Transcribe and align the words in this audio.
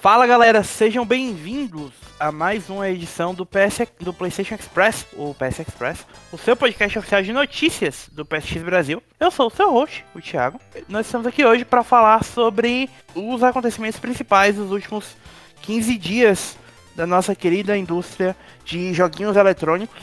Fala 0.00 0.26
galera, 0.26 0.64
sejam 0.64 1.04
bem-vindos 1.04 1.92
a 2.18 2.32
mais 2.32 2.70
uma 2.70 2.88
edição 2.88 3.34
do, 3.34 3.44
PS, 3.44 3.80
do 4.00 4.14
PlayStation 4.14 4.54
Express, 4.54 5.06
o 5.12 5.34
PS 5.34 5.60
Express, 5.60 6.06
o 6.32 6.38
seu 6.38 6.56
podcast 6.56 6.98
oficial 6.98 7.22
de 7.22 7.34
notícias 7.34 8.08
do 8.10 8.24
PSX 8.24 8.62
Brasil. 8.62 9.02
Eu 9.20 9.30
sou 9.30 9.48
o 9.48 9.50
seu 9.50 9.70
host, 9.70 10.02
o 10.14 10.20
Thiago. 10.22 10.58
Nós 10.88 11.04
estamos 11.04 11.26
aqui 11.26 11.44
hoje 11.44 11.66
para 11.66 11.84
falar 11.84 12.24
sobre 12.24 12.88
os 13.14 13.42
acontecimentos 13.42 14.00
principais 14.00 14.56
dos 14.56 14.70
últimos 14.70 15.04
15 15.60 15.98
dias 15.98 16.56
da 16.96 17.06
nossa 17.06 17.34
querida 17.34 17.76
indústria 17.76 18.34
de 18.64 18.94
joguinhos 18.94 19.36
eletrônicos, 19.36 20.00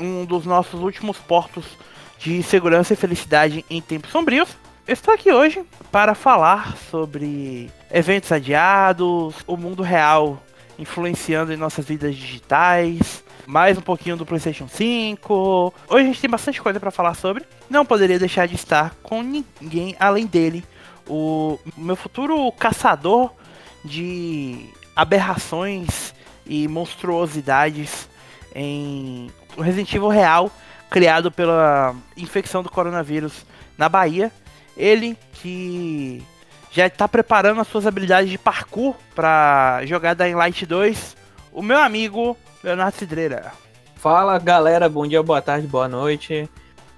um 0.00 0.24
dos 0.24 0.44
nossos 0.44 0.80
últimos 0.80 1.18
portos 1.18 1.64
de 2.18 2.42
segurança 2.42 2.94
e 2.94 2.96
felicidade 2.96 3.64
em 3.70 3.80
tempos 3.80 4.10
sombrios. 4.10 4.56
Estou 4.88 5.14
aqui 5.14 5.30
hoje 5.30 5.64
para 5.92 6.16
falar 6.16 6.76
sobre 6.90 7.70
eventos 7.90 8.32
adiados, 8.32 9.34
o 9.46 9.56
mundo 9.56 9.82
real 9.82 10.42
influenciando 10.78 11.52
em 11.52 11.56
nossas 11.56 11.86
vidas 11.86 12.14
digitais, 12.14 13.24
mais 13.46 13.78
um 13.78 13.80
pouquinho 13.80 14.16
do 14.16 14.26
PlayStation 14.26 14.68
5. 14.68 15.74
Hoje 15.88 16.02
a 16.02 16.06
gente 16.06 16.20
tem 16.20 16.30
bastante 16.30 16.60
coisa 16.60 16.78
para 16.78 16.90
falar 16.90 17.14
sobre. 17.14 17.44
Não 17.70 17.86
poderia 17.86 18.18
deixar 18.18 18.46
de 18.46 18.54
estar 18.54 18.94
com 19.02 19.22
ninguém 19.22 19.96
além 19.98 20.26
dele, 20.26 20.64
o 21.08 21.58
meu 21.76 21.96
futuro 21.96 22.50
caçador 22.52 23.32
de 23.84 24.66
aberrações 24.94 26.14
e 26.44 26.66
monstruosidades 26.68 28.08
em 28.54 29.30
Resident 29.58 29.92
Evil 29.94 30.08
real 30.08 30.50
criado 30.90 31.30
pela 31.30 31.94
infecção 32.16 32.62
do 32.62 32.70
coronavírus 32.70 33.44
na 33.76 33.88
Bahia. 33.88 34.32
Ele 34.76 35.16
que 35.34 36.22
já 36.76 36.86
está 36.86 37.08
preparando 37.08 37.62
as 37.62 37.68
suas 37.68 37.86
habilidades 37.86 38.30
de 38.30 38.36
parkour 38.36 38.94
para 39.14 39.80
jogar 39.86 40.14
da 40.14 40.26
Light 40.26 40.66
2, 40.66 41.16
o 41.50 41.62
meu 41.62 41.78
amigo 41.78 42.36
Leonardo 42.62 42.98
Cidreira. 42.98 43.50
Fala 43.94 44.38
galera, 44.38 44.86
bom 44.86 45.06
dia, 45.06 45.22
boa 45.22 45.40
tarde, 45.40 45.66
boa 45.66 45.88
noite. 45.88 46.46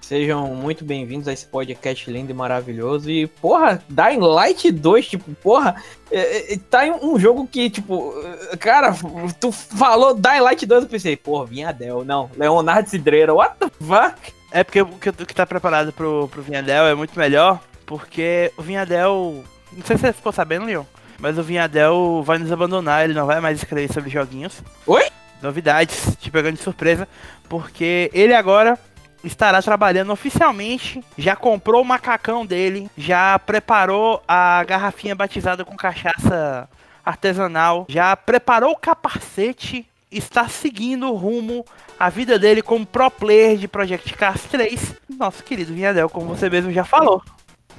Sejam 0.00 0.48
muito 0.48 0.84
bem-vindos 0.84 1.28
a 1.28 1.32
esse 1.32 1.46
podcast 1.46 2.10
lindo 2.10 2.32
e 2.32 2.34
maravilhoso. 2.34 3.08
E, 3.08 3.28
porra, 3.28 3.80
Dying 3.88 4.18
Light 4.18 4.72
2, 4.72 5.06
tipo, 5.06 5.32
porra, 5.36 5.76
é, 6.10 6.54
é, 6.54 6.58
tá 6.58 6.84
em 6.84 6.90
um 6.90 7.16
jogo 7.16 7.46
que, 7.46 7.70
tipo, 7.70 8.12
cara, 8.58 8.92
tu 9.38 9.52
falou 9.52 10.12
Dying 10.12 10.40
Light 10.40 10.66
2, 10.66 10.82
eu 10.82 10.88
pensei, 10.88 11.16
porra, 11.16 11.46
Vinhadel, 11.46 12.04
não, 12.04 12.28
Leonardo 12.36 12.90
Cidreira, 12.90 13.32
what 13.32 13.54
the 13.60 13.68
fuck? 13.78 14.34
É 14.50 14.64
porque 14.64 14.82
o 14.82 14.86
que, 14.86 15.12
que 15.12 15.34
tá 15.34 15.46
preparado 15.46 15.92
pro, 15.92 16.26
pro 16.26 16.42
Vinhadel 16.42 16.86
é 16.86 16.94
muito 16.96 17.16
melhor, 17.16 17.60
porque 17.86 18.52
o 18.56 18.62
Vinhadel. 18.62 19.44
Não 19.72 19.84
sei 19.84 19.96
se 19.96 20.02
você 20.02 20.12
ficou 20.12 20.32
sabendo, 20.32 20.66
Leon, 20.66 20.84
mas 21.18 21.38
o 21.38 21.42
Vinhadel 21.42 22.22
vai 22.24 22.38
nos 22.38 22.50
abandonar, 22.52 23.04
ele 23.04 23.14
não 23.14 23.26
vai 23.26 23.40
mais 23.40 23.58
escrever 23.58 23.92
sobre 23.92 24.10
joguinhos. 24.10 24.62
Oi? 24.86 25.08
Novidades, 25.42 26.16
te 26.18 26.30
pegando 26.30 26.56
de 26.56 26.62
surpresa, 26.62 27.06
porque 27.48 28.10
ele 28.12 28.34
agora 28.34 28.78
estará 29.22 29.60
trabalhando 29.62 30.12
oficialmente, 30.12 31.02
já 31.16 31.34
comprou 31.34 31.82
o 31.82 31.84
macacão 31.84 32.46
dele, 32.46 32.90
já 32.96 33.38
preparou 33.38 34.22
a 34.26 34.64
garrafinha 34.64 35.14
batizada 35.14 35.64
com 35.64 35.76
cachaça 35.76 36.68
artesanal, 37.04 37.86
já 37.88 38.16
preparou 38.16 38.72
o 38.72 38.76
capacete, 38.76 39.88
está 40.10 40.48
seguindo 40.48 41.10
o 41.10 41.16
rumo 41.16 41.64
a 41.98 42.08
vida 42.08 42.38
dele 42.38 42.62
como 42.62 42.86
pro 42.86 43.10
player 43.10 43.56
de 43.56 43.66
Project 43.66 44.14
Cars 44.14 44.42
3, 44.44 44.94
nosso 45.18 45.42
querido 45.42 45.74
Vinhadel, 45.74 46.08
como 46.08 46.26
você 46.26 46.48
mesmo 46.48 46.72
já 46.72 46.84
falou. 46.84 47.22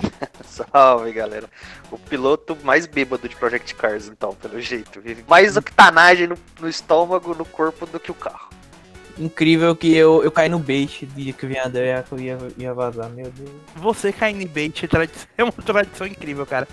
Salve, 0.46 1.12
galera. 1.12 1.50
O 1.92 1.98
piloto 1.98 2.58
mais 2.64 2.86
bêbado 2.86 3.28
de 3.28 3.36
Project 3.36 3.76
Cars, 3.76 4.08
então, 4.08 4.34
pelo 4.34 4.60
jeito. 4.60 5.02
Vive 5.02 5.24
mais 5.28 5.58
octanagem 5.58 6.28
no, 6.28 6.38
no 6.60 6.70
estômago, 6.70 7.34
no 7.36 7.46
corpo 7.46 7.86
do 7.86 8.00
que 8.00 8.12
o 8.12 8.16
carro 8.16 8.50
incrível 9.20 9.76
que 9.76 9.94
eu, 9.94 10.24
eu 10.24 10.32
caí 10.32 10.48
no 10.48 10.60
bait 10.60 11.06
de 11.06 11.34
que 11.34 11.46
o 11.46 11.50
Vinhadel 11.50 11.84
ia, 11.84 12.06
ia, 12.18 12.38
ia 12.58 12.74
vazar, 12.74 13.10
meu 13.10 13.30
Deus. 13.30 13.50
Você 13.76 14.14
cair 14.14 14.34
no 14.34 14.48
bait 14.48 14.88
é 15.38 15.44
uma 15.44 15.52
tradição 15.52 16.08
incrível, 16.08 16.46
cara. 16.46 16.68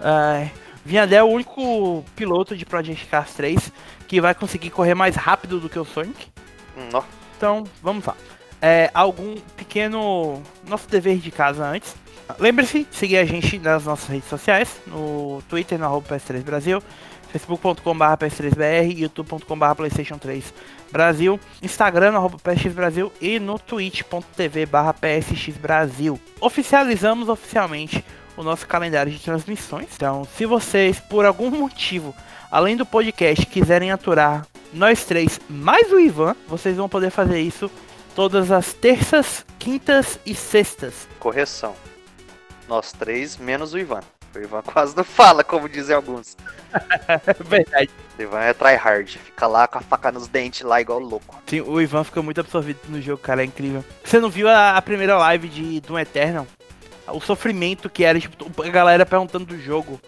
Uh, 0.00 0.48
Vinhadel 0.84 1.26
é 1.26 1.28
o 1.28 1.34
único 1.34 2.04
piloto 2.14 2.56
de 2.56 2.64
Project 2.64 3.06
Cars 3.06 3.34
3 3.34 3.72
que 4.06 4.20
vai 4.20 4.34
conseguir 4.34 4.70
correr 4.70 4.94
mais 4.94 5.16
rápido 5.16 5.60
do 5.60 5.68
que 5.68 5.78
o 5.78 5.84
Sonic. 5.84 6.28
Hum, 6.76 7.02
então, 7.36 7.64
vamos 7.82 8.06
lá. 8.06 8.16
É, 8.60 8.90
algum 8.94 9.36
pequeno 9.56 10.42
nosso 10.66 10.88
dever 10.88 11.18
de 11.18 11.30
casa 11.30 11.64
antes. 11.64 11.94
Lembre-se 12.38 12.86
seguir 12.90 13.18
a 13.18 13.24
gente 13.24 13.58
nas 13.58 13.84
nossas 13.84 14.08
redes 14.08 14.28
sociais, 14.28 14.80
no 14.86 15.42
Twitter, 15.48 15.78
no 15.78 16.02
PS3 16.02 16.42
Brasil, 16.42 16.82
facebook.com.br 17.32 18.04
ps3br, 18.18 18.98
youtube.com.br 18.98 19.74
playstation 19.76 20.18
3 20.18 20.52
Brasil, 20.90 21.38
Instagram 21.62 22.12
no 22.12 22.30
PSX 22.30 22.72
Brasil 22.72 23.12
e 23.20 23.38
no 23.38 23.58
twitch.tv 23.58 24.66
barra. 24.66 24.94
Oficializamos 26.40 27.28
oficialmente 27.28 28.04
o 28.36 28.42
nosso 28.42 28.66
calendário 28.66 29.12
de 29.12 29.18
transmissões. 29.18 29.88
Então, 29.94 30.26
se 30.36 30.46
vocês, 30.46 31.00
por 31.00 31.24
algum 31.24 31.50
motivo, 31.50 32.14
além 32.50 32.76
do 32.76 32.86
podcast, 32.86 33.44
quiserem 33.46 33.90
aturar 33.90 34.46
nós 34.72 35.04
três 35.04 35.40
mais 35.48 35.90
o 35.92 35.98
Ivan, 35.98 36.36
vocês 36.46 36.76
vão 36.76 36.88
poder 36.88 37.10
fazer 37.10 37.40
isso 37.40 37.70
todas 38.14 38.50
as 38.50 38.72
terças, 38.72 39.44
quintas 39.58 40.18
e 40.24 40.34
sextas. 40.34 41.08
Correção. 41.18 41.74
Nós 42.68 42.92
três 42.92 43.36
menos 43.36 43.72
o 43.72 43.78
Ivan. 43.78 44.00
O 44.34 44.38
Ivan 44.38 44.60
quase 44.62 44.96
não 44.96 45.04
fala, 45.04 45.42
como 45.42 45.68
dizem 45.68 45.96
alguns. 45.96 46.36
Verdade. 47.40 47.90
O 48.18 48.22
Ivan 48.22 48.40
é 48.40 48.52
tryhard, 48.52 49.18
fica 49.18 49.46
lá 49.46 49.66
com 49.66 49.78
a 49.78 49.80
faca 49.80 50.12
nos 50.12 50.28
dentes 50.28 50.62
lá 50.62 50.80
igual 50.80 50.98
louco. 50.98 51.40
Sim, 51.46 51.62
o 51.62 51.80
Ivan 51.80 52.04
fica 52.04 52.22
muito 52.22 52.40
absorvido 52.40 52.80
no 52.88 53.00
jogo, 53.00 53.22
cara, 53.22 53.42
é 53.42 53.46
incrível. 53.46 53.84
Você 54.04 54.20
não 54.20 54.28
viu 54.28 54.48
a, 54.48 54.76
a 54.76 54.82
primeira 54.82 55.16
live 55.16 55.48
de 55.48 55.80
Doom 55.80 55.98
Eternal? 55.98 56.46
O 57.10 57.20
sofrimento 57.20 57.88
que 57.88 58.04
era, 58.04 58.20
tipo, 58.20 58.62
a 58.62 58.68
galera 58.68 59.06
perguntando 59.06 59.46
do 59.46 59.58
jogo. 59.58 59.98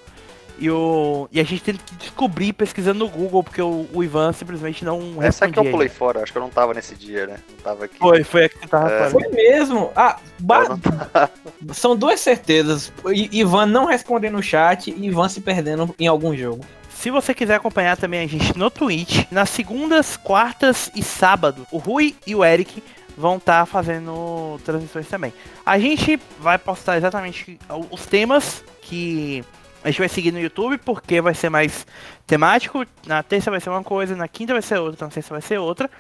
E, 0.60 0.71
o, 0.71 1.26
e 1.32 1.41
a 1.41 1.43
gente 1.43 1.62
teve 1.62 1.78
que 1.78 1.94
descobrir 1.94 2.53
pesquisando 2.53 2.98
no 2.98 3.09
Google, 3.09 3.43
porque 3.43 3.62
o, 3.62 3.88
o 3.94 4.04
Ivan 4.04 4.31
simplesmente 4.34 4.84
não 4.84 5.22
Essa 5.22 5.48
que 5.48 5.59
eu 5.59 5.65
pulei 5.65 5.88
fora, 5.88 6.22
acho 6.22 6.31
que 6.31 6.37
eu 6.37 6.43
não 6.43 6.50
tava 6.50 6.75
nesse 6.75 6.94
dia, 6.94 7.26
né? 7.26 7.38
Não 7.48 7.56
tava 7.56 7.87
aqui. 7.87 7.98
Foi, 7.98 8.22
foi 8.22 8.44
aqui 8.44 8.59
que 8.59 8.69
tava 8.69 8.91
é... 8.91 9.09
Foi 9.09 9.26
mesmo. 9.28 9.91
Ah, 9.97 10.19
ba... 10.38 10.78
são 11.72 11.97
duas 11.97 12.20
certezas. 12.20 12.93
Ivan 13.32 13.65
não 13.65 13.87
respondendo 13.87 14.34
no 14.34 14.43
chat 14.43 14.91
e 14.91 15.06
Ivan 15.06 15.31
se 15.31 15.41
perdendo 15.41 15.94
em 15.99 16.06
algum 16.06 16.37
jogo. 16.37 16.62
Se 16.91 17.10
você 17.10 17.32
quiser 17.32 17.54
acompanhar 17.54 17.97
também 17.97 18.20
a 18.20 18.26
gente 18.26 18.59
no 18.59 18.70
Twitch, 18.70 19.25
nas 19.31 19.49
segundas, 19.49 20.19
quartas 20.19 20.91
e 20.94 21.03
sábado, 21.03 21.66
o 21.72 21.78
Rui 21.78 22.15
e 22.26 22.34
o 22.34 22.44
Eric 22.44 22.82
vão 23.16 23.38
estar 23.38 23.60
tá 23.60 23.66
fazendo 23.66 24.60
transmissões 24.62 25.09
também. 25.09 25.32
A 25.65 25.78
gente 25.78 26.20
vai 26.38 26.59
postar 26.59 26.99
exatamente 26.99 27.59
os 27.91 28.04
temas 28.04 28.62
que 28.82 29.43
a 29.82 29.88
gente 29.88 29.98
vai 29.98 30.08
seguir 30.08 30.32
no 30.32 30.41
YouTube 30.41 30.78
porque 30.78 31.20
vai 31.20 31.34
ser 31.34 31.48
mais 31.48 31.86
temático. 32.26 32.84
Na 33.06 33.22
terça 33.22 33.50
vai 33.50 33.60
ser 33.60 33.70
uma 33.70 33.82
coisa, 33.82 34.14
na 34.14 34.28
quinta 34.28 34.52
vai 34.52 34.62
ser 34.62 34.78
outra, 34.78 35.06
na 35.06 35.10
sexta 35.10 35.32
vai 35.32 35.42
ser 35.42 35.58
outra. 35.58 35.91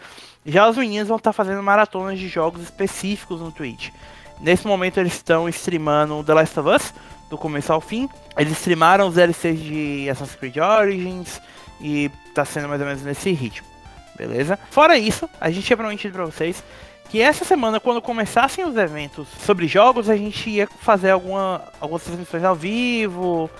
Já 0.44 0.68
os 0.68 0.76
meninos 0.76 1.08
vão 1.08 1.16
estar 1.16 1.32
fazendo 1.32 1.62
maratonas 1.62 2.18
de 2.18 2.28
jogos 2.28 2.62
específicos 2.62 3.40
no 3.40 3.50
Twitch. 3.50 3.90
Nesse 4.40 4.66
momento 4.66 4.98
eles 4.98 5.14
estão 5.14 5.48
streamando 5.48 6.22
The 6.24 6.34
Last 6.34 6.60
of 6.60 6.68
Us, 6.68 6.94
do 7.28 7.38
começo 7.38 7.72
ao 7.72 7.80
fim. 7.80 8.08
Eles 8.36 8.52
streamaram 8.52 9.08
os 9.08 9.14
DLCs 9.14 9.60
de 9.60 10.08
Assassin's 10.10 10.36
Creed 10.36 10.56
Origins 10.58 11.40
e 11.80 12.10
tá 12.34 12.44
sendo 12.44 12.68
mais 12.68 12.80
ou 12.80 12.86
menos 12.86 13.02
nesse 13.02 13.32
ritmo. 13.32 13.66
Beleza? 14.16 14.58
Fora 14.70 14.98
isso, 14.98 15.28
a 15.40 15.50
gente 15.50 15.66
tinha 15.66 15.76
prometido 15.76 16.12
pra 16.12 16.24
vocês 16.26 16.62
que 17.10 17.20
essa 17.20 17.44
semana, 17.44 17.80
quando 17.80 18.00
começassem 18.00 18.64
os 18.64 18.76
eventos 18.76 19.26
sobre 19.44 19.66
jogos, 19.66 20.08
a 20.08 20.16
gente 20.16 20.48
ia 20.48 20.68
fazer 20.68 21.10
alguma, 21.10 21.60
algumas 21.80 22.04
transmissões 22.04 22.44
ao 22.44 22.54
vivo, 22.54 23.50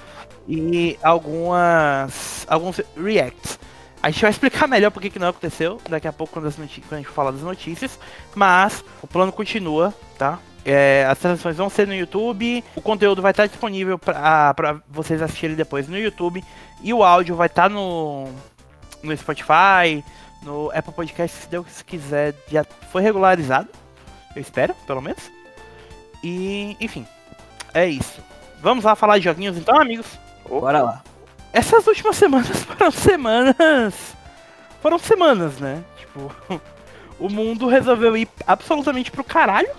e 0.50 0.98
algumas 1.00 2.44
alguns 2.48 2.80
reacts. 2.96 3.58
A 4.02 4.10
gente 4.10 4.22
vai 4.22 4.30
explicar 4.30 4.66
melhor 4.68 4.90
porque 4.90 5.08
que 5.08 5.18
não 5.18 5.28
aconteceu 5.28 5.80
daqui 5.88 6.08
a 6.08 6.12
pouco 6.12 6.32
quando, 6.32 6.52
quando 6.52 6.92
a 6.92 6.96
gente 6.96 7.08
falar 7.08 7.30
das 7.30 7.42
notícias, 7.42 7.98
mas 8.34 8.84
o 9.00 9.06
plano 9.06 9.30
continua, 9.30 9.94
tá? 10.18 10.40
É, 10.64 11.06
as 11.08 11.18
transmissões 11.18 11.56
vão 11.56 11.70
ser 11.70 11.86
no 11.86 11.94
YouTube, 11.94 12.62
o 12.74 12.82
conteúdo 12.82 13.22
vai 13.22 13.30
estar 13.30 13.46
disponível 13.46 13.98
para 13.98 14.82
vocês 14.88 15.22
assistirem 15.22 15.56
depois 15.56 15.88
no 15.88 15.96
YouTube 15.96 16.44
e 16.82 16.92
o 16.92 17.02
áudio 17.02 17.34
vai 17.34 17.46
estar 17.46 17.70
no, 17.70 18.28
no 19.02 19.16
Spotify, 19.16 20.04
no 20.42 20.70
Apple 20.74 20.92
Podcast, 20.92 21.42
se 21.42 21.48
Deus 21.48 21.80
quiser, 21.82 22.34
já 22.50 22.64
foi 22.90 23.00
regularizado, 23.00 23.68
eu 24.36 24.42
espero, 24.42 24.74
pelo 24.86 25.00
menos. 25.00 25.30
E, 26.22 26.76
enfim, 26.78 27.06
é 27.72 27.86
isso. 27.86 28.20
Vamos 28.60 28.84
lá 28.84 28.94
falar 28.94 29.16
de 29.16 29.24
joguinhos 29.24 29.56
então, 29.56 29.80
amigos? 29.80 30.18
Bora 30.58 30.82
lá. 30.82 31.02
Essas 31.52 31.86
últimas 31.86 32.16
semanas 32.16 32.62
foram 32.64 32.90
semanas. 32.90 33.94
Foram 34.82 34.98
semanas, 34.98 35.58
né? 35.58 35.84
Tipo, 35.96 36.34
o 37.18 37.28
mundo 37.28 37.68
resolveu 37.68 38.16
ir 38.16 38.28
absolutamente 38.46 39.10
pro 39.10 39.22
caralho. 39.22 39.70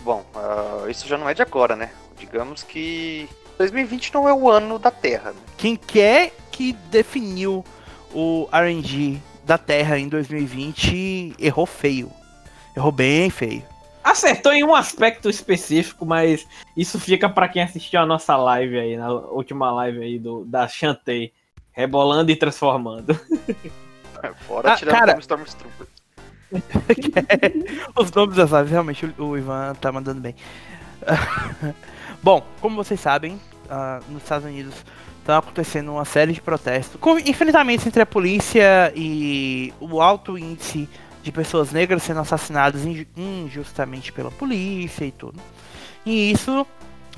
Bom, 0.00 0.24
uh, 0.34 0.88
isso 0.88 1.06
já 1.08 1.18
não 1.18 1.28
é 1.28 1.34
de 1.34 1.42
agora, 1.42 1.76
né? 1.76 1.90
Digamos 2.18 2.62
que 2.62 3.28
2020 3.58 4.14
não 4.14 4.28
é 4.28 4.32
o 4.32 4.50
ano 4.50 4.78
da 4.78 4.90
Terra. 4.90 5.32
Né? 5.32 5.40
Quem 5.58 5.76
quer 5.76 6.32
que 6.50 6.72
definiu 6.72 7.64
o 8.14 8.48
RNG 8.52 9.20
da 9.44 9.58
Terra 9.58 9.98
em 9.98 10.08
2020 10.08 11.34
errou 11.38 11.66
feio. 11.66 12.10
Errou 12.76 12.92
bem 12.92 13.30
feio. 13.30 13.64
Acertou 14.02 14.52
em 14.52 14.64
um 14.64 14.74
aspecto 14.74 15.28
específico, 15.28 16.06
mas 16.06 16.46
isso 16.76 16.98
fica 16.98 17.28
para 17.28 17.48
quem 17.48 17.62
assistiu 17.62 18.00
a 18.00 18.06
nossa 18.06 18.36
live 18.36 18.78
aí, 18.78 18.96
na 18.96 19.10
última 19.12 19.70
live 19.72 20.02
aí 20.02 20.18
do, 20.18 20.44
da 20.46 20.66
Chantei, 20.66 21.32
rebolando 21.72 22.30
e 22.30 22.36
transformando. 22.36 23.14
Fora 24.46 24.72
Ah, 24.72 24.76
tirando 24.76 24.94
cara- 24.94 25.12
como 25.12 25.20
Stormtrooper. 25.20 25.86
Os 27.96 28.10
nomes 28.12 28.36
das 28.36 28.50
lives, 28.50 28.70
realmente, 28.70 29.14
o 29.18 29.36
Ivan 29.36 29.74
tá 29.74 29.92
mandando 29.92 30.20
bem. 30.20 30.34
Bom, 32.22 32.44
como 32.60 32.76
vocês 32.76 33.00
sabem, 33.00 33.40
ah, 33.68 34.00
nos 34.08 34.22
Estados 34.22 34.46
Unidos 34.46 34.74
estão 35.18 35.36
acontecendo 35.38 35.92
uma 35.92 36.04
série 36.04 36.32
de 36.32 36.40
protestos, 36.40 37.00
com 37.00 37.18
enfrentamentos 37.18 37.86
entre 37.86 38.02
a 38.02 38.06
polícia 38.06 38.92
e 38.96 39.72
o 39.78 40.00
alto 40.00 40.36
índice 40.38 40.88
de 41.22 41.30
pessoas 41.32 41.70
negras 41.72 42.02
sendo 42.02 42.20
assassinadas 42.20 42.84
inju- 42.84 43.06
injustamente 43.16 44.12
pela 44.12 44.30
polícia 44.30 45.04
e 45.04 45.10
tudo. 45.12 45.38
E 46.04 46.30
isso 46.30 46.66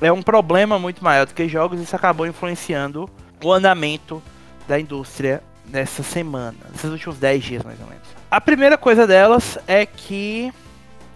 é 0.01 0.11
um 0.11 0.21
problema 0.21 0.77
muito 0.77 1.03
maior 1.03 1.25
do 1.25 1.33
que 1.33 1.47
jogos, 1.47 1.79
isso 1.79 1.95
acabou 1.95 2.27
influenciando 2.27 3.09
o 3.43 3.51
andamento 3.51 4.21
da 4.67 4.79
indústria 4.79 5.41
nessa 5.65 6.03
semana, 6.03 6.57
nesses 6.71 6.89
últimos 6.91 7.17
10 7.17 7.43
dias 7.43 7.63
mais 7.63 7.79
ou 7.79 7.87
menos. 7.87 8.03
A 8.29 8.41
primeira 8.41 8.77
coisa 8.77 9.07
delas 9.07 9.57
é 9.67 9.85
que 9.85 10.51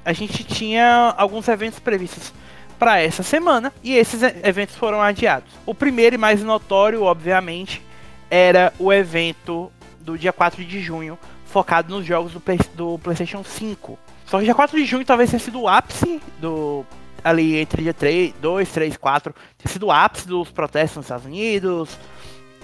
a 0.06 0.13
gente 0.13 0.44
tinha 0.44 1.13
alguns 1.18 1.48
eventos 1.48 1.80
previstos 1.80 2.31
para 2.80 3.01
essa 3.01 3.24
semana 3.24 3.74
e 3.83 3.95
esses 3.95 4.22
eventos 4.44 4.75
foram 4.75 5.01
adiados. 5.01 5.51
O 5.66 5.74
primeiro 5.74 6.16
e 6.16 6.18
mais 6.18 6.44
notório, 6.44 7.04
obviamente, 7.04 7.81
era 8.30 8.72
o 8.80 8.94
evento 8.94 9.72
do 10.00 10.18
dia 10.18 10.31
4 10.31 10.63
de 10.63 10.80
junho, 10.80 11.18
focado 11.47 11.94
nos 11.95 12.05
jogos 12.05 12.31
do, 12.33 12.41
do 12.75 12.99
PlayStation 12.99 13.44
5. 13.44 13.97
Só 14.25 14.39
que 14.39 14.45
dia 14.45 14.55
4 14.55 14.77
de 14.77 14.85
junho 14.85 15.05
talvez 15.05 15.29
tenha 15.29 15.39
sido 15.39 15.61
o 15.61 15.67
ápice 15.67 16.21
do 16.39 16.85
ali 17.23 17.57
entre 17.57 17.81
dia 17.83 17.94
3, 17.94 18.33
2, 18.41 18.69
3, 18.69 18.95
4, 18.97 19.33
tenha 19.57 19.73
sido 19.73 19.88
o 19.88 19.91
ápice 19.91 20.27
dos 20.27 20.49
protestos 20.49 20.97
nos 20.97 21.05
Estados 21.05 21.25
Unidos, 21.25 21.97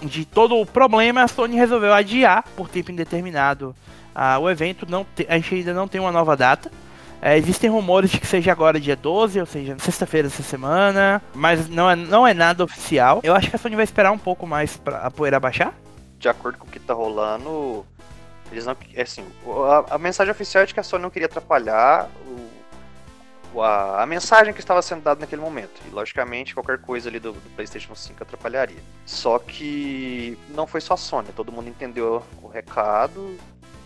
de 0.02 0.26
todo 0.26 0.56
o 0.58 0.66
problema, 0.66 1.24
a 1.24 1.28
Sony 1.28 1.56
resolveu 1.56 1.94
adiar 1.94 2.44
por 2.56 2.70
tempo 2.70 2.92
indeterminado 2.92 3.76
ah, 4.14 4.38
o 4.40 4.50
evento. 4.50 4.86
Não 4.90 5.06
te- 5.16 5.26
a 5.30 5.36
gente 5.36 5.56
ainda 5.56 5.74
não 5.74 5.88
tem 5.88 6.00
uma 6.00 6.12
nova 6.12 6.36
data. 6.38 6.72
É, 7.22 7.38
existem 7.38 7.70
rumores 7.70 8.12
de 8.12 8.20
que 8.20 8.28
seja 8.28 8.52
agora 8.52 8.80
dia 8.80 8.96
12, 8.98 9.40
ou 9.40 9.46
seja, 9.46 9.78
sexta-feira 9.80 10.28
dessa 10.28 10.44
semana, 10.44 11.22
mas 11.34 11.70
não 11.70 11.90
é, 11.90 11.96
não 11.96 12.28
é 12.28 12.34
nada 12.34 12.64
oficial. 12.64 13.22
Eu 13.24 13.34
acho 13.34 13.50
que 13.50 13.56
a 13.56 13.60
Sony 13.60 13.76
vai 13.76 13.86
esperar 13.86 14.12
um 14.12 14.18
pouco 14.18 14.46
mais 14.46 14.76
pra 14.76 14.98
a 15.00 15.12
poeira 15.12 15.40
baixar. 15.40 15.74
De 16.20 16.28
acordo 16.28 16.58
com 16.58 16.68
o 16.68 16.70
que 16.70 16.80
tá 16.80 16.94
rolando, 16.94 17.86
eles 18.54 18.66
não. 18.66 18.76
É 18.94 19.02
assim, 19.02 19.26
a, 19.90 19.96
a 19.96 19.98
mensagem 19.98 20.32
oficial 20.32 20.64
é 20.64 20.66
de 20.66 20.74
que 20.74 20.80
a 20.80 20.84
Sony 20.84 21.02
não 21.04 21.10
queria 21.10 21.26
atrapalhar 21.26 22.10
o, 23.54 23.62
a, 23.62 24.02
a 24.02 24.06
mensagem 24.06 24.54
que 24.54 24.60
estava 24.60 24.82
sendo 24.82 25.02
dada 25.04 25.20
naquele 25.20 25.42
momento. 25.42 25.82
E 25.88 25.90
logicamente 25.94 26.54
qualquer 26.54 26.80
coisa 26.80 27.10
ali 27.10 27.20
do, 27.20 27.34
do 27.34 27.50
PlayStation 27.56 27.94
5 27.96 28.24
atrapalharia. 28.24 28.80
Só 29.06 29.38
que 29.40 30.38
não 30.50 30.66
foi 30.66 30.82
só 30.82 30.94
a 30.96 30.98
Sony, 30.98 31.30
todo 31.36 31.52
mundo 31.52 31.70
entendeu 31.70 32.24
o 32.42 32.48
recado 32.48 33.38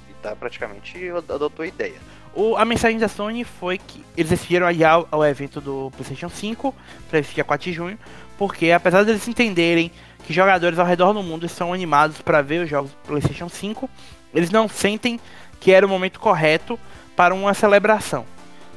e 0.09 0.13
tá 0.21 0.35
praticamente 0.35 1.09
adotou 1.09 1.63
a 1.63 1.67
ideia. 1.67 1.95
O- 2.33 2.55
a 2.55 2.63
mensagem 2.65 2.99
da 2.99 3.07
Sony 3.07 3.43
foi 3.43 3.77
que 3.77 4.05
eles 4.15 4.29
decidiram 4.29 4.67
adiar 4.67 4.99
o- 5.01 5.07
o 5.17 5.25
evento 5.25 5.59
do 5.59 5.91
PlayStation 5.91 6.29
5 6.29 6.73
para 7.09 7.19
esse 7.19 7.33
dia 7.33 7.43
4 7.43 7.65
de 7.65 7.73
junho, 7.73 7.97
porque 8.37 8.71
apesar 8.71 9.03
deles 9.03 9.27
entenderem 9.27 9.91
que 10.23 10.33
jogadores 10.33 10.77
ao 10.77 10.85
redor 10.85 11.13
do 11.13 11.23
mundo 11.23 11.45
estão 11.45 11.73
animados 11.73 12.21
para 12.21 12.41
ver 12.41 12.63
os 12.63 12.69
jogos 12.69 12.91
do 12.91 12.97
PlayStation 13.07 13.49
5, 13.49 13.89
eles 14.33 14.49
não 14.51 14.67
sentem 14.67 15.19
que 15.59 15.71
era 15.71 15.85
o 15.85 15.89
momento 15.89 16.19
correto 16.19 16.79
para 17.15 17.33
uma 17.33 17.53
celebração. 17.53 18.25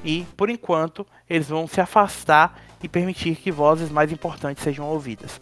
E, 0.04 0.26
por 0.36 0.48
enquanto, 0.48 1.06
eles 1.28 1.48
vão 1.48 1.66
se 1.66 1.80
afastar 1.80 2.58
e 2.82 2.88
permitir 2.88 3.36
que 3.36 3.50
vozes 3.52 3.90
mais 3.90 4.10
importantes 4.10 4.62
sejam 4.64 4.86
ouvidas. 4.86 5.40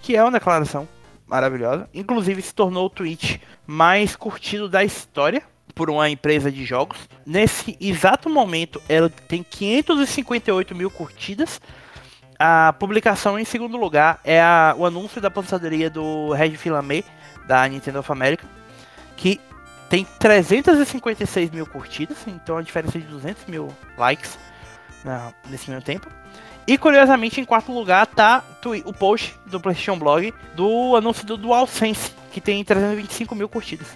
Que 0.00 0.16
é 0.16 0.22
uma 0.22 0.32
declaração 0.32 0.88
maravilhosa. 1.26 1.88
Inclusive, 1.92 2.40
se 2.40 2.54
tornou 2.54 2.86
o 2.86 2.90
tweet 2.90 3.40
mais 3.66 4.16
curtido 4.16 4.68
da 4.68 4.82
história 4.82 5.42
por 5.74 5.90
uma 5.90 6.08
empresa 6.08 6.50
de 6.50 6.64
jogos. 6.64 6.98
Nesse 7.26 7.76
exato 7.78 8.30
momento, 8.30 8.80
ela 8.88 9.10
tem 9.10 9.42
558 9.42 10.74
mil 10.74 10.90
curtidas. 10.90 11.60
A 12.38 12.72
publicação 12.78 13.38
em 13.38 13.44
segundo 13.44 13.76
lugar 13.76 14.20
é 14.24 14.40
a- 14.40 14.74
o 14.78 14.86
anúncio 14.86 15.20
da 15.20 15.28
aposentadoria 15.28 15.90
do 15.90 16.32
Reg 16.32 16.56
Filame 16.56 17.04
da 17.46 17.68
Nintendo 17.68 17.98
of 17.98 18.10
America, 18.10 18.46
que 19.16 19.40
tem 19.88 20.06
356 20.18 21.50
mil 21.50 21.66
curtidas, 21.66 22.18
então 22.26 22.56
a 22.56 22.62
diferença 22.62 22.98
é 22.98 23.00
de 23.00 23.06
200 23.06 23.46
mil 23.46 23.68
likes 23.96 24.38
na- 25.04 25.32
nesse 25.48 25.70
mesmo 25.70 25.84
tempo. 25.84 26.08
E 26.66 26.76
curiosamente, 26.76 27.40
em 27.40 27.44
quarto 27.44 27.72
lugar 27.72 28.06
tá 28.06 28.44
o 28.84 28.92
post 28.92 29.34
do 29.46 29.58
PlayStation 29.58 29.98
Blog 29.98 30.34
do 30.54 30.94
anúncio 30.96 31.24
do 31.24 31.36
DualSense, 31.38 32.12
que 32.30 32.40
tem 32.40 32.62
325 32.62 33.34
mil 33.34 33.48
curtidas. 33.48 33.86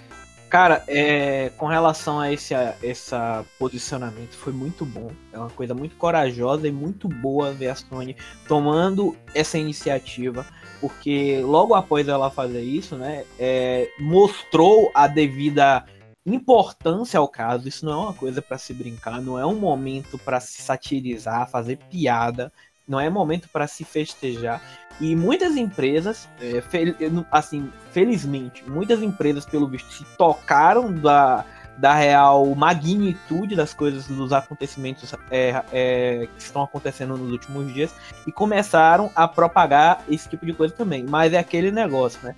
Cara, 0.49 0.83
é, 0.87 1.51
com 1.57 1.65
relação 1.65 2.19
a 2.19 2.31
esse, 2.31 2.53
a 2.53 2.75
esse 2.81 3.15
posicionamento, 3.57 4.35
foi 4.37 4.53
muito 4.53 4.85
bom. 4.85 5.11
É 5.31 5.37
uma 5.37 5.49
coisa 5.49 5.73
muito 5.73 5.95
corajosa 5.95 6.67
e 6.67 6.71
muito 6.71 7.07
boa 7.07 7.51
ver 7.51 7.69
a 7.69 7.75
Sony 7.75 8.15
tomando 8.47 9.15
essa 9.33 9.57
iniciativa, 9.57 10.45
porque 10.83 11.39
logo 11.41 11.73
após 11.73 12.09
ela 12.09 12.29
fazer 12.29 12.61
isso, 12.61 12.97
né, 12.97 13.23
é, 13.39 13.89
mostrou 14.01 14.91
a 14.93 15.07
devida 15.07 15.85
importância 16.25 17.17
ao 17.17 17.27
caso. 17.29 17.69
Isso 17.69 17.85
não 17.85 17.93
é 17.93 17.97
uma 18.07 18.13
coisa 18.13 18.41
para 18.41 18.57
se 18.57 18.73
brincar, 18.73 19.21
não 19.21 19.39
é 19.39 19.45
um 19.45 19.55
momento 19.55 20.17
para 20.17 20.41
se 20.41 20.61
satirizar, 20.61 21.49
fazer 21.49 21.77
piada, 21.89 22.51
não 22.85 22.99
é 22.99 23.09
momento 23.09 23.47
para 23.47 23.65
se 23.65 23.85
festejar. 23.85 24.61
E 24.99 25.15
muitas 25.15 25.55
empresas, 25.55 26.27
é, 26.41 26.59
fel- 26.59 26.95
assim, 27.31 27.71
felizmente, 27.93 28.69
muitas 28.69 29.01
empresas, 29.01 29.45
pelo 29.45 29.69
visto, 29.69 29.89
se 29.89 30.03
tocaram 30.17 30.93
da, 30.93 31.45
da 31.77 31.93
real 31.93 32.45
magnitude 32.55 33.55
das 33.55 33.73
coisas, 33.73 34.07
dos 34.07 34.31
acontecimentos 34.31 35.13
é, 35.31 35.63
é, 35.71 36.27
que 36.35 36.41
estão 36.41 36.63
acontecendo 36.63 37.17
nos 37.17 37.31
últimos 37.31 37.73
dias 37.73 37.93
e 38.27 38.31
começaram 38.31 39.11
a 39.15 39.27
propagar 39.27 40.03
esse 40.09 40.29
tipo 40.29 40.45
de 40.45 40.53
coisa 40.53 40.73
também. 40.73 41.03
Mas 41.03 41.33
é 41.33 41.37
aquele 41.39 41.71
negócio, 41.71 42.19
né? 42.23 42.35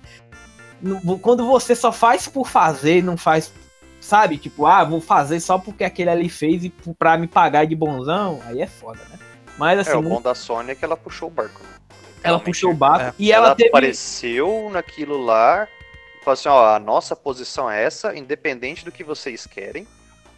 Quando 1.22 1.46
você 1.46 1.74
só 1.74 1.90
faz 1.90 2.28
por 2.28 2.46
fazer, 2.48 3.02
não 3.02 3.16
faz, 3.16 3.52
sabe? 4.00 4.36
Tipo, 4.38 4.66
ah, 4.66 4.84
vou 4.84 5.00
fazer 5.00 5.40
só 5.40 5.58
porque 5.58 5.84
aquele 5.84 6.10
ali 6.10 6.28
fez 6.28 6.64
e 6.64 6.70
pra 6.98 7.16
me 7.16 7.26
pagar 7.26 7.66
de 7.66 7.74
bonzão, 7.74 8.40
aí 8.46 8.60
é 8.60 8.66
foda, 8.66 9.00
né? 9.10 9.18
Mas 9.58 9.78
assim, 9.78 9.92
é, 9.92 9.96
o 9.96 10.02
bom 10.02 10.20
da 10.20 10.34
Sony 10.34 10.72
é 10.72 10.74
que 10.74 10.84
ela 10.84 10.96
puxou 10.96 11.28
o 11.28 11.30
barco. 11.30 11.60
Né? 11.62 11.68
ela 12.22 12.36
Realmente, 12.38 12.44
puxou 12.46 12.70
o 12.72 12.74
barco 12.74 13.06
É. 13.06 13.14
e 13.18 13.32
ela, 13.32 13.46
ela 13.48 13.54
teve. 13.54 13.68
apareceu 13.68 14.68
naquilo 14.72 15.22
lá 15.24 15.66
falou 16.26 16.34
assim, 16.34 16.48
ó, 16.48 16.74
a 16.74 16.78
nossa 16.80 17.14
posição 17.14 17.70
é 17.70 17.84
essa, 17.84 18.16
independente 18.16 18.84
do 18.84 18.90
que 18.90 19.04
vocês 19.04 19.46
querem, 19.46 19.86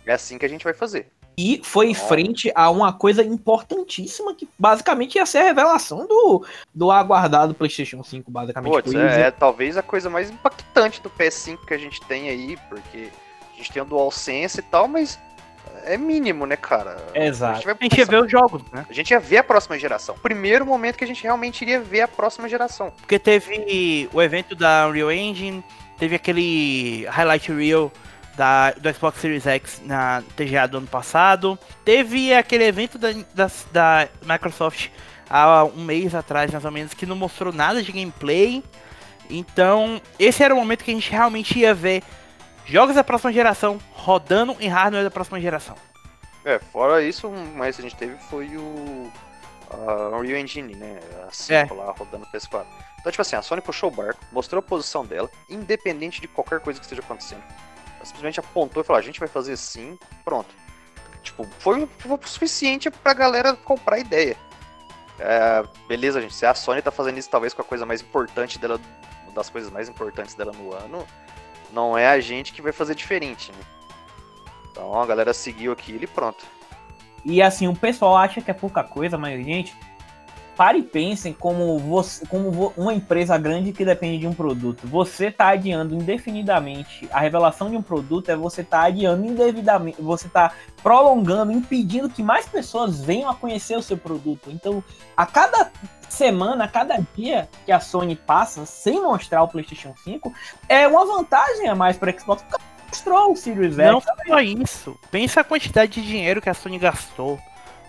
é 0.04 0.12
assim 0.12 0.36
que 0.36 0.44
a 0.44 0.48
gente 0.48 0.62
vai 0.62 0.74
fazer. 0.74 1.08
E 1.36 1.60
foi 1.64 1.88
em 1.88 1.94
frente 1.94 2.52
a 2.54 2.68
uma 2.68 2.92
coisa 2.92 3.22
importantíssima 3.22 4.34
que 4.34 4.48
basicamente 4.58 5.16
ia 5.16 5.24
ser 5.24 5.38
a 5.38 5.44
revelação 5.44 6.06
do, 6.06 6.44
do 6.74 6.90
aguardado 6.90 7.54
PlayStation 7.54 8.02
5, 8.02 8.30
basicamente. 8.30 8.90
Foi 8.90 8.96
é, 8.96 9.20
é 9.20 9.30
talvez 9.30 9.76
a 9.76 9.82
coisa 9.82 10.10
mais 10.10 10.30
impactante 10.30 11.00
do 11.00 11.08
PS5 11.08 11.64
que 11.64 11.74
a 11.74 11.78
gente 11.78 12.00
tem 12.02 12.28
aí, 12.28 12.58
porque 12.68 13.08
a 13.54 13.56
gente 13.56 13.72
tem 13.72 13.80
o 13.80 13.84
DualSense 13.84 14.58
e 14.58 14.62
tal, 14.62 14.88
mas 14.88 15.18
é 15.84 15.96
mínimo, 15.96 16.46
né, 16.46 16.56
cara? 16.56 16.96
A 17.14 17.18
Exato. 17.18 17.56
gente, 17.56 17.64
vai 17.64 17.76
A 17.78 17.84
gente 17.84 17.98
ia 17.98 18.04
ver 18.04 18.22
os 18.22 18.30
jogos, 18.30 18.62
né? 18.72 18.86
a 18.88 18.92
gente 18.92 19.10
ia 19.10 19.20
ver 19.20 19.38
a 19.38 19.44
próxima 19.44 19.78
geração. 19.78 20.14
Primeiro 20.22 20.66
momento 20.66 20.96
que 20.96 21.04
a 21.04 21.06
gente 21.06 21.22
realmente 21.22 21.62
iria 21.62 21.80
ver 21.80 22.02
a 22.02 22.08
próxima 22.08 22.48
geração. 22.48 22.92
Porque 22.98 23.18
teve 23.18 24.08
o 24.12 24.20
evento 24.22 24.54
da 24.54 24.86
Unreal 24.88 25.12
Engine, 25.12 25.64
teve 25.98 26.14
aquele 26.14 27.06
Highlight 27.06 27.52
Reel 27.52 27.92
da, 28.36 28.70
do 28.72 28.92
Xbox 28.92 29.18
Series 29.20 29.46
X 29.46 29.82
na 29.84 30.22
TGA 30.36 30.68
do 30.68 30.78
ano 30.78 30.86
passado, 30.86 31.58
teve 31.84 32.32
aquele 32.32 32.64
evento 32.64 32.98
da, 32.98 33.08
da, 33.34 33.50
da 33.72 34.08
Microsoft 34.24 34.88
há 35.28 35.64
um 35.64 35.84
mês 35.84 36.14
atrás, 36.14 36.50
mais 36.50 36.64
ou 36.64 36.70
menos, 36.70 36.94
que 36.94 37.04
não 37.04 37.16
mostrou 37.16 37.52
nada 37.52 37.82
de 37.82 37.92
gameplay. 37.92 38.62
Então, 39.28 40.00
esse 40.18 40.42
era 40.42 40.54
o 40.54 40.56
momento 40.56 40.84
que 40.84 40.90
a 40.90 40.94
gente 40.94 41.10
realmente 41.10 41.58
ia 41.58 41.74
ver 41.74 42.02
jogos 42.68 42.94
da 42.94 43.02
próxima 43.02 43.32
geração 43.32 43.78
rodando 43.92 44.56
em 44.60 44.68
hardware 44.68 45.04
da 45.04 45.10
próxima 45.10 45.40
geração. 45.40 45.74
É, 46.44 46.58
fora 46.58 47.02
isso, 47.02 47.28
o 47.28 47.56
mais 47.56 47.76
que 47.76 47.82
a 47.82 47.88
gente 47.88 47.96
teve 47.96 48.16
foi 48.30 48.46
o 48.56 49.10
a 49.70 50.16
Unreal 50.16 50.38
Engine, 50.40 50.74
né? 50.74 50.98
A 51.26 51.30
5 51.30 51.52
É. 51.74 51.76
lá 51.76 51.92
rodando 51.92 52.24
no 52.24 52.32
PS4. 52.32 52.64
Então, 53.00 53.12
tipo 53.12 53.20
assim, 53.20 53.36
a 53.36 53.42
Sony 53.42 53.60
puxou 53.60 53.90
o 53.90 53.94
barco, 53.94 54.20
mostrou 54.32 54.60
a 54.60 54.62
posição 54.62 55.04
dela, 55.04 55.30
independente 55.48 56.20
de 56.20 56.28
qualquer 56.28 56.60
coisa 56.60 56.80
que 56.80 56.86
esteja 56.86 57.02
acontecendo. 57.02 57.42
Ela 57.96 58.04
simplesmente 58.04 58.40
apontou 58.40 58.82
e 58.82 58.86
falou: 58.86 58.98
a 58.98 59.02
gente 59.02 59.20
vai 59.20 59.28
fazer 59.28 59.52
assim, 59.52 59.98
pronto. 60.24 60.48
Tipo, 61.22 61.46
foi, 61.58 61.86
foi 61.98 62.12
o 62.12 62.20
suficiente 62.26 62.90
pra 62.90 63.12
galera 63.12 63.54
comprar 63.54 63.96
a 63.96 64.00
ideia. 64.00 64.36
É, 65.18 65.62
beleza, 65.86 66.20
gente. 66.20 66.34
Se 66.34 66.46
a 66.46 66.54
Sony 66.54 66.80
tá 66.80 66.90
fazendo 66.90 67.18
isso, 67.18 67.28
talvez 67.28 67.52
com 67.52 67.60
a 67.60 67.64
coisa 67.64 67.84
mais 67.84 68.00
importante 68.00 68.58
dela 68.58 68.80
uma 69.24 69.32
das 69.32 69.50
coisas 69.50 69.70
mais 69.70 69.88
importantes 69.88 70.34
dela 70.34 70.52
no 70.52 70.72
ano, 70.72 71.06
não 71.72 71.96
é 71.96 72.06
a 72.08 72.20
gente 72.20 72.52
que 72.52 72.62
vai 72.62 72.72
fazer 72.72 72.94
diferente, 72.94 73.52
né? 73.52 73.58
Então 74.70 75.00
a 75.00 75.06
galera 75.06 75.34
seguiu 75.34 75.72
aquilo 75.72 76.04
e 76.04 76.06
pronto. 76.06 76.44
E 77.24 77.42
assim, 77.42 77.66
o 77.68 77.74
pessoal 77.74 78.16
acha 78.16 78.40
que 78.40 78.50
é 78.50 78.54
pouca 78.54 78.82
coisa, 78.82 79.18
mas, 79.18 79.44
gente, 79.44 79.76
pare 80.58 80.78
e 80.78 80.82
pensem 80.82 81.32
como, 81.32 81.78
você, 81.78 82.26
como 82.26 82.72
uma 82.76 82.92
empresa 82.92 83.38
grande 83.38 83.72
que 83.72 83.84
depende 83.84 84.18
de 84.18 84.26
um 84.26 84.34
produto. 84.34 84.88
Você 84.88 85.26
está 85.26 85.50
adiando 85.50 85.94
indefinidamente 85.94 87.08
a 87.12 87.20
revelação 87.20 87.70
de 87.70 87.76
um 87.76 87.82
produto, 87.82 88.28
é 88.28 88.34
você 88.34 88.62
está 88.62 88.82
adiando 88.82 89.24
indevidamente, 89.24 90.02
você 90.02 90.26
está 90.26 90.50
prolongando, 90.82 91.52
impedindo 91.52 92.08
que 92.08 92.24
mais 92.24 92.44
pessoas 92.46 93.00
venham 93.00 93.30
a 93.30 93.36
conhecer 93.36 93.78
o 93.78 93.82
seu 93.82 93.96
produto. 93.96 94.50
Então, 94.50 94.82
a 95.16 95.24
cada 95.24 95.70
semana, 96.08 96.64
a 96.64 96.68
cada 96.68 96.98
dia 97.14 97.48
que 97.64 97.70
a 97.70 97.78
Sony 97.78 98.16
passa 98.16 98.66
sem 98.66 99.00
mostrar 99.00 99.44
o 99.44 99.48
PlayStation 99.48 99.94
5, 100.02 100.32
é 100.68 100.88
uma 100.88 101.06
vantagem 101.06 101.68
a 101.68 101.76
mais 101.76 101.96
para 101.96 102.10
a 102.10 102.18
Xbox 102.18 102.44
mostrou 102.88 103.32
o 103.32 103.36
Series 103.36 103.78
X. 103.78 103.92
Não 103.92 104.00
só 104.00 104.40
isso. 104.40 104.98
Pensa 105.08 105.42
a 105.42 105.44
quantidade 105.44 105.92
de 105.92 106.02
dinheiro 106.02 106.42
que 106.42 106.50
a 106.50 106.54
Sony 106.54 106.78
gastou 106.78 107.38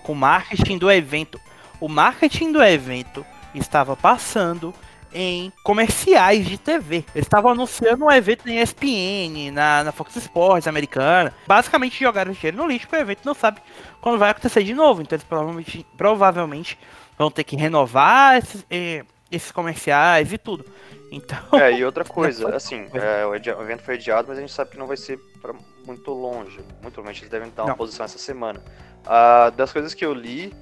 com 0.04 0.14
marketing 0.14 0.78
do 0.78 0.92
evento. 0.92 1.40
O 1.80 1.88
marketing 1.88 2.52
do 2.52 2.62
evento 2.62 3.26
estava 3.54 3.96
passando 3.96 4.74
em 5.14 5.52
comerciais 5.64 6.48
de 6.48 6.58
TV. 6.58 7.04
Eles 7.16 7.26
estavam 7.26 7.52
anunciando 7.52 8.06
um 8.06 8.12
evento 8.12 8.46
na 8.46 8.54
ESPN, 8.54 9.52
na, 9.52 9.84
na 9.84 9.92
Fox 9.92 10.16
Sports 10.16 10.68
americana. 10.68 11.34
Basicamente 11.48 12.00
jogaram 12.00 12.32
dinheiro 12.32 12.58
no 12.58 12.68
lixo 12.68 12.88
porque 12.88 13.02
o 13.02 13.06
evento 13.06 13.26
não 13.26 13.34
sabe 13.34 13.60
quando 14.02 14.20
vai 14.20 14.30
acontecer 14.30 14.64
de 14.64 14.74
novo. 14.74 15.02
Então 15.02 15.16
eles 15.16 15.24
provavelmente, 15.24 15.86
provavelmente 15.98 16.78
vão 17.18 17.32
ter 17.32 17.44
que 17.44 17.56
renovar 17.56 18.38
esses, 18.38 18.66
eh, 18.70 19.04
esses 19.32 19.52
comerciais 19.52 20.32
e 20.32 20.38
tudo. 20.38 20.66
Então. 21.12 21.40
É, 21.54 21.74
e 21.74 21.84
outra 21.84 22.04
coisa, 22.06 22.56
assim, 22.56 22.88
é, 22.94 23.26
o, 23.26 23.36
evento 23.36 23.82
foi 23.82 23.96
adiado, 23.96 24.28
mas 24.28 24.38
a 24.38 24.42
gente 24.42 24.54
sabe 24.54 24.72
que 24.72 24.78
não 24.78 24.88
vai 24.88 24.98
ser 24.98 25.18
para 25.42 25.54
muito 25.86 26.12
longe. 26.12 26.60
Muito 26.82 26.94
provavelmente 26.94 27.22
eles 27.22 27.32
devem 27.32 27.52
dar 27.56 27.64
uma 27.64 27.70
não. 27.70 27.78
posição 27.78 28.06
essa 28.06 28.20
semana. 28.20 28.62
Ah, 29.06 29.52
das 29.56 29.74
coisas 29.74 29.94
que 29.94 30.06
eu 30.06 30.14
li, 30.14 30.54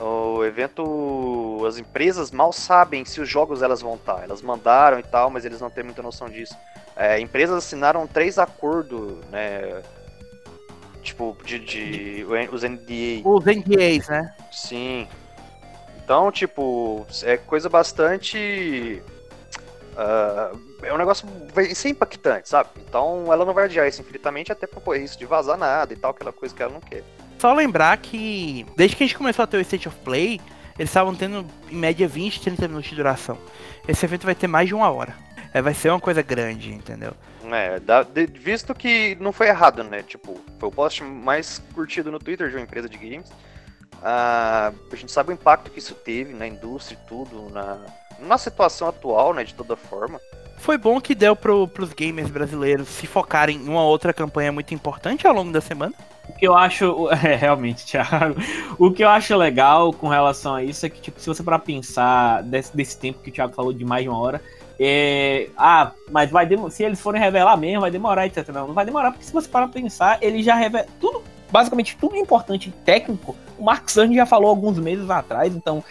o 0.00 0.44
evento. 0.44 1.64
As 1.66 1.78
empresas 1.78 2.30
mal 2.30 2.52
sabem 2.52 3.04
se 3.04 3.20
os 3.20 3.28
jogos 3.28 3.62
elas 3.62 3.80
vão 3.82 3.94
estar. 3.94 4.22
Elas 4.22 4.42
mandaram 4.42 4.98
e 4.98 5.02
tal, 5.02 5.30
mas 5.30 5.44
eles 5.44 5.60
não 5.60 5.70
têm 5.70 5.84
muita 5.84 6.02
noção 6.02 6.28
disso. 6.28 6.56
É, 6.96 7.20
empresas 7.20 7.56
assinaram 7.56 8.06
três 8.06 8.38
acordos, 8.38 9.16
né? 9.30 9.82
Tipo, 11.02 11.36
de, 11.44 11.58
de, 11.58 12.26
os 12.52 12.62
NDA. 12.62 13.22
Os 13.24 13.44
NDAs, 13.44 14.08
né? 14.08 14.34
Sim. 14.52 15.08
Então, 16.02 16.30
tipo, 16.30 17.06
é 17.22 17.36
coisa 17.36 17.68
bastante 17.68 19.02
Uh, 19.90 20.58
é 20.82 20.94
um 20.94 20.96
negócio 20.96 21.28
vai 21.52 21.74
ser 21.74 21.90
impactante, 21.90 22.48
sabe? 22.48 22.70
Então 22.78 23.30
ela 23.32 23.44
não 23.44 23.52
vai 23.52 23.64
adiar 23.64 23.88
isso 23.88 24.00
infinitamente 24.00 24.52
até 24.52 24.66
correr 24.66 25.02
isso 25.04 25.18
de 25.18 25.26
vazar 25.26 25.58
nada 25.58 25.92
e 25.92 25.96
tal, 25.96 26.12
aquela 26.12 26.32
coisa 26.32 26.54
que 26.54 26.62
ela 26.62 26.72
não 26.72 26.80
quer. 26.80 27.02
Só 27.40 27.54
lembrar 27.54 27.96
que 27.96 28.66
desde 28.76 28.94
que 28.94 29.02
a 29.02 29.06
gente 29.06 29.16
começou 29.16 29.42
a 29.42 29.46
ter 29.46 29.56
o 29.56 29.62
State 29.62 29.88
of 29.88 29.96
Play, 30.04 30.38
eles 30.78 30.90
estavam 30.90 31.14
tendo 31.14 31.46
em 31.70 31.74
média 31.74 32.06
20, 32.06 32.38
30 32.38 32.68
minutos 32.68 32.90
de 32.90 32.96
duração. 32.96 33.38
Esse 33.88 34.04
evento 34.04 34.26
vai 34.26 34.34
ter 34.34 34.46
mais 34.46 34.68
de 34.68 34.74
uma 34.74 34.90
hora. 34.90 35.14
É, 35.54 35.62
vai 35.62 35.72
ser 35.72 35.88
uma 35.88 35.98
coisa 35.98 36.20
grande, 36.20 36.70
entendeu? 36.70 37.14
É, 37.50 37.80
da, 37.80 38.02
de, 38.02 38.26
visto 38.26 38.74
que 38.74 39.16
não 39.18 39.32
foi 39.32 39.48
errado, 39.48 39.82
né? 39.82 40.02
Tipo, 40.02 40.38
foi 40.58 40.68
o 40.68 40.72
post 40.72 41.02
mais 41.02 41.62
curtido 41.74 42.12
no 42.12 42.18
Twitter 42.18 42.50
de 42.50 42.56
uma 42.56 42.62
empresa 42.62 42.90
de 42.90 42.98
games. 42.98 43.30
Uh, 43.30 44.76
a 44.92 44.96
gente 44.96 45.10
sabe 45.10 45.30
o 45.30 45.32
impacto 45.32 45.70
que 45.70 45.78
isso 45.78 45.94
teve 45.94 46.34
na 46.34 46.46
indústria 46.46 46.98
e 47.02 47.08
tudo, 47.08 47.48
na, 47.48 47.78
na 48.18 48.36
situação 48.36 48.86
atual, 48.86 49.32
né, 49.32 49.44
de 49.44 49.54
toda 49.54 49.76
forma. 49.76 50.20
Foi 50.58 50.76
bom 50.76 51.00
que 51.00 51.14
deu 51.14 51.34
pro, 51.34 51.66
pros 51.66 51.94
gamers 51.94 52.28
brasileiros 52.28 52.86
se 52.86 53.06
focarem 53.06 53.56
em 53.56 53.66
uma 53.66 53.82
outra 53.82 54.12
campanha 54.12 54.52
muito 54.52 54.74
importante 54.74 55.26
ao 55.26 55.32
longo 55.32 55.50
da 55.50 55.62
semana. 55.62 55.94
O 56.30 56.38
que 56.38 56.46
eu 56.46 56.54
acho. 56.54 57.08
É, 57.24 57.34
realmente, 57.34 57.84
Thiago. 57.84 58.36
O 58.78 58.90
que 58.90 59.04
eu 59.04 59.08
acho 59.08 59.36
legal 59.36 59.92
com 59.92 60.08
relação 60.08 60.54
a 60.54 60.62
isso 60.62 60.86
é 60.86 60.88
que, 60.88 61.00
tipo, 61.00 61.20
se 61.20 61.26
você 61.26 61.42
para 61.42 61.58
pensar 61.58 62.42
desse, 62.42 62.74
desse 62.74 62.98
tempo 62.98 63.20
que 63.20 63.30
o 63.30 63.32
Thiago 63.32 63.52
falou 63.52 63.72
de 63.72 63.84
mais 63.84 64.04
de 64.04 64.08
uma 64.08 64.18
hora, 64.18 64.40
é, 64.78 65.48
ah, 65.56 65.92
mas 66.10 66.30
vai 66.30 66.48
se 66.70 66.82
eles 66.82 67.00
forem 67.00 67.20
revelar 67.20 67.56
mesmo, 67.56 67.80
vai 67.80 67.90
demorar, 67.90 68.26
etc. 68.26 68.48
Não, 68.48 68.68
não 68.68 68.74
vai 68.74 68.86
demorar, 68.86 69.10
porque 69.10 69.26
se 69.26 69.32
você 69.32 69.48
para 69.48 69.68
pensar, 69.68 70.18
ele 70.22 70.42
já 70.42 70.54
revela 70.54 70.86
tudo, 71.00 71.22
basicamente 71.50 71.96
tudo 72.00 72.16
importante 72.16 72.72
técnico, 72.84 73.36
o 73.58 73.64
Mark 73.64 73.88
Cerny 73.90 74.14
já 74.14 74.24
falou 74.24 74.48
alguns 74.48 74.78
meses 74.78 75.10
atrás, 75.10 75.54
então 75.54 75.84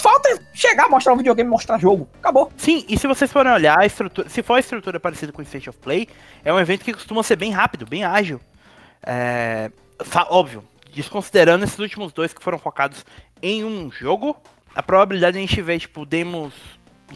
Falta 0.00 0.40
chegar, 0.54 0.88
mostrar 0.88 1.12
um 1.12 1.16
videogame, 1.18 1.50
mostrar 1.50 1.78
jogo. 1.78 2.08
Acabou. 2.20 2.50
Sim, 2.56 2.86
e 2.88 2.98
se 2.98 3.06
vocês 3.06 3.30
forem 3.30 3.52
olhar 3.52 3.78
a 3.78 3.84
estrutura, 3.84 4.30
se 4.30 4.42
for 4.42 4.54
a 4.54 4.60
estrutura 4.60 4.98
parecida 4.98 5.30
com 5.30 5.42
o 5.42 5.44
State 5.44 5.68
of 5.68 5.78
Play, 5.78 6.08
é 6.42 6.50
um 6.50 6.58
evento 6.58 6.86
que 6.86 6.94
costuma 6.94 7.22
ser 7.22 7.36
bem 7.36 7.52
rápido, 7.52 7.84
bem 7.86 8.02
ágil. 8.02 8.40
É, 9.02 9.70
óbvio, 10.28 10.64
desconsiderando 10.92 11.64
esses 11.64 11.78
últimos 11.78 12.12
dois 12.12 12.32
que 12.32 12.42
foram 12.42 12.58
focados 12.58 13.04
em 13.42 13.64
um 13.64 13.90
jogo, 13.90 14.36
a 14.74 14.82
probabilidade 14.82 15.34
de 15.34 15.38
a 15.38 15.46
gente 15.46 15.62
ver, 15.62 15.78
tipo, 15.78 16.04
demos 16.04 16.52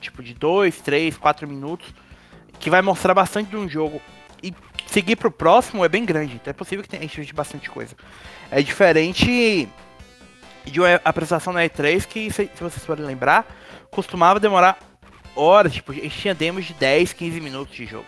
tipo 0.01 0.23
de 0.23 0.35
2, 0.35 0.81
3, 0.81 1.17
4 1.17 1.49
minutos, 1.49 1.95
que 2.59 2.71
vai 2.71 2.83
mostrar 2.83 3.15
bastante 3.15 3.51
de 3.51 3.57
um 3.57 3.69
jogo 3.69 4.01
e 4.43 4.55
seguir 4.87 5.17
pro 5.17 5.31
próximo 5.31 5.85
é 5.85 5.89
bem 5.89 6.05
grande. 6.05 6.35
Então 6.35 6.51
é 6.51 6.55
possível 6.55 6.85
que 6.85 6.97
a 6.97 7.01
gente 7.01 7.17
veja 7.17 7.33
bastante 7.33 7.71
coisa. 7.71 7.95
É 8.51 8.63
diferente 8.63 9.69
de 10.65 10.81
uma 10.81 11.01
apresentação 11.05 11.53
na 11.53 11.63
E3 11.63 12.07
que, 12.07 12.31
se, 12.31 12.51
vocês 12.59 12.85
forem 12.85 13.05
lembrar, 13.05 13.47
costumava 13.91 14.41
demorar 14.41 14.79
horas, 15.37 15.75
tipo, 15.75 15.93
a 15.93 15.95
gente 15.95 16.19
tinha 16.19 16.35
demos 16.35 16.65
de 16.65 16.75
10, 16.75 17.13
15 17.13 17.41
minutos 17.41 17.75
de 17.75 17.87
jogo. 17.87 18.07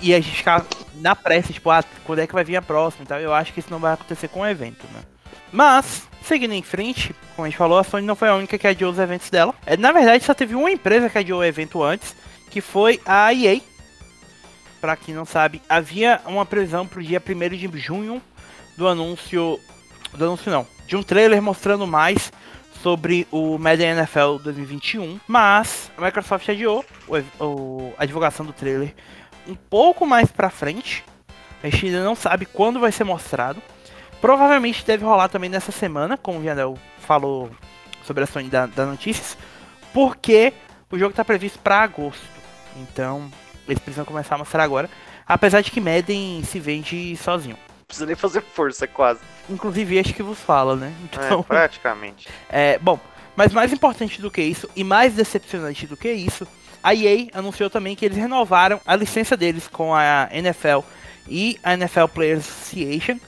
E 0.00 0.14
a 0.14 0.20
gente 0.20 0.36
ficava 0.36 0.66
na 0.94 1.14
pressa, 1.14 1.52
tipo, 1.52 1.70
ah, 1.70 1.84
quando 2.04 2.20
é 2.20 2.26
que 2.26 2.34
vai 2.34 2.44
vir 2.44 2.56
a 2.56 2.62
próxima 2.62 3.04
então 3.04 3.18
Eu 3.18 3.34
acho 3.34 3.52
que 3.52 3.60
isso 3.60 3.70
não 3.70 3.78
vai 3.78 3.92
acontecer 3.92 4.28
com 4.28 4.40
o 4.40 4.46
evento, 4.46 4.86
né? 4.92 5.02
Mas, 5.52 6.08
seguindo 6.22 6.54
em 6.54 6.62
frente, 6.62 7.14
como 7.36 7.44
a 7.44 7.48
gente 7.48 7.58
falou, 7.58 7.78
a 7.78 7.84
Sony 7.84 8.06
não 8.06 8.16
foi 8.16 8.28
a 8.28 8.34
única 8.34 8.56
que 8.56 8.66
adiou 8.66 8.90
os 8.90 8.98
eventos 8.98 9.28
dela. 9.28 9.54
É, 9.66 9.76
na 9.76 9.92
verdade, 9.92 10.24
só 10.24 10.32
teve 10.32 10.54
uma 10.54 10.70
empresa 10.70 11.10
que 11.10 11.18
adiou 11.18 11.40
o 11.40 11.44
evento 11.44 11.82
antes, 11.82 12.16
que 12.50 12.62
foi 12.62 13.00
a 13.04 13.32
EA. 13.34 13.60
Pra 14.80 14.96
quem 14.96 15.14
não 15.14 15.26
sabe, 15.26 15.60
havia 15.68 16.20
uma 16.24 16.46
previsão 16.46 16.86
pro 16.86 17.02
dia 17.02 17.22
1 17.24 17.56
de 17.56 17.78
junho 17.78 18.20
do 18.76 18.88
anúncio. 18.88 19.60
Do 20.14 20.24
anúncio 20.24 20.50
não, 20.50 20.66
de 20.86 20.96
um 20.96 21.02
trailer 21.02 21.40
mostrando 21.40 21.86
mais 21.86 22.32
sobre 22.82 23.26
o 23.30 23.58
Madden 23.58 23.90
NFL 23.90 24.38
2021, 24.42 25.20
mas 25.26 25.90
a 25.96 26.02
Microsoft 26.02 26.48
adiou 26.48 26.84
o, 27.06 27.44
o, 27.44 27.94
a 27.96 28.04
divulgação 28.04 28.44
do 28.44 28.52
trailer 28.52 28.92
um 29.46 29.54
pouco 29.54 30.06
mais 30.06 30.30
pra 30.30 30.50
frente. 30.50 31.04
A 31.62 31.68
gente 31.68 31.86
ainda 31.86 32.04
não 32.04 32.14
sabe 32.14 32.46
quando 32.46 32.80
vai 32.80 32.92
ser 32.92 33.04
mostrado. 33.04 33.62
Provavelmente 34.20 34.84
deve 34.84 35.04
rolar 35.04 35.28
também 35.28 35.50
nessa 35.50 35.72
semana, 35.72 36.16
como 36.16 36.38
o 36.38 36.44
Janel 36.44 36.78
falou 36.98 37.50
sobre 38.04 38.24
a 38.24 38.26
Sony 38.26 38.48
da, 38.48 38.66
da 38.66 38.86
Notícias, 38.86 39.36
porque 39.92 40.52
o 40.90 40.98
jogo 40.98 41.10
está 41.10 41.24
previsto 41.24 41.58
para 41.58 41.82
agosto. 41.82 42.22
Então, 42.76 43.30
eles 43.66 43.78
precisam 43.78 44.04
começar 44.04 44.36
a 44.36 44.38
mostrar 44.38 44.62
agora. 44.62 44.88
Apesar 45.26 45.60
de 45.60 45.70
que 45.70 45.80
Madden 45.80 46.42
se 46.44 46.58
vende 46.58 47.16
sozinho 47.16 47.56
precisa 47.92 48.06
nem 48.06 48.16
fazer 48.16 48.40
força, 48.40 48.86
quase. 48.86 49.20
Inclusive 49.48 49.96
este 49.96 50.14
que 50.14 50.22
vos 50.22 50.38
fala, 50.38 50.74
né? 50.74 50.92
Então, 51.04 51.40
é, 51.40 51.42
praticamente. 51.44 52.28
É, 52.48 52.78
bom, 52.78 52.98
mas 53.36 53.52
mais 53.52 53.72
importante 53.72 54.20
do 54.20 54.30
que 54.30 54.42
isso, 54.42 54.68
e 54.74 54.82
mais 54.82 55.14
decepcionante 55.14 55.86
do 55.86 55.96
que 55.96 56.10
isso, 56.10 56.46
a 56.82 56.94
EA 56.94 57.28
anunciou 57.32 57.70
também 57.70 57.94
que 57.94 58.04
eles 58.04 58.18
renovaram 58.18 58.80
a 58.86 58.96
licença 58.96 59.36
deles 59.36 59.68
com 59.68 59.94
a 59.94 60.28
NFL 60.32 60.80
e 61.28 61.58
a 61.62 61.74
NFL 61.74 62.06
Players 62.12 62.48
Association 62.48 63.18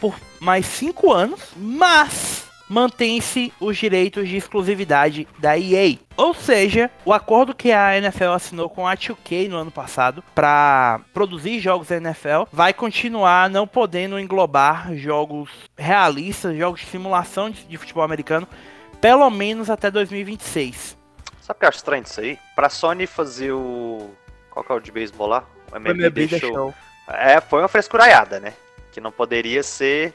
por 0.00 0.14
mais 0.40 0.66
5 0.66 1.12
anos, 1.12 1.40
mas 1.56 2.44
mantém-se 2.68 3.52
os 3.60 3.76
direitos 3.76 4.28
de 4.28 4.36
exclusividade 4.36 5.28
da 5.38 5.58
EA. 5.58 5.96
Ou 6.16 6.34
seja, 6.34 6.90
o 7.04 7.12
acordo 7.12 7.54
que 7.54 7.72
a 7.72 7.96
NFL 7.96 8.30
assinou 8.30 8.68
com 8.68 8.86
a 8.86 8.96
2K 8.96 9.48
no 9.48 9.56
ano 9.56 9.70
passado 9.70 10.22
para 10.34 11.00
produzir 11.12 11.60
jogos 11.60 11.88
da 11.88 11.96
NFL 11.96 12.44
vai 12.52 12.72
continuar 12.72 13.50
não 13.50 13.66
podendo 13.66 14.18
englobar 14.18 14.94
jogos 14.96 15.50
realistas, 15.76 16.56
jogos 16.56 16.80
de 16.80 16.86
simulação 16.86 17.50
de, 17.50 17.64
de 17.64 17.76
futebol 17.76 18.02
americano, 18.02 18.48
pelo 19.00 19.28
menos 19.30 19.70
até 19.70 19.90
2026. 19.90 21.03
Sabe 21.44 21.58
o 21.58 21.60
que 21.60 21.64
eu 21.66 21.68
acho 21.68 21.76
estranho 21.76 22.02
disso 22.02 22.22
aí? 22.22 22.38
Pra 22.56 22.70
Sony 22.70 23.06
fazer 23.06 23.52
o. 23.52 24.10
Qual 24.48 24.64
que 24.64 24.72
é 24.72 24.74
o 24.74 24.80
de 24.80 24.90
beisebol 24.90 25.26
lá? 25.26 25.44
O 25.70 25.76
MLB, 25.76 26.06
MLB 26.06 26.40
Show. 26.40 26.54
Show. 26.54 26.74
É, 27.06 27.38
foi 27.38 27.58
uma 27.58 27.68
frescuraiada, 27.68 28.40
né? 28.40 28.54
Que 28.90 28.98
não 28.98 29.12
poderia 29.12 29.62
ser 29.62 30.14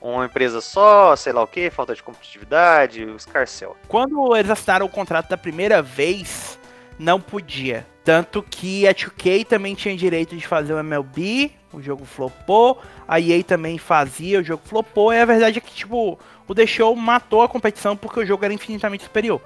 uma 0.00 0.24
empresa 0.24 0.60
só, 0.60 1.14
sei 1.14 1.32
lá 1.32 1.44
o 1.44 1.46
que, 1.46 1.70
falta 1.70 1.94
de 1.94 2.02
competitividade, 2.02 3.04
o 3.04 3.14
escarcel. 3.14 3.76
Quando 3.86 4.34
eles 4.34 4.50
assinaram 4.50 4.84
o 4.84 4.88
contrato 4.88 5.28
da 5.28 5.36
primeira 5.36 5.80
vez, 5.80 6.58
não 6.98 7.20
podia. 7.20 7.86
Tanto 8.02 8.42
que 8.42 8.84
a 8.88 8.92
2K 8.92 9.46
também 9.46 9.76
tinha 9.76 9.96
direito 9.96 10.36
de 10.36 10.44
fazer 10.44 10.74
o 10.74 10.78
MLB, 10.80 11.52
o 11.72 11.80
jogo 11.80 12.04
flopou, 12.04 12.82
a 13.06 13.20
EA 13.20 13.44
também 13.44 13.78
fazia, 13.78 14.40
o 14.40 14.42
jogo 14.42 14.62
flopou, 14.64 15.12
e 15.12 15.20
a 15.20 15.24
verdade 15.24 15.58
é 15.58 15.60
que, 15.60 15.72
tipo, 15.72 16.18
o 16.48 16.54
The 16.54 16.66
Show 16.66 16.96
matou 16.96 17.42
a 17.42 17.48
competição 17.48 17.96
porque 17.96 18.18
o 18.18 18.26
jogo 18.26 18.44
era 18.44 18.54
infinitamente 18.54 19.04
superior. 19.04 19.40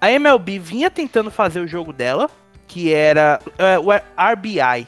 A 0.00 0.10
MLB 0.10 0.58
vinha 0.58 0.90
tentando 0.90 1.30
fazer 1.30 1.60
o 1.60 1.66
jogo 1.66 1.92
dela, 1.92 2.30
que 2.66 2.92
era 2.92 3.40
é, 3.58 3.78
o 3.78 3.90
RBI, 3.90 4.86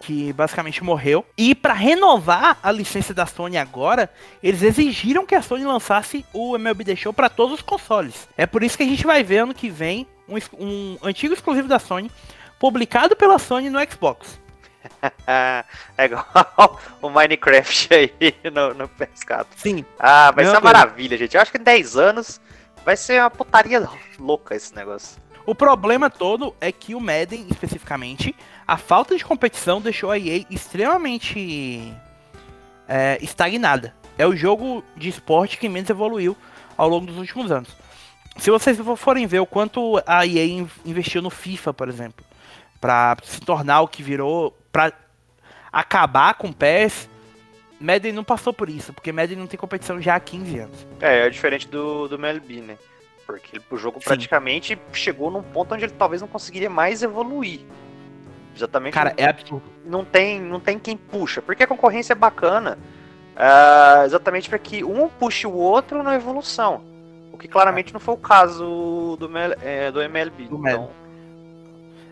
que 0.00 0.32
basicamente 0.32 0.82
morreu. 0.82 1.24
E 1.36 1.54
para 1.54 1.74
renovar 1.74 2.58
a 2.62 2.72
licença 2.72 3.14
da 3.14 3.26
Sony 3.26 3.56
agora, 3.56 4.10
eles 4.42 4.62
exigiram 4.62 5.26
que 5.26 5.34
a 5.34 5.42
Sony 5.42 5.64
lançasse 5.64 6.24
o 6.32 6.56
MLB 6.56 6.84
The 6.84 6.96
Show 6.96 7.12
para 7.12 7.28
todos 7.28 7.56
os 7.56 7.62
consoles. 7.62 8.28
É 8.36 8.46
por 8.46 8.62
isso 8.62 8.76
que 8.76 8.82
a 8.82 8.86
gente 8.86 9.06
vai 9.06 9.22
ver 9.22 9.38
ano 9.38 9.54
que 9.54 9.70
vem 9.70 10.06
um, 10.28 10.36
um 10.58 10.98
antigo 11.02 11.34
exclusivo 11.34 11.68
da 11.68 11.78
Sony 11.78 12.10
publicado 12.58 13.14
pela 13.14 13.38
Sony 13.38 13.70
no 13.70 13.78
Xbox. 13.90 14.40
é 15.26 16.04
igual 16.04 16.26
o 17.02 17.10
Minecraft 17.10 17.94
aí 17.94 18.12
no, 18.52 18.74
no 18.74 18.88
PS4. 18.88 19.46
Sim. 19.56 19.84
Ah, 19.98 20.30
vai 20.30 20.44
ser 20.44 20.52
uma 20.52 20.60
maravilha, 20.60 21.16
gente. 21.16 21.34
Eu 21.34 21.42
acho 21.42 21.52
que 21.52 21.58
em 21.58 21.62
10 21.62 21.96
anos 21.96 22.40
vai 22.84 22.96
ser 22.96 23.20
uma 23.20 23.30
putaria 23.30 23.80
louca 24.18 24.54
esse 24.54 24.74
negócio. 24.74 25.20
O 25.46 25.54
problema 25.54 26.10
todo 26.10 26.54
é 26.60 26.70
que 26.70 26.94
o 26.94 27.00
Madden, 27.00 27.46
especificamente, 27.50 28.34
a 28.66 28.76
falta 28.76 29.16
de 29.16 29.24
competição 29.24 29.80
deixou 29.80 30.10
a 30.10 30.18
EA 30.18 30.44
extremamente 30.50 31.94
é, 32.86 33.18
estagnada. 33.22 33.94
É 34.18 34.26
o 34.26 34.36
jogo 34.36 34.84
de 34.96 35.08
esporte 35.08 35.56
que 35.56 35.68
menos 35.68 35.88
evoluiu 35.88 36.36
ao 36.76 36.88
longo 36.88 37.06
dos 37.06 37.16
últimos 37.16 37.50
anos. 37.50 37.74
Se 38.36 38.50
vocês 38.50 38.78
forem 38.96 39.26
ver 39.26 39.40
o 39.40 39.46
quanto 39.46 40.02
a 40.06 40.26
EA 40.26 40.66
investiu 40.84 41.22
no 41.22 41.30
FIFA, 41.30 41.72
por 41.72 41.88
exemplo, 41.88 42.24
para 42.80 43.16
se 43.22 43.40
tornar 43.40 43.80
o 43.80 43.88
que 43.88 44.02
virou, 44.02 44.56
para 44.70 44.92
acabar 45.72 46.34
com 46.34 46.48
o 46.48 46.54
PES, 46.54 47.08
Madden 47.80 48.12
não 48.12 48.24
passou 48.24 48.52
por 48.52 48.68
isso, 48.68 48.92
porque 48.92 49.12
Madden 49.12 49.38
não 49.38 49.46
tem 49.46 49.58
competição 49.58 50.00
já 50.00 50.16
há 50.16 50.20
15 50.20 50.58
anos. 50.58 50.86
É, 51.00 51.26
é 51.26 51.30
diferente 51.30 51.66
do, 51.68 52.08
do 52.08 52.16
MLB, 52.16 52.60
né? 52.60 52.78
Porque 53.28 53.60
o 53.70 53.76
jogo 53.76 53.98
Sim. 54.00 54.06
praticamente 54.06 54.78
chegou 54.90 55.30
num 55.30 55.42
ponto 55.42 55.74
onde 55.74 55.84
ele 55.84 55.92
talvez 55.92 56.22
não 56.22 56.28
conseguiria 56.28 56.70
mais 56.70 57.02
evoluir. 57.02 57.60
Exatamente. 58.56 58.94
Cara, 58.94 59.10
não, 59.10 59.22
é 59.22 59.28
absurdo. 59.28 59.62
Não 59.84 60.02
tem, 60.02 60.40
não 60.40 60.58
tem 60.58 60.78
quem 60.78 60.96
puxa. 60.96 61.42
Porque 61.42 61.62
a 61.62 61.66
concorrência 61.66 62.14
é 62.14 62.16
bacana. 62.16 62.78
Uh, 63.36 64.06
exatamente 64.06 64.48
para 64.48 64.58
que 64.58 64.82
um 64.82 65.10
puxe 65.10 65.46
o 65.46 65.52
outro 65.52 66.02
na 66.02 66.14
evolução. 66.14 66.82
O 67.30 67.36
que 67.36 67.46
claramente 67.46 67.92
não 67.92 68.00
foi 68.00 68.14
o 68.14 68.18
caso 68.18 69.16
do, 69.20 69.30
é, 69.62 69.92
do 69.92 70.00
MLB. 70.00 70.44
Do 70.44 70.56
então... 70.56 70.90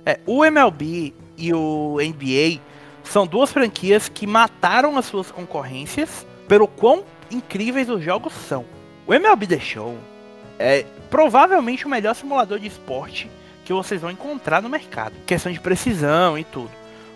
é, 0.05 0.21
o 0.27 0.45
MLB 0.45 1.15
e 1.39 1.55
o 1.55 1.97
NBA 1.97 2.61
são 3.03 3.27
duas 3.27 3.51
franquias 3.51 4.07
que 4.07 4.27
mataram 4.27 4.99
as 4.99 5.07
suas 5.07 5.31
concorrências 5.31 6.27
pelo 6.47 6.69
quão 6.69 7.05
incríveis 7.31 7.89
os 7.89 8.03
jogos 8.05 8.35
são. 8.35 8.67
O 9.07 9.15
MLB 9.15 9.47
The 9.47 9.59
Show 9.59 9.97
é 10.59 10.85
provavelmente 11.11 11.87
o 11.87 11.89
melhor 11.89 12.15
simulador 12.15 12.59
de 12.59 12.67
esporte 12.67 13.31
que 13.65 13.73
vocês 13.73 14.01
vão 14.01 14.11
encontrar 14.11 14.63
no 14.63 14.69
mercado. 14.69 15.15
Questão 15.27 15.51
de 15.51 15.61
precisão 15.61 16.39
e 16.39 16.45
tudo. 16.45 16.71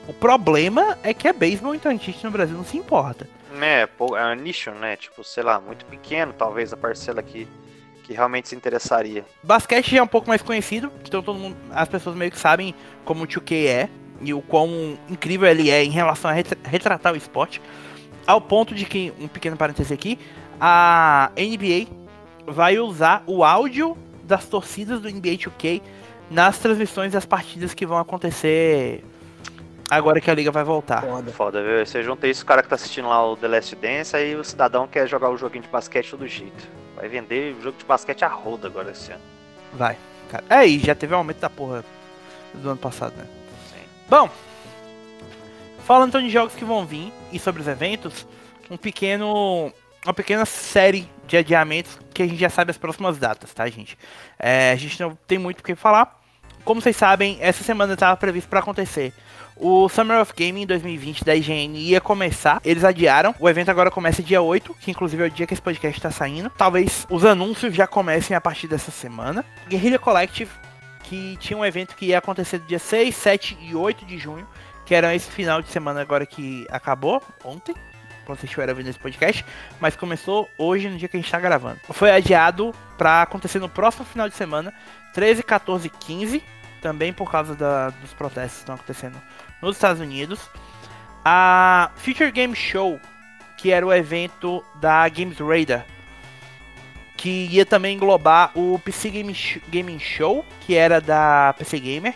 O 0.09 0.13
problema 0.13 0.99
é 1.05 1.15
que 1.15 1.29
é 1.29 1.33
beisebol, 1.33 1.75
então 1.75 1.93
a 1.93 1.95
gente 1.95 2.25
no 2.25 2.31
Brasil 2.31 2.57
não 2.57 2.65
se 2.65 2.77
importa. 2.77 3.29
É, 3.61 3.83
é 3.83 4.27
um 4.27 4.35
nicho, 4.35 4.71
né? 4.73 4.97
Tipo, 4.97 5.23
sei 5.23 5.43
lá, 5.43 5.61
muito 5.61 5.85
pequeno, 5.85 6.33
talvez 6.33 6.73
a 6.73 6.77
parcela 6.77 7.23
que, 7.23 7.47
que 8.03 8.13
realmente 8.13 8.49
se 8.49 8.57
interessaria. 8.57 9.25
Basquete 9.43 9.93
já 9.93 9.99
é 9.99 10.03
um 10.03 10.09
pouco 10.09 10.29
mais 10.29 10.43
conhecido, 10.43 10.91
então 11.07 11.23
todo 11.23 11.39
mundo, 11.39 11.57
as 11.71 11.89
pessoas 11.89 12.17
meio 12.17 12.31
que 12.31 12.39
sabem 12.39 12.75
como 13.05 13.25
o 13.25 13.27
2K 13.27 13.67
é 13.67 13.89
e 14.21 14.35
o 14.35 14.43
quão 14.43 14.99
incrível 15.09 15.49
ele 15.49 15.71
é 15.71 15.85
em 15.85 15.91
relação 15.91 16.31
a 16.31 16.35
retratar 16.69 17.13
o 17.13 17.17
esporte. 17.17 17.61
Ao 18.27 18.41
ponto 18.41 18.75
de 18.75 18.85
que, 18.85 19.13
um 19.21 19.29
pequeno 19.29 19.57
parêntese 19.57 19.95
aqui, 19.95 20.19
a 20.61 21.31
NBA 21.37 21.89
vai 22.51 22.79
usar 22.79 23.23
o 23.27 23.45
áudio 23.45 23.97
das 24.25 24.47
torcidas 24.47 25.01
do 25.01 25.09
NBA 25.09 25.31
2K 25.31 25.83
nas 26.31 26.59
transmissões 26.59 27.13
das 27.13 27.25
partidas 27.25 27.75
que 27.75 27.85
vão 27.85 27.99
acontecer 27.99 29.05
agora 29.91 30.21
que 30.21 30.31
a 30.31 30.35
liga 30.35 30.51
vai 30.53 30.63
voltar. 30.63 31.03
Foda, 31.03 31.33
Foda 31.33 31.63
viu? 31.63 31.85
Você 31.85 32.03
junta 32.03 32.29
isso, 32.29 32.45
o 32.45 32.47
cara 32.47 32.63
que 32.63 32.69
tá 32.69 32.77
assistindo 32.77 33.09
lá 33.09 33.27
o 33.27 33.37
The 33.37 33.49
Last 33.49 33.75
Dance, 33.77 34.17
aí 34.17 34.37
o 34.37 34.45
cidadão 34.45 34.87
quer 34.87 35.09
jogar 35.09 35.31
o 35.31 35.37
joguinho 35.37 35.65
de 35.65 35.69
basquete 35.69 36.11
todo 36.11 36.27
jeito. 36.27 36.69
Vai 36.95 37.09
vender 37.09 37.57
o 37.57 37.63
jogo 37.63 37.77
de 37.77 37.85
basquete 37.85 38.25
a 38.25 38.29
roda 38.29 38.69
agora 38.69 38.93
esse 38.93 39.11
ano. 39.11 39.23
Vai, 39.73 39.97
cara. 40.31 40.45
É, 40.49 40.67
e 40.67 40.79
já 40.79 40.95
teve 40.95 41.15
um 41.15 41.19
aumento 41.19 41.41
da 41.41 41.51
porra 41.51 41.85
do 42.55 42.69
ano 42.69 42.79
passado, 42.79 43.15
né? 43.17 43.27
Sim. 43.73 43.83
Bom, 44.09 44.29
falando 45.85 46.11
então 46.11 46.23
de 46.23 46.31
jogos 46.31 46.55
que 46.55 46.65
vão 46.65 46.87
vir 46.87 47.13
e 47.33 47.39
sobre 47.39 47.61
os 47.61 47.69
eventos, 47.69 48.27
um 48.71 48.77
pequeno 48.77 49.73
uma 50.05 50.15
pequena 50.15 50.45
série 50.45 51.09
de 51.27 51.37
adiamentos 51.37 51.99
que 52.13 52.23
a 52.23 52.27
gente 52.27 52.39
já 52.41 52.51
sabe 52.51 52.71
as 52.71 52.79
próximas 52.79 53.19
datas, 53.19 53.53
tá, 53.53 53.69
gente? 53.69 53.97
É, 54.39 54.73
a 54.73 54.77
gente 54.77 55.01
não 55.01 55.17
tem 55.27 55.39
muito 55.39 55.61
o 55.61 55.63
que 55.63 55.75
falar. 55.75 56.19
Como 56.65 56.81
vocês 56.81 56.97
sabem, 56.97 57.39
essa 57.41 57.63
semana 57.65 57.95
estava 57.95 58.17
previsto 58.17 58.49
para 58.49 58.61
acontecer. 58.61 59.13
O 59.57 59.89
Summer 59.89 60.21
of 60.21 60.33
Gaming 60.37 60.67
2020 60.67 61.25
da 61.25 61.35
IGN 61.35 61.79
ia 61.79 62.01
começar, 62.01 62.61
eles 62.65 62.83
adiaram. 62.83 63.35
O 63.39 63.49
evento 63.49 63.71
agora 63.71 63.91
começa 63.91 64.23
dia 64.23 64.41
8, 64.41 64.75
que 64.81 64.91
inclusive 64.91 65.23
é 65.23 65.27
o 65.27 65.31
dia 65.31 65.47
que 65.47 65.53
esse 65.53 65.63
podcast 65.63 65.99
está 65.99 66.11
saindo. 66.11 66.51
Talvez 66.51 67.07
os 67.11 67.25
anúncios 67.25 67.75
já 67.75 67.87
comecem 67.87 68.35
a 68.35 68.41
partir 68.41 68.69
dessa 68.69 68.91
semana. 68.91 69.45
Guerrilla 69.69 69.99
Collective, 69.99 70.51
que 71.05 71.37
tinha 71.39 71.59
um 71.59 71.65
evento 71.65 71.95
que 71.95 72.07
ia 72.07 72.19
acontecer 72.19 72.59
dia 72.61 72.79
6, 72.79 73.15
7 73.15 73.59
e 73.61 73.75
8 73.75 74.07
de 74.07 74.19
junho, 74.19 74.47
que 74.87 74.95
era 74.95 75.15
esse 75.15 75.31
final 75.31 75.61
de 75.61 75.69
semana 75.69 76.01
agora 76.01 76.25
que 76.25 76.67
acabou, 76.71 77.23
ontem 77.45 77.75
quando 78.31 78.39
vocês 78.39 78.51
estiverem 78.51 78.73
ouvindo 78.73 78.89
esse 78.89 78.99
podcast, 78.99 79.45
mas 79.81 79.97
começou 79.97 80.49
hoje 80.57 80.89
no 80.89 80.97
dia 80.97 81.09
que 81.09 81.17
a 81.17 81.19
gente 81.21 81.27
está 81.27 81.41
gravando. 81.41 81.81
Foi 81.91 82.11
adiado 82.11 82.73
para 82.97 83.23
acontecer 83.23 83.59
no 83.59 83.69
próximo 83.69 84.05
final 84.05 84.29
de 84.29 84.37
semana, 84.37 84.73
13, 85.13 85.43
14 85.43 85.89
e 85.89 85.91
15, 85.91 86.43
também 86.81 87.13
por 87.13 87.31
causa 87.31 87.55
da, 87.55 87.91
dos 87.91 88.13
protestos 88.13 88.55
que 88.55 88.59
estão 88.61 88.75
acontecendo 88.77 89.21
nos 89.61 89.77
Estados 89.77 90.01
Unidos. 90.01 90.49
A 91.25 91.91
Future 91.97 92.31
Game 92.31 92.55
Show, 92.55 93.01
que 93.59 93.73
era 93.73 93.85
o 93.85 93.93
evento 93.93 94.65
da 94.77 95.09
Games 95.09 95.39
Radar, 95.39 95.85
que 97.17 97.49
ia 97.51 97.67
também 97.67 97.97
englobar 97.97 98.53
o 98.57 98.79
PC 98.79 99.11
Game 99.11 99.37
Gaming 99.69 99.99
Show, 99.99 100.45
que 100.61 100.77
era 100.77 101.01
da 101.01 101.55
PC 101.59 101.81
Gamer, 101.81 102.15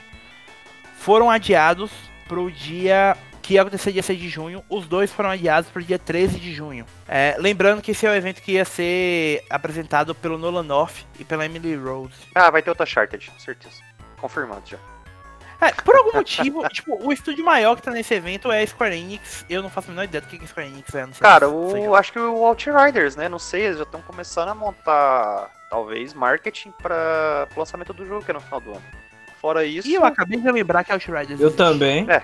foram 0.97 1.29
adiados 1.29 1.91
para 2.27 2.41
o 2.41 2.51
dia 2.51 3.17
que 3.45 3.55
ia 3.55 3.61
acontecer 3.61 3.93
dia 3.93 4.03
6 4.03 4.19
de 4.19 4.29
junho. 4.31 4.65
Os 4.71 4.89
dois 4.89 5.13
foram 5.13 5.29
adiados 5.29 5.69
para 5.69 5.81
o 5.81 5.85
dia 5.85 5.99
13 5.99 6.41
de 6.41 6.55
junho. 6.55 6.87
É, 7.07 7.37
lembrando 7.39 7.83
que 7.83 7.91
esse 7.91 8.07
é 8.07 8.11
o 8.11 8.15
evento 8.15 8.41
que 8.41 8.53
ia 8.53 8.65
ser 8.65 9.45
apresentado 9.51 10.15
pelo 10.15 10.39
Nolan 10.39 10.63
North 10.63 11.05
e 11.21 11.25
pela 11.25 11.45
Emily 11.45 11.77
Rose. 11.77 12.15
Ah, 12.35 12.51
vai 12.51 12.63
ter 12.63 12.71
outra 12.71 12.87
Charted, 12.87 13.31
certeza. 13.39 13.77
Confirmado 14.17 14.63
já. 14.65 14.79
É, 15.61 15.71
por 15.73 15.95
algum 15.95 16.13
motivo, 16.15 16.67
tipo, 16.73 16.99
o 17.07 17.13
estúdio 17.13 17.45
maior 17.45 17.77
que 17.77 17.83
tá 17.83 17.91
nesse 17.91 18.15
evento 18.15 18.51
é 18.51 18.63
a 18.63 18.67
Square 18.67 18.97
Enix. 18.97 19.45
Eu 19.49 19.63
não 19.63 19.69
faço 19.69 19.89
a 19.89 19.91
menor 19.91 20.05
ideia 20.05 20.23
do 20.23 20.27
que, 20.27 20.39
que 20.39 20.45
a 20.45 20.49
Square 20.49 20.69
Enix 20.69 20.95
é. 20.95 21.07
Cara, 21.21 21.47
o, 21.47 21.95
acho 21.95 22.13
que 22.13 22.19
o 22.19 22.47
Outriders, 22.47 23.15
né? 23.15 23.29
Não 23.29 23.39
sei, 23.39 23.67
eles 23.67 23.77
já 23.77 23.85
estão 23.85 24.01
começando 24.01 24.49
a 24.49 24.55
montar, 24.55 25.51
talvez, 25.69 26.15
marketing 26.15 26.73
para 26.83 27.47
o 27.55 27.59
lançamento 27.59 27.93
do 27.93 28.07
jogo, 28.07 28.25
que 28.25 28.31
é 28.31 28.35
no 28.35 28.41
final 28.41 28.61
do 28.61 28.71
ano. 28.71 28.83
Fora 29.39 29.67
isso. 29.67 29.87
E 29.87 29.93
eu 29.93 30.05
acabei 30.07 30.41
de 30.41 30.51
lembrar 30.51 30.83
que 30.83 30.91
Outriders. 30.91 31.39
Eu 31.39 31.49
existe. 31.49 31.57
também. 31.59 32.11
É, 32.11 32.23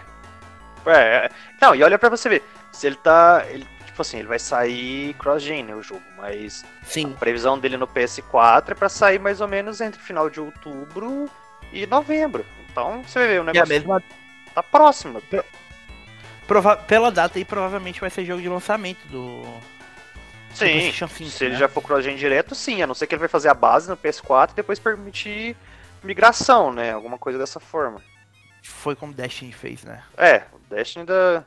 é, 0.86 1.26
é, 1.26 1.30
não, 1.60 1.74
e 1.74 1.82
olha 1.82 1.98
pra 1.98 2.08
você 2.08 2.28
ver. 2.28 2.42
Se 2.72 2.86
ele 2.86 2.96
tá. 2.96 3.44
Ele, 3.48 3.66
tipo 3.86 4.02
assim, 4.02 4.18
ele 4.18 4.28
vai 4.28 4.38
sair 4.38 5.14
cross-gen 5.14 5.64
né, 5.64 5.74
o 5.74 5.82
jogo, 5.82 6.02
mas 6.16 6.64
Sim. 6.84 7.12
a 7.14 7.18
previsão 7.18 7.58
dele 7.58 7.76
no 7.76 7.86
PS4 7.86 8.70
é 8.70 8.74
pra 8.74 8.88
sair 8.88 9.18
mais 9.18 9.40
ou 9.40 9.48
menos 9.48 9.80
entre 9.80 10.00
final 10.00 10.30
de 10.30 10.40
outubro 10.40 11.28
e 11.72 11.86
novembro. 11.86 12.44
Então 12.70 13.02
você 13.02 13.18
vai 13.18 13.28
ver, 13.28 13.40
o 13.40 13.44
negócio 13.44 13.68
mesma... 13.68 14.02
tá 14.54 14.62
próximo. 14.62 15.22
Prova 16.46 16.76
pela 16.76 17.10
data 17.10 17.38
aí, 17.38 17.44
provavelmente 17.44 18.00
vai 18.00 18.10
ser 18.10 18.24
jogo 18.24 18.42
de 18.42 18.48
lançamento 18.48 19.04
do. 19.08 19.42
Sim, 20.54 20.90
5, 20.92 21.08
se 21.08 21.44
né? 21.44 21.50
ele 21.50 21.56
já 21.56 21.68
for 21.68 21.80
cross-gen 21.80 22.16
direto, 22.16 22.56
sim, 22.56 22.82
a 22.82 22.86
não 22.86 22.94
ser 22.94 23.06
que 23.06 23.14
ele 23.14 23.20
vai 23.20 23.28
fazer 23.28 23.48
a 23.48 23.54
base 23.54 23.88
no 23.88 23.96
PS4 23.96 24.50
e 24.50 24.54
depois 24.54 24.80
permitir 24.80 25.56
migração, 26.02 26.72
né? 26.72 26.92
Alguma 26.92 27.18
coisa 27.18 27.38
dessa 27.38 27.60
forma. 27.60 28.02
Foi 28.62 28.96
como 28.96 29.12
Destiny 29.12 29.52
fez, 29.52 29.84
né? 29.84 30.02
É, 30.16 30.42
Destiny 30.70 31.02
ainda, 31.02 31.46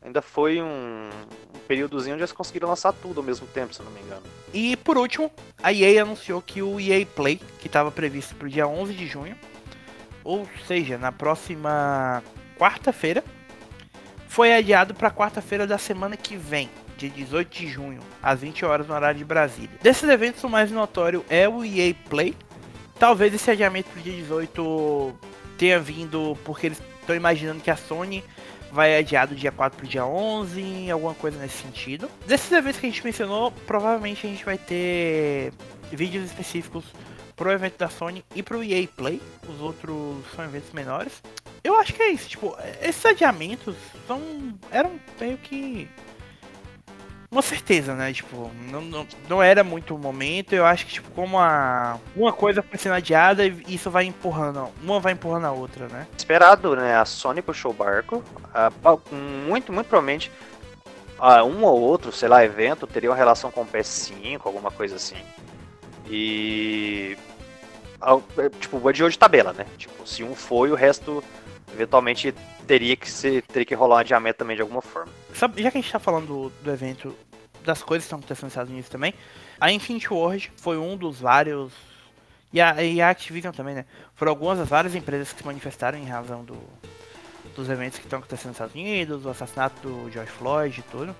ainda 0.00 0.22
foi 0.22 0.60
um, 0.60 1.10
um 1.54 1.58
períodozinho 1.68 2.14
onde 2.14 2.22
eles 2.22 2.32
conseguiram 2.32 2.68
lançar 2.68 2.92
tudo 2.92 3.20
ao 3.20 3.24
mesmo 3.24 3.46
tempo, 3.46 3.74
se 3.74 3.82
não 3.82 3.90
me 3.90 4.00
engano. 4.00 4.22
E 4.52 4.76
por 4.78 4.96
último, 4.96 5.30
a 5.62 5.72
EA 5.72 6.02
anunciou 6.02 6.40
que 6.40 6.62
o 6.62 6.80
EA 6.80 7.04
Play, 7.04 7.40
que 7.60 7.66
estava 7.66 7.90
previsto 7.90 8.34
para 8.34 8.46
o 8.46 8.50
dia 8.50 8.66
11 8.66 8.94
de 8.94 9.06
junho, 9.06 9.36
ou 10.24 10.48
seja, 10.66 10.96
na 10.96 11.12
próxima 11.12 12.22
quarta-feira, 12.58 13.22
foi 14.26 14.54
adiado 14.54 14.94
para 14.94 15.10
quarta-feira 15.10 15.66
da 15.66 15.76
semana 15.76 16.16
que 16.16 16.36
vem, 16.36 16.70
dia 16.96 17.10
18 17.10 17.56
de 17.56 17.68
junho, 17.68 18.00
às 18.22 18.40
20 18.40 18.64
horas 18.64 18.88
no 18.88 18.94
horário 18.94 19.18
de 19.18 19.24
Brasília. 19.24 19.78
Desses 19.82 20.08
eventos, 20.08 20.42
o 20.42 20.48
mais 20.48 20.70
notório 20.70 21.24
é 21.28 21.48
o 21.48 21.62
EA 21.62 21.94
Play. 22.08 22.34
Talvez 22.98 23.34
esse 23.34 23.50
adiamento 23.50 23.90
para 23.90 24.00
dia 24.00 24.14
18 24.14 25.14
tenha 25.58 25.78
vindo 25.78 26.36
porque 26.44 26.66
eles 26.66 26.82
estão 27.00 27.14
imaginando 27.14 27.60
que 27.60 27.70
a 27.70 27.76
Sony 27.76 28.24
vai 28.74 28.98
adiar 28.98 29.28
do 29.28 29.36
dia 29.36 29.52
4 29.52 29.78
pro 29.78 29.86
dia 29.86 30.04
11, 30.04 30.90
alguma 30.90 31.14
coisa 31.14 31.38
nesse 31.38 31.62
sentido. 31.62 32.10
Desses 32.26 32.50
eventos 32.50 32.80
que 32.80 32.86
a 32.86 32.90
gente 32.90 33.04
mencionou, 33.04 33.52
provavelmente 33.66 34.26
a 34.26 34.30
gente 34.30 34.44
vai 34.44 34.58
ter 34.58 35.52
vídeos 35.92 36.24
específicos 36.24 36.84
pro 37.36 37.52
evento 37.52 37.78
da 37.78 37.88
Sony 37.88 38.24
e 38.34 38.42
pro 38.42 38.64
EA 38.64 38.86
Play. 38.88 39.22
Os 39.48 39.60
outros 39.60 40.24
são 40.34 40.44
eventos 40.44 40.72
menores. 40.72 41.22
Eu 41.62 41.78
acho 41.78 41.94
que 41.94 42.02
é 42.02 42.10
isso, 42.10 42.28
tipo, 42.28 42.56
esses 42.82 43.04
adiamentos 43.06 43.76
são. 44.08 44.20
eram 44.72 44.98
meio 45.20 45.38
que. 45.38 45.88
Uma 47.34 47.42
certeza, 47.42 47.96
né? 47.96 48.12
Tipo, 48.12 48.48
não, 48.70 48.80
não, 48.80 49.06
não 49.28 49.42
era 49.42 49.64
muito 49.64 49.92
o 49.92 49.98
momento. 49.98 50.54
Eu 50.54 50.64
acho 50.64 50.86
que, 50.86 50.92
tipo, 50.92 51.10
como 51.10 51.36
a. 51.36 51.98
Uma 52.14 52.32
coisa 52.32 52.62
foi 52.62 52.78
sendo 52.78 52.94
adiada, 52.94 53.44
isso 53.66 53.90
vai 53.90 54.04
empurrando. 54.04 54.68
Uma 54.80 55.00
vai 55.00 55.14
empurrando 55.14 55.46
a 55.46 55.50
outra, 55.50 55.88
né? 55.88 56.06
Esperado, 56.16 56.76
né? 56.76 56.94
A 56.94 57.04
Sony 57.04 57.42
puxou 57.42 57.72
o 57.72 57.74
barco. 57.74 58.22
Ah, 58.54 58.70
muito, 59.48 59.72
muito 59.72 59.88
provavelmente 59.88 60.30
ah, 61.18 61.42
um 61.42 61.64
ou 61.64 61.80
outro, 61.80 62.12
sei 62.12 62.28
lá, 62.28 62.44
evento 62.44 62.86
teria 62.86 63.10
uma 63.10 63.16
relação 63.16 63.50
com 63.50 63.62
o 63.62 63.66
PS5, 63.66 64.42
alguma 64.44 64.70
coisa 64.70 64.94
assim. 64.94 65.16
E. 66.08 67.18
É, 68.38 68.48
tipo, 68.60 68.76
o 68.80 68.92
de 68.92 69.02
hoje 69.02 69.18
tabela, 69.18 69.52
né? 69.52 69.66
Tipo, 69.76 70.06
se 70.06 70.22
um 70.22 70.36
foi, 70.36 70.70
o 70.70 70.76
resto 70.76 71.20
eventualmente 71.72 72.32
teria 72.66 72.96
que 72.96 73.10
ser, 73.10 73.42
teria 73.42 73.64
que 73.64 73.74
rolar 73.74 73.96
um 73.96 73.98
adiamento 73.98 74.38
também 74.38 74.56
de 74.56 74.62
alguma 74.62 74.82
forma. 74.82 75.12
Sabe, 75.34 75.62
já 75.62 75.70
que 75.70 75.78
a 75.78 75.80
gente 75.80 75.92
tá 75.92 75.98
falando 75.98 76.52
do, 76.62 76.70
evento, 76.70 77.14
das 77.64 77.82
coisas 77.82 78.04
que 78.04 78.06
estão 78.06 78.18
acontecendo 78.18 78.44
nos 78.44 78.52
Estados 78.52 78.70
Unidos 78.70 78.90
também, 78.90 79.14
a 79.60 79.70
Infinity 79.70 80.12
World 80.12 80.52
foi 80.56 80.78
um 80.78 80.96
dos 80.96 81.20
vários. 81.20 81.72
E 82.52 82.60
a, 82.60 82.82
e 82.82 83.00
a 83.00 83.10
Activision 83.10 83.52
também, 83.52 83.74
né? 83.74 83.84
Foram 84.14 84.30
algumas 84.30 84.58
das 84.58 84.68
várias 84.68 84.94
empresas 84.94 85.32
que 85.32 85.40
se 85.40 85.46
manifestaram 85.46 85.98
em 85.98 86.04
razão 86.04 86.44
do, 86.44 86.56
dos 87.56 87.68
eventos 87.68 87.98
que 87.98 88.06
estão 88.06 88.20
acontecendo 88.20 88.48
nos 88.48 88.56
Estados 88.56 88.74
Unidos, 88.74 89.24
o 89.24 89.28
assassinato 89.28 89.80
do 89.82 90.10
George 90.10 90.30
Floyd 90.30 90.78
e 90.78 90.82
tudo. 90.84 91.16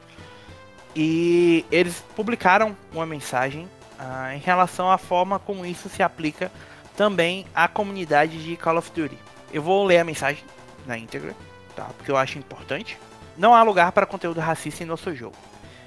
E 0.95 1.65
eles 1.73 2.05
publicaram 2.15 2.77
uma 2.93 3.05
mensagem 3.05 3.69
uh, 3.99 4.33
em 4.33 4.39
relação 4.39 4.91
à 4.91 4.97
forma 4.97 5.41
como 5.41 5.67
isso 5.67 5.89
se 5.89 6.05
aplica 6.05 6.53
também 6.97 7.47
à 7.53 7.67
comunidade 7.67 8.43
de 8.45 8.57
Call 8.57 8.79
of 8.79 8.93
Duty. 8.93 9.19
Eu 9.53 9.61
vou 9.61 9.85
ler 9.85 9.99
a 9.99 10.05
mensagem 10.05 10.45
na 10.87 10.99
íntegra, 10.99 11.35
tá? 11.75 11.85
Porque 11.97 12.11
eu 12.11 12.17
acho 12.17 12.39
importante. 12.39 12.99
Não 13.37 13.55
há 13.55 13.63
lugar 13.63 13.93
para 13.93 14.07
conteúdo 14.07 14.41
racista 14.41 14.83
em 14.83 14.87
nosso 14.87 15.15
jogo. 15.15 15.37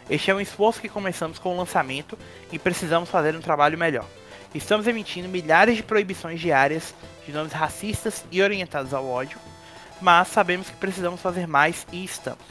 Este 0.09 0.31
é 0.31 0.35
um 0.35 0.39
esforço 0.39 0.81
que 0.81 0.89
começamos 0.89 1.37
com 1.37 1.53
o 1.53 1.57
lançamento 1.57 2.17
e 2.51 2.57
precisamos 2.57 3.09
fazer 3.09 3.35
um 3.35 3.41
trabalho 3.41 3.77
melhor. 3.77 4.05
Estamos 4.55 4.87
emitindo 4.87 5.27
milhares 5.27 5.75
de 5.75 5.83
proibições 5.83 6.39
diárias 6.39 6.93
de 7.25 7.33
nomes 7.33 7.51
racistas 7.51 8.23
e 8.31 8.41
orientados 8.41 8.93
ao 8.93 9.05
ódio, 9.05 9.37
mas 10.01 10.29
sabemos 10.29 10.69
que 10.69 10.75
precisamos 10.77 11.21
fazer 11.21 11.45
mais 11.45 11.85
e 11.91 12.03
estamos. 12.03 12.45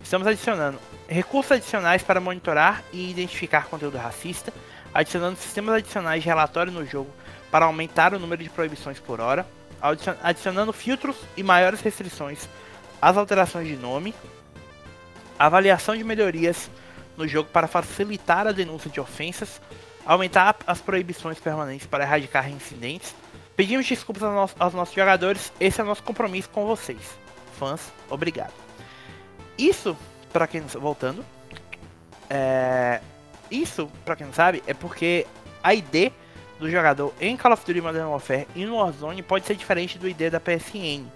Estamos 0.00 0.26
adicionando 0.26 0.78
recursos 1.08 1.52
adicionais 1.52 2.02
para 2.02 2.20
monitorar 2.20 2.82
e 2.92 3.10
identificar 3.10 3.66
conteúdo 3.66 3.96
racista, 3.96 4.52
adicionando 4.92 5.38
sistemas 5.38 5.74
adicionais 5.74 6.22
de 6.22 6.28
relatório 6.28 6.70
no 6.70 6.84
jogo 6.84 7.10
para 7.50 7.64
aumentar 7.64 8.12
o 8.12 8.18
número 8.18 8.42
de 8.42 8.50
proibições 8.50 9.00
por 9.00 9.20
hora, 9.20 9.46
adicionando 10.22 10.72
filtros 10.72 11.16
e 11.36 11.42
maiores 11.42 11.80
restrições 11.80 12.48
às 13.00 13.16
alterações 13.16 13.68
de 13.68 13.76
nome, 13.76 14.14
avaliação 15.38 15.96
de 15.96 16.02
melhorias 16.02 16.70
no 17.16 17.26
jogo 17.26 17.48
para 17.50 17.66
facilitar 17.66 18.46
a 18.46 18.52
denúncia 18.52 18.90
de 18.90 19.00
ofensas, 19.00 19.60
aumentar 20.04 20.56
as 20.66 20.80
proibições 20.80 21.38
permanentes 21.38 21.86
para 21.86 22.04
erradicar 22.04 22.50
incidentes. 22.50 23.14
Pedimos 23.56 23.86
desculpas 23.86 24.22
aos 24.22 24.34
nossos, 24.34 24.56
aos 24.60 24.74
nossos 24.74 24.94
jogadores, 24.94 25.52
esse 25.60 25.80
é 25.80 25.84
o 25.84 25.86
nosso 25.86 26.02
compromisso 26.02 26.48
com 26.50 26.66
vocês. 26.66 27.16
Fãs, 27.58 27.92
obrigado. 28.08 28.52
Isso, 29.56 29.96
para 30.32 30.46
quem 30.46 30.60
voltando, 30.60 31.24
é, 32.30 33.00
isso, 33.50 33.90
para 34.04 34.14
quem 34.14 34.26
não 34.26 34.34
sabe, 34.34 34.62
é 34.66 34.74
porque 34.74 35.26
a 35.62 35.74
ID 35.74 36.12
do 36.58 36.70
jogador 36.70 37.14
em 37.20 37.36
Call 37.36 37.52
of 37.52 37.64
Duty 37.64 37.80
Modern 37.80 38.08
Warfare 38.08 38.48
e 38.54 38.64
no 38.64 38.76
Warzone 38.76 39.22
pode 39.22 39.46
ser 39.46 39.56
diferente 39.56 39.98
do 39.98 40.08
ID 40.08 40.30
da 40.30 40.40
PSN. 40.40 41.06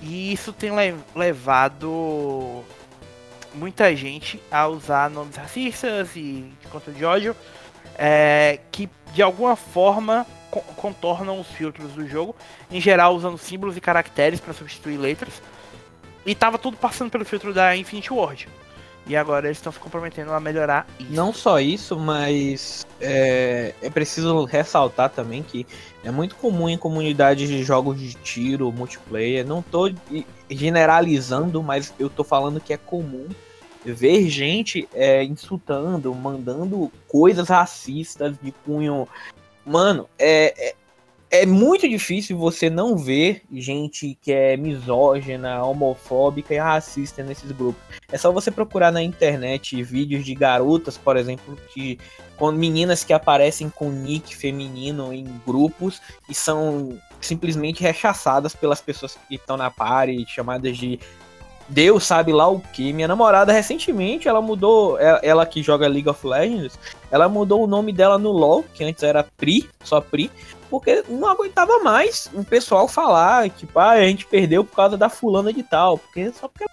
E 0.00 0.32
isso 0.32 0.52
tem 0.52 0.70
levado 1.14 2.62
muita 3.54 3.94
gente 3.94 4.40
a 4.50 4.66
usar 4.66 5.08
nomes 5.08 5.36
racistas 5.36 6.14
e 6.16 6.52
de 6.60 6.68
conta 6.68 6.90
de 6.90 7.04
ódio 7.04 7.34
é, 7.96 8.60
que 8.70 8.88
de 9.12 9.22
alguma 9.22 9.56
forma 9.56 10.26
co 10.50 10.60
contornam 10.76 11.40
os 11.40 11.48
filtros 11.48 11.92
do 11.92 12.06
jogo, 12.06 12.34
em 12.70 12.80
geral 12.80 13.14
usando 13.14 13.38
símbolos 13.38 13.76
e 13.76 13.80
caracteres 13.80 14.40
para 14.40 14.52
substituir 14.52 14.96
letras. 14.96 15.42
E 16.26 16.34
tava 16.34 16.58
tudo 16.58 16.76
passando 16.76 17.10
pelo 17.10 17.24
filtro 17.24 17.52
da 17.52 17.76
Infinity 17.76 18.12
Ward. 18.12 18.48
E 19.06 19.14
agora 19.16 19.46
eles 19.46 19.58
estão 19.58 19.72
se 19.72 19.78
comprometendo 19.78 20.32
a 20.32 20.40
melhorar 20.40 20.86
isso. 20.98 21.12
Não 21.12 21.32
só 21.32 21.60
isso, 21.60 21.98
mas 21.98 22.86
é, 23.00 23.74
é 23.82 23.90
preciso 23.90 24.44
ressaltar 24.44 25.10
também 25.10 25.42
que 25.42 25.66
é 26.02 26.10
muito 26.10 26.36
comum 26.36 26.68
em 26.68 26.78
comunidades 26.78 27.48
de 27.48 27.62
jogos 27.62 27.98
de 28.00 28.14
tiro, 28.14 28.72
multiplayer. 28.72 29.46
Não 29.46 29.60
tô 29.60 29.90
generalizando, 30.50 31.62
mas 31.62 31.92
eu 31.98 32.08
tô 32.08 32.24
falando 32.24 32.60
que 32.60 32.72
é 32.72 32.78
comum 32.78 33.28
ver 33.84 34.28
gente 34.30 34.88
é, 34.94 35.22
insultando, 35.22 36.14
mandando 36.14 36.90
coisas 37.06 37.48
racistas 37.48 38.34
de 38.42 38.52
cunho. 38.64 39.06
Mano, 39.66 40.08
é, 40.18 40.68
é 40.70 40.74
é 41.34 41.44
muito 41.44 41.88
difícil 41.88 42.38
você 42.38 42.70
não 42.70 42.96
ver 42.96 43.42
gente 43.52 44.16
que 44.22 44.32
é 44.32 44.56
misógina, 44.56 45.64
homofóbica 45.64 46.54
e 46.54 46.58
racista 46.58 47.24
nesses 47.24 47.50
grupos. 47.50 47.82
É 48.12 48.16
só 48.16 48.30
você 48.30 48.52
procurar 48.52 48.92
na 48.92 49.02
internet 49.02 49.82
vídeos 49.82 50.24
de 50.24 50.32
garotas, 50.32 50.96
por 50.96 51.16
exemplo, 51.16 51.58
que 51.72 51.98
com 52.36 52.52
meninas 52.52 53.02
que 53.02 53.12
aparecem 53.12 53.68
com 53.68 53.90
nick 53.90 54.36
feminino 54.36 55.12
em 55.12 55.26
grupos 55.44 56.00
e 56.28 56.34
são 56.34 56.96
simplesmente 57.20 57.82
rechaçadas 57.82 58.54
pelas 58.54 58.80
pessoas 58.80 59.18
que 59.28 59.34
estão 59.34 59.56
na 59.56 59.70
party, 59.70 60.24
chamadas 60.28 60.76
de 60.78 61.00
Deus 61.68 62.04
sabe 62.04 62.32
lá 62.32 62.48
o 62.48 62.60
que. 62.60 62.92
Minha 62.92 63.08
namorada 63.08 63.52
recentemente 63.52 64.28
ela 64.28 64.40
mudou, 64.40 64.98
ela, 64.98 65.20
ela, 65.22 65.46
que 65.46 65.62
joga 65.62 65.88
League 65.88 66.08
of 66.08 66.24
Legends, 66.26 66.78
ela 67.10 67.28
mudou 67.28 67.64
o 67.64 67.66
nome 67.66 67.92
dela 67.92 68.18
no 68.18 68.30
LoL, 68.30 68.64
que 68.74 68.84
antes 68.84 69.02
era 69.02 69.26
Pri, 69.36 69.68
só 69.82 70.00
Pri, 70.00 70.30
porque 70.74 71.04
não 71.08 71.28
aguentava 71.28 71.78
mais 71.84 72.28
o 72.34 72.42
pessoal 72.42 72.88
falar 72.88 73.48
que 73.48 73.58
tipo, 73.60 73.78
ah, 73.78 73.90
a 73.90 74.00
gente 74.00 74.26
perdeu 74.26 74.64
por 74.64 74.74
causa 74.74 74.96
da 74.96 75.08
fulana 75.08 75.52
de 75.52 75.62
tal, 75.62 75.98
porque 75.98 76.32
só 76.32 76.48
porque 76.48 76.64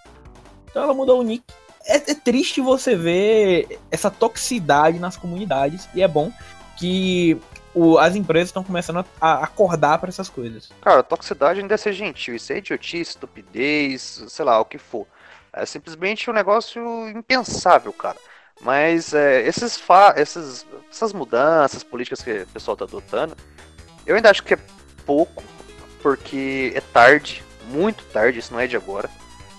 então 0.68 0.82
ela 0.82 0.92
mudou 0.92 1.20
o 1.20 1.22
nick. 1.22 1.44
É, 1.86 1.96
é 1.96 2.14
triste 2.14 2.60
você 2.60 2.96
ver 2.96 3.78
essa 3.92 4.10
toxicidade 4.10 4.98
nas 4.98 5.16
comunidades 5.16 5.88
e 5.94 6.02
é 6.02 6.08
bom 6.08 6.32
que 6.76 7.38
o, 7.72 7.96
as 7.96 8.16
empresas 8.16 8.48
estão 8.48 8.64
começando 8.64 9.04
a, 9.20 9.44
acordar 9.44 9.98
para 9.98 10.08
essas 10.08 10.28
coisas. 10.28 10.72
Cara, 10.80 11.02
toxicidade 11.04 11.60
ainda 11.60 11.74
é 11.74 11.76
ser 11.76 11.92
gentil, 11.92 12.34
isso 12.34 12.52
é 12.52 12.58
idiotice, 12.58 13.12
estupidez, 13.12 14.24
sei 14.26 14.44
lá, 14.44 14.58
o 14.60 14.64
que 14.64 14.78
for. 14.78 15.06
É 15.52 15.64
simplesmente 15.64 16.28
um 16.28 16.32
negócio 16.32 17.08
impensável, 17.08 17.92
cara. 17.92 18.16
Mas 18.60 19.14
é, 19.14 19.46
esses 19.46 19.76
fa 19.76 20.14
esses, 20.16 20.66
essas 20.90 21.12
mudanças 21.12 21.82
políticas 21.84 22.22
que 22.22 22.42
o 22.42 22.46
pessoal 22.48 22.76
tá 22.76 22.84
adotando, 22.84 23.36
eu 24.06 24.16
ainda 24.16 24.30
acho 24.30 24.42
que 24.42 24.54
é 24.54 24.58
pouco, 25.06 25.42
porque 26.02 26.72
é 26.74 26.80
tarde, 26.80 27.44
muito 27.68 28.04
tarde, 28.06 28.38
isso 28.38 28.52
não 28.52 28.60
é 28.60 28.66
de 28.66 28.76
agora. 28.76 29.08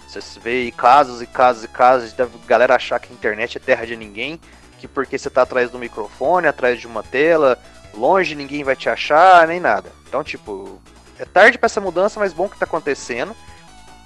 Você 0.08 0.40
vê 0.40 0.72
casos 0.72 1.22
e 1.22 1.28
casos 1.28 1.64
e 1.64 1.68
casos 1.68 2.14
da 2.14 2.28
galera 2.46 2.76
achar 2.76 3.00
que 3.00 3.12
a 3.12 3.16
internet 3.16 3.58
é 3.58 3.60
terra 3.60 3.86
de 3.86 3.96
ninguém, 3.96 4.40
que 4.80 4.88
porque 4.88 5.18
você 5.18 5.30
tá 5.30 5.42
atrás 5.42 5.72
do 5.72 5.80
microfone, 5.80 6.48
atrás 6.48 6.80
de 6.80 6.86
uma 6.86 7.02
tela, 7.02 7.58
longe 7.94 8.36
ninguém 8.36 8.64
vai 8.64 8.76
te 8.76 8.90
achar, 8.90 9.48
nem 9.48 9.60
nada. 9.60 9.92
Então, 10.08 10.24
tipo, 10.24 10.80
é 11.18 11.26
tarde 11.26 11.58
para 11.58 11.66
essa 11.66 11.82
mudança, 11.82 12.20
mas 12.20 12.34
bom 12.34 12.48
que 12.48 12.60
tá 12.60 12.66
acontecendo. 12.66 13.36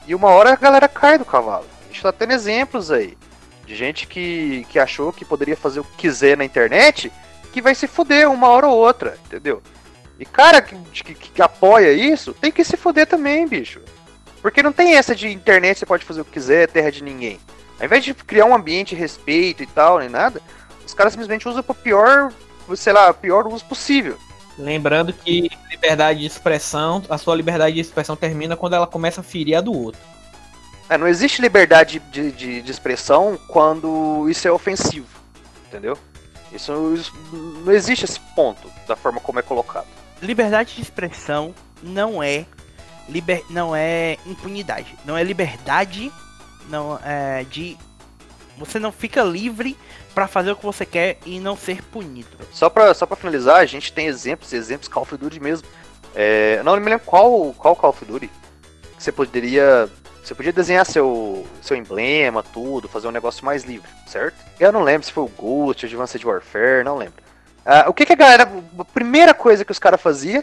E 0.05 0.15
uma 0.15 0.29
hora 0.29 0.53
a 0.53 0.55
galera 0.55 0.87
cai 0.87 1.17
do 1.17 1.25
cavalo. 1.25 1.65
A 1.83 1.87
gente 1.87 2.01
tá 2.01 2.11
tendo 2.11 2.31
exemplos 2.31 2.91
aí 2.91 3.17
de 3.65 3.75
gente 3.75 4.07
que, 4.07 4.65
que 4.69 4.79
achou 4.79 5.11
que 5.11 5.25
poderia 5.25 5.57
fazer 5.57 5.81
o 5.81 5.83
que 5.83 5.97
quiser 5.97 6.37
na 6.37 6.45
internet, 6.45 7.11
que 7.51 7.61
vai 7.61 7.75
se 7.75 7.85
fuder 7.85 8.31
uma 8.31 8.47
hora 8.47 8.67
ou 8.67 8.77
outra, 8.77 9.17
entendeu? 9.25 9.61
E 10.19 10.25
cara 10.25 10.61
que, 10.61 10.75
que, 10.91 11.13
que, 11.13 11.41
apoia 11.41 11.93
isso, 11.93 12.33
tem 12.33 12.51
que 12.51 12.63
se 12.63 12.75
foder 12.75 13.05
também, 13.05 13.47
bicho. 13.47 13.81
Porque 14.41 14.63
não 14.63 14.73
tem 14.73 14.95
essa 14.95 15.15
de 15.15 15.27
internet, 15.27 15.77
você 15.77 15.85
pode 15.85 16.05
fazer 16.05 16.21
o 16.21 16.25
que 16.25 16.31
quiser, 16.31 16.63
é 16.63 16.67
terra 16.67 16.91
de 16.91 17.03
ninguém. 17.03 17.39
Ao 17.79 17.85
invés 17.85 18.03
de 18.03 18.13
criar 18.13 18.45
um 18.45 18.55
ambiente 18.55 18.95
de 18.95 19.01
respeito 19.01 19.61
e 19.61 19.67
tal, 19.67 19.99
nem 19.99 20.09
nada, 20.09 20.41
os 20.85 20.93
caras 20.93 21.13
simplesmente 21.13 21.47
usam 21.47 21.61
pro 21.61 21.75
pior, 21.75 22.31
sei 22.75 22.93
lá, 22.93 23.13
pior 23.13 23.45
uso 23.47 23.63
possível. 23.65 24.17
Lembrando 24.57 25.13
que 25.13 25.51
liberdade 25.69 26.21
de 26.21 26.25
expressão, 26.25 27.03
a 27.07 27.17
sua 27.19 27.35
liberdade 27.35 27.75
de 27.75 27.81
expressão 27.81 28.15
termina 28.15 28.57
quando 28.57 28.73
ela 28.73 28.87
começa 28.87 29.21
a 29.21 29.23
ferir 29.23 29.55
a 29.55 29.61
do 29.61 29.71
outro. 29.71 30.01
É, 30.89 30.97
não 30.97 31.07
existe 31.07 31.41
liberdade 31.41 31.99
de, 32.11 32.31
de, 32.31 32.61
de 32.63 32.71
expressão 32.71 33.37
quando 33.47 34.27
isso 34.29 34.47
é 34.47 34.51
ofensivo, 34.51 35.07
entendeu? 35.67 35.95
Isso, 36.51 36.93
isso, 36.95 37.13
não 37.63 37.73
existe 37.73 38.05
esse 38.05 38.19
ponto 38.35 38.71
da 38.87 38.95
forma 38.95 39.19
como 39.19 39.37
é 39.37 39.41
colocado 39.43 39.85
liberdade 40.21 40.75
de 40.75 40.81
expressão 40.81 41.53
não 41.81 42.21
é 42.21 42.45
liber, 43.07 43.43
não 43.49 43.75
é 43.75 44.17
impunidade, 44.25 44.95
não 45.05 45.17
é 45.17 45.23
liberdade 45.23 46.11
não 46.69 46.99
é 47.03 47.45
de 47.49 47.77
Você 48.57 48.79
não 48.79 48.91
fica 48.91 49.23
livre 49.23 49.77
pra 50.13 50.27
fazer 50.27 50.51
o 50.51 50.55
que 50.55 50.65
você 50.65 50.85
quer 50.85 51.17
e 51.25 51.39
não 51.39 51.55
ser 51.55 51.83
punido. 51.83 52.27
Só 52.51 52.69
pra, 52.69 52.93
só 52.93 53.05
pra 53.05 53.15
finalizar, 53.15 53.57
a 53.57 53.65
gente 53.65 53.93
tem 53.93 54.07
exemplos, 54.07 54.51
exemplos 54.51 54.87
Call 54.87 55.03
of 55.03 55.15
Duty 55.15 55.39
mesmo. 55.39 55.67
É, 56.15 56.61
não 56.63 56.75
me 56.77 56.89
lembro 56.89 57.05
qual, 57.05 57.53
qual 57.53 57.75
Call 57.75 57.91
of 57.91 58.03
Duty 58.03 58.27
que 58.27 59.03
você 59.03 59.11
poderia. 59.11 59.87
Você 60.23 60.35
podia 60.35 60.51
desenhar 60.51 60.85
seu, 60.85 61.47
seu 61.61 61.77
emblema, 61.77 62.43
tudo, 62.43 62.89
fazer 62.89 63.07
um 63.07 63.11
negócio 63.11 63.45
mais 63.45 63.63
livre, 63.63 63.89
certo? 64.05 64.35
Eu 64.59 64.73
não 64.73 64.83
lembro 64.83 65.07
se 65.07 65.13
foi 65.13 65.23
o 65.23 65.29
Ghost, 65.29 65.85
Advanced 65.85 66.21
Warfare, 66.25 66.83
não 66.83 66.97
lembro. 66.97 67.23
Ah, 67.69 67.89
o 67.89 67.93
que, 67.93 68.05
que 68.05 68.13
a 68.13 68.15
galera. 68.15 68.49
A 68.79 68.85
primeira 68.85 69.33
coisa 69.33 69.65
que 69.65 69.71
os 69.73 69.77
caras 69.77 70.01
faziam 70.01 70.41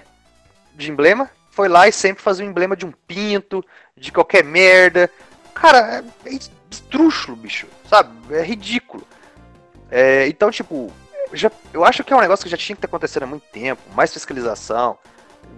de 0.75 0.91
emblema 0.91 1.31
foi 1.51 1.69
lá 1.69 1.89
e 1.89 1.93
sempre 1.93 2.23
fazer 2.23 2.45
um 2.45 2.51
emblema 2.51 2.77
de 2.77 2.85
um 2.85 2.93
pinto, 2.93 3.65
de 3.97 4.13
qualquer 4.13 4.45
merda. 4.45 5.11
Cara, 5.55 6.05
é, 6.27 6.29
é 6.29 6.39
estrúxulo, 6.71 7.35
bicho, 7.35 7.67
sabe? 7.89 8.13
É 8.35 8.43
ridículo. 8.43 9.09
É, 9.91 10.29
então, 10.29 10.51
tipo, 10.51 10.93
já, 11.33 11.51
eu 11.73 11.83
acho 11.83 12.05
que 12.05 12.13
é 12.13 12.17
um 12.17 12.21
negócio 12.21 12.45
que 12.45 12.51
já 12.51 12.59
tinha 12.59 12.77
que 12.77 12.81
estar 12.81 12.89
acontecendo 12.89 13.23
há 13.23 13.27
muito 13.27 13.47
tempo, 13.51 13.81
mais 13.95 14.13
fiscalização. 14.13 14.99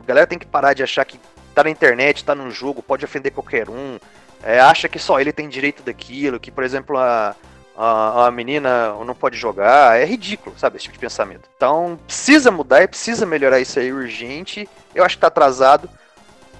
A 0.03 0.07
galera 0.07 0.27
tem 0.27 0.39
que 0.39 0.47
parar 0.47 0.73
de 0.73 0.85
achar 0.85 1.05
que 1.05 1.19
tá 1.53 1.65
na 1.65 1.71
internet, 1.71 2.25
tá 2.25 2.35
num 2.35 2.51
jogo, 2.51 2.81
pode 2.81 3.05
ofender 3.05 3.33
qualquer 3.33 3.69
um. 3.69 3.99
É, 4.41 4.61
acha 4.61 4.89
que 4.89 5.01
só 5.01 5.19
ele 5.19 5.33
tem 5.33 5.49
direito 5.49 5.83
daquilo, 5.83 6.39
que, 6.39 6.53
por 6.53 6.63
exemplo, 6.63 6.97
a, 6.97 7.35
a, 7.77 8.27
a, 8.27 8.31
menina 8.31 8.93
não 9.05 9.15
pode 9.15 9.37
jogar. 9.37 10.01
É 10.01 10.05
ridículo, 10.05 10.57
sabe? 10.59 10.77
Esse 10.77 10.85
tipo 10.85 10.95
de 10.95 11.01
pensamento. 11.01 11.49
Então, 11.57 11.99
precisa 12.07 12.51
mudar 12.51 12.83
e 12.83 12.89
precisa 12.89 13.27
melhorar 13.27 13.61
isso 13.61 13.79
aí 13.79 13.93
urgente. 13.93 14.69
Eu 14.95 15.05
acho 15.05 15.17
que 15.17 15.21
tá 15.21 15.27
atrasado. 15.27 15.89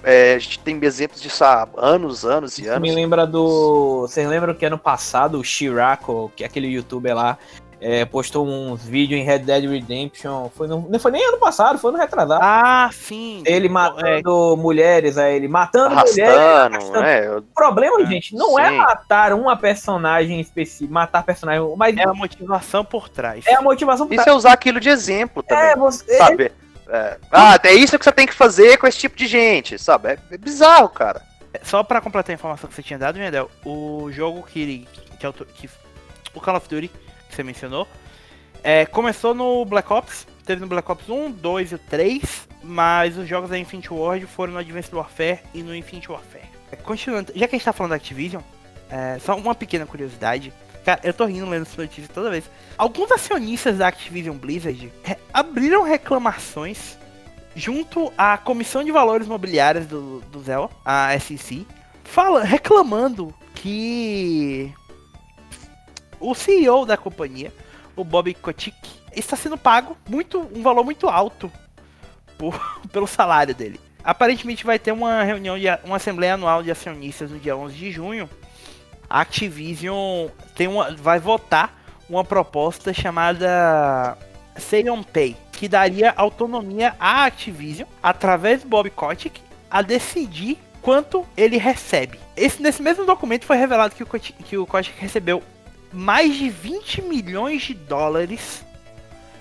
É, 0.03 0.35
a 0.35 0.39
gente 0.39 0.59
tem 0.59 0.79
exemplos 0.83 1.21
disso 1.21 1.43
há 1.43 1.67
anos, 1.75 2.23
anos 2.23 2.59
e 2.59 2.67
anos. 2.67 2.81
Me 2.81 2.93
lembra 2.93 3.25
do. 3.25 4.01
Vocês 4.01 4.27
lembram 4.27 4.53
que 4.53 4.65
ano 4.65 4.77
passado 4.77 5.39
o 5.39 5.43
Shirako, 5.43 6.31
que 6.35 6.43
é 6.43 6.47
aquele 6.47 6.67
youtuber 6.67 7.15
lá, 7.15 7.37
é, 7.79 8.05
postou 8.05 8.47
uns 8.47 8.83
vídeos 8.83 9.19
em 9.19 9.23
Red 9.23 9.39
Dead 9.39 9.69
Redemption. 9.69 10.49
Foi 10.55 10.67
no, 10.67 10.87
não 10.89 10.99
foi 10.99 11.11
nem 11.11 11.25
ano 11.27 11.37
passado, 11.37 11.77
foi 11.77 11.91
no 11.91 11.97
retrasado. 11.97 12.41
Ah, 12.43 12.89
sim. 12.91 13.43
Ele 13.45 13.69
matando 13.69 14.53
é. 14.53 14.55
mulheres, 14.55 15.17
aí 15.17 15.35
ele 15.35 15.47
matando 15.47 15.93
arrastando, 15.93 16.27
mulheres. 16.27 16.39
Arrastando. 16.39 17.05
É, 17.05 17.27
eu... 17.27 17.37
O 17.39 17.41
problema, 17.53 18.01
é, 18.01 18.05
gente, 18.05 18.35
não 18.35 18.57
é 18.57 18.69
sim. 18.69 18.75
é 18.75 18.77
matar 18.77 19.33
uma 19.33 19.55
personagem 19.55 20.39
específica, 20.39 20.91
matar 20.91 21.23
personagem, 21.23 21.61
mas. 21.77 21.95
É 21.97 22.03
a 22.03 22.13
motivação 22.13 22.83
por 22.83 23.09
trás. 23.09 23.45
É 23.47 23.55
a 23.55 23.61
motivação 23.61 24.07
por 24.07 24.15
trás. 24.15 24.27
Isso 24.27 24.35
é 24.35 24.37
usar 24.37 24.53
aquilo 24.53 24.79
de 24.79 24.89
exemplo 24.89 25.43
também. 25.43 25.65
É, 25.65 25.75
você. 25.75 26.17
Sabe? 26.17 26.51
É. 26.89 27.17
Ah, 27.31 27.59
é 27.63 27.73
isso 27.73 27.97
que 27.99 28.05
você 28.05 28.11
tem 28.11 28.25
que 28.25 28.33
fazer 28.33 28.77
com 28.77 28.87
esse 28.87 28.97
tipo 28.97 29.15
de 29.15 29.27
gente, 29.27 29.77
sabe? 29.77 30.09
É, 30.09 30.17
é 30.31 30.37
bizarro, 30.37 30.89
cara. 30.89 31.21
Só 31.63 31.83
pra 31.83 32.01
completar 32.01 32.31
a 32.31 32.35
informação 32.35 32.69
que 32.69 32.75
você 32.75 32.83
tinha 32.83 32.99
dado, 32.99 33.17
Mendel, 33.17 33.49
o 33.65 34.09
jogo 34.11 34.43
que, 34.43 34.87
que, 35.19 35.31
que, 35.31 35.69
o 36.33 36.39
Call 36.39 36.55
of 36.55 36.69
Duty 36.69 36.91
você 37.37 37.43
mencionou. 37.43 37.87
É, 38.63 38.85
começou 38.85 39.33
no 39.33 39.63
Black 39.65 39.91
Ops, 39.93 40.27
teve 40.45 40.61
no 40.61 40.67
Black 40.67 40.91
Ops 40.91 41.07
1, 41.07 41.31
2 41.31 41.71
e 41.71 41.77
3, 41.77 42.47
mas 42.63 43.17
os 43.17 43.27
jogos 43.27 43.49
da 43.49 43.57
Infinity 43.57 43.93
Ward 43.93 44.25
foram 44.25 44.53
no 44.53 44.59
Advanced 44.59 44.93
Warfare 44.93 45.39
e 45.53 45.61
no 45.61 45.75
Infinity 45.75 46.11
Warfare. 46.11 46.45
É, 46.71 46.75
continuando, 46.75 47.31
já 47.35 47.47
que 47.47 47.55
a 47.55 47.57
gente 47.57 47.65
tá 47.65 47.71
falando 47.71 47.91
da 47.91 47.95
Activision, 47.95 48.41
é, 48.89 49.19
só 49.19 49.35
uma 49.35 49.53
pequena 49.53 49.85
curiosidade. 49.85 50.51
Cara, 50.83 51.01
eu 51.03 51.13
tô 51.13 51.25
rindo 51.25 51.49
lendo 51.49 51.63
essa 51.63 51.81
notícia 51.81 52.09
toda 52.13 52.29
vez. 52.29 52.49
Alguns 52.77 53.11
acionistas 53.11 53.77
da 53.77 53.87
Activision 53.87 54.35
Blizzard 54.35 54.91
é, 55.03 55.17
abriram 55.33 55.83
reclamações 55.83 56.97
junto 57.55 58.11
à 58.17 58.37
Comissão 58.37 58.83
de 58.83 58.91
Valores 58.91 59.27
Mobiliários 59.27 59.85
do, 59.85 60.21
do 60.31 60.41
ZEL, 60.41 60.69
a 60.85 61.17
SEC, 61.19 61.65
fala, 62.03 62.43
reclamando 62.43 63.33
que 63.55 64.71
o 66.19 66.33
CEO 66.33 66.85
da 66.85 66.97
companhia, 66.97 67.53
o 67.95 68.03
Bob 68.03 68.33
Kotick, 68.35 68.75
está 69.15 69.35
sendo 69.35 69.57
pago 69.57 69.97
muito, 70.09 70.39
um 70.53 70.61
valor 70.61 70.83
muito 70.83 71.07
alto 71.07 71.51
por, 72.37 72.59
pelo 72.91 73.07
salário 73.07 73.55
dele. 73.55 73.79
Aparentemente 74.03 74.65
vai 74.65 74.79
ter 74.79 74.91
uma 74.91 75.23
reunião, 75.23 75.57
de, 75.57 75.65
uma 75.83 75.97
assembleia 75.97 76.35
anual 76.35 76.63
de 76.63 76.71
acionistas 76.71 77.31
no 77.31 77.39
dia 77.39 77.57
11 77.57 77.75
de 77.75 77.91
junho. 77.91 78.29
A 79.09 79.21
Activision 79.21 80.29
tem 80.55 80.67
uma, 80.67 80.95
vai 80.95 81.19
votar 81.19 81.77
uma 82.09 82.23
proposta 82.23 82.93
chamada 82.93 84.17
Say 84.57 84.89
on 84.89 85.03
Pay, 85.03 85.35
que 85.51 85.67
daria 85.67 86.13
autonomia 86.15 86.95
à 86.99 87.25
Activision, 87.25 87.87
através 88.01 88.61
do 88.61 88.69
Bob 88.69 88.89
Kotick, 88.89 89.41
a 89.69 89.81
decidir 89.81 90.57
quanto 90.81 91.25
ele 91.35 91.57
recebe. 91.57 92.17
Esse, 92.35 92.61
nesse 92.61 92.81
mesmo 92.81 93.05
documento 93.05 93.45
foi 93.45 93.57
revelado 93.57 93.93
que 93.93 94.03
o, 94.03 94.05
Kotick, 94.05 94.41
que 94.43 94.57
o 94.57 94.65
Kotick 94.65 94.97
recebeu 94.99 95.43
mais 95.97 96.35
de 96.35 96.47
20 96.47 97.01
milhões 97.01 97.63
de 97.63 97.73
dólares 97.73 98.63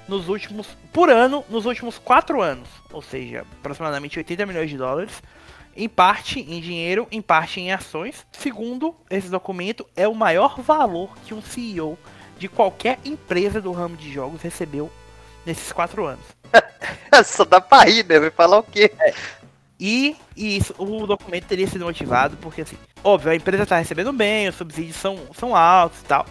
nos 0.08 0.28
últimos 0.28 0.66
por 0.90 1.10
ano 1.10 1.44
nos 1.50 1.66
últimos 1.66 1.98
quatro 1.98 2.40
anos, 2.40 2.66
ou 2.90 3.02
seja, 3.02 3.44
aproximadamente 3.58 4.18
80 4.18 4.46
milhões 4.46 4.70
de 4.70 4.78
dólares, 4.78 5.22
em 5.76 5.86
parte 5.86 6.40
em 6.40 6.58
dinheiro, 6.58 7.06
em 7.10 7.20
parte 7.20 7.60
em 7.60 7.70
ações. 7.70 8.26
Segundo 8.32 8.94
esse 9.10 9.28
documento, 9.28 9.86
é 9.94 10.08
o 10.08 10.14
maior 10.14 10.58
valor 10.62 11.14
que 11.26 11.34
um 11.34 11.42
CEO 11.42 11.98
de 12.38 12.48
qualquer 12.48 12.98
empresa 13.04 13.60
do 13.60 13.72
ramo 13.72 13.94
de 13.94 14.10
jogos 14.10 14.40
recebeu 14.40 14.90
nesses 15.44 15.70
quatro 15.72 16.06
anos. 16.06 16.24
Só 17.26 17.44
dá 17.44 17.60
pra 17.60 17.84
rir, 17.84 18.06
né? 18.06 18.18
Vai 18.18 18.30
falar 18.30 18.58
o 18.58 18.62
quê? 18.62 18.90
É. 18.98 19.12
E, 19.78 20.16
e 20.34 20.56
isso, 20.56 20.74
o 20.78 21.06
documento 21.06 21.44
teria 21.44 21.66
sido 21.66 21.84
motivado 21.84 22.38
porque, 22.38 22.62
assim, 22.62 22.78
óbvio, 23.04 23.30
a 23.30 23.36
empresa 23.36 23.64
está 23.64 23.76
recebendo 23.76 24.10
bem, 24.10 24.48
os 24.48 24.54
subsídios 24.54 24.96
são, 24.96 25.18
são 25.38 25.54
altos 25.54 26.00
e 26.00 26.04
tal, 26.04 26.24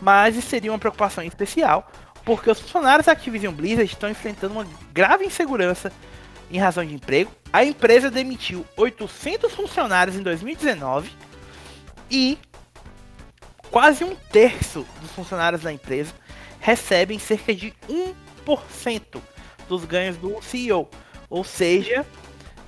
mas 0.00 0.36
isso 0.36 0.48
seria 0.48 0.72
uma 0.72 0.78
preocupação 0.78 1.22
especial 1.24 1.90
porque 2.24 2.50
os 2.50 2.60
funcionários 2.60 3.06
da 3.06 3.12
Activision 3.12 3.54
Blizzard 3.54 3.90
estão 3.90 4.10
enfrentando 4.10 4.54
uma 4.54 4.66
grave 4.92 5.24
insegurança 5.24 5.92
em 6.50 6.58
razão 6.58 6.84
de 6.84 6.94
emprego. 6.94 7.30
A 7.52 7.64
empresa 7.64 8.10
demitiu 8.10 8.64
800 8.76 9.52
funcionários 9.52 10.16
em 10.16 10.22
2019 10.22 11.10
e 12.10 12.38
quase 13.70 14.04
um 14.04 14.14
terço 14.14 14.86
dos 15.00 15.10
funcionários 15.12 15.62
da 15.62 15.72
empresa 15.72 16.12
recebem 16.60 17.18
cerca 17.18 17.54
de 17.54 17.74
1% 18.46 19.20
dos 19.68 19.84
ganhos 19.84 20.16
do 20.16 20.42
CEO. 20.42 20.88
Ou 21.28 21.44
seja, 21.44 22.04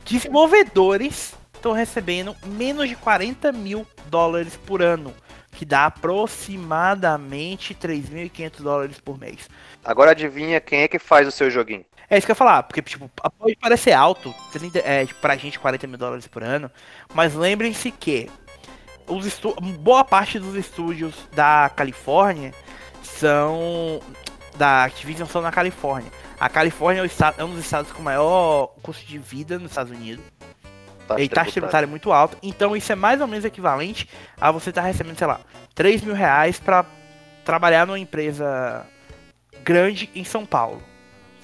desenvolvedores 0.05 1.35
estão 1.53 1.73
recebendo 1.73 2.35
menos 2.45 2.89
de 2.89 2.97
40 2.97 3.53
mil 3.53 3.87
dólares 4.07 4.57
por 4.57 4.83
ano, 4.83 5.13
que 5.53 5.65
dá 5.65 5.87
aproximadamente 5.87 7.75
3.500 7.75 8.63
dólares 8.63 9.01
por 9.01 9.19
mês. 9.19 9.49
Agora 9.85 10.11
adivinha 10.11 10.61
quem 10.61 10.81
é 10.81 10.89
que 10.89 10.99
faz 10.99 11.29
o 11.29 11.31
seu 11.31 11.51
joguinho? 11.51 11.85
É 12.11 12.19
isso 12.19 12.27
que 12.27 12.31
eu 12.31 12.35
ia 12.35 12.39
falar, 12.39 12.63
porque 12.65 12.83
tipo, 12.83 13.11
pode 13.39 13.57
parecer 13.57 13.93
alto, 13.93 14.35
30, 14.53 14.79
é, 14.81 15.07
tipo, 15.07 15.21
pra 15.21 15.37
gente 15.37 15.59
40 15.59 15.87
mil 15.87 15.99
dólares 15.99 16.27
por 16.27 16.43
ano, 16.43 16.71
mas 17.15 17.35
lembrem-se 17.35 17.91
que 17.91 18.29
os 19.07 19.41
boa 19.79 20.05
parte 20.05 20.39
dos 20.39 20.55
estúdios 20.55 21.15
da 21.33 21.71
Califórnia 21.75 22.53
são 23.03 24.01
da 24.57 24.85
Activision 24.85 25.27
são 25.27 25.41
na 25.41 25.51
Califórnia. 25.51 26.11
A 26.39 26.49
Califórnia 26.49 27.03
é, 27.03 27.41
é 27.41 27.45
um 27.45 27.51
dos 27.55 27.65
estados 27.65 27.91
com 27.93 28.03
maior 28.03 28.69
custo 28.83 29.07
de 29.07 29.19
vida 29.19 29.59
nos 29.59 29.71
Estados 29.71 29.93
Unidos. 29.93 30.25
Taxa 31.13 31.25
e 31.25 31.29
taxa 31.29 31.51
tributária 31.53 31.87
é 31.87 31.89
muito 31.89 32.13
alta. 32.13 32.37
Então 32.43 32.77
isso 32.77 32.91
é 32.93 32.95
mais 32.95 33.21
ou 33.21 33.27
menos 33.27 33.45
equivalente 33.45 34.09
a 34.41 34.51
você 34.51 34.71
estar 34.71 34.83
tá 34.83 34.89
recebendo, 34.89 35.19
sei 35.19 35.27
lá, 35.27 35.41
3 35.75 36.03
mil 36.03 36.15
reais 36.15 36.59
pra 36.59 36.85
trabalhar 37.45 37.87
numa 37.87 37.99
empresa 37.99 38.87
grande 39.63 40.11
em 40.15 40.25
São 40.25 40.45
Paulo, 40.45 40.83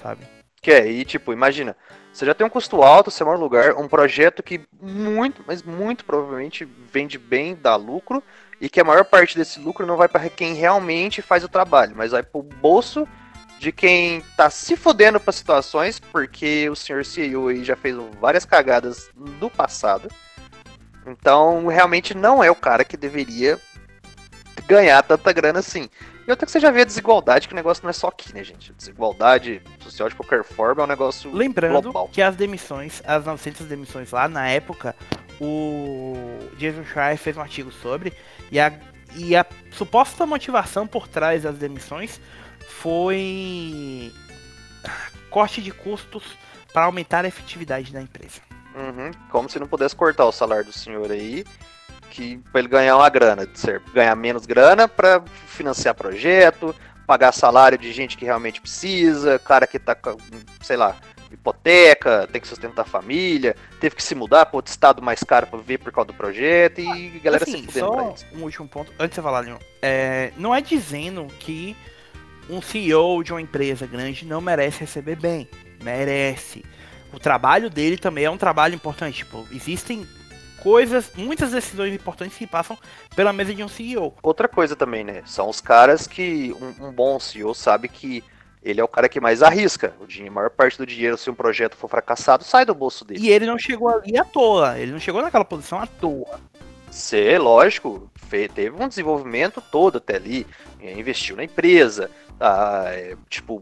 sabe? 0.01 0.25
Que 0.61 0.71
é, 0.71 0.91
e 0.91 1.05
tipo, 1.05 1.31
imagina, 1.31 1.75
você 2.11 2.25
já 2.25 2.33
tem 2.33 2.45
um 2.45 2.49
custo 2.49 2.81
alto, 2.81 3.09
você 3.09 3.23
mora 3.23 3.37
lugar, 3.37 3.75
um 3.75 3.87
projeto 3.87 4.43
que 4.43 4.61
muito, 4.81 5.43
mas 5.47 5.63
muito 5.63 6.03
provavelmente 6.03 6.65
vende 6.65 7.17
bem, 7.17 7.55
dá 7.55 7.75
lucro, 7.75 8.21
e 8.59 8.67
que 8.67 8.81
a 8.81 8.83
maior 8.83 9.05
parte 9.05 9.37
desse 9.37 9.59
lucro 9.59 9.85
não 9.85 9.95
vai 9.95 10.09
para 10.09 10.29
quem 10.29 10.53
realmente 10.53 11.21
faz 11.21 11.43
o 11.43 11.49
trabalho, 11.49 11.93
mas 11.95 12.11
vai 12.11 12.23
pro 12.23 12.41
bolso 12.43 13.07
de 13.59 13.73
quem 13.73 14.21
tá 14.37 14.49
se 14.49 14.77
fodendo 14.77 15.19
para 15.19 15.33
situações, 15.33 15.99
porque 15.99 16.69
o 16.69 16.75
senhor 16.75 17.03
CEO 17.05 17.49
aí 17.49 17.63
já 17.63 17.75
fez 17.75 17.95
várias 18.19 18.45
cagadas 18.45 19.09
no 19.15 19.49
passado. 19.49 20.09
Então, 21.05 21.67
realmente 21.67 22.15
não 22.15 22.41
é 22.41 22.49
o 22.49 22.55
cara 22.55 22.85
que 22.85 22.95
deveria 22.95 23.59
ganhar 24.65 25.03
tanta 25.03 25.33
grana 25.33 25.59
assim. 25.59 25.89
E 26.25 26.31
outra 26.31 26.45
que 26.45 26.51
você 26.51 26.59
já 26.59 26.71
vê 26.71 26.81
a 26.81 26.85
desigualdade, 26.85 27.47
que 27.47 27.53
o 27.53 27.55
negócio 27.55 27.83
não 27.83 27.89
é 27.89 27.93
só 27.93 28.07
aqui, 28.07 28.33
né, 28.33 28.43
gente? 28.43 28.71
Desigualdade 28.71 29.61
social 29.79 30.07
de 30.07 30.15
qualquer 30.15 30.43
forma 30.43 30.81
é 30.81 30.85
um 30.85 30.87
negócio 30.87 31.33
Lembrando 31.33 31.81
global. 31.81 32.07
que 32.07 32.21
as 32.21 32.35
demissões, 32.37 33.01
as 33.05 33.25
900 33.25 33.65
demissões 33.65 34.11
lá, 34.11 34.29
na 34.29 34.47
época, 34.47 34.95
o 35.41 36.15
Jason 36.55 36.85
Schreier 36.85 37.17
fez 37.17 37.35
um 37.35 37.41
artigo 37.41 37.71
sobre, 37.71 38.13
e 38.51 38.59
a, 38.59 38.71
e 39.15 39.35
a 39.35 39.45
suposta 39.71 40.25
motivação 40.25 40.87
por 40.87 41.07
trás 41.07 41.43
das 41.43 41.57
demissões 41.57 42.21
foi 42.69 44.13
corte 45.29 45.61
de 45.61 45.71
custos 45.71 46.23
para 46.73 46.85
aumentar 46.85 47.25
a 47.25 47.27
efetividade 47.27 47.91
da 47.91 48.01
empresa. 48.01 48.41
Uhum, 48.75 49.11
como 49.29 49.49
se 49.49 49.59
não 49.59 49.67
pudesse 49.67 49.95
cortar 49.95 50.25
o 50.25 50.31
salário 50.31 50.65
do 50.65 50.71
senhor 50.71 51.11
aí 51.11 51.43
que 52.09 52.37
pra 52.51 52.59
ele 52.59 52.67
ganhar 52.67 52.97
uma 52.97 53.09
grana, 53.09 53.47
ganhar 53.93 54.15
menos 54.15 54.45
grana 54.45 54.87
para 54.87 55.21
financiar 55.47 55.93
projeto, 55.95 56.75
pagar 57.05 57.31
salário 57.31 57.77
de 57.77 57.91
gente 57.93 58.17
que 58.17 58.25
realmente 58.25 58.59
precisa, 58.59 59.39
cara 59.39 59.65
que 59.65 59.79
tá 59.79 59.95
com, 59.95 60.17
sei 60.61 60.75
lá, 60.75 60.95
hipoteca, 61.31 62.27
tem 62.31 62.41
que 62.41 62.47
sustentar 62.47 62.81
a 62.81 62.85
família, 62.85 63.55
teve 63.79 63.95
que 63.95 64.03
se 64.03 64.15
mudar 64.15 64.47
para 64.47 64.57
outro 64.57 64.71
estado 64.71 65.01
mais 65.01 65.23
caro 65.23 65.47
para 65.47 65.59
viver 65.59 65.77
por 65.77 65.91
causa 65.91 66.07
do 66.07 66.13
projeto 66.13 66.81
e 66.81 67.19
galera 67.19 67.43
assim, 67.43 67.61
se 67.61 67.65
fudendo 67.67 67.91
pra 67.91 68.03
só 68.03 68.13
isso. 68.13 68.25
um 68.33 68.43
último 68.43 68.67
ponto, 68.67 68.91
antes 68.99 69.09
de 69.09 69.15
você 69.15 69.21
falar, 69.21 69.41
Leon, 69.41 69.57
é, 69.81 70.33
não 70.37 70.53
é 70.53 70.61
dizendo 70.61 71.27
que 71.39 71.75
um 72.49 72.61
CEO 72.61 73.23
de 73.23 73.31
uma 73.31 73.41
empresa 73.41 73.85
grande 73.85 74.25
não 74.25 74.41
merece 74.41 74.81
receber 74.81 75.15
bem, 75.15 75.47
merece. 75.83 76.65
O 77.13 77.19
trabalho 77.19 77.69
dele 77.69 77.97
também 77.97 78.25
é 78.25 78.29
um 78.29 78.37
trabalho 78.37 78.75
importante, 78.75 79.19
tipo, 79.19 79.47
existem 79.51 80.07
coisas, 80.61 81.11
muitas 81.15 81.51
decisões 81.51 81.93
importantes 81.93 82.37
que 82.37 82.45
passam 82.45 82.77
pela 83.15 83.31
mesa 83.31 83.53
de 83.53 83.63
um 83.63 83.67
CEO. 83.67 84.13
Outra 84.21 84.47
coisa 84.47 84.75
também, 84.75 85.03
né? 85.03 85.23
São 85.25 85.49
os 85.49 85.61
caras 85.61 86.05
que 86.05 86.55
um, 86.59 86.87
um 86.87 86.91
bom 86.91 87.19
CEO 87.19 87.53
sabe 87.55 87.87
que 87.87 88.23
ele 88.61 88.81
é 88.81 88.83
o 88.83 88.87
cara 88.87 89.07
que 89.07 89.21
mais 89.21 89.41
arrisca. 89.41 89.93
O 89.99 90.05
dinheiro, 90.05 90.33
a 90.33 90.35
maior 90.35 90.49
parte 90.49 90.77
do 90.77 90.85
dinheiro, 90.85 91.17
se 91.17 91.29
um 91.29 91.33
projeto 91.35 91.77
for 91.77 91.89
fracassado, 91.89 92.43
sai 92.43 92.65
do 92.65 92.75
bolso 92.75 93.05
dele. 93.05 93.21
E 93.21 93.29
ele 93.29 93.45
não 93.45 93.57
chegou 93.57 93.89
ali 93.89 94.17
à 94.17 94.25
toa, 94.25 94.77
ele 94.77 94.91
não 94.91 94.99
chegou 94.99 95.21
naquela 95.21 95.45
posição 95.45 95.79
à 95.79 95.87
toa. 95.87 96.39
Ser, 96.91 97.39
lógico, 97.39 98.11
teve 98.53 98.71
um 98.71 98.87
desenvolvimento 98.87 99.61
todo 99.71 99.99
até 99.99 100.15
ali, 100.15 100.45
investiu 100.81 101.35
na 101.35 101.43
empresa, 101.43 102.09
ah, 102.39 102.85
é, 102.87 103.15
tipo, 103.29 103.61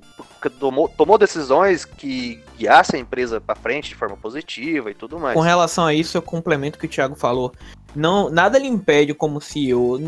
tomou, 0.59 0.87
tomou 0.87 1.17
decisões 1.17 1.83
que 1.83 2.41
guiassem 2.57 2.99
a 2.99 3.01
empresa 3.01 3.41
para 3.41 3.55
frente 3.55 3.89
de 3.89 3.95
forma 3.95 4.15
positiva 4.15 4.91
e 4.91 4.93
tudo 4.93 5.19
mais. 5.19 5.33
Com 5.33 5.41
relação 5.41 5.85
a 5.85 5.93
isso, 5.93 6.17
eu 6.17 6.21
complemento 6.21 6.77
o 6.77 6.79
que 6.79 6.85
o 6.85 6.89
Thiago 6.89 7.15
falou. 7.15 7.51
Não, 7.95 8.29
nada 8.29 8.59
lhe 8.59 8.67
impede 8.67 9.13
como 9.13 9.41
CEO. 9.41 9.99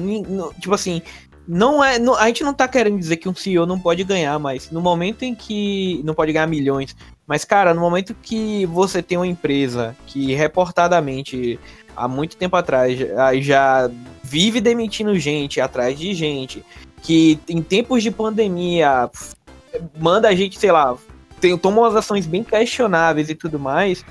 tipo 0.60 0.74
assim, 0.74 1.02
não 1.48 1.84
é. 1.84 1.98
não- 1.98 2.14
a 2.16 2.28
gente 2.28 2.44
não 2.44 2.54
tá 2.54 2.68
querendo 2.68 3.00
dizer 3.00 3.18
que 3.18 3.28
um 3.28 3.34
CEO 3.34 3.66
não 3.66 3.80
pode 3.80 4.04
ganhar, 4.04 4.38
mas 4.38 4.70
no 4.70 4.80
momento 4.80 5.24
em 5.24 5.34
que. 5.34 6.00
Não 6.06 6.14
pode 6.14 6.32
ganhar 6.32 6.46
milhões. 6.46 6.96
Mas, 7.26 7.44
cara, 7.44 7.74
no 7.74 7.82
momento 7.82 8.16
que 8.22 8.68
você 8.68 9.02
tem 9.02 9.18
uma 9.18 9.26
empresa 9.26 9.96
que 10.06 10.34
reportadamente, 10.34 11.60
há 11.96 12.08
muito 12.08 12.38
tempo 12.38 12.56
atrás, 12.56 13.00
já 13.42 13.90
vive 14.24 14.62
demitindo 14.62 15.18
gente 15.18 15.60
atrás 15.60 15.98
de 15.98 16.14
gente, 16.14 16.64
que 17.02 17.40
em 17.48 17.62
tempos 17.62 18.04
de 18.04 18.12
pandemia 18.12 19.10
manda 20.00 20.28
a 20.28 20.36
gente, 20.36 20.60
sei 20.60 20.72
lá, 20.72 20.98
tem, 21.40 21.58
toma 21.58 21.82
umas 21.82 21.96
ações 21.96 22.26
bem 22.26 22.44
questionáveis 22.44 23.30
e 23.30 23.36
tudo 23.36 23.60
mais 23.60 24.04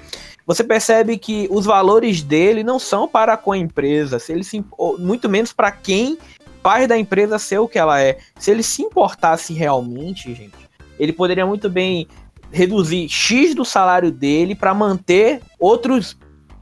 você 0.48 0.64
percebe 0.64 1.18
que 1.18 1.46
os 1.50 1.66
valores 1.66 2.22
dele 2.22 2.64
não 2.64 2.78
são 2.78 3.06
para 3.06 3.36
com 3.36 3.52
a 3.52 3.58
empresa, 3.58 4.18
se 4.18 4.32
ele 4.32 4.42
se, 4.42 4.64
muito 4.98 5.28
menos 5.28 5.52
para 5.52 5.70
quem 5.70 6.16
faz 6.62 6.88
da 6.88 6.96
empresa 6.96 7.38
ser 7.38 7.58
o 7.58 7.68
que 7.68 7.78
ela 7.78 8.00
é. 8.00 8.16
Se 8.38 8.50
ele 8.50 8.62
se 8.62 8.80
importasse 8.80 9.52
realmente, 9.52 10.34
gente, 10.34 10.56
ele 10.98 11.12
poderia 11.12 11.44
muito 11.44 11.68
bem 11.68 12.08
reduzir 12.50 13.10
X 13.10 13.54
do 13.54 13.62
salário 13.62 14.10
dele 14.10 14.54
para 14.54 14.72
manter 14.72 15.42
outros 15.60 16.16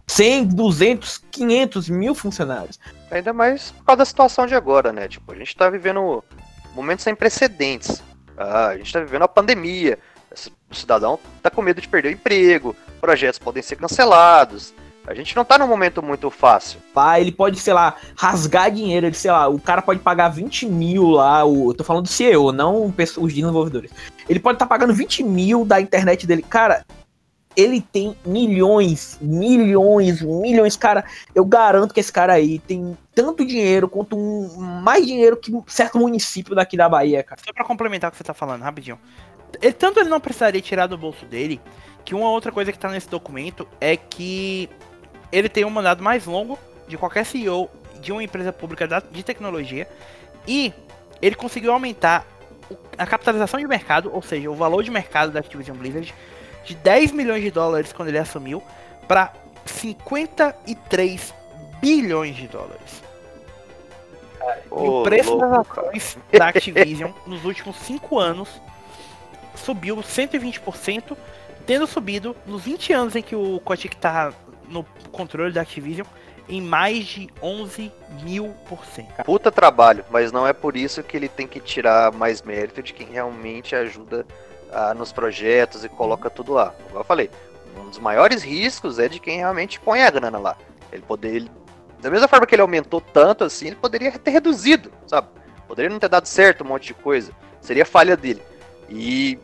100, 0.09 0.49
200, 0.49 1.23
500 1.31 1.89
mil 1.89 2.13
funcionários. 2.13 2.81
Ainda 3.11 3.33
mais 3.33 3.71
por 3.71 3.85
causa 3.85 3.99
da 3.99 4.05
situação 4.05 4.47
de 4.47 4.55
agora, 4.55 4.93
né? 4.93 5.09
Tipo, 5.09 5.33
a 5.33 5.37
gente 5.37 5.55
tá 5.57 5.71
vivendo 5.71 6.23
momentos 6.75 7.05
sem 7.05 7.15
precedentes. 7.15 8.03
Ah, 8.37 8.69
a 8.69 8.77
gente 8.77 8.93
tá 8.93 9.01
vivendo 9.01 9.23
a 9.23 9.29
pandemia. 9.29 9.99
O 10.71 10.75
cidadão 10.75 11.19
tá 11.43 11.51
com 11.51 11.63
medo 11.63 11.81
de 11.81 11.89
perder 11.89 12.09
o 12.09 12.13
emprego, 12.13 12.77
projetos 13.01 13.39
podem 13.39 13.63
ser 13.63 13.77
cancelados. 13.77 14.75
A 15.07 15.15
gente 15.15 15.37
não 15.37 15.45
tá 15.45 15.57
num 15.57 15.69
momento 15.69 16.03
muito 16.03 16.29
fácil. 16.31 16.81
Pá, 16.93 17.21
ele 17.21 17.31
pode, 17.31 17.61
sei 17.61 17.73
lá, 17.73 17.95
rasgar 18.17 18.73
dinheiro, 18.73 19.07
ele, 19.07 19.15
sei 19.15 19.31
lá, 19.31 19.47
o 19.47 19.61
cara 19.61 19.81
pode 19.81 20.01
pagar 20.01 20.29
20 20.29 20.67
mil 20.67 21.11
lá, 21.11 21.45
o, 21.45 21.71
eu 21.71 21.75
tô 21.75 21.85
falando 21.85 22.03
do 22.03 22.09
CEO, 22.09 22.51
não 22.51 22.87
os 22.87 23.33
desenvolvedores. 23.33 23.93
Ele 24.29 24.41
pode 24.41 24.57
estar 24.57 24.67
pagando 24.67 24.93
20 24.93 25.23
mil 25.23 25.65
da 25.65 25.81
internet 25.81 26.27
dele. 26.27 26.43
Cara, 26.43 26.85
ele 27.57 27.81
tem 27.81 28.15
milhões, 28.25 29.17
milhões, 29.21 30.21
milhões. 30.21 30.77
Cara, 30.77 31.05
eu 31.35 31.45
garanto 31.45 31.95
que 31.95 32.01
esse 32.01 32.13
cara 32.13 32.35
aí 32.35 32.59
tem 32.59 32.97
tanto 33.15 33.45
dinheiro 33.47 33.89
quanto 33.89 34.17
um, 34.17 34.49
mais 34.59 35.07
dinheiro 35.07 35.37
que 35.37 35.53
um 35.55 35.63
certo 35.67 35.99
município 35.99 36.55
daqui 36.55 36.77
da 36.77 36.89
Bahia, 36.89 37.23
cara. 37.23 37.41
Só 37.45 37.53
pra 37.53 37.65
complementar 37.65 38.09
o 38.09 38.11
que 38.13 38.19
você 38.19 38.25
tá 38.25 38.35
falando, 38.35 38.63
rapidinho. 38.63 38.99
Ele, 39.63 39.73
tanto 39.73 39.99
ele 39.99 40.11
não 40.11 40.21
precisaria 40.21 40.61
tirar 40.61 40.87
do 40.87 40.99
bolso 40.99 41.25
dele, 41.25 41.61
que 42.05 42.15
uma 42.15 42.29
outra 42.29 42.53
coisa 42.53 42.71
que 42.71 42.79
tá 42.79 42.91
nesse 42.91 43.09
documento 43.09 43.67
é 43.81 43.97
que 43.97 44.69
ele 45.33 45.49
tem 45.49 45.65
um 45.65 45.71
mandado 45.71 46.03
mais 46.03 46.27
longo 46.27 46.59
de 46.87 46.99
qualquer 46.99 47.25
CEO 47.25 47.71
de 48.01 48.13
uma 48.13 48.23
empresa 48.23 48.53
pública 48.53 48.87
da- 48.87 49.01
de 49.01 49.23
tecnologia 49.23 49.89
e 50.47 50.73
ele 51.23 51.35
conseguiu 51.35 51.73
aumentar 51.73 52.27
a 52.99 53.07
capitalização 53.07 53.59
de 53.59 53.67
mercado, 53.67 54.11
ou 54.13 54.21
seja, 54.21 54.51
o 54.51 54.55
valor 54.55 54.83
de 54.83 54.91
mercado 54.91 55.33
da 55.33 55.41
Activision 55.41 55.77
Blizzard 55.77 56.15
de 56.67 56.75
10 56.75 57.13
milhões 57.13 57.43
de 57.43 57.51
dólares 57.51 57.93
quando 57.93 58.09
ele 58.09 58.19
assumiu 58.19 58.63
para 59.07 59.33
53 59.65 61.33
bilhões 61.81 62.37
de 62.37 62.49
dólares. 62.49 63.03
E 64.67 64.69
Ô, 64.71 65.01
o 65.01 65.03
preço 65.05 65.31
louco, 65.31 65.49
das 65.49 65.69
cara. 65.69 65.89
ações 65.89 66.19
da 66.33 66.49
Activision 66.49 67.13
nos 67.27 67.45
últimos 67.45 67.77
5 67.77 68.19
anos 68.19 68.61
subiu 69.55 69.97
120%, 69.97 71.17
tendo 71.65 71.87
subido 71.87 72.37
nos 72.45 72.63
20 72.63 72.93
anos 72.93 73.17
em 73.17 73.23
que 73.23 73.35
o 73.35 73.61
Kotick 73.61 73.97
tá 73.97 74.33
no 74.69 74.85
controle 75.11 75.53
da 75.53 75.63
Activision 75.63 76.07
em 76.49 76.61
mais 76.61 77.07
de 77.07 77.29
11 77.43 77.93
mil 78.23 78.55
por 78.69 78.85
cento. 78.85 79.25
Puta 79.25 79.51
trabalho, 79.51 80.05
mas 80.11 80.31
não 80.31 80.47
é 80.47 80.53
por 80.53 80.77
isso 80.77 81.03
que 81.03 81.17
ele 81.17 81.29
tem 81.29 81.47
que 81.47 81.59
tirar 81.59 82.13
mais 82.13 82.43
mérito 82.43 82.83
de 82.83 82.93
quem 82.93 83.09
realmente 83.09 83.75
ajuda 83.75 84.25
ah, 84.77 84.93
nos 84.95 85.11
projetos 85.11 85.85
e 85.85 85.89
coloca 85.89 86.29
tudo 86.29 86.53
lá. 86.53 86.75
Como 86.87 87.01
eu 87.01 87.05
falei, 87.05 87.31
um 87.79 87.89
dos 87.89 87.99
maiores 87.99 88.43
riscos 88.43 88.99
é 88.99 89.09
de 89.09 89.19
quem 89.19 89.39
realmente 89.39 89.81
põe 89.81 90.03
a 90.03 90.11
grana 90.11 90.39
lá. 90.39 90.57
Ele 90.93 91.03
poder, 91.03 91.35
ele- 91.35 91.51
da 92.01 92.11
mesma 92.11 92.29
forma 92.29 92.47
que 92.47 92.55
ele 92.55 92.63
aumentou 92.63 93.01
tanto 93.01 93.43
assim, 93.43 93.69
ele 93.69 93.77
poderia 93.77 94.13
ter 94.13 94.31
reduzido, 94.31 94.93
sabe? 95.07 95.29
Poderia 95.67 95.91
não 95.91 95.99
ter 95.99 96.09
dado 96.11 96.27
certo 96.27 96.63
um 96.63 96.69
monte 96.69 96.89
de 96.89 96.95
coisa. 96.95 97.33
Seria 97.61 97.87
falha 97.87 98.17
dele. 98.17 98.43
E, 98.89 99.39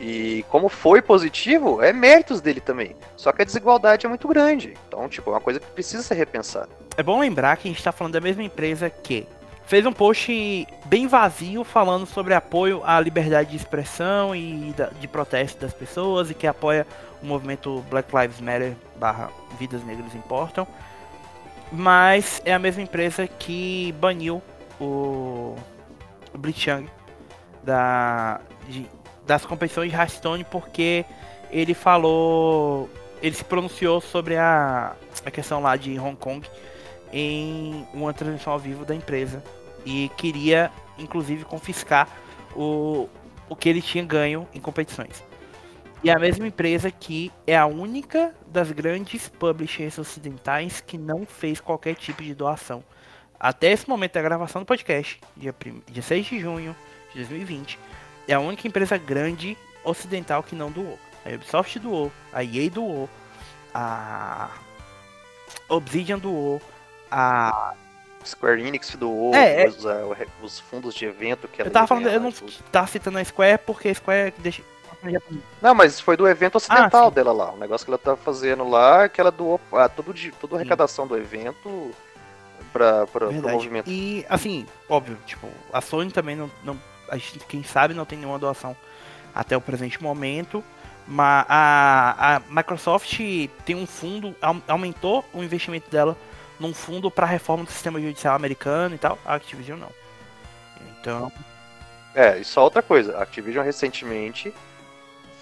e 0.00 0.44
como 0.48 0.68
foi 0.68 1.00
positivo, 1.00 1.80
é 1.80 1.92
méritos 1.92 2.40
dele 2.40 2.60
também. 2.60 2.96
Só 3.16 3.32
que 3.32 3.40
a 3.42 3.44
desigualdade 3.44 4.04
é 4.04 4.08
muito 4.08 4.26
grande. 4.28 4.74
Então, 4.88 5.08
tipo, 5.08 5.30
é 5.30 5.34
uma 5.34 5.40
coisa 5.40 5.60
que 5.60 5.66
precisa 5.66 6.02
ser 6.02 6.14
repensada. 6.14 6.68
É 6.96 7.02
bom 7.02 7.20
lembrar 7.20 7.56
que 7.56 7.68
a 7.68 7.70
gente 7.70 7.82
tá 7.82 7.92
falando 7.92 8.14
da 8.14 8.20
mesma 8.20 8.42
empresa 8.42 8.90
que 8.90 9.26
fez 9.66 9.86
um 9.86 9.92
post 9.92 10.66
bem 10.86 11.06
vazio 11.06 11.64
falando 11.64 12.06
sobre 12.06 12.34
apoio 12.34 12.82
à 12.84 13.00
liberdade 13.00 13.50
de 13.50 13.56
expressão 13.56 14.34
e 14.34 14.74
de 15.00 15.08
protesto 15.08 15.60
das 15.60 15.72
pessoas 15.72 16.30
e 16.30 16.34
que 16.34 16.46
apoia 16.46 16.86
o 17.22 17.26
movimento 17.26 17.84
Black 17.88 18.14
Lives 18.14 18.40
Matter 18.40 18.74
barra 18.96 19.30
Vidas 19.58 19.84
Negras 19.84 20.14
Importam. 20.14 20.66
Mas 21.70 22.42
é 22.44 22.52
a 22.52 22.58
mesma 22.58 22.82
empresa 22.82 23.26
que 23.26 23.94
baniu 23.98 24.42
o, 24.78 25.56
o 26.34 26.38
da, 27.62 28.40
das 29.26 29.46
competições 29.46 29.90
de 29.90 29.96
Hearthstone 29.96 30.44
porque 30.44 31.04
ele 31.50 31.74
falou. 31.74 32.90
Ele 33.22 33.34
se 33.36 33.44
pronunciou 33.44 34.00
sobre 34.00 34.36
a, 34.36 34.94
a 35.24 35.30
questão 35.30 35.62
lá 35.62 35.76
de 35.76 35.96
Hong 35.98 36.16
Kong 36.16 36.46
em 37.12 37.86
uma 37.92 38.12
transmissão 38.12 38.52
ao 38.52 38.58
vivo 38.58 38.84
da 38.84 38.94
empresa. 38.94 39.42
E 39.84 40.10
queria, 40.16 40.70
inclusive, 40.98 41.44
confiscar 41.44 42.08
o, 42.54 43.08
o 43.48 43.56
que 43.56 43.68
ele 43.68 43.82
tinha 43.82 44.04
ganho 44.04 44.48
em 44.54 44.60
competições. 44.60 45.22
E 46.04 46.10
é 46.10 46.14
a 46.14 46.18
mesma 46.18 46.46
empresa 46.46 46.90
que 46.90 47.30
é 47.46 47.56
a 47.56 47.66
única 47.66 48.34
das 48.46 48.72
grandes 48.72 49.28
publishers 49.28 49.98
ocidentais 49.98 50.80
que 50.80 50.98
não 50.98 51.24
fez 51.24 51.60
qualquer 51.60 51.94
tipo 51.94 52.22
de 52.22 52.34
doação. 52.34 52.82
Até 53.38 53.70
esse 53.72 53.88
momento 53.88 54.14
da 54.14 54.22
gravação 54.22 54.62
do 54.62 54.66
podcast, 54.66 55.20
dia, 55.36 55.52
prim- 55.52 55.82
dia 55.88 56.02
6 56.02 56.26
de 56.26 56.40
junho 56.40 56.76
de 57.10 57.18
2020, 57.18 57.78
é 58.26 58.34
a 58.34 58.40
única 58.40 58.66
empresa 58.66 58.96
grande 58.96 59.56
ocidental 59.84 60.42
que 60.42 60.54
não 60.54 60.70
doou. 60.70 60.98
A 61.24 61.34
Ubisoft 61.34 61.78
doou, 61.78 62.10
a 62.32 62.42
EA 62.42 62.70
doou, 62.70 63.08
a 63.74 64.50
Obsidian 65.68 66.18
doou, 66.18 66.60
a. 67.12 67.74
Square 68.24 68.62
Enix 68.62 68.94
doou 68.94 69.34
É, 69.34 69.64
é. 69.64 69.68
os, 69.68 69.84
o 69.84 70.12
re- 70.12 70.28
os 70.40 70.60
fundos 70.60 70.94
de 70.94 71.04
evento 71.04 71.48
que 71.48 71.60
ela 71.60 71.68
Eu 71.68 71.72
tava 71.72 71.88
falando, 71.88 72.06
eu 72.06 72.20
não 72.20 72.32
tava 72.70 72.86
citando 72.86 73.18
a 73.18 73.24
Square 73.24 73.58
porque 73.66 73.88
a 73.88 73.94
Square 73.94 74.32
deixa. 74.38 74.62
Não, 75.60 75.74
mas 75.74 75.98
foi 75.98 76.16
do 76.16 76.28
evento 76.28 76.54
ocidental 76.54 77.06
Ah, 77.06 77.08
sim. 77.08 77.14
dela 77.14 77.32
lá. 77.32 77.50
O 77.50 77.56
negócio 77.56 77.84
que 77.84 77.90
ela 77.90 77.98
tá 77.98 78.16
fazendo 78.16 78.68
lá 78.68 79.08
que 79.08 79.20
ela 79.20 79.32
doou 79.32 79.60
ah, 79.72 79.88
tudo 79.88 80.14
de, 80.14 80.30
toda 80.30 80.54
a 80.54 80.58
Sim. 80.58 80.60
arrecadação 80.62 81.08
do 81.08 81.16
evento 81.16 81.90
pra, 82.72 83.00
pra, 83.06 83.06
pro 83.06 83.30
Verdade. 83.30 83.54
movimento. 83.54 83.90
E 83.90 84.24
assim, 84.28 84.64
óbvio, 84.88 85.18
tipo, 85.26 85.48
a 85.72 85.80
Sony 85.80 86.12
também 86.12 86.36
não. 86.36 86.48
não 86.62 86.78
a 87.08 87.16
gente, 87.16 87.40
quem 87.40 87.64
sabe 87.64 87.92
não 87.92 88.04
tem 88.04 88.16
nenhuma 88.18 88.38
doação 88.38 88.76
até 89.34 89.56
o 89.56 89.60
presente 89.60 90.00
momento. 90.00 90.62
Mas 91.08 91.44
a, 91.48 92.36
a 92.36 92.40
Microsoft 92.48 93.18
tem 93.66 93.74
um 93.74 93.86
fundo, 93.88 94.32
au- 94.40 94.62
aumentou 94.68 95.24
o 95.34 95.42
investimento 95.42 95.90
dela 95.90 96.16
num 96.62 96.72
fundo 96.72 97.10
para 97.10 97.26
reforma 97.26 97.64
do 97.64 97.70
sistema 97.70 98.00
judicial 98.00 98.36
americano 98.36 98.94
e 98.94 98.98
tal. 98.98 99.18
A 99.24 99.34
Activision 99.34 99.78
não. 99.78 99.90
Então. 101.00 101.32
É, 102.14 102.38
e 102.38 102.44
só 102.44 102.62
outra 102.62 102.80
coisa, 102.80 103.18
a 103.18 103.22
Activision 103.22 103.64
recentemente 103.64 104.54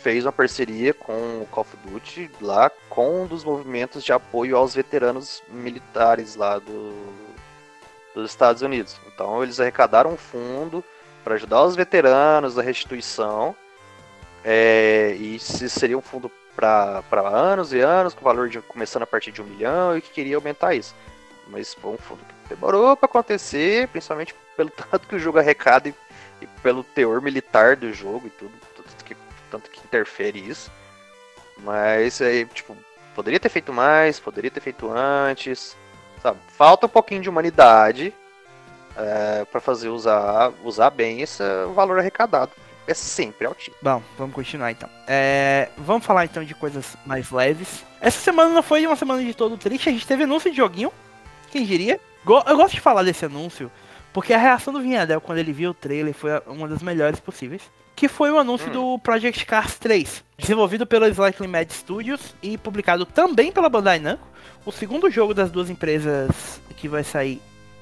fez 0.03 0.25
uma 0.25 0.33
parceria 0.33 0.95
com 0.95 1.13
o 1.13 1.49
Call 1.51 1.63
of 1.63 1.77
Duty 1.85 2.31
lá 2.41 2.71
com 2.89 3.25
um 3.25 3.27
dos 3.27 3.45
movimentos 3.45 4.03
de 4.03 4.13
apoio 4.13 4.57
aos 4.57 4.75
veteranos 4.75 5.43
militares 5.49 6.37
lá 6.37 6.59
do, 6.59 6.95
dos 8.15 8.31
Estados 8.31 8.63
Unidos. 8.63 8.99
Então 9.07 9.43
eles 9.43 9.61
arrecadaram 9.61 10.13
um 10.13 10.17
fundo 10.17 10.83
para 11.23 11.35
ajudar 11.35 11.65
os 11.65 11.77
veteranos 11.77 12.55
da 12.55 12.63
restituição. 12.63 13.55
É, 14.43 15.15
e 15.21 15.39
seria 15.39 15.99
um 15.99 16.01
fundo 16.01 16.31
para 16.57 17.21
anos 17.21 17.73
e 17.75 17.81
anos, 17.81 18.15
com 18.15 18.25
valor 18.25 18.49
de 18.49 18.61
começando 18.63 19.03
a 19.03 19.07
partir 19.07 19.33
de 19.33 19.43
um 19.43 19.45
milhão 19.45 19.97
e 19.97 20.01
que 20.01 20.11
queria 20.11 20.37
aumentar 20.37 20.75
isso. 20.75 20.95
Mas 21.51 21.75
foi 21.75 21.93
um 21.93 21.97
que 21.97 22.49
demorou 22.49 22.97
para 22.97 23.07
acontecer, 23.07 23.89
principalmente 23.89 24.35
pelo 24.57 24.71
tanto 24.91 25.07
que 25.09 25.17
o 25.17 25.19
jogo 25.19 25.39
arrecada 25.39 25.89
e, 25.89 25.95
e 26.41 26.47
pelo 26.63 26.85
teor 26.85 27.21
militar 27.21 27.77
do 27.77 27.93
jogo 27.93 28.27
e 28.27 28.31
tudo, 28.31 28.53
tudo 28.75 29.05
que, 29.05 29.17
tanto 29.51 29.71
que 29.71 29.81
interfere 29.81 30.39
isso. 30.39 30.71
Mas 31.59 32.23
aí, 32.23 32.47
tipo, 32.47 32.77
poderia 33.15 33.41
ter 33.41 33.49
feito 33.49 33.73
mais, 33.73 34.19
poderia 34.19 34.51
ter 34.51 34.61
feito 34.61 34.91
antes, 34.91 35.77
sabe? 36.23 36.39
Falta 36.57 36.87
um 36.87 36.89
pouquinho 36.89 37.21
de 37.21 37.29
humanidade 37.29 38.15
é, 38.97 39.45
para 39.45 39.61
fazer 39.61 39.89
usar, 39.89 40.53
usar 40.65 40.91
bem 40.91 41.21
esse 41.21 41.43
valor 41.75 41.99
arrecadado. 41.99 42.53
É 42.87 42.95
sempre 42.95 43.47
altíssimo. 43.47 43.77
Bom, 43.81 44.03
vamos 44.19 44.35
continuar 44.35 44.73
então. 44.73 44.89
É, 45.07 45.69
vamos 45.77 46.05
falar 46.05 46.25
então 46.25 46.43
de 46.43 46.55
coisas 46.55 46.97
mais 47.07 47.31
leves. 47.31 47.85
Essa 48.01 48.19
semana 48.19 48.51
não 48.51 48.63
foi 48.63 48.87
uma 48.87 48.97
semana 48.97 49.23
de 49.23 49.35
todo 49.35 49.57
triste, 49.57 49.89
a 49.89 49.93
gente 49.93 50.07
teve 50.07 50.25
anúncio 50.25 50.51
de 50.51 50.57
joguinho. 50.57 50.93
Quem 51.51 51.65
diria? 51.65 52.01
Eu 52.27 52.57
gosto 52.57 52.75
de 52.75 52.81
falar 52.81 53.03
desse 53.03 53.25
anúncio, 53.25 53.71
porque 54.13 54.33
a 54.33 54.39
reação 54.39 54.73
do 54.73 54.81
Vinhadel 54.81 55.21
quando 55.21 55.39
ele 55.39 55.53
viu 55.53 55.71
o 55.71 55.75
trailer 55.75 56.15
foi 56.15 56.31
uma 56.47 56.69
das 56.69 56.83
melhores 56.83 57.19
possíveis. 57.21 57.63
Que 57.97 58.09
foi 58.09 58.31
o 58.31 58.39
anúncio 58.39 58.69
hum. 58.69 58.73
do 58.73 58.99
Project 59.01 59.45
Cars 59.45 59.79
3, 59.79 60.25
desenvolvido 60.39 60.87
pela 60.87 61.09
Slightly 61.09 61.47
Mad 61.47 61.71
Studios 61.71 62.35
e 62.43 62.57
publicado 62.57 63.05
também 63.05 63.53
pela 63.53 63.69
Bandai 63.69 63.99
Namco. 63.99 64.27
O 64.65 64.73
segundo 64.73 65.11
jogo 65.11 65.35
das 65.35 65.51
duas 65.51 65.69
empresas 65.69 66.61
que 66.77 66.89
vai 66.89 67.05
sair 67.05 67.41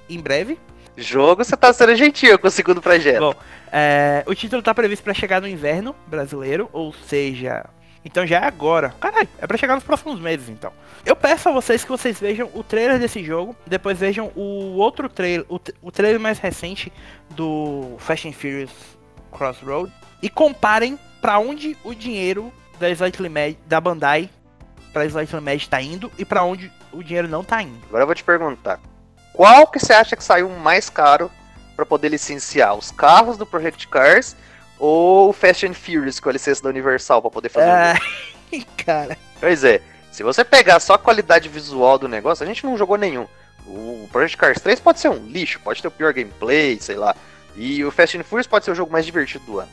em 0.08 0.20
breve. 0.20 0.58
Jogo, 0.96 1.44
você 1.44 1.56
tá 1.56 1.72
sendo 1.72 1.94
gentil 1.94 2.38
com 2.38 2.48
o 2.48 2.50
segundo 2.50 2.82
projeto. 2.82 3.20
Bom, 3.20 3.34
é, 3.70 4.24
o 4.26 4.34
título 4.34 4.60
tá 4.62 4.74
previsto 4.74 5.04
para 5.04 5.14
chegar 5.14 5.40
no 5.40 5.46
inverno 5.46 5.94
brasileiro, 6.08 6.68
ou 6.72 6.92
seja, 6.92 7.64
então 8.04 8.26
já 8.26 8.38
é 8.38 8.44
agora. 8.44 8.94
Caralho, 9.00 9.28
é 9.38 9.46
pra 9.46 9.56
chegar 9.56 9.74
nos 9.74 9.84
próximos 9.84 10.20
meses, 10.20 10.48
então. 10.48 10.72
Eu 11.04 11.16
peço 11.16 11.48
a 11.48 11.52
vocês 11.52 11.84
que 11.84 11.90
vocês 11.90 12.18
vejam 12.20 12.50
o 12.54 12.62
trailer 12.62 12.98
desse 12.98 13.22
jogo, 13.22 13.56
depois 13.66 13.98
vejam 13.98 14.30
o 14.34 14.76
outro 14.76 15.08
trailer, 15.08 15.46
o, 15.48 15.60
o 15.82 15.90
trailer 15.90 16.20
mais 16.20 16.38
recente 16.38 16.92
do 17.30 17.96
Fast 17.98 18.28
and 18.28 18.32
Furious 18.32 18.70
Crossroad 19.30 19.92
e 20.22 20.28
comparem 20.28 20.98
para 21.20 21.38
onde 21.38 21.76
o 21.84 21.94
dinheiro 21.94 22.52
da 22.78 22.88
Slightly 22.90 23.28
Mad, 23.28 23.56
da 23.66 23.80
Bandai 23.80 24.30
pra 24.92 25.04
Slightly 25.04 25.40
Mad 25.40 25.64
tá 25.66 25.80
indo 25.80 26.10
e 26.18 26.24
para 26.24 26.44
onde 26.44 26.72
o 26.92 27.02
dinheiro 27.02 27.28
não 27.28 27.44
tá 27.44 27.62
indo. 27.62 27.78
Agora 27.88 28.02
eu 28.02 28.06
vou 28.06 28.14
te 28.14 28.24
perguntar, 28.24 28.80
qual 29.32 29.66
que 29.66 29.78
você 29.78 29.92
acha 29.92 30.16
que 30.16 30.24
saiu 30.24 30.48
mais 30.48 30.88
caro 30.88 31.30
para 31.76 31.86
poder 31.86 32.08
licenciar? 32.08 32.74
Os 32.74 32.90
carros 32.90 33.36
do 33.36 33.46
Project 33.46 33.86
Cars 33.88 34.36
ou 34.78 35.30
o 35.30 35.32
Fast 35.32 35.66
and 35.66 35.74
Furious 35.74 36.20
com 36.20 36.28
a 36.28 36.32
licença 36.32 36.62
da 36.62 36.68
Universal 36.68 37.20
para 37.20 37.30
poder 37.30 37.48
fazer? 37.48 37.70
Ah, 37.70 37.98
cara. 38.84 39.16
Pois 39.40 39.64
é. 39.64 39.80
Se 40.10 40.22
você 40.22 40.44
pegar 40.44 40.80
só 40.80 40.94
a 40.94 40.98
qualidade 40.98 41.48
visual 41.48 41.98
do 41.98 42.08
negócio, 42.08 42.44
a 42.44 42.46
gente 42.46 42.64
não 42.64 42.76
jogou 42.76 42.96
nenhum. 42.96 43.26
O 43.66 44.08
Project 44.10 44.36
Cars 44.36 44.60
3 44.60 44.80
pode 44.80 45.00
ser 45.00 45.10
um 45.10 45.26
lixo, 45.26 45.60
pode 45.60 45.82
ter 45.82 45.88
o 45.88 45.90
pior 45.92 46.12
gameplay, 46.12 46.78
sei 46.80 46.96
lá. 46.96 47.14
E 47.54 47.84
o 47.84 47.90
Fast 47.90 48.16
and 48.16 48.24
Furious 48.24 48.46
pode 48.46 48.64
ser 48.64 48.70
o 48.70 48.74
jogo 48.74 48.90
mais 48.90 49.04
divertido 49.04 49.44
do 49.44 49.58
ano. 49.60 49.70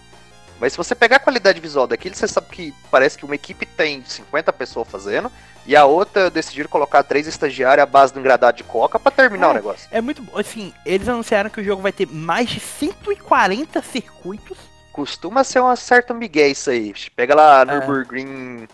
Mas 0.60 0.74
se 0.74 0.78
você 0.78 0.96
pegar 0.96 1.18
a 1.18 1.20
qualidade 1.20 1.60
visual 1.60 1.86
daquilo, 1.86 2.16
você 2.16 2.28
sabe 2.28 2.48
que 2.50 2.74
parece 2.90 3.18
que 3.18 3.26
uma 3.26 3.36
equipe 3.36 3.66
tem 3.66 4.04
50 4.06 4.54
pessoas 4.54 4.88
fazendo 4.90 5.32
e 5.66 5.76
a 5.76 5.86
outra 5.86 6.30
decidiram 6.30 6.70
colocar 6.70 7.04
três 7.04 7.28
estagiários 7.28 7.84
à 7.84 7.86
base 7.86 8.14
do 8.14 8.20
engradado 8.20 8.58
de 8.58 8.64
coca 8.64 9.00
para 9.00 9.12
terminar 9.12 9.48
é, 9.48 9.50
o 9.50 9.54
negócio. 9.54 9.90
É 9.92 10.00
muito 10.00 10.22
bom. 10.22 10.38
Assim, 10.38 10.74
eles 10.86 11.10
anunciaram 11.10 11.50
que 11.50 11.60
o 11.60 11.64
jogo 11.64 11.82
vai 11.82 11.92
ter 11.92 12.08
mais 12.08 12.50
de 12.50 12.60
140 12.60 13.82
circuitos. 13.82 14.58
Costuma 14.96 15.44
ser 15.44 15.60
uma 15.60 15.76
certa 15.76 16.14
migué 16.14 16.48
isso 16.48 16.70
aí. 16.70 16.94
Pega 17.14 17.36
lá 17.36 17.64
é. 17.64 17.66
Nürburgring 17.66 18.66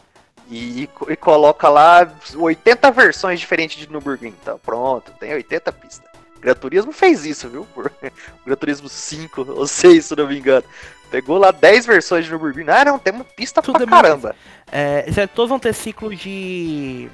e, 0.48 0.88
e, 1.10 1.16
coloca 1.16 1.68
lá 1.68 2.08
80 2.36 2.92
versões 2.92 3.40
diferentes 3.40 3.76
de 3.76 3.92
Nürburgring. 3.92 4.36
Tá 4.46 4.56
pronto, 4.56 5.12
tem 5.20 5.34
80 5.34 5.72
pistas. 5.72 6.08
Gran 6.40 6.54
Turismo 6.54 6.92
fez 6.92 7.26
isso, 7.26 7.50
viu? 7.50 7.66
Por... 7.74 7.92
Gran 8.46 8.56
Turismo 8.56 8.88
5 8.88 9.52
ou 9.52 9.66
6, 9.66 10.06
se 10.06 10.16
não 10.16 10.28
me 10.28 10.38
engano. 10.38 10.64
Pegou 11.10 11.40
lá 11.40 11.50
10 11.50 11.88
versões 11.88 12.26
de 12.26 12.30
Nürburgring. 12.30 12.70
Ah, 12.70 12.86
não, 12.86 13.00
temos 13.00 13.26
pista 13.36 13.60
Tudo 13.60 13.80
pra 13.80 13.88
caramba. 13.88 14.36
É, 14.72 15.26
todos 15.26 15.50
vão 15.50 15.58
ter 15.58 15.74
ciclos 15.74 16.20
de 16.20 17.10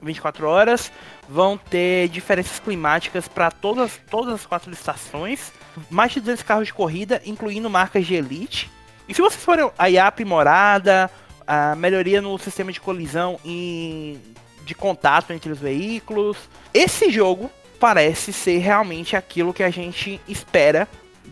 24 0.00 0.46
horas, 0.46 0.92
vão 1.28 1.58
ter 1.58 2.08
diferenças 2.08 2.60
climáticas 2.60 3.26
para 3.26 3.50
todas, 3.50 3.98
todas 4.08 4.32
as 4.32 4.46
quatro 4.46 4.70
estações, 4.70 5.52
mais 5.90 6.12
de 6.12 6.20
200 6.20 6.42
carros 6.42 6.66
de 6.66 6.74
corrida, 6.74 7.20
incluindo 7.24 7.68
marcas 7.68 8.06
de 8.06 8.14
elite. 8.14 8.70
E 9.08 9.14
se 9.14 9.20
vocês 9.20 9.42
forem 9.42 9.70
a 9.78 9.88
IA 9.88 10.06
aprimorada, 10.06 11.10
a 11.46 11.74
melhoria 11.74 12.20
no 12.20 12.38
sistema 12.38 12.70
de 12.70 12.80
colisão 12.80 13.38
e 13.44 14.18
de 14.64 14.74
contato 14.74 15.32
entre 15.32 15.50
os 15.50 15.58
veículos, 15.58 16.36
esse 16.74 17.10
jogo 17.10 17.50
parece 17.80 18.32
ser 18.32 18.58
realmente 18.58 19.16
aquilo 19.16 19.54
que 19.54 19.62
a 19.62 19.70
gente 19.70 20.20
espera 20.28 20.86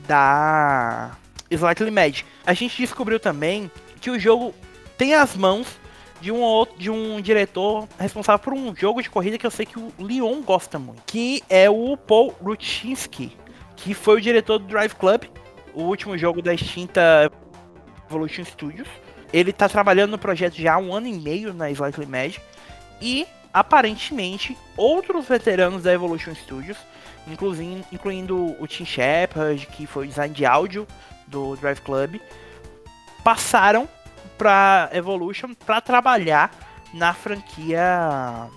da 0.06 1.16
Slightly 1.50 1.90
Mad. 1.90 2.22
A 2.46 2.54
gente 2.54 2.76
descobriu 2.78 3.20
também 3.20 3.70
que 4.00 4.10
o 4.10 4.18
jogo 4.18 4.54
tem 4.96 5.14
as 5.14 5.36
mãos 5.36 5.66
de 6.20 6.32
um 6.32 6.40
outro, 6.40 6.78
de 6.78 6.90
um 6.90 7.20
diretor 7.20 7.86
responsável 7.98 8.38
por 8.38 8.54
um 8.54 8.74
jogo 8.74 9.02
de 9.02 9.10
corrida 9.10 9.36
que 9.36 9.46
eu 9.46 9.50
sei 9.50 9.66
que 9.66 9.78
o 9.78 9.92
Leon 9.98 10.40
gosta 10.40 10.78
muito, 10.78 11.02
que 11.06 11.42
é 11.48 11.68
o 11.68 11.96
Paul 11.96 12.34
Ruchinski, 12.42 13.36
que 13.76 13.94
foi 13.94 14.16
o 14.16 14.20
diretor 14.20 14.58
do 14.58 14.66
Drive 14.66 14.94
Club, 14.94 15.24
o 15.74 15.82
último 15.82 16.16
jogo 16.16 16.40
da 16.40 16.54
extinta 16.54 17.30
Evolution 18.08 18.44
Studios. 18.44 18.88
Ele 19.32 19.52
tá 19.52 19.68
trabalhando 19.68 20.12
no 20.12 20.18
projeto 20.18 20.54
já 20.54 20.74
há 20.74 20.78
um 20.78 20.94
ano 20.94 21.06
e 21.06 21.12
meio 21.12 21.52
na 21.52 21.70
Slightly 21.70 22.06
Mad 22.06 22.36
e 23.00 23.26
aparentemente 23.52 24.56
outros 24.76 25.26
veteranos 25.28 25.82
da 25.82 25.92
Evolution 25.92 26.34
Studios, 26.34 26.76
incluindo, 27.26 27.84
incluindo 27.92 28.56
o 28.60 28.66
Tim 28.66 28.84
Shepard, 28.84 29.66
que 29.66 29.86
foi 29.86 30.04
o 30.04 30.08
design 30.08 30.34
de 30.34 30.46
áudio 30.46 30.86
do 31.26 31.56
Drive 31.56 31.80
Club, 31.80 32.20
passaram 33.24 33.88
para 34.38 34.90
Evolution 34.92 35.54
para 35.54 35.80
trabalhar 35.80 36.50
na 36.92 37.12
franquia 37.12 38.48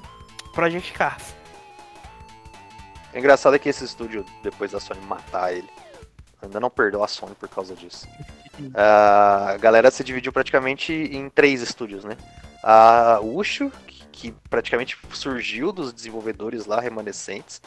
Project 0.53 0.93
Cars. 0.93 1.38
É 3.13 3.19
engraçado 3.19 3.55
é 3.55 3.59
que 3.59 3.69
esse 3.69 3.83
estúdio, 3.83 4.25
depois 4.43 4.71
da 4.71 4.79
Sony 4.79 5.01
matar 5.01 5.53
ele, 5.53 5.69
ainda 6.41 6.59
não 6.59 6.69
perdeu 6.69 7.03
a 7.03 7.07
Sony 7.07 7.35
por 7.35 7.49
causa 7.49 7.75
disso. 7.75 8.07
a 8.75 9.57
galera 9.57 9.89
se 9.89 10.03
dividiu 10.03 10.31
praticamente 10.31 10.93
em 10.93 11.29
três 11.29 11.61
estúdios, 11.61 12.03
né? 12.03 12.17
A 12.63 13.19
Usho, 13.21 13.71
que, 14.11 14.33
praticamente 14.49 14.97
surgiu 15.13 15.71
dos 15.71 15.93
desenvolvedores 15.93 16.65
lá 16.65 16.79
remanescentes. 16.79 17.61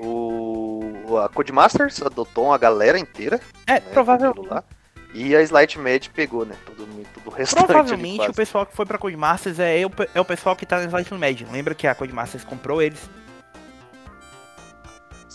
O, 0.00 1.18
a 1.24 1.28
Codemasters 1.28 2.00
adotou 2.00 2.52
a 2.52 2.58
galera 2.58 2.98
inteira. 2.98 3.40
É, 3.66 3.74
né, 3.74 3.80
provavelmente. 3.80 4.48
E 5.14 5.34
a 5.34 5.42
Slight 5.42 5.78
Mad 5.78 6.06
pegou, 6.08 6.44
né? 6.44 6.54
Todo, 6.64 6.86
todo 7.14 7.26
o 7.26 7.30
restante. 7.30 7.66
Provavelmente 7.66 8.30
o 8.30 8.34
pessoal 8.34 8.64
que 8.64 8.76
foi 8.76 8.86
pra 8.86 8.98
Codemasters 8.98 9.58
é, 9.58 9.80
é 9.80 10.20
o 10.20 10.24
pessoal 10.24 10.54
que 10.54 10.64
tá 10.64 10.78
na 10.78 10.84
Slight 10.84 11.12
Mad. 11.14 11.42
Lembra 11.50 11.74
que 11.74 11.86
a 11.86 11.94
Codemasters 11.94 12.44
comprou 12.44 12.80
eles? 12.80 13.08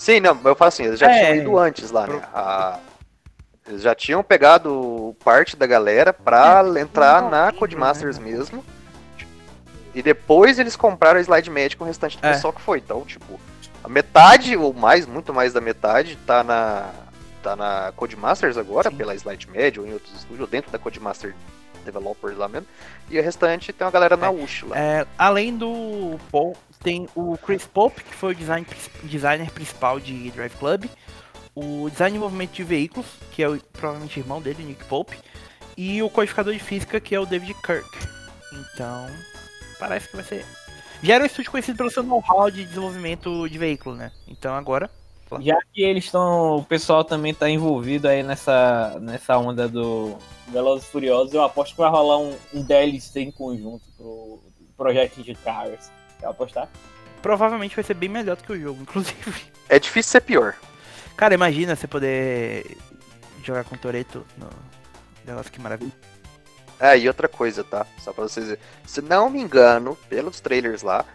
Sim, 0.04 0.20
não, 0.20 0.38
eu 0.44 0.54
falo 0.54 0.68
assim, 0.68 0.84
eles 0.84 1.00
já 1.00 1.10
é, 1.10 1.18
tinham 1.18 1.36
ido 1.38 1.58
antes 1.58 1.90
lá, 1.90 2.06
né? 2.06 2.22
A, 2.34 2.78
eles 3.66 3.82
já 3.82 3.96
tinham 3.96 4.22
pegado 4.22 5.16
parte 5.24 5.56
da 5.56 5.66
galera 5.66 6.12
pra 6.12 6.62
é, 6.76 6.82
entrar 6.82 7.22
na 7.30 7.54
Codemasters 7.54 8.20
né? 8.20 8.32
mesmo. 8.32 8.66
E 9.96 10.02
depois 10.02 10.60
eles 10.60 10.76
compraram 10.76 11.20
a 11.20 11.22
Slide 11.22 11.50
Mad 11.50 11.76
com 11.76 11.86
o 11.86 11.88
restante 11.88 12.18
do 12.18 12.28
é. 12.28 12.34
pessoal 12.34 12.52
que 12.52 12.60
foi. 12.60 12.80
Então, 12.80 13.00
tipo, 13.06 13.40
a 13.82 13.88
metade, 13.88 14.58
ou 14.58 14.74
mais, 14.74 15.06
muito 15.06 15.34
mais 15.34 15.54
da 15.54 15.62
metade, 15.62 16.18
tá 16.28 16.44
na. 16.44 16.90
tá 17.42 17.56
na 17.56 17.94
Codemasters 17.96 18.58
agora, 18.58 18.90
Sim. 18.90 18.98
pela 18.98 19.16
Slide 19.16 19.50
Med 19.50 19.80
ou 19.80 19.88
em 19.88 19.94
outros 19.94 20.14
estúdios, 20.16 20.50
dentro 20.50 20.70
da 20.70 20.78
Codemaster 20.78 21.34
Developers 21.86 22.38
lá 22.38 22.50
mesmo. 22.50 22.68
E 23.10 23.18
o 23.18 23.24
restante 23.24 23.72
tem 23.72 23.86
uma 23.86 23.92
galera 23.92 24.18
na 24.18 24.30
USH 24.30 24.64
lá. 24.64 24.78
É, 24.78 25.08
além 25.18 25.56
do 25.56 26.20
Paul, 26.30 26.58
tem 26.84 27.08
o 27.16 27.38
Chris 27.38 27.66
Pope, 27.66 28.04
que 28.04 28.14
foi 28.14 28.34
o 28.34 28.36
design, 28.36 28.68
designer 29.04 29.50
principal 29.52 30.00
de 30.00 30.30
Drive 30.32 30.54
Club. 30.58 30.86
O 31.56 31.90
design 31.90 32.12
de 32.12 32.20
desenvolvimento 32.20 32.52
de 32.52 32.64
veículos, 32.64 33.08
que 33.32 33.42
é 33.42 33.50
o, 33.50 33.58
provavelmente 33.72 34.20
irmão 34.20 34.42
dele, 34.42 34.64
Nick 34.64 34.84
Pope. 34.86 35.18
E 35.78 36.04
o 36.04 36.10
codificador 36.10 36.54
de 36.54 36.60
física, 36.60 37.00
que 37.00 37.16
é 37.16 37.20
o 37.20 37.26
David 37.26 37.56
Kirk. 37.62 37.88
Então, 38.52 39.08
parece 39.80 40.10
que 40.10 40.16
vai 40.16 40.26
ser 40.26 40.46
Já 41.02 41.16
era 41.16 41.24
um 41.24 41.28
estúdio 41.28 41.52
conhecido 41.52 41.78
pelo 41.78 41.90
seu 41.90 42.04
know-how 42.04 42.52
de 42.52 42.66
desenvolvimento 42.66 43.48
de 43.50 43.58
veículo, 43.58 43.96
né? 43.96 44.12
Então 44.28 44.54
agora. 44.54 44.90
Já 45.40 45.58
que 45.74 45.82
eles 45.82 46.06
estão. 46.06 46.58
O 46.58 46.64
pessoal 46.64 47.04
também 47.04 47.34
tá 47.34 47.50
envolvido 47.50 48.08
aí 48.08 48.22
nessa, 48.22 49.00
nessa 49.02 49.36
onda 49.36 49.68
do 49.68 50.16
Velozes 50.50 50.88
Furiosos, 50.88 51.34
eu 51.34 51.42
aposto 51.42 51.72
que 51.72 51.82
vai 51.82 51.90
rolar 51.90 52.20
um, 52.20 52.36
um 52.54 52.62
DLC 52.62 53.22
em 53.22 53.32
conjunto 53.32 53.84
pro 53.98 54.40
projeto 54.78 55.24
de 55.24 55.34
Cars. 55.34 55.90
Quer 56.20 56.28
apostar? 56.28 56.70
Provavelmente 57.22 57.76
vai 57.76 57.84
ser 57.84 57.94
bem 57.94 58.10
melhor 58.10 58.36
do 58.36 58.44
que 58.44 58.52
o 58.52 58.60
jogo, 58.60 58.82
inclusive. 58.82 59.34
É 59.70 59.80
difícil 59.80 60.12
ser 60.12 60.22
pior. 60.22 60.56
Cara, 61.16 61.34
imagina 61.34 61.76
você 61.76 61.88
poder 61.88 62.78
jogar 63.44 63.64
com 63.64 63.76
o 63.76 63.78
Toreto 63.78 64.26
no 64.38 64.50
negócio 65.26 65.52
que 65.52 65.62
maravilha. 65.62 65.92
É, 66.80 66.98
e 66.98 67.08
outra 67.08 67.28
coisa, 67.30 67.64
tá? 67.64 67.86
Só 68.00 68.12
pra 68.12 68.24
vocês 68.24 68.48
verem. 68.48 68.62
Se 68.86 69.02
não 69.02 69.30
me 69.30 69.40
engano, 69.40 69.96
pelos 70.10 70.42
trailers 70.42 70.82
lá, 70.82 71.06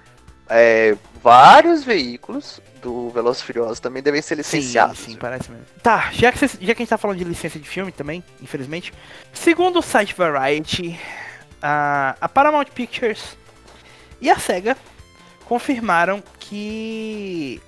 é, 0.49 0.97
vários 1.23 1.85
veículos 1.85 2.59
do 2.81 3.11
Velozes 3.11 3.43
e 3.43 3.45
Furiosos 3.47 3.81
também 3.81 4.03
devem 4.03 4.23
ser 4.23 4.37
licenciados. 4.37 4.99
Sim, 5.01 5.13
sim, 5.13 5.17
parece 5.17 5.51
mesmo. 5.51 5.67
Tá, 5.83 6.11
já 6.13 6.33
que, 6.33 6.39
cê- 6.39 6.47
já 6.61 6.75
que 6.75 6.83
a 6.83 6.85
gente 6.85 6.89
tá 6.89 6.97
falando 6.97 7.19
de 7.19 7.25
licença 7.25 7.59
de 7.59 7.69
filme 7.69 7.93
também, 7.93 8.25
infelizmente. 8.41 8.95
Segundo 9.33 9.81
o 9.81 9.83
site 9.83 10.15
Variety, 10.15 10.99
a, 11.61 12.17
a 12.19 12.29
Paramount 12.29 12.67
Pictures 12.75 13.37
e 14.21 14.31
a 14.31 14.39
SEGA 14.39 14.77
confirmaram 15.45 16.23
que 16.39 17.61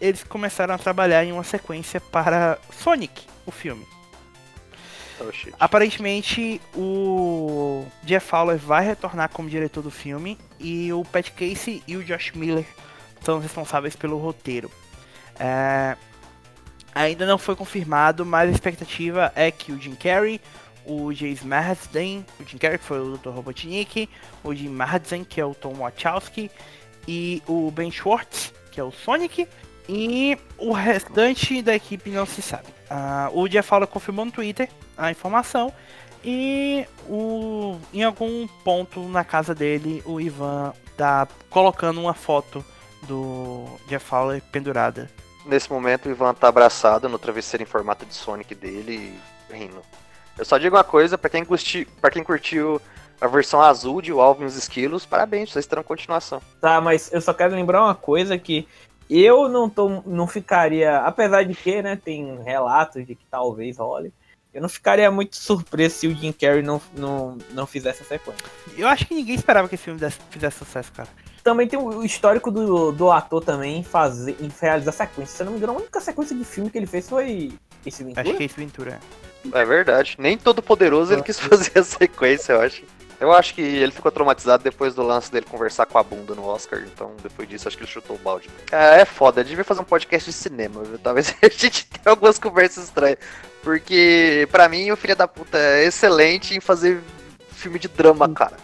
eles 0.00 0.22
começaram 0.24 0.74
a 0.74 0.78
trabalhar 0.78 1.24
em 1.24 1.32
uma 1.32 1.44
sequência 1.44 2.00
para 2.00 2.58
Sonic, 2.72 3.26
o 3.46 3.50
filme. 3.50 3.86
Oh. 5.20 5.30
Aparentemente, 5.60 6.60
o 6.74 7.84
Jeff 8.02 8.26
Fowler 8.26 8.56
vai 8.56 8.84
retornar 8.84 9.28
como 9.28 9.50
diretor 9.50 9.82
do 9.82 9.90
filme 9.90 10.38
e 10.58 10.92
o 10.92 11.04
Pat 11.04 11.30
Casey 11.30 11.82
e 11.86 11.96
o 11.96 12.02
Josh 12.02 12.32
Miller 12.32 12.64
são 13.22 13.36
os 13.36 13.42
responsáveis 13.42 13.94
pelo 13.94 14.16
roteiro. 14.16 14.70
É, 15.38 15.94
Ainda 16.94 17.24
não 17.24 17.38
foi 17.38 17.54
confirmado, 17.54 18.26
mas 18.26 18.48
a 18.48 18.52
expectativa 18.52 19.32
é 19.36 19.50
que 19.50 19.72
o 19.72 19.80
Jim 19.80 19.94
Carrey, 19.94 20.40
o 20.84 21.12
James 21.12 21.42
Marsden, 21.42 22.24
o 22.38 22.44
Jim 22.44 22.58
Carrey 22.58 22.78
que 22.78 22.84
foi 22.84 23.00
o 23.00 23.16
Dr. 23.16 23.30
Robotnik, 23.30 24.08
o 24.42 24.54
Jim 24.54 24.68
Marsden 24.68 25.24
que 25.24 25.40
é 25.40 25.44
o 25.44 25.54
Tom 25.54 25.74
Wachowski 25.74 26.50
e 27.06 27.42
o 27.46 27.70
Ben 27.70 27.90
Schwartz 27.90 28.52
que 28.70 28.80
é 28.80 28.84
o 28.84 28.90
Sonic 28.90 29.48
e 29.88 30.38
o 30.56 30.72
restante 30.72 31.60
da 31.62 31.74
equipe 31.74 32.10
não 32.10 32.24
se 32.24 32.40
sabe. 32.40 32.68
Ah, 32.88 33.30
o 33.32 33.48
Jeff 33.48 33.68
Fowler 33.68 33.88
confirmou 33.88 34.24
no 34.24 34.32
Twitter 34.32 34.68
a 34.96 35.10
informação 35.10 35.72
e 36.24 36.86
o, 37.08 37.78
em 37.92 38.02
algum 38.02 38.46
ponto 38.64 39.00
na 39.08 39.24
casa 39.24 39.54
dele 39.54 40.02
o 40.04 40.20
Ivan 40.20 40.72
tá 40.96 41.26
colocando 41.48 42.00
uma 42.00 42.14
foto 42.14 42.64
do 43.02 43.66
Jeff 43.88 44.04
Fowler 44.04 44.42
pendurada. 44.52 45.10
Nesse 45.46 45.70
momento, 45.70 46.06
o 46.06 46.10
Ivan 46.10 46.34
tá 46.34 46.48
abraçado 46.48 47.08
no 47.08 47.18
travesseiro 47.18 47.62
em 47.62 47.66
formato 47.66 48.04
de 48.04 48.14
Sonic 48.14 48.54
dele 48.54 49.18
rindo. 49.50 49.82
Eu 50.40 50.44
só 50.46 50.56
digo 50.56 50.74
uma 50.74 50.82
coisa, 50.82 51.18
pra 51.18 51.28
quem, 51.28 51.44
curti, 51.44 51.86
quem 52.10 52.24
curtiu 52.24 52.80
a 53.20 53.26
versão 53.26 53.60
azul 53.60 54.00
de 54.00 54.10
O 54.10 54.22
Alvin 54.22 54.44
e 54.44 54.46
os 54.46 54.56
Esquilos, 54.56 55.04
parabéns, 55.04 55.52
vocês 55.52 55.66
terão 55.66 55.82
continuação. 55.82 56.40
Tá, 56.62 56.80
mas 56.80 57.12
eu 57.12 57.20
só 57.20 57.34
quero 57.34 57.54
lembrar 57.54 57.84
uma 57.84 57.94
coisa 57.94 58.38
que 58.38 58.66
eu 59.10 59.50
não 59.50 59.68
tô, 59.68 60.02
não 60.06 60.26
ficaria, 60.26 60.96
apesar 61.00 61.42
de 61.42 61.54
que, 61.54 61.82
né, 61.82 61.94
tem 62.02 62.42
relatos 62.42 63.06
de 63.06 63.14
que 63.14 63.24
talvez 63.30 63.76
role, 63.76 64.14
eu 64.54 64.62
não 64.62 64.68
ficaria 64.68 65.10
muito 65.10 65.36
surpreso 65.36 65.96
se 65.96 66.06
o 66.06 66.14
Jim 66.14 66.32
Carrey 66.32 66.62
não, 66.62 66.80
não, 66.96 67.36
não 67.50 67.66
fizesse 67.66 68.02
a 68.02 68.06
sequência. 68.06 68.42
Eu 68.78 68.88
acho 68.88 69.06
que 69.06 69.14
ninguém 69.14 69.34
esperava 69.34 69.68
que 69.68 69.74
esse 69.74 69.84
filme 69.84 70.00
desse- 70.00 70.18
fizesse 70.30 70.56
sucesso, 70.58 70.90
cara. 70.92 71.08
Também 71.44 71.68
tem 71.68 71.78
o 71.78 72.02
histórico 72.02 72.50
do, 72.50 72.92
do 72.92 73.10
ator 73.12 73.44
também 73.44 73.78
em, 73.80 73.82
fazer, 73.84 74.36
em 74.40 74.50
realizar 74.60 74.92
sequência. 74.92 75.36
Se 75.36 75.42
eu 75.42 75.44
não 75.46 75.52
me 75.52 75.58
engano, 75.58 75.74
a 75.74 75.76
única 75.76 76.00
sequência 76.00 76.34
de 76.34 76.44
filme 76.44 76.70
que 76.70 76.78
ele 76.78 76.86
fez 76.86 77.08
foi 77.08 77.52
esse 77.84 78.02
Ventura. 78.02 78.22
Acho 78.22 78.36
que 78.36 78.42
é 78.42 78.46
esse 78.46 78.56
Ventura. 78.56 79.00
É 79.52 79.64
verdade. 79.64 80.16
Nem 80.18 80.36
todo 80.36 80.62
poderoso 80.62 81.12
ele 81.12 81.22
quis 81.22 81.38
fazer 81.40 81.78
a 81.78 81.82
sequência, 81.84 82.52
eu 82.52 82.60
acho. 82.60 82.82
Eu 83.20 83.32
acho 83.32 83.54
que 83.54 83.60
ele 83.60 83.92
ficou 83.92 84.10
traumatizado 84.10 84.64
depois 84.64 84.94
do 84.94 85.02
lance 85.02 85.30
dele 85.30 85.44
conversar 85.44 85.84
com 85.84 85.98
a 85.98 86.02
bunda 86.02 86.34
no 86.34 86.46
Oscar, 86.46 86.80
então 86.80 87.14
depois 87.22 87.46
disso 87.46 87.68
acho 87.68 87.76
que 87.76 87.82
ele 87.82 87.90
chutou 87.90 88.16
o 88.16 88.18
balde. 88.18 88.48
É, 88.72 89.02
é 89.02 89.04
foda, 89.04 89.44
devia 89.44 89.62
fazer 89.62 89.82
um 89.82 89.84
podcast 89.84 90.30
de 90.30 90.34
cinema, 90.34 90.82
viu? 90.82 90.98
Talvez 90.98 91.34
a 91.42 91.48
gente 91.48 91.86
tenha 91.86 92.14
algumas 92.14 92.38
conversas 92.38 92.84
estranhas. 92.84 93.18
Porque, 93.62 94.48
pra 94.50 94.70
mim, 94.70 94.90
o 94.90 94.96
filho 94.96 95.14
da 95.14 95.28
puta 95.28 95.58
é 95.58 95.84
excelente 95.84 96.56
em 96.56 96.60
fazer 96.60 97.02
filme 97.52 97.78
de 97.78 97.88
drama, 97.88 98.26
cara. 98.30 98.56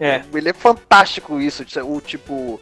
É. 0.00 0.22
Ele 0.32 0.48
é 0.48 0.54
fantástico 0.54 1.38
isso, 1.40 1.64
o 1.84 2.00
tipo. 2.00 2.60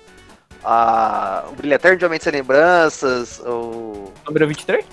A, 0.65 1.45
o 1.49 1.53
Brilho 1.55 1.75
Eterno 1.75 1.97
de 1.97 2.05
Homem 2.05 2.19
Sem 2.19 2.33
Lembranças, 2.33 3.39
o. 3.41 4.13
Número 4.27 4.49
23? 4.49 4.85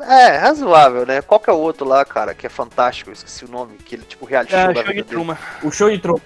É, 0.00 0.36
razoável, 0.36 1.04
né? 1.04 1.20
Qual 1.22 1.40
que 1.40 1.50
é 1.50 1.52
o 1.52 1.56
outro 1.56 1.86
lá, 1.86 2.04
cara, 2.04 2.32
que 2.34 2.46
é 2.46 2.50
fantástico? 2.50 3.10
Eu 3.10 3.14
esqueci 3.14 3.44
o 3.44 3.48
nome, 3.50 3.76
que 3.78 3.96
ele, 3.96 4.04
tipo, 4.04 4.24
reality 4.24 4.52
show 4.52 4.60
É, 4.60 4.64
show 4.64 4.72
vida 4.74 4.84
de 4.88 4.92
dele. 4.94 5.04
Truman. 5.04 5.38
O 5.62 5.70
show 5.72 5.90
de 5.90 5.98
Truman. 5.98 6.20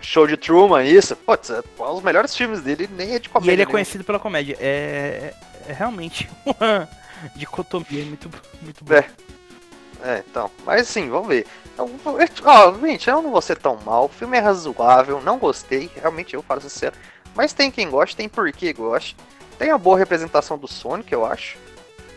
Show 0.00 0.26
de 0.26 0.36
Truman, 0.36 0.84
isso. 0.84 1.14
Putz, 1.14 1.50
é 1.50 1.62
um 1.80 1.94
dos 1.94 2.02
melhores 2.02 2.34
filmes 2.36 2.60
dele, 2.60 2.88
nem 2.96 3.14
é 3.14 3.18
de 3.20 3.28
E 3.28 3.30
comédia. 3.30 3.52
ele 3.52 3.62
é 3.62 3.66
conhecido 3.66 4.02
pela 4.02 4.18
comédia. 4.18 4.56
É, 4.60 5.32
é 5.68 5.72
realmente 5.72 6.28
uma 6.44 6.88
dicotomia 7.36 8.04
muito, 8.04 8.28
muito 8.60 8.84
boa. 8.84 8.98
É. 9.00 9.06
É, 10.04 10.24
então. 10.28 10.50
Mas 10.66 10.82
assim, 10.82 11.08
vamos 11.08 11.28
ver. 11.28 11.46
Eu- 11.78 11.88
eu- 12.04 12.28
Ó, 12.44 12.74
gente, 12.84 13.08
eu 13.08 13.22
não 13.22 13.30
vou 13.30 13.40
ser 13.40 13.56
tão 13.56 13.78
mal. 13.86 14.06
O 14.06 14.08
filme 14.08 14.36
é 14.36 14.40
razoável, 14.40 15.20
não 15.22 15.38
gostei. 15.38 15.88
Realmente, 15.94 16.34
eu 16.34 16.42
falo 16.42 16.60
sincero. 16.60 16.96
Mas 17.36 17.52
tem 17.52 17.70
quem 17.70 17.88
goste, 17.88 18.16
tem 18.16 18.28
por 18.28 18.50
que 18.50 18.72
goste. 18.72 19.16
Tem 19.56 19.68
uma 19.68 19.78
boa 19.78 19.96
representação 19.96 20.58
do 20.58 20.66
Sonic, 20.66 21.12
eu 21.12 21.24
acho. 21.24 21.56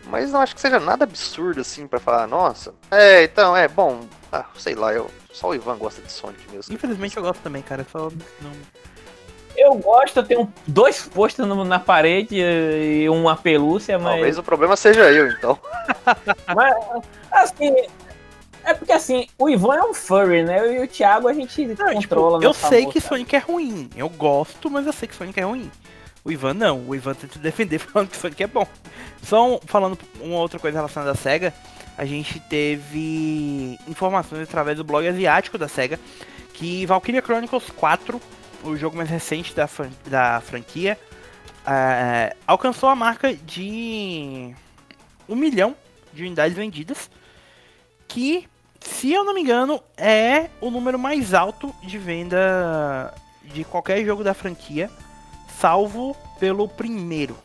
Mas 0.07 0.31
não 0.31 0.41
acho 0.41 0.53
que 0.55 0.61
seja 0.61 0.79
nada 0.79 1.03
absurdo 1.03 1.61
assim 1.61 1.87
pra 1.87 1.99
falar, 1.99 2.27
nossa. 2.27 2.73
É, 2.91 3.23
então, 3.23 3.55
é 3.57 3.67
bom. 3.67 4.01
Ah, 4.31 4.45
sei 4.57 4.75
lá, 4.75 4.93
eu. 4.93 5.09
Só 5.33 5.49
o 5.49 5.55
Ivan 5.55 5.77
gosta 5.77 6.01
de 6.01 6.11
Sonic 6.11 6.49
mesmo. 6.51 6.73
Infelizmente 6.73 7.17
eu 7.17 7.23
gosto 7.23 7.41
também, 7.41 7.61
cara. 7.61 7.85
Só 7.91 8.09
não. 8.41 8.51
Eu 9.57 9.73
gosto, 9.75 10.17
eu 10.17 10.23
tenho 10.23 10.53
dois 10.67 11.03
posters 11.07 11.47
no- 11.47 11.63
na 11.63 11.79
parede 11.79 12.35
e 12.39 13.07
uma 13.09 13.35
pelúcia, 13.37 13.97
mas. 13.97 14.13
Talvez 14.15 14.37
o 14.37 14.43
problema 14.43 14.75
seja 14.75 15.09
eu, 15.11 15.29
então. 15.29 15.57
Mas, 16.53 16.75
assim, 17.31 17.73
é 18.63 18.73
porque 18.73 18.91
assim, 18.91 19.27
o 19.37 19.49
Ivan 19.49 19.75
é 19.75 19.83
um 19.83 19.93
furry, 19.93 20.43
né? 20.43 20.59
Eu 20.59 20.73
e 20.73 20.83
o 20.83 20.87
Thiago 20.87 21.27
a 21.27 21.33
gente 21.33 21.65
Não, 21.67 21.93
controla 21.93 22.39
tipo, 22.39 22.43
eu 22.49 22.53
sei 22.53 22.81
amor, 22.81 22.93
que 22.93 22.99
sabe? 22.99 23.09
Sonic 23.15 23.35
é 23.35 23.39
ruim. 23.39 23.89
Eu 23.95 24.09
gosto, 24.09 24.69
mas 24.69 24.85
eu 24.85 24.93
sei 24.93 25.07
que 25.07 25.15
Sonic 25.15 25.39
é 25.39 25.43
ruim. 25.43 25.71
O 26.25 26.31
Ivan 26.31 26.55
não. 26.55 26.79
O 26.87 26.95
Ivan 26.95 27.13
tenta 27.13 27.37
defender 27.39 27.79
falando 27.79 28.09
que 28.09 28.17
Sonic 28.17 28.43
é 28.43 28.47
bom. 28.47 28.67
Só 29.23 29.59
falando 29.65 29.97
uma 30.19 30.37
outra 30.37 30.59
coisa 30.59 30.79
relacionada 30.79 31.11
à 31.11 31.15
SEGA. 31.15 31.53
A 31.97 32.03
gente 32.03 32.39
teve 32.41 33.79
informações 33.87 34.41
através 34.41 34.75
do 34.77 34.83
blog 34.83 35.07
asiático 35.07 35.57
da 35.57 35.67
SEGA 35.69 35.97
que 36.53 36.85
Valkyria 36.85 37.21
Chronicles 37.21 37.69
4, 37.69 38.19
o 38.63 38.75
jogo 38.75 38.97
mais 38.97 39.09
recente 39.09 39.53
da, 39.53 39.67
fran- 39.67 39.91
da 40.07 40.41
franquia, 40.41 40.97
eh, 41.67 42.35
alcançou 42.47 42.87
a 42.89 42.95
marca 42.95 43.33
de 43.33 44.53
um 45.27 45.35
milhão 45.35 45.75
de 46.13 46.23
unidades 46.23 46.55
vendidas, 46.55 47.09
que, 48.07 48.47
se 48.79 49.11
eu 49.11 49.25
não 49.25 49.33
me 49.33 49.41
engano, 49.41 49.81
é 49.97 50.49
o 50.61 50.71
número 50.71 50.97
mais 50.97 51.33
alto 51.33 51.73
de 51.83 51.97
venda 51.97 53.13
de 53.43 53.65
qualquer 53.65 54.03
jogo 54.05 54.23
da 54.23 54.33
franquia, 54.33 54.89
salvo 55.59 56.15
pelo 56.39 56.67
primeiro. 56.67 57.37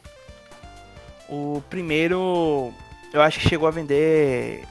O 1.29 1.63
primeiro, 1.71 2.73
eu 3.13 3.23
acho 3.23 3.39
que 3.39 3.49
chegou 3.49 3.69
a 3.69 3.71
vender 3.71 4.65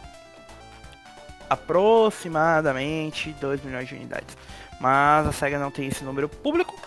aproximadamente 1.50 3.34
2 3.40 3.64
milhões 3.64 3.88
de 3.88 3.96
unidades. 3.96 4.38
Mas 4.80 5.28
a 5.28 5.32
SEGA 5.32 5.58
não 5.58 5.72
tem 5.72 5.88
esse 5.88 6.04
número 6.04 6.30
público. 6.30 6.80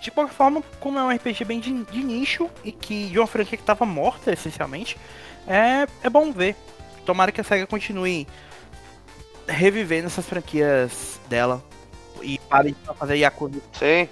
De 0.00 0.10
qualquer 0.10 0.32
forma, 0.32 0.62
como 0.80 0.98
é 0.98 1.02
um 1.02 1.10
RPG 1.10 1.44
bem 1.44 1.60
de, 1.60 1.84
de 1.84 2.04
nicho 2.04 2.48
e 2.64 2.70
que 2.70 3.08
de 3.08 3.18
uma 3.18 3.26
franquia 3.26 3.56
que 3.56 3.62
estava 3.62 3.84
morta, 3.84 4.32
essencialmente, 4.32 4.96
é, 5.46 5.86
é 6.02 6.08
bom 6.08 6.32
ver. 6.32 6.56
Tomara 7.04 7.32
que 7.32 7.40
a 7.40 7.44
SEGA 7.44 7.66
continue 7.66 8.26
revivendo 9.46 10.06
essas 10.06 10.26
franquias 10.26 11.20
dela 11.28 11.62
e 12.22 12.38
pare 12.38 12.72
de 12.72 12.96
fazer 12.96 13.16
Yakuza. 13.16 13.60
Sim. 13.72 14.08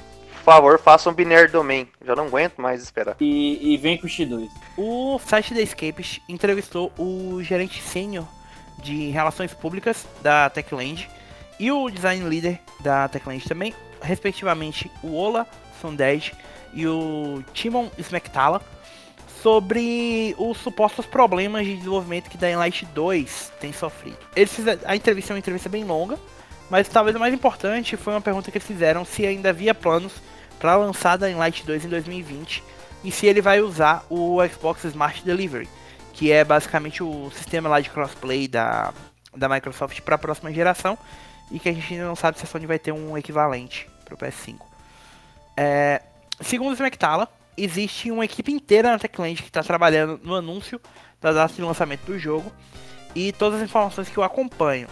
Por 0.47 0.53
favor, 0.53 0.79
faça 0.79 1.11
um 1.11 1.13
Binary 1.13 1.51
Domain. 1.51 1.89
Já 2.05 2.15
não 2.15 2.29
aguento 2.29 2.59
mais 2.59 2.81
esperar. 2.81 3.17
E, 3.19 3.75
e 3.75 3.77
vem 3.77 3.99
com 3.99 4.07
o 4.07 4.09
X2. 4.09 4.49
O 4.77 5.19
site 5.19 5.53
da 5.53 5.61
Escapes 5.61 6.21
entrevistou 6.29 6.93
o 6.97 7.43
gerente 7.43 7.83
sênior 7.83 8.25
de 8.79 9.11
relações 9.11 9.53
públicas 9.53 10.07
da 10.23 10.49
Techland 10.49 11.11
e 11.59 11.73
o 11.73 11.91
design 11.91 12.23
leader 12.29 12.61
da 12.79 13.09
Techland 13.09 13.43
também, 13.49 13.75
respectivamente 14.01 14.89
o 15.03 15.17
Ola 15.17 15.49
Sondej 15.81 16.33
e 16.73 16.87
o 16.87 17.43
Timon 17.53 17.91
Smektala, 17.99 18.63
sobre 19.43 20.33
os 20.39 20.59
supostos 20.59 21.07
problemas 21.07 21.67
de 21.67 21.75
desenvolvimento 21.75 22.31
que 22.31 22.39
Dying 22.39 22.55
Light 22.55 22.87
2 22.95 23.53
tem 23.61 23.73
sofrido. 23.73 24.19
Eles 24.37 24.55
fizeram, 24.55 24.81
a 24.85 24.95
entrevista 24.95 25.33
é 25.33 25.35
uma 25.35 25.41
entrevista 25.41 25.69
bem 25.69 25.83
longa, 25.83 26.17
mas 26.71 26.89
talvez 26.89 27.17
o 27.17 27.19
mais 27.19 27.35
importante 27.35 27.97
foi 27.97 28.13
uma 28.13 28.21
pergunta 28.21 28.49
que 28.53 28.59
eles 28.59 28.67
fizeram 28.67 29.05
se 29.05 29.27
ainda 29.27 29.51
havia 29.51 29.75
planos 29.75 30.13
para 30.59 30.77
lançar 30.77 31.17
Dying 31.17 31.35
Light 31.35 31.65
2 31.65 31.85
em 31.85 31.89
2020 31.89 32.63
e 33.05 33.11
se 33.11 33.27
ele 33.27 33.41
vai 33.41 33.61
usar 33.61 34.05
o 34.11 34.39
Xbox 34.49 34.85
Smart 34.85 35.25
Delivery, 35.25 35.69
que 36.13 36.33
é 36.33 36.45
basicamente 36.45 37.03
o 37.03 37.31
sistema 37.31 37.69
lá 37.69 37.81
de 37.81 37.91
crossplay 37.91 38.49
da, 38.49 38.93
da 39.37 39.49
Microsoft 39.49 40.01
para 40.01 40.15
a 40.17 40.19
próxima 40.19 40.53
geração 40.53 40.99
e 41.51 41.59
que 41.59 41.69
a 41.69 41.73
gente 41.73 41.95
ainda 41.95 42.07
não 42.07 42.17
sabe 42.17 42.39
se 42.39 42.45
a 42.45 42.49
Sony 42.49 42.67
vai 42.67 42.79
ter 42.79 42.93
um 42.93 43.17
equivalente 43.17 43.89
para 44.05 44.15
o 44.15 44.19
PS5. 44.19 44.57
É, 45.57 46.03
segundo 46.41 46.71
o 46.71 46.75
Smectala, 46.75 47.29
existe 47.57 48.11
uma 48.11 48.25
equipe 48.25 48.53
inteira 48.53 48.91
na 48.91 48.99
Techland 48.99 49.43
que 49.43 49.49
está 49.49 49.63
trabalhando 49.63 50.21
no 50.23 50.35
anúncio 50.35 50.81
da 51.21 51.33
data 51.33 51.55
de 51.55 51.63
lançamento 51.63 52.05
do 52.05 52.19
jogo 52.19 52.53
e 53.15 53.33
todas 53.33 53.61
as 53.61 53.69
informações 53.69 54.09
que 54.09 54.19
o 54.19 54.23
acompanham. 54.23 54.89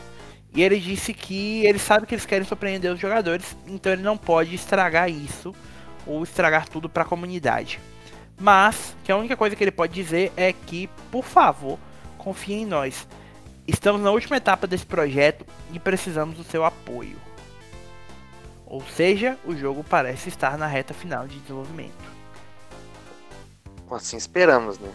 E 0.55 0.63
ele 0.63 0.79
disse 0.79 1.13
que 1.13 1.67
ele 1.67 1.81
sabe 1.81 2.07
que 2.07 2.15
eles 2.15 2.25
querem 2.25 2.47
surpreender 2.47 2.93
os 2.93 3.01
jogadores, 3.01 3.57
então 3.67 3.93
ele 3.93 4.03
não 4.03 4.17
pode 4.17 4.55
estragar 4.55 5.11
isso 5.11 5.53
ou 6.07 6.23
estragar 6.23 6.69
tudo 6.69 6.89
para 6.89 7.03
a 7.03 7.07
comunidade. 7.07 7.81
Mas 8.39 8.97
que 9.03 9.11
a 9.11 9.17
única 9.17 9.37
coisa 9.37 9.57
que 9.57 9.65
ele 9.65 9.73
pode 9.73 9.93
dizer 9.93 10.33
é 10.37 10.53
que, 10.53 10.89
por 11.11 11.25
favor, 11.25 11.79
confie 12.17 12.55
em 12.55 12.67
nós. 12.67 13.07
Estamos 13.67 14.01
na 14.01 14.11
última 14.11 14.37
etapa 14.37 14.67
desse 14.67 14.87
projeto 14.87 15.45
e 15.73 15.79
precisamos 15.79 16.37
do 16.37 16.45
seu 16.45 16.65
apoio. 16.65 17.17
Ou 18.67 18.83
seja, 18.83 19.39
o 19.45 19.57
jogo 19.57 19.85
parece 19.85 20.29
estar 20.29 20.57
na 20.57 20.67
reta 20.67 20.95
final 20.95 21.27
de 21.27 21.39
desenvolvimento. 21.41 22.15
Assim 23.91 24.17
esperamos, 24.17 24.79
né? 24.79 24.91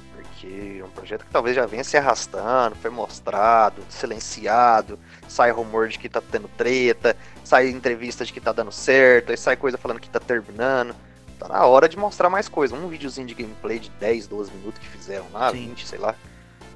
É 0.47 0.83
um 0.83 0.89
projeto 0.89 1.25
que 1.25 1.31
talvez 1.31 1.55
já 1.55 1.65
venha 1.65 1.83
se 1.83 1.97
arrastando, 1.97 2.75
foi 2.75 2.89
mostrado, 2.89 3.83
silenciado, 3.89 4.97
sai 5.27 5.51
rumor 5.51 5.87
de 5.89 5.99
que 5.99 6.07
tá 6.07 6.21
tendo 6.21 6.47
treta, 6.49 7.15
sai 7.43 7.69
entrevista 7.69 8.23
de 8.23 8.31
que 8.31 8.39
tá 8.39 8.51
dando 8.51 8.71
certo, 8.71 9.31
aí 9.31 9.37
sai 9.37 9.55
coisa 9.55 9.77
falando 9.77 9.99
que 9.99 10.09
tá 10.09 10.19
terminando. 10.19 10.95
Tá 11.37 11.47
na 11.47 11.65
hora 11.65 11.87
de 11.87 11.97
mostrar 11.97 12.29
mais 12.29 12.49
coisa. 12.49 12.75
Um 12.75 12.87
videozinho 12.89 13.25
de 13.25 13.33
gameplay 13.33 13.79
de 13.79 13.89
10, 13.91 14.27
12 14.27 14.51
minutos 14.51 14.79
que 14.79 14.87
fizeram 14.87 15.25
lá, 15.31 15.51
Sim. 15.51 15.69
20, 15.69 15.87
sei 15.87 15.99
lá. 15.99 16.13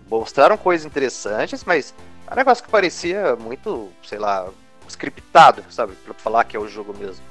Mostraram 0.09 0.57
coisas 0.57 0.85
interessantes, 0.85 1.63
mas 1.65 1.93
é 2.27 2.33
um 2.33 2.35
negócio 2.35 2.63
que 2.63 2.69
parecia 2.69 3.35
muito, 3.35 3.91
sei 4.03 4.19
lá, 4.19 4.49
scriptado, 4.87 5.63
sabe? 5.69 5.93
Pra 6.05 6.13
falar 6.13 6.43
que 6.45 6.55
é 6.55 6.59
o 6.59 6.67
jogo 6.67 6.95
mesmo. 6.97 7.23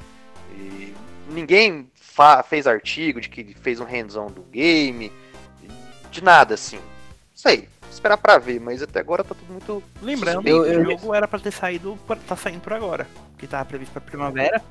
E 0.54 0.94
ninguém 1.28 1.90
fez 2.44 2.66
artigo 2.66 3.20
de 3.20 3.28
que 3.28 3.54
fez 3.54 3.80
um 3.80 3.84
hands-on 3.84 4.26
do 4.26 4.42
game, 4.42 5.10
de 6.12 6.22
nada, 6.22 6.54
assim. 6.54 6.78
Sei, 7.34 7.68
esperar 7.90 8.16
pra 8.16 8.38
ver, 8.38 8.60
mas 8.60 8.82
até 8.82 9.00
agora 9.00 9.24
tá 9.24 9.34
tudo 9.34 9.52
muito. 9.52 9.82
Lembrando, 10.00 10.46
eu, 10.46 10.64
eu, 10.64 10.80
o 10.82 10.84
jogo 10.84 11.14
era 11.14 11.26
pra 11.26 11.38
ter 11.38 11.50
saído, 11.50 11.98
tá 12.26 12.36
saindo 12.36 12.60
por 12.60 12.72
agora, 12.72 13.06
que 13.38 13.46
tava 13.46 13.64
previsto 13.64 13.92
pra 13.92 14.00
primavera. 14.00 14.62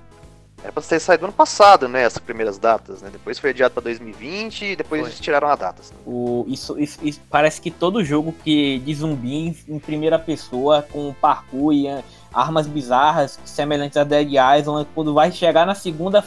Era 0.64 0.72
pra 0.72 0.84
ter 0.84 1.00
saído 1.00 1.26
ano 1.26 1.34
passado, 1.34 1.88
né? 1.88 2.04
Essas 2.04 2.20
primeiras 2.20 2.60
datas, 2.60 3.02
né? 3.02 3.10
Depois 3.12 3.40
foi 3.40 3.50
adiado 3.50 3.74
pra 3.74 3.82
2020 3.82 4.66
e 4.66 4.76
depois 4.76 5.02
eles 5.02 5.20
tiraram 5.20 5.48
as 5.48 5.58
datas. 5.58 5.92
Né? 5.92 5.98
O, 6.06 6.46
isso, 6.48 6.80
isso, 6.80 7.00
isso, 7.02 7.20
parece 7.32 7.60
que 7.60 7.72
todo 7.72 8.06
jogo 8.06 8.32
que 8.44 8.78
de 8.78 8.94
zumbis 8.94 9.68
em 9.68 9.80
primeira 9.80 10.20
pessoa, 10.20 10.84
com 10.84 11.14
parkour 11.16 11.74
e 11.74 11.88
armas 12.32 12.68
bizarras, 12.68 13.40
semelhantes 13.44 13.98
a 13.98 14.04
Dead 14.04 14.30
Island, 14.34 14.88
quando 14.94 15.16
vai 15.16 15.32
chegar 15.32 15.66
na 15.66 15.74
segunda. 15.74 16.24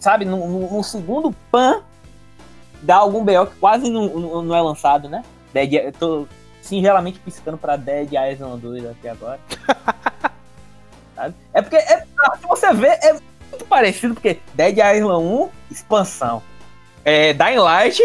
Sabe, 0.00 0.24
no, 0.24 0.48
no, 0.48 0.76
no 0.76 0.82
segundo 0.82 1.32
pan, 1.48 1.80
dá 2.82 2.96
algum 2.96 3.24
BO 3.24 3.46
que 3.46 3.56
quase 3.56 3.88
não, 3.88 4.06
não, 4.08 4.42
não 4.42 4.54
é 4.54 4.60
lançado, 4.60 5.08
né? 5.08 5.24
Dead, 5.52 5.72
eu 5.72 5.92
tô 5.92 6.28
singelamente 6.60 7.18
piscando 7.18 7.56
pra 7.56 7.76
Dead 7.76 8.10
Island 8.12 8.60
2 8.60 8.86
aqui 8.86 9.08
agora. 9.08 9.40
sabe? 11.14 11.34
É 11.52 11.62
porque, 11.62 11.76
é, 11.76 12.04
se 12.40 12.46
você 12.46 12.72
vê, 12.74 12.88
é 12.88 13.12
muito 13.50 13.64
parecido, 13.66 14.14
porque 14.14 14.40
Dead 14.54 14.76
Island 14.78 15.24
1, 15.24 15.48
expansão. 15.70 16.42
É, 17.04 17.32
Dying 17.32 17.58
Light, 17.58 18.00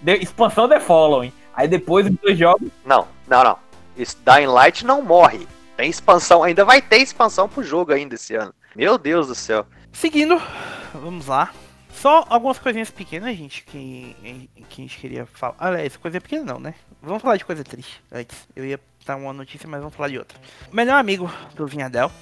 de, 0.00 0.16
expansão 0.16 0.68
The 0.68 0.80
Following. 0.80 1.32
Aí 1.54 1.68
depois 1.68 2.06
os 2.06 2.12
dois 2.20 2.38
jogos. 2.38 2.68
Não, 2.84 3.06
não, 3.26 3.44
não. 3.44 3.58
Isso, 3.96 4.16
Dying 4.24 4.46
Light 4.46 4.84
não 4.84 5.02
morre. 5.02 5.46
Tem 5.76 5.88
expansão, 5.90 6.42
ainda 6.42 6.64
vai 6.64 6.80
ter 6.80 6.98
expansão 6.98 7.48
pro 7.48 7.62
jogo 7.62 7.92
ainda 7.92 8.14
esse 8.14 8.34
ano. 8.34 8.54
Meu 8.76 8.98
Deus 8.98 9.28
do 9.28 9.34
céu. 9.34 9.66
Seguindo, 9.92 10.40
vamos 10.92 11.26
lá. 11.26 11.50
Só 12.04 12.22
algumas 12.28 12.58
coisinhas 12.58 12.90
pequenas, 12.90 13.34
gente, 13.34 13.64
que, 13.64 14.50
que 14.68 14.82
a 14.82 14.84
gente 14.84 14.98
queria 14.98 15.24
falar. 15.24 15.54
Aliás, 15.58 15.96
coisa 15.96 16.20
pequena 16.20 16.44
não, 16.44 16.60
né? 16.60 16.74
Vamos 17.00 17.22
falar 17.22 17.38
de 17.38 17.46
coisa 17.46 17.64
triste 17.64 17.98
antes. 18.12 18.46
Eu 18.54 18.62
ia 18.66 18.78
dar 19.06 19.16
uma 19.16 19.32
notícia, 19.32 19.66
mas 19.66 19.80
vamos 19.80 19.96
falar 19.96 20.10
de 20.10 20.18
outra. 20.18 20.38
melhor 20.70 20.96
amigo 20.96 21.32
do 21.54 21.66
Vinhadel, 21.66 22.12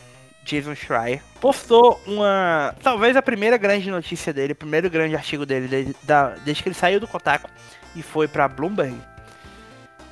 Jason 0.44 0.76
Schreier, 0.76 1.20
postou 1.40 2.00
uma. 2.06 2.76
Talvez 2.80 3.16
a 3.16 3.22
primeira 3.22 3.56
grande 3.56 3.90
notícia 3.90 4.32
dele, 4.32 4.52
o 4.52 4.54
primeiro 4.54 4.88
grande 4.88 5.16
artigo 5.16 5.44
dele, 5.44 5.96
da, 6.04 6.28
desde 6.44 6.62
que 6.62 6.68
ele 6.68 6.76
saiu 6.76 7.00
do 7.00 7.08
Kotaku 7.08 7.50
e 7.96 8.02
foi 8.02 8.28
pra 8.28 8.46
Bloomberg. 8.46 8.96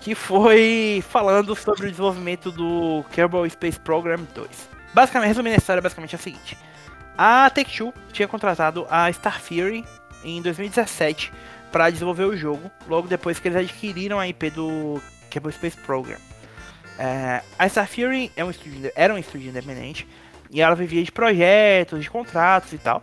Que 0.00 0.16
foi 0.16 1.00
falando 1.08 1.54
sobre 1.54 1.86
o 1.86 1.90
desenvolvimento 1.92 2.50
do 2.50 3.04
Kerbal 3.12 3.48
Space 3.48 3.78
Program 3.78 4.26
2. 4.34 4.68
Basicamente, 4.92 5.28
resumindo 5.28 5.54
a 5.54 5.58
história, 5.58 5.80
basicamente 5.80 6.16
é 6.16 6.18
o 6.18 6.20
seguinte: 6.20 6.58
a 7.22 7.50
Take-Two 7.50 7.92
tinha 8.14 8.26
contratado 8.26 8.86
a 8.88 9.12
Star 9.12 9.42
Fury 9.42 9.84
em 10.24 10.40
2017 10.40 11.30
para 11.70 11.90
desenvolver 11.90 12.24
o 12.24 12.34
jogo, 12.34 12.70
logo 12.88 13.06
depois 13.06 13.38
que 13.38 13.46
eles 13.46 13.58
adquiriram 13.58 14.18
a 14.18 14.26
IP 14.26 14.48
do 14.48 14.98
Kerbal 15.28 15.52
Space 15.52 15.76
Program. 15.76 16.16
É, 16.98 17.42
a 17.58 17.68
Star 17.68 17.86
Fury 17.86 18.32
é 18.34 18.42
um 18.42 18.48
estúdio, 18.48 18.90
era 18.96 19.12
um 19.12 19.18
estúdio 19.18 19.50
independente 19.50 20.08
e 20.50 20.62
ela 20.62 20.74
vivia 20.74 21.04
de 21.04 21.12
projetos, 21.12 22.02
de 22.02 22.08
contratos 22.08 22.72
e 22.72 22.78
tal. 22.78 23.02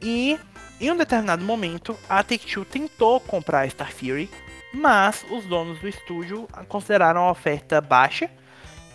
E 0.00 0.38
em 0.80 0.92
um 0.92 0.96
determinado 0.96 1.44
momento, 1.44 1.98
a 2.08 2.22
Take-Two 2.22 2.64
tentou 2.64 3.18
comprar 3.18 3.62
a 3.62 3.68
Star 3.68 3.92
Fury, 3.92 4.30
mas 4.72 5.26
os 5.28 5.44
donos 5.46 5.80
do 5.80 5.88
estúdio 5.88 6.46
consideraram 6.68 7.22
a 7.22 7.32
oferta 7.32 7.80
baixa 7.80 8.30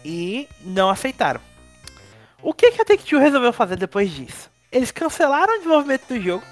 e 0.06 0.48
não 0.62 0.90
aceitaram. 0.90 1.42
O 2.42 2.54
que, 2.54 2.72
que 2.72 2.82
a 2.82 2.86
Take-Two 2.86 3.20
resolveu 3.20 3.54
fazer 3.54 3.76
depois 3.78 4.12
disso? 4.12 4.50
Eles 4.72 4.92
cancelaram 4.92 5.56
o 5.56 5.58
desenvolvimento 5.58 6.08
do 6.08 6.22
jogo. 6.22 6.44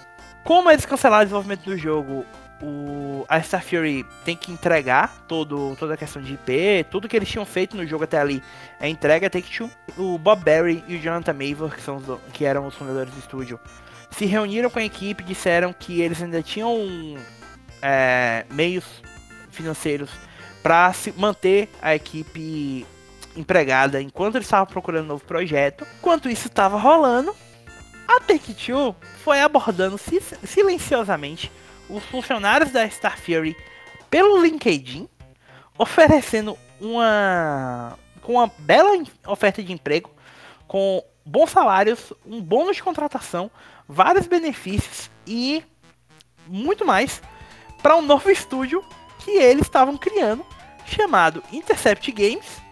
Como 0.44 0.70
eles 0.70 0.86
cancelaram 0.86 1.24
o 1.24 1.26
desenvolvimento 1.26 1.64
do 1.64 1.78
jogo, 1.78 2.26
o, 2.62 3.26
a 3.28 3.42
Star 3.42 3.64
Fury 3.64 4.06
tem 4.24 4.36
que 4.36 4.52
entregar 4.52 5.26
todo, 5.28 5.76
toda 5.78 5.94
a 5.94 5.98
questão 5.98 6.22
de 6.22 6.34
IP, 6.34 6.86
tudo 6.90 7.08
que 7.08 7.16
eles 7.16 7.30
tinham 7.30 7.46
feito 7.46 7.76
no 7.76 7.86
jogo 7.86 8.06
até 8.06 8.18
ali 8.18 8.42
é 8.80 8.88
entrega 8.88 9.30
Take-Two. 9.30 9.70
O 9.98 10.18
Bob 10.18 10.44
Berry 10.44 10.84
e 10.88 10.96
o 10.96 11.00
Jonathan 11.00 11.34
Mavor, 11.34 11.76
que, 11.76 11.82
são 11.82 11.98
os, 11.98 12.20
que 12.32 12.46
eram 12.46 12.66
os 12.68 12.76
fundadores 12.76 13.14
do 13.14 13.20
estúdio, 13.20 13.60
se 14.12 14.26
reuniram 14.26 14.70
com 14.70 14.80
a 14.80 14.84
equipe 14.84 15.24
e 15.24 15.28
disseram 15.28 15.74
que 15.74 16.02
eles 16.02 16.22
ainda 16.22 16.42
tinham 16.42 16.78
é, 17.82 18.46
meios 18.50 18.86
financeiros 19.52 20.10
para 20.62 20.94
manter 21.18 21.70
a 21.82 21.94
equipe 21.94 22.86
empregada 23.36 24.02
enquanto 24.02 24.36
eles 24.36 24.48
estavam 24.48 24.66
procurando 24.66 25.06
um 25.06 25.10
novo 25.10 25.26
projeto. 25.26 25.86
Enquanto 26.00 26.30
isso 26.30 26.48
estava 26.48 26.78
rolando, 26.78 27.36
a 28.08 28.20
Take-Two 28.20 28.96
foi 29.24 29.42
abordando 29.42 30.00
silenciosamente 30.44 31.52
os 31.90 32.04
funcionários 32.06 32.72
da 32.72 32.90
Star 32.90 33.18
Fury 33.20 33.56
pelo 34.10 34.42
LinkedIn, 34.42 35.08
oferecendo 35.78 36.58
uma 36.80 37.98
com 38.22 38.34
uma 38.34 38.52
bela 38.60 38.90
oferta 39.28 39.62
de 39.62 39.74
emprego, 39.74 40.10
com 40.66 41.04
bons 41.26 41.50
salários, 41.50 42.14
um 42.26 42.42
bônus 42.42 42.78
de 42.78 42.84
contratação, 42.84 43.52
vários 43.88 44.28
benefícios 44.28 45.10
e 45.28 45.64
muito 46.48 46.86
mais 46.86 47.22
para 47.82 47.98
um 47.98 48.02
novo 48.02 48.30
estúdio 48.30 48.84
que 49.20 49.32
eles 49.32 49.64
estavam 49.64 49.98
criando, 49.98 50.46
chamado 50.86 51.44
Intercept 51.52 52.10
Games, 52.12 52.63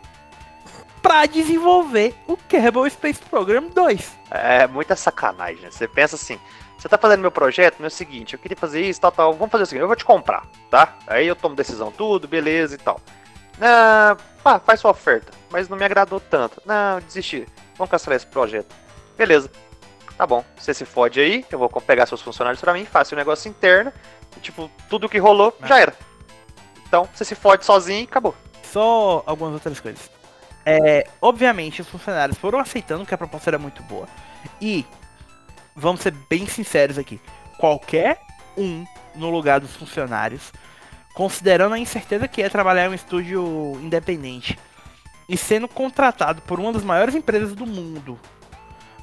para 1.01 1.25
desenvolver 1.25 2.13
o 2.27 2.37
Kerbal 2.37 2.89
Space 2.89 3.19
Program 3.19 3.67
2. 3.67 4.17
É 4.29 4.67
muita 4.67 4.95
sacanagem, 4.95 5.61
né? 5.61 5.71
Você 5.71 5.87
pensa 5.87 6.15
assim, 6.15 6.39
você 6.77 6.87
tá 6.87 6.97
fazendo 6.97 7.21
meu 7.21 7.31
projeto, 7.31 7.77
meu 7.79 7.85
é 7.85 7.87
o 7.87 7.91
seguinte, 7.91 8.33
eu 8.33 8.39
queria 8.39 8.57
fazer 8.57 8.81
isso, 8.81 9.01
tal, 9.01 9.11
tal. 9.11 9.33
Vamos 9.33 9.51
fazer 9.51 9.63
o 9.63 9.65
seguinte, 9.67 9.81
eu 9.81 9.87
vou 9.87 9.95
te 9.95 10.05
comprar, 10.05 10.45
tá? 10.69 10.95
Aí 11.07 11.27
eu 11.27 11.35
tomo 11.35 11.55
decisão, 11.55 11.91
tudo, 11.91 12.27
beleza 12.27 12.75
e 12.75 12.77
tal. 12.77 12.99
Ah, 13.59 14.15
pá, 14.43 14.59
faz 14.59 14.79
sua 14.79 14.91
oferta, 14.91 15.31
mas 15.49 15.67
não 15.67 15.77
me 15.77 15.85
agradou 15.85 16.19
tanto. 16.19 16.61
Não, 16.65 16.99
desisti. 16.99 17.47
Vamos 17.77 17.89
cancelar 17.89 18.17
esse 18.17 18.27
projeto. 18.27 18.73
Beleza. 19.17 19.51
Tá 20.17 20.27
bom, 20.27 20.45
você 20.55 20.73
se 20.73 20.85
fode 20.85 21.19
aí, 21.19 21.43
eu 21.51 21.57
vou 21.57 21.69
pegar 21.69 22.05
seus 22.05 22.21
funcionários 22.21 22.61
para 22.61 22.73
mim, 22.73 22.85
faço 22.85 23.15
o 23.15 23.17
um 23.17 23.17
negócio 23.17 23.49
interno, 23.49 23.91
e, 24.37 24.39
tipo, 24.39 24.69
tudo 24.87 25.09
que 25.09 25.17
rolou 25.17 25.55
já 25.63 25.79
era. 25.79 25.95
Então, 26.87 27.09
você 27.11 27.25
se 27.25 27.33
fode 27.33 27.65
sozinho 27.65 28.01
e 28.01 28.03
acabou. 28.03 28.35
Só 28.63 29.23
algumas 29.25 29.53
outras 29.53 29.79
coisas. 29.79 30.10
É, 30.65 31.07
obviamente, 31.21 31.81
os 31.81 31.87
funcionários 31.87 32.37
foram 32.37 32.59
aceitando 32.59 33.05
que 33.05 33.13
a 33.13 33.17
proposta 33.17 33.49
era 33.49 33.57
muito 33.57 33.81
boa. 33.83 34.07
E 34.59 34.85
vamos 35.75 36.01
ser 36.01 36.11
bem 36.29 36.47
sinceros 36.47 36.97
aqui, 36.97 37.19
qualquer 37.57 38.21
um 38.57 38.85
no 39.15 39.29
lugar 39.29 39.59
dos 39.59 39.75
funcionários, 39.75 40.51
considerando 41.13 41.73
a 41.73 41.79
incerteza 41.79 42.27
que 42.27 42.41
é 42.41 42.49
trabalhar 42.49 42.85
em 42.85 42.89
um 42.89 42.93
estúdio 42.93 43.79
independente 43.81 44.57
e 45.27 45.37
sendo 45.37 45.67
contratado 45.67 46.41
por 46.41 46.59
uma 46.59 46.73
das 46.73 46.83
maiores 46.83 47.15
empresas 47.15 47.53
do 47.55 47.65
mundo 47.65 48.19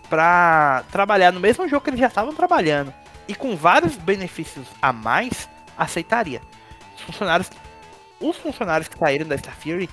pra 0.09 0.85
trabalhar 0.91 1.33
no 1.33 1.41
mesmo 1.41 1.69
jogo 1.69 1.85
que 1.85 1.91
eles 1.91 2.01
já 2.01 2.07
estavam 2.07 2.35
trabalhando 2.35 2.93
e 3.27 3.35
com 3.35 3.57
vários 3.57 3.97
benefícios 3.97 4.67
a 4.81 4.93
mais, 4.93 5.49
aceitaria. 5.77 6.41
Os 6.97 7.03
funcionários, 7.03 7.51
os 8.21 8.37
funcionários 8.39 8.89
que 8.89 8.99
saíram 8.99 9.27
da 9.27 9.37
Star 9.37 9.55
Fury 9.57 9.89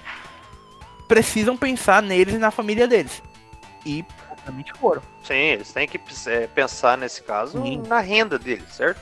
precisam 1.08 1.56
pensar 1.56 2.02
neles 2.02 2.36
e 2.36 2.38
na 2.38 2.52
família 2.52 2.88
deles. 2.88 3.22
E 3.86 4.04
obviamente 4.32 4.74
foram. 4.74 5.02
Sim, 5.24 5.34
eles 5.34 5.74
têm 5.74 5.88
que 5.88 6.00
é, 6.28 6.48
pensar 6.48 6.98
nesse 6.98 7.22
caso 7.24 7.62
Sim. 7.62 7.84
na 7.88 8.00
renda 8.00 8.38
deles, 8.38 8.74
certo? 8.74 9.00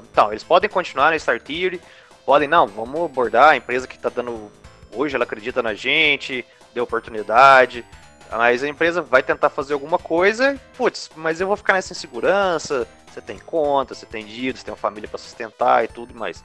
Então, 0.00 0.30
eles 0.30 0.44
podem 0.44 0.70
continuar 0.70 1.10
na 1.10 1.18
Star 1.18 1.40
Tier, 1.40 1.80
podem, 2.24 2.48
não, 2.48 2.66
vamos 2.66 3.04
abordar 3.04 3.50
a 3.50 3.56
empresa 3.56 3.86
que 3.86 3.98
tá 3.98 4.08
dando. 4.08 4.50
Hoje 4.92 5.14
ela 5.14 5.24
acredita 5.24 5.62
na 5.62 5.74
gente, 5.74 6.44
deu 6.72 6.84
oportunidade. 6.84 7.84
Mas 8.30 8.62
a 8.62 8.68
empresa 8.68 9.00
vai 9.00 9.22
tentar 9.22 9.48
fazer 9.48 9.72
alguma 9.72 9.98
coisa, 9.98 10.60
putz, 10.76 11.10
mas 11.16 11.40
eu 11.40 11.46
vou 11.46 11.56
ficar 11.56 11.72
nessa 11.72 11.92
insegurança. 11.92 12.86
Você 13.10 13.22
tem 13.22 13.38
conta, 13.38 13.94
você 13.94 14.04
tem 14.04 14.24
dívidas, 14.24 14.60
você 14.60 14.66
tem 14.66 14.72
uma 14.72 14.78
família 14.78 15.08
pra 15.08 15.18
sustentar 15.18 15.84
e 15.84 15.88
tudo 15.88 16.14
mais. 16.14 16.44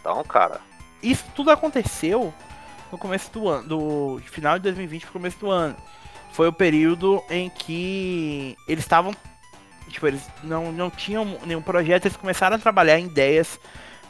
Então, 0.00 0.22
cara, 0.24 0.60
Isso 1.02 1.24
tudo 1.34 1.50
aconteceu 1.50 2.34
no 2.92 2.98
começo 2.98 3.32
do 3.32 3.48
ano, 3.48 3.66
do 3.66 4.22
final 4.26 4.58
de 4.58 4.64
2020 4.64 5.02
pro 5.04 5.12
começo 5.14 5.38
do 5.38 5.50
ano. 5.50 5.74
Foi 6.30 6.46
o 6.46 6.52
período 6.52 7.22
em 7.30 7.48
que 7.48 8.56
eles 8.68 8.84
estavam, 8.84 9.14
tipo, 9.88 10.06
eles 10.06 10.22
não, 10.44 10.70
não 10.70 10.90
tinham 10.90 11.38
nenhum 11.46 11.62
projeto, 11.62 12.04
eles 12.04 12.16
começaram 12.16 12.56
a 12.56 12.58
trabalhar 12.58 12.98
em 12.98 13.06
ideias 13.06 13.58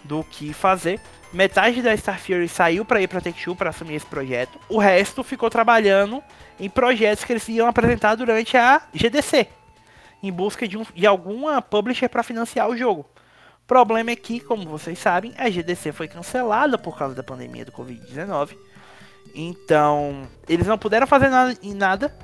do 0.03 0.25
que 0.25 0.53
fazer. 0.53 1.01
Metade 1.33 1.81
da 1.81 1.97
Star 1.97 2.21
Fury 2.21 2.49
saiu 2.49 2.85
para 2.85 3.01
ir 3.01 3.09
pra 3.09 3.21
Take-Two 3.21 3.57
para 3.57 3.71
assumir 3.71 3.95
esse 3.95 4.05
projeto. 4.05 4.59
O 4.69 4.79
resto 4.79 5.23
ficou 5.23 5.49
trabalhando 5.49 6.23
em 6.61 6.69
projetos 6.69 7.25
que 7.25 7.33
eles 7.33 7.49
iam 7.49 7.67
apresentar 7.67 8.17
durante 8.17 8.57
a 8.57 8.83
GDC, 8.93 9.49
em 10.23 10.31
busca 10.31 10.69
de, 10.69 10.77
um, 10.77 10.85
de 10.95 11.07
alguma 11.07 11.63
publisher 11.63 12.09
para 12.09 12.23
financiar 12.23 12.69
o 12.69 12.77
jogo. 12.77 13.07
O 13.65 13.67
problema 13.67 14.11
é 14.11 14.17
que, 14.17 14.41
como 14.41 14.69
vocês 14.69 14.99
sabem, 14.99 15.33
a 15.39 15.49
GDC 15.49 15.93
foi 15.93 16.09
cancelada 16.09 16.77
por 16.77 16.99
causa 16.99 17.15
da 17.15 17.23
pandemia 17.23 17.65
do 17.65 17.73
Covid-19. 17.73 18.57
Então, 19.35 20.29
eles 20.49 20.67
não 20.67 20.77
puderam 20.77 21.07
fazer 21.07 21.29
nada 21.29 21.57
em 21.63 21.75
nada. 21.75 22.15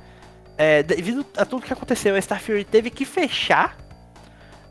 É, 0.57 0.83
devido 0.83 1.25
a 1.37 1.45
tudo 1.45 1.65
que 1.65 1.73
aconteceu, 1.73 2.15
a 2.15 2.21
Star 2.21 2.41
Fury 2.41 2.63
teve 2.65 2.89
que 2.89 3.05
fechar. 3.05 3.77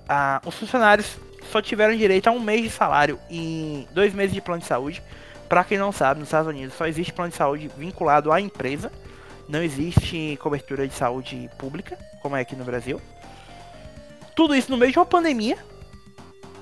Ah, 0.08 0.40
os 0.44 0.54
funcionários 0.54 1.18
só 1.50 1.62
tiveram 1.62 1.96
direito 1.96 2.28
a 2.28 2.30
um 2.30 2.40
mês 2.40 2.62
de 2.62 2.70
salário 2.70 3.18
e 3.30 3.86
dois 3.92 4.12
meses 4.12 4.34
de 4.34 4.40
plano 4.40 4.60
de 4.60 4.66
saúde. 4.66 5.02
Pra 5.48 5.64
quem 5.64 5.78
não 5.78 5.90
sabe, 5.90 6.20
nos 6.20 6.28
Estados 6.28 6.48
Unidos 6.48 6.74
só 6.74 6.86
existe 6.86 7.12
plano 7.12 7.30
de 7.30 7.36
saúde 7.36 7.70
vinculado 7.76 8.30
à 8.30 8.40
empresa. 8.40 8.92
Não 9.48 9.62
existe 9.62 10.38
cobertura 10.42 10.86
de 10.86 10.92
saúde 10.92 11.48
pública, 11.56 11.98
como 12.20 12.36
é 12.36 12.40
aqui 12.40 12.54
no 12.54 12.64
Brasil. 12.64 13.00
Tudo 14.36 14.54
isso 14.54 14.70
no 14.70 14.76
meio 14.76 14.92
de 14.92 14.98
uma 14.98 15.06
pandemia. 15.06 15.56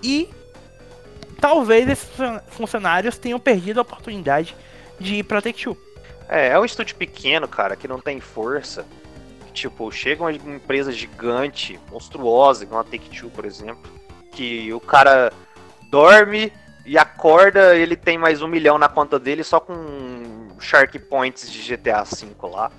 E 0.03 0.31
talvez 1.41 1.89
esses 1.89 2.09
funcio- 2.09 2.41
funcionários 2.49 3.19
tenham 3.19 3.41
perdido 3.41 3.81
a 3.81 3.83
oportunidade 3.83 4.55
de 4.99 5.17
ir 5.17 5.23
pra 5.23 5.43
Take-Two. 5.43 5.77
É, 6.29 6.49
é 6.49 6.59
um 6.59 6.65
estúdio 6.65 6.97
pequeno, 6.97 7.47
cara, 7.47 7.77
que 7.77 7.87
não 7.87 8.01
tem 8.01 8.21
força. 8.21 8.85
Tipo, 9.53 9.91
chega 9.91 10.23
uma 10.23 10.33
empresa 10.33 10.93
gigante, 10.93 11.81
monstruosa, 11.91 12.65
igual 12.65 12.81
a 12.81 12.85
Take-Two, 12.85 13.31
por 13.31 13.45
exemplo, 13.45 13.91
que 14.33 14.73
o 14.73 14.81
cara 14.81 15.33
dorme 15.91 16.53
e 16.85 16.99
acorda, 16.99 17.75
ele 17.75 17.97
tem 17.97 18.19
mais 18.19 18.43
um 18.43 18.49
milhão 18.49 18.79
na 18.79 18.89
conta 18.89 19.19
dele 19.19 19.43
só 19.43 19.59
com 19.59 20.49
Shark 20.61 20.99
Points 20.99 21.51
de 21.51 21.77
GTA 21.77 22.05
V 22.05 22.29
lá. 22.43 22.71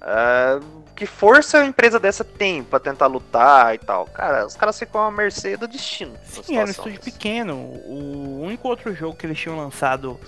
Ah, 0.00 0.58
que 0.96 1.06
força 1.06 1.58
a 1.58 1.66
empresa 1.66 1.98
dessa 1.98 2.24
tem 2.24 2.62
pra 2.62 2.80
tentar 2.80 3.06
lutar 3.06 3.74
e 3.74 3.78
tal? 3.78 4.06
Cara, 4.06 4.46
os 4.46 4.56
caras 4.56 4.78
ficam 4.78 5.02
à 5.02 5.10
mercê 5.10 5.56
do 5.56 5.68
destino. 5.68 6.12
Sim, 6.24 6.56
era 6.56 6.64
um 6.64 6.66
situação 6.66 6.70
estúdio 6.70 6.98
dessa. 6.98 7.10
pequeno. 7.10 7.54
O 7.54 8.42
único 8.42 8.68
outro 8.68 8.94
jogo 8.94 9.16
que 9.16 9.26
eles 9.26 9.38
tinham 9.38 9.56
lançado 9.56 10.18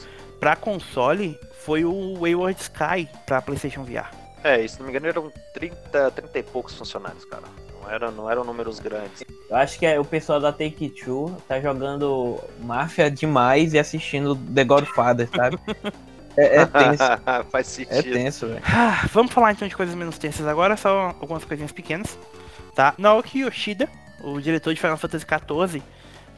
pra 0.43 0.57
console 0.57 1.38
foi 1.64 1.84
o 1.84 2.14
Wayward 2.18 2.61
Sky 2.61 3.09
pra 3.24 3.40
PlayStation 3.40 3.84
VR. 3.84 4.11
É, 4.43 4.61
e 4.61 4.68
se 4.68 4.76
não 4.80 4.86
me 4.86 4.90
engano 4.90 5.07
eram 5.07 5.32
30, 5.55 6.11
30 6.11 6.36
e 6.40 6.43
poucos 6.43 6.74
funcionários, 6.74 7.24
cara. 7.26 7.45
Não, 7.80 7.88
era, 7.88 8.11
não 8.11 8.28
eram 8.28 8.43
números 8.43 8.80
grandes. 8.80 9.22
Eu 9.49 9.55
acho 9.57 9.78
que 9.78 9.86
é, 9.86 10.01
o 10.01 10.05
pessoal 10.05 10.40
da 10.40 10.51
Take 10.51 10.90
Two 10.90 11.36
tá 11.47 11.61
jogando 11.61 12.40
Máfia 12.59 13.09
demais 13.09 13.72
e 13.72 13.78
assistindo 13.78 14.34
The 14.34 14.64
Godfather, 14.64 15.28
sabe? 15.34 15.57
É, 16.34 16.62
é 16.62 16.64
tenso. 16.66 17.05
Faz 17.53 17.78
É 17.78 17.84
sentido. 17.84 18.14
tenso, 18.14 18.47
velho. 18.47 18.62
Ah, 18.64 19.07
vamos 19.12 19.30
falar 19.30 19.53
então 19.53 19.68
de 19.68 19.76
coisas 19.76 19.95
menos 19.95 20.16
tensas 20.16 20.47
agora, 20.47 20.78
só 20.78 21.14
algumas 21.20 21.45
coisinhas 21.45 21.72
pequenas, 21.72 22.18
tá? 22.74 22.95
Naoki 22.97 23.40
Yoshida, 23.40 23.86
o 24.24 24.40
diretor 24.40 24.72
de 24.72 24.80
Final 24.80 24.97
Fantasy 24.97 25.26
XIV, 25.26 25.82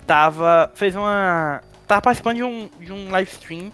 tava, 0.05 0.69
fez 0.75 0.97
uma, 0.97 1.63
tava 1.87 2.03
participando 2.03 2.37
de 2.39 2.43
um, 2.43 2.69
de 2.81 2.93
um 2.93 3.09
live 3.09 3.31
stream 3.31 3.71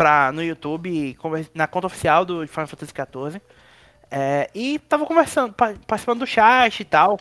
pra, 0.00 0.32
no 0.32 0.42
YouTube, 0.42 1.14
na 1.54 1.66
conta 1.66 1.86
oficial 1.86 2.24
do 2.24 2.48
Final 2.48 2.66
Fantasy 2.68 2.90
XIV, 2.90 3.42
é, 4.10 4.48
e 4.54 4.78
tava 4.78 5.04
conversando, 5.04 5.52
pa- 5.52 5.74
participando 5.86 6.20
do 6.20 6.26
chat 6.26 6.80
e 6.80 6.84
tal, 6.86 7.20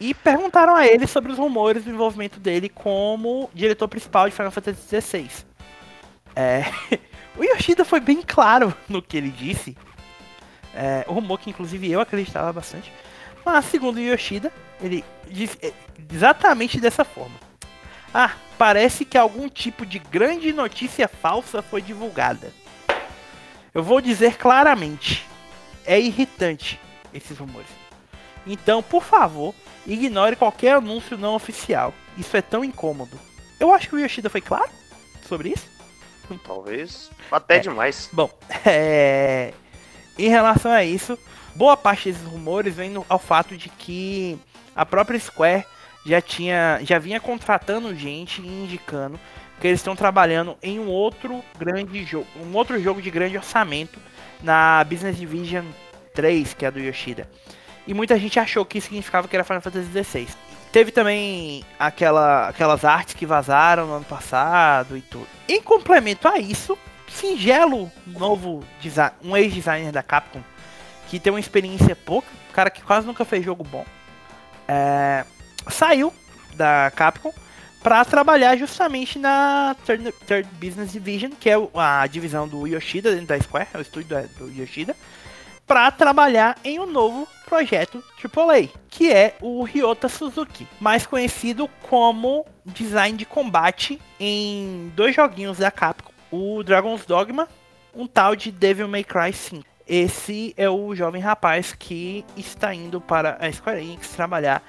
e 0.00 0.14
perguntaram 0.14 0.74
a 0.74 0.86
ele 0.86 1.06
sobre 1.06 1.30
os 1.30 1.36
rumores 1.36 1.84
do 1.84 1.90
envolvimento 1.90 2.40
dele 2.40 2.70
como 2.70 3.50
diretor 3.52 3.86
principal 3.86 4.30
de 4.30 4.34
Final 4.34 4.50
Fantasy 4.50 4.98
XVI. 4.98 5.30
É, 6.34 6.62
o 7.36 7.44
Yoshida 7.44 7.84
foi 7.84 8.00
bem 8.00 8.22
claro 8.22 8.74
no 8.88 9.02
que 9.02 9.18
ele 9.18 9.28
disse. 9.28 9.76
É, 10.74 11.04
o 11.06 11.12
rumor 11.12 11.38
que 11.38 11.50
inclusive 11.50 11.92
eu 11.92 12.00
acreditava 12.00 12.50
bastante. 12.50 12.90
Mas 13.44 13.66
segundo 13.66 13.98
o 13.98 14.00
Yoshida, 14.00 14.50
ele 14.80 15.04
disse 15.28 15.58
é, 15.60 15.70
exatamente 16.10 16.80
dessa 16.80 17.04
forma. 17.04 17.36
Ah, 18.14 18.32
parece 18.60 19.06
que 19.06 19.16
algum 19.16 19.48
tipo 19.48 19.86
de 19.86 19.98
grande 19.98 20.52
notícia 20.52 21.08
falsa 21.08 21.62
foi 21.62 21.80
divulgada. 21.80 22.52
Eu 23.72 23.82
vou 23.82 24.02
dizer 24.02 24.36
claramente, 24.36 25.24
é 25.86 25.98
irritante 25.98 26.78
esses 27.14 27.38
rumores. 27.38 27.70
Então, 28.46 28.82
por 28.82 29.02
favor, 29.02 29.54
ignore 29.86 30.36
qualquer 30.36 30.74
anúncio 30.74 31.16
não 31.16 31.34
oficial. 31.34 31.94
Isso 32.18 32.36
é 32.36 32.42
tão 32.42 32.62
incômodo. 32.62 33.18
Eu 33.58 33.72
acho 33.72 33.88
que 33.88 33.94
o 33.94 33.98
Yoshida 33.98 34.28
foi 34.28 34.42
claro 34.42 34.68
sobre 35.26 35.48
isso. 35.48 35.66
Talvez 36.46 37.10
até 37.32 37.56
É. 37.56 37.60
demais. 37.60 38.10
Bom, 38.12 38.28
é... 38.66 39.54
em 40.18 40.28
relação 40.28 40.70
a 40.70 40.84
isso, 40.84 41.18
boa 41.54 41.78
parte 41.78 42.12
desses 42.12 42.26
rumores 42.28 42.74
vem 42.74 42.90
no- 42.90 43.06
ao 43.08 43.18
fato 43.18 43.56
de 43.56 43.70
que 43.70 44.38
a 44.76 44.84
própria 44.84 45.18
Square 45.18 45.64
já 46.04 46.20
tinha, 46.20 46.80
já 46.82 46.98
vinha 46.98 47.20
contratando 47.20 47.94
gente 47.94 48.40
e 48.40 48.46
indicando 48.46 49.18
que 49.60 49.66
eles 49.66 49.80
estão 49.80 49.94
trabalhando 49.94 50.56
em 50.62 50.78
um 50.78 50.88
outro 50.88 51.42
grande 51.58 52.04
jogo, 52.04 52.26
um 52.42 52.56
outro 52.56 52.80
jogo 52.82 53.02
de 53.02 53.10
grande 53.10 53.36
orçamento 53.36 53.98
na 54.42 54.82
Business 54.84 55.16
Division 55.16 55.66
3, 56.14 56.54
que 56.54 56.64
é 56.64 56.68
a 56.68 56.70
do 56.70 56.80
Yoshida. 56.80 57.28
E 57.86 57.92
muita 57.92 58.18
gente 58.18 58.38
achou 58.40 58.64
que 58.64 58.78
isso 58.78 58.86
significava 58.86 59.28
que 59.28 59.36
era 59.36 59.44
Final 59.44 59.60
Fantasy 59.60 60.04
XVI. 60.04 60.28
Teve 60.72 60.92
também 60.92 61.64
aquela, 61.78 62.48
aquelas 62.48 62.84
artes 62.84 63.14
que 63.14 63.26
vazaram 63.26 63.86
no 63.86 63.94
ano 63.94 64.04
passado 64.04 64.96
e 64.96 65.02
tudo. 65.02 65.26
Em 65.48 65.60
complemento 65.60 66.28
a 66.28 66.38
isso, 66.38 66.78
singelo 67.08 67.90
novo 68.06 68.64
design, 68.80 69.12
um 69.22 69.36
ex-designer 69.36 69.92
da 69.92 70.02
Capcom 70.02 70.42
que 71.10 71.18
tem 71.18 71.32
uma 71.32 71.40
experiência 71.40 71.96
pouca, 71.96 72.28
cara 72.52 72.70
que 72.70 72.80
quase 72.82 73.04
nunca 73.04 73.24
fez 73.24 73.44
jogo 73.44 73.64
bom, 73.64 73.84
é, 74.68 75.24
saiu 75.68 76.12
da 76.54 76.90
Capcom 76.94 77.32
para 77.82 78.04
trabalhar 78.04 78.56
justamente 78.56 79.18
na 79.18 79.74
Third, 79.86 80.12
Third 80.26 80.48
Business 80.54 80.92
Division, 80.92 81.32
que 81.32 81.48
é 81.48 81.54
a 81.74 82.06
divisão 82.06 82.46
do 82.46 82.66
Yoshida 82.66 83.10
dentro 83.12 83.28
da 83.28 83.40
Square, 83.40 83.68
é 83.72 83.78
o 83.78 83.80
estúdio 83.80 84.28
do 84.38 84.50
Yoshida, 84.50 84.94
para 85.66 85.90
trabalhar 85.90 86.58
em 86.62 86.78
um 86.78 86.86
novo 86.86 87.26
projeto 87.46 88.02
AAA, 88.22 88.68
que 88.88 89.10
é 89.10 89.36
o 89.40 89.62
Ryota 89.62 90.08
Suzuki, 90.08 90.66
mais 90.78 91.06
conhecido 91.06 91.68
como 91.88 92.44
design 92.66 93.16
de 93.16 93.24
combate 93.24 94.00
em 94.18 94.92
dois 94.94 95.14
joguinhos 95.14 95.58
da 95.58 95.70
Capcom, 95.70 96.12
o 96.30 96.62
Dragon's 96.62 97.06
Dogma, 97.06 97.48
um 97.94 98.06
tal 98.06 98.36
de 98.36 98.52
Devil 98.52 98.88
May 98.88 99.04
Cry 99.04 99.32
5. 99.32 99.64
Esse 99.88 100.54
é 100.56 100.68
o 100.68 100.94
jovem 100.94 101.20
rapaz 101.20 101.72
que 101.72 102.24
está 102.36 102.74
indo 102.74 103.00
para 103.00 103.36
a 103.40 103.50
Square 103.50 103.80
Enix 103.80 104.10
trabalhar 104.10 104.62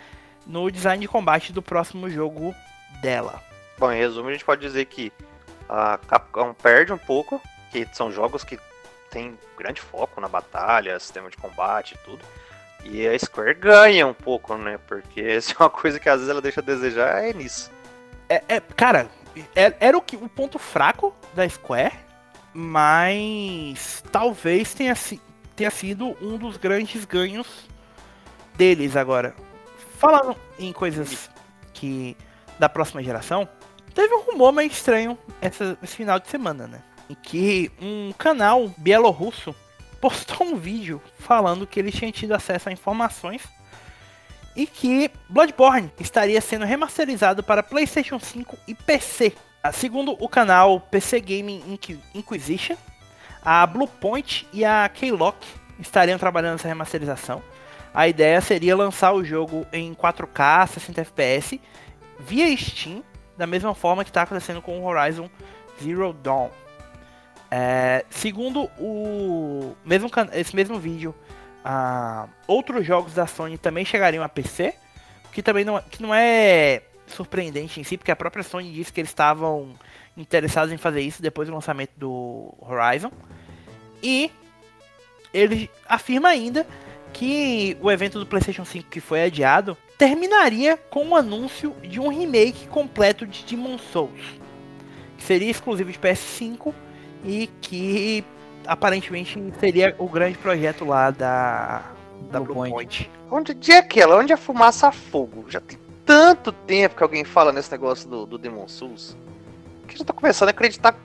no 0.46 0.70
design 0.72 1.02
de 1.02 1.08
combate 1.08 1.54
do 1.54 1.62
próximo 1.62 2.10
jogo 2.10 2.54
dela. 3.02 3.42
Bom, 3.78 3.92
em 3.92 3.98
resumo, 3.98 4.30
a 4.30 4.32
gente 4.32 4.46
pode 4.46 4.62
dizer 4.62 4.86
que 4.86 5.12
a 5.68 5.98
Capcom 5.98 6.54
perde 6.54 6.94
um 6.94 6.98
pouco, 6.98 7.42
que 7.72 7.88
são 7.94 8.12
jogos 8.12 8.44
que 8.44 8.60
tem 9.10 9.38
grande 9.58 9.82
foco 9.82 10.20
na 10.22 10.28
batalha, 10.28 11.00
sistema 11.00 11.30
de 11.30 11.38
combate 11.38 11.94
e 11.96 11.98
tudo. 12.00 12.24
E 12.84 13.08
a 13.08 13.18
Square 13.18 13.54
ganha 13.56 14.08
um 14.08 14.14
pouco, 14.14 14.56
né? 14.58 14.80
Porque 14.88 15.40
se 15.42 15.54
é 15.54 15.56
uma 15.60 15.70
coisa 15.70 16.00
que 16.00 16.10
às 16.10 16.16
vezes 16.18 16.30
ela 16.30 16.42
deixa 16.42 16.62
a 16.62 16.64
desejar, 16.64 17.24
é 17.24 17.34
nisso. 17.34 17.72
É, 18.28 18.44
é- 18.48 18.60
cara, 18.60 19.10
é- 19.56 19.74
era 19.80 19.98
o, 19.98 20.02
que, 20.02 20.16
o 20.16 20.28
ponto 20.30 20.58
fraco 20.58 21.14
da 21.34 21.48
Square, 21.48 21.94
mas 22.54 24.04
talvez 24.12 24.74
tenha, 24.74 24.96
tenha 25.56 25.72
sido 25.72 26.16
um 26.22 26.38
dos 26.38 26.58
grandes 26.58 27.06
ganhos 27.06 27.70
deles 28.56 28.96
agora. 28.96 29.36
Falando 30.02 30.36
em 30.58 30.74
coisas 30.74 31.30
que 31.76 32.18
da 32.58 32.68
próxima 32.68 33.04
geração, 33.04 33.48
teve 33.94 34.12
um 34.16 34.22
rumor 34.22 34.52
meio 34.52 34.68
estranho 34.68 35.16
essa, 35.40 35.78
esse 35.84 35.96
final 35.96 36.20
de 36.20 36.28
semana, 36.28 36.66
né? 36.66 36.82
Em 37.08 37.14
que 37.14 37.72
um 37.80 38.12
canal 38.18 38.68
bielorrusso 38.80 39.56
postou 40.02 40.48
um 40.48 40.56
vídeo 40.56 41.00
falando 41.20 41.68
que 41.68 41.80
ele 41.80 41.92
tinha 41.92 42.12
tido 42.12 42.34
acesso 42.34 42.68
a 42.68 42.72
informações 42.72 43.44
e 44.56 44.66
que 44.66 45.12
Bloodborne 45.30 45.92
estaria 46.00 46.42
sendo 46.42 46.66
remasterizado 46.66 47.44
para 47.44 47.62
PlayStation 47.62 48.20
5 48.20 48.58
e 48.68 48.74
PC. 48.74 49.34
Segundo 49.72 50.18
o 50.20 50.28
canal 50.28 50.80
PC 50.80 51.20
Gaming 51.20 51.80
Inquisition, 52.16 52.76
a 53.46 53.68
Bluepoint 53.68 54.48
e 54.52 54.66
a 54.66 54.90
Keylock 54.90 55.46
estariam 55.80 56.18
trabalhando 56.18 56.54
nessa 56.54 56.68
remasterização. 56.68 57.44
A 57.94 58.08
ideia 58.08 58.40
seria 58.40 58.76
lançar 58.76 59.14
o 59.14 59.24
jogo 59.24 59.66
em 59.72 59.94
4K, 59.94 60.68
60 60.68 61.02
FPS, 61.02 61.60
via 62.20 62.56
Steam, 62.56 63.04
da 63.38 63.46
mesma 63.46 63.76
forma 63.76 64.04
que 64.04 64.10
está 64.10 64.22
acontecendo 64.22 64.62
com 64.62 64.80
o 64.80 64.86
Horizon 64.86 65.30
Zero 65.84 66.14
Dawn. 66.14 66.50
É, 67.50 68.06
segundo 68.10 68.70
o 68.80 69.76
mesmo 69.84 70.10
esse 70.32 70.56
mesmo 70.56 70.80
vídeo, 70.80 71.14
uh, 71.66 72.30
outros 72.48 72.86
jogos 72.86 73.14
da 73.14 73.28
Sony 73.28 73.58
também 73.58 73.84
chegariam 73.84 74.24
a 74.24 74.30
PC, 74.30 74.74
que 75.34 75.44
também 75.44 75.66
não, 75.66 75.82
que 75.82 76.02
não 76.02 76.16
é 76.16 76.82
surpreendente 77.08 77.80
em 77.80 77.84
si, 77.84 77.98
porque 77.98 78.12
a 78.12 78.16
própria 78.16 78.42
Sony 78.42 78.72
disse 78.72 78.94
que 78.94 79.02
eles 79.02 79.10
estavam 79.10 79.74
interessados 80.16 80.72
em 80.72 80.78
fazer 80.78 81.02
isso 81.02 81.22
depois 81.22 81.50
do 81.50 81.54
lançamento 81.54 81.92
do 81.98 82.54
Horizon. 82.62 83.12
E 84.02 84.32
ele 85.34 85.70
afirma 85.88 86.30
ainda 86.30 86.66
que 87.14 87.78
o 87.82 87.92
evento 87.92 88.20
do 88.20 88.26
PlayStation 88.26 88.66
5 88.66 88.90
que 88.90 89.00
foi 89.00 89.24
adiado 89.24 89.78
terminaria 89.98 90.78
com 90.78 91.10
o 91.10 91.16
anúncio 91.16 91.76
de 91.82 92.00
um 92.00 92.08
remake 92.08 92.68
completo 92.68 93.26
de 93.26 93.44
Demon 93.44 93.78
Souls, 93.78 94.22
que 95.18 95.24
seria 95.24 95.50
exclusivo 95.50 95.92
de 95.92 96.00
PS5 96.00 96.74
e 97.24 97.48
que 97.62 98.24
aparentemente 98.66 99.38
seria 99.60 99.96
o 99.98 100.08
grande 100.08 100.38
projeto 100.38 100.86
lá 100.86 101.12
da 101.12 101.84
da 102.30 102.40
Blue 102.40 102.54
Point. 102.54 103.10
Onde 103.30 103.72
é 103.72 103.78
aquela? 103.78 104.18
Onde 104.18 104.32
é 104.32 104.38
fumaça 104.38 104.92
fogo? 104.92 105.46
Já 105.50 105.60
tem 105.60 105.78
tanto 106.06 106.52
tempo 106.52 106.96
que 106.96 107.04
alguém 107.04 107.24
fala 107.24 107.52
nesse 107.52 107.72
negócio 107.72 108.08
do, 108.08 108.26
do 108.26 108.38
Demon 108.38 108.68
Souls 108.68 109.16
que 109.92 109.98
já 109.98 110.06
tô 110.06 110.14
começando 110.14 110.48
a 110.48 110.52
acreditar 110.52 110.96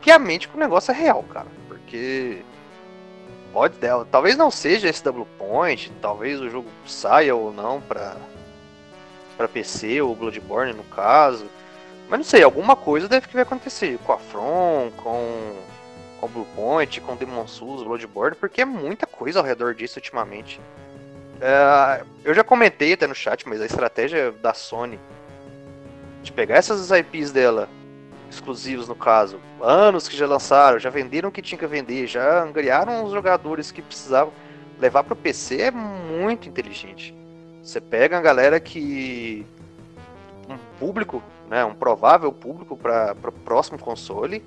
piamente 0.00 0.48
que 0.48 0.56
o 0.56 0.60
negócio 0.60 0.92
é 0.92 0.94
real, 0.94 1.22
cara. 1.24 1.46
Porque. 1.66 2.42
Pode, 3.54 3.76
talvez 4.10 4.36
não 4.36 4.50
seja 4.50 4.88
esse 4.88 5.04
Double 5.04 5.24
Point, 5.38 5.92
talvez 6.02 6.40
o 6.40 6.50
jogo 6.50 6.68
saia 6.84 7.36
ou 7.36 7.52
não 7.52 7.80
pra, 7.80 8.16
pra 9.36 9.46
PC 9.46 10.02
ou 10.02 10.16
Bloodborne 10.16 10.72
no 10.72 10.82
caso. 10.82 11.46
Mas 12.08 12.18
não 12.18 12.24
sei, 12.24 12.42
alguma 12.42 12.74
coisa 12.74 13.08
deve 13.08 13.28
que 13.28 13.34
vai 13.34 13.44
acontecer 13.44 13.96
com 14.04 14.12
a 14.12 14.18
From, 14.18 14.90
com, 14.96 15.52
com 16.18 16.26
Blue 16.26 16.46
Point, 16.56 17.00
com 17.00 17.14
Demon 17.14 17.46
Souls, 17.46 17.84
Bloodborne, 17.84 18.34
porque 18.34 18.62
é 18.62 18.64
muita 18.64 19.06
coisa 19.06 19.38
ao 19.38 19.44
redor 19.44 19.72
disso 19.72 20.00
ultimamente. 20.00 20.60
É, 21.40 22.02
eu 22.24 22.34
já 22.34 22.42
comentei 22.42 22.94
até 22.94 23.06
no 23.06 23.14
chat, 23.14 23.48
mas 23.48 23.60
a 23.60 23.66
estratégia 23.66 24.32
da 24.32 24.52
Sony 24.52 24.98
de 26.24 26.32
pegar 26.32 26.56
essas 26.56 26.90
IPs 26.90 27.30
dela, 27.30 27.68
exclusivos 28.34 28.88
no 28.88 28.94
caso, 28.94 29.40
anos 29.60 30.08
que 30.08 30.16
já 30.16 30.26
lançaram, 30.26 30.78
já 30.78 30.90
venderam 30.90 31.28
o 31.28 31.32
que 31.32 31.42
tinha 31.42 31.58
que 31.58 31.66
vender, 31.66 32.06
já 32.06 32.42
angariaram 32.42 33.04
os 33.04 33.12
jogadores 33.12 33.70
que 33.70 33.82
precisavam 33.82 34.32
levar 34.78 35.04
para 35.04 35.14
o 35.14 35.16
PC, 35.16 35.62
é 35.62 35.70
muito 35.70 36.48
inteligente. 36.48 37.14
Você 37.62 37.80
pega 37.80 38.18
a 38.18 38.20
galera 38.20 38.60
que. 38.60 39.46
um 40.48 40.58
público, 40.78 41.22
né, 41.48 41.64
um 41.64 41.74
provável 41.74 42.30
público 42.30 42.76
para 42.76 43.16
o 43.24 43.32
próximo 43.32 43.78
console. 43.78 44.44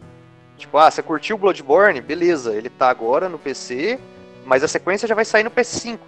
Tipo, 0.58 0.78
ah, 0.78 0.90
você 0.90 1.02
curtiu 1.02 1.38
Bloodborne? 1.38 2.02
Beleza, 2.02 2.56
ele 2.56 2.70
tá 2.70 2.90
agora 2.90 3.30
no 3.30 3.38
PC, 3.38 4.00
mas 4.46 4.64
a 4.64 4.68
sequência 4.68 5.08
já 5.08 5.16
vai 5.16 5.26
sair 5.26 5.44
no 5.44 5.52
PS5. 5.52 6.00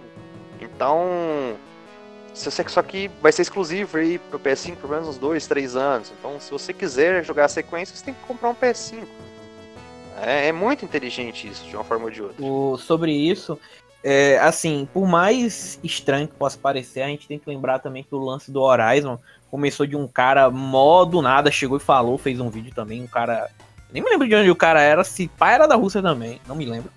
Então, 0.60 1.56
só 2.34 2.82
que 2.82 3.10
vai 3.20 3.32
ser 3.32 3.42
exclusivo 3.42 3.98
aí 3.98 4.18
pro 4.18 4.38
PS5 4.38 4.76
por 4.76 4.90
menos 4.90 5.08
uns 5.08 5.18
2, 5.18 5.46
3 5.46 5.76
anos. 5.76 6.12
Então, 6.18 6.40
se 6.40 6.50
você 6.50 6.72
quiser 6.72 7.24
jogar 7.24 7.46
a 7.46 7.48
sequência, 7.48 7.94
você 7.94 8.04
tem 8.04 8.14
que 8.14 8.20
comprar 8.20 8.50
um 8.50 8.54
PS5. 8.54 9.04
É, 10.22 10.48
é 10.48 10.52
muito 10.52 10.84
inteligente 10.84 11.48
isso, 11.48 11.64
de 11.66 11.74
uma 11.74 11.84
forma 11.84 12.04
ou 12.04 12.10
de 12.10 12.22
outra. 12.22 12.44
O, 12.44 12.76
sobre 12.76 13.12
isso, 13.12 13.58
é, 14.02 14.38
assim, 14.38 14.88
por 14.92 15.06
mais 15.06 15.78
estranho 15.82 16.28
que 16.28 16.34
possa 16.34 16.58
parecer, 16.58 17.02
a 17.02 17.08
gente 17.08 17.26
tem 17.26 17.38
que 17.38 17.48
lembrar 17.48 17.78
também 17.78 18.02
que 18.02 18.14
o 18.14 18.18
lance 18.18 18.50
do 18.50 18.60
Horizon 18.60 19.18
começou 19.50 19.86
de 19.86 19.96
um 19.96 20.06
cara 20.06 20.50
mó 20.50 21.04
do 21.04 21.20
nada, 21.20 21.50
chegou 21.50 21.76
e 21.76 21.80
falou, 21.80 22.16
fez 22.16 22.38
um 22.38 22.50
vídeo 22.50 22.72
também, 22.74 23.02
um 23.02 23.06
cara. 23.06 23.50
Nem 23.92 24.02
me 24.02 24.10
lembro 24.10 24.28
de 24.28 24.34
onde 24.34 24.50
o 24.50 24.56
cara 24.56 24.80
era, 24.80 25.02
se 25.02 25.26
pai 25.26 25.54
era 25.54 25.66
da 25.66 25.74
Rússia 25.74 26.00
também, 26.00 26.40
não 26.46 26.54
me 26.54 26.64
lembro. 26.64 26.92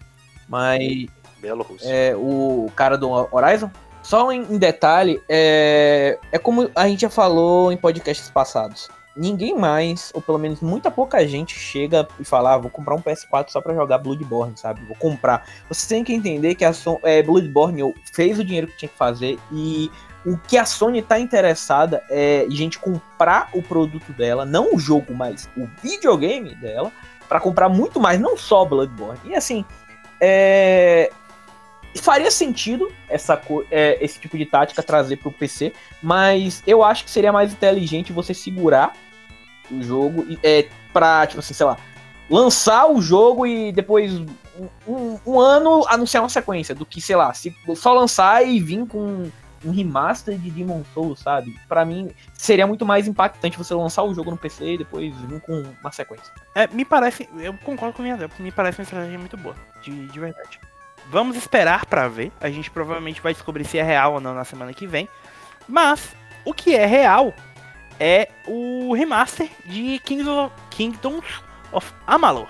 Mas 0.47 1.07
Bielorrússia. 1.43 1.89
É, 1.89 2.15
o 2.15 2.71
cara 2.75 2.97
do 2.97 3.09
Horizon. 3.09 3.69
Só 4.04 4.32
em, 4.32 4.58
detalhe, 4.58 5.24
é, 5.30 6.20
é 6.32 6.38
como 6.38 6.70
a 6.76 6.88
gente 6.88 7.01
já 7.01 7.10
falou 7.10 7.72
em 7.72 7.78
podcasts 7.78 8.30
passados. 8.30 8.89
Ninguém 9.16 9.58
mais, 9.58 10.12
ou 10.14 10.22
pelo 10.22 10.38
menos 10.38 10.60
muita 10.60 10.91
pouca 10.91 11.26
gente, 11.26 11.58
chega 11.58 12.08
e 12.20 12.26
fala: 12.26 12.54
ah, 12.54 12.58
vou 12.58 12.70
comprar 12.70 12.95
um 12.95 13.01
PS4 13.01 13.49
só 13.49 13.62
para 13.62 13.74
jogar 13.74 13.99
Bloodborne, 13.99 14.58
sabe? 14.58 14.84
Vou 14.86 14.95
comprar. 14.97 15.47
Você 15.70 15.88
tem 15.88 16.04
que 16.04 16.14
entender 16.14 16.56
que 16.56 16.66
a 16.66 16.74
Son 16.74 16.99
é, 17.04 17.24
Bloodborne 17.24 17.93
fez 18.12 18.38
o 18.38 18.43
dinheiro 18.43 18.68
que 18.68 18.78
tinha 18.78 18.89
que 18.89 18.97
fazer 18.97 19.39
e 19.51 19.89
o 20.26 20.38
que 20.38 20.58
a 20.58 20.66
Sony 20.66 21.01
tá 21.01 21.20
interessada 21.20 22.04
é 22.10 22.45
gente 22.49 22.80
comprar 22.80 23.49
o 23.54 23.62
produto 23.62 24.12
dela, 24.14 24.45
não 24.45 24.76
o 24.76 24.80
jogo, 24.80 25.14
mas 25.14 25.49
o 25.56 25.68
videogame 25.82 26.56
dela, 26.56 26.91
para 27.30 27.39
comprar 27.39 27.70
muito 27.70 27.99
mais, 27.99 28.20
não 28.20 28.38
só 28.38 28.66
Bloodborne. 28.66 29.20
E 29.26 29.36
assim, 29.36 29.64
é, 30.20 31.12
faria 32.00 32.32
sentido 32.32 32.91
essa, 33.08 33.41
é, 33.70 33.98
esse 34.04 34.20
tipo 34.20 34.38
de 34.38 34.46
tática 34.46 34.82
trazer 34.82 35.18
para 35.18 35.30
o 35.30 35.32
PC, 35.32 35.74
mas 36.02 36.64
eu 36.66 36.84
acho 36.84 37.04
que 37.04 37.12
seria 37.12 37.32
mais 37.32 37.54
inteligente 37.54 38.12
você 38.12 38.34
segurar 38.34 38.94
o 39.72 39.82
jogo 39.82 40.26
é, 40.44 40.68
para, 40.91 41.26
tipo 41.28 41.39
assim, 41.39 41.54
sei 41.54 41.66
lá, 41.66 41.78
lançar 42.30 42.88
o 42.88 43.02
jogo 43.02 43.46
e 43.46 43.72
depois 43.72 44.14
um, 44.88 45.20
um, 45.26 45.39
ano 45.39 45.86
anunciar 45.88 46.24
uma 46.24 46.30
sequência, 46.30 46.74
do 46.74 46.86
que, 46.86 47.02
sei 47.02 47.16
lá, 47.16 47.34
se 47.34 47.56
só 47.76 47.94
lançar 47.94 48.46
e 48.46 48.60
vir 48.60 48.86
com 48.88 49.30
um 49.66 49.72
remaster 49.72 50.38
de 50.38 50.52
Demon 50.52 50.84
Souls, 50.94 51.20
sabe? 51.20 51.56
Para 51.68 51.86
mim 51.86 52.12
seria 52.34 52.68
muito 52.68 52.86
mais 52.86 53.08
impactante 53.08 53.58
você 53.58 53.74
lançar 53.74 54.04
o 54.04 54.14
jogo 54.14 54.32
no 54.32 54.38
PC 54.38 54.74
e 54.74 54.78
depois 54.78 55.16
vir 55.16 55.41
com 55.41 55.64
uma 55.82 55.91
sequência. 55.91 56.34
É, 56.54 56.68
me 56.68 56.84
parece, 56.84 57.30
eu 57.38 57.54
concordo 57.64 57.96
com 57.96 58.02
o 58.02 58.06
minha 58.06 58.18
me 58.39 58.52
parece 58.52 58.80
uma 58.80 58.84
estratégia 58.84 59.18
muito 59.18 59.38
boa, 59.38 59.56
de, 59.82 60.08
de 60.08 60.20
verdade. 60.20 60.60
Vamos 61.10 61.36
esperar 61.38 61.86
para 61.86 62.08
ver. 62.08 62.32
A 62.41 62.49
gente 62.49 62.72
provavelmente 62.72 63.22
vai 63.22 63.34
descobrir 63.34 63.66
se 63.66 63.78
é 63.78 63.84
real 63.84 64.14
ou 64.14 64.20
não 64.20 64.34
na 64.34 64.43
semana 64.43 64.74
que 64.74 64.88
vem. 64.88 65.08
Mas 65.68 66.16
o 66.45 66.54
que 66.54 66.76
é 66.76 66.86
real 66.86 67.34
é 67.99 68.30
o 68.47 68.93
remaster 68.93 69.49
de 69.66 69.99
Kingdoms 70.70 71.41
of 71.72 71.91
Amalur, 72.06 72.49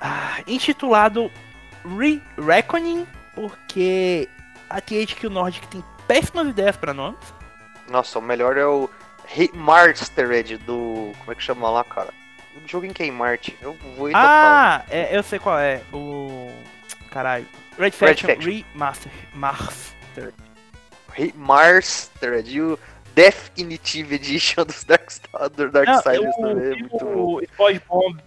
ah, 0.00 0.38
intitulado 0.46 1.30
Re-Reckoning, 1.98 3.06
porque 3.34 4.28
a 4.68 4.80
THQ 4.80 5.28
Nordic 5.28 5.66
tem 5.68 5.82
péssimas 6.06 6.48
ideias 6.48 6.76
para 6.76 6.94
nomes. 6.94 7.18
Nossa, 7.88 8.18
o 8.18 8.22
melhor 8.22 8.56
é 8.56 8.66
o 8.66 8.88
Remastered 9.26 10.58
do. 10.58 11.12
Como 11.18 11.32
é 11.32 11.34
que 11.34 11.42
chama 11.42 11.70
lá, 11.70 11.82
cara? 11.84 12.10
O 12.56 12.68
jogo 12.68 12.86
em 12.86 12.92
Kmart. 12.92 13.48
Eu 13.60 13.76
vou 13.96 14.10
Ah, 14.14 14.84
é, 14.90 15.16
eu 15.16 15.22
sei 15.22 15.38
qual 15.38 15.58
é. 15.58 15.82
O. 15.92 16.52
Caralho. 17.14 17.46
Red 17.78 17.92
Faction, 17.92 18.26
Red 18.26 18.34
Faction. 18.34 19.10
Remastered. 19.32 20.34
Remastered. 21.12 22.50
E 22.50 22.60
o 22.60 22.78
Definitive 23.14 24.16
Edition 24.16 24.64
dos 24.64 24.82
Dark, 24.82 25.08
do 25.56 25.70
Darksiders 25.70 26.34
também. 26.34 26.72
É 26.72 26.76
muito 26.76 26.98
bom. 26.98 27.40
Bomb, 27.88 28.18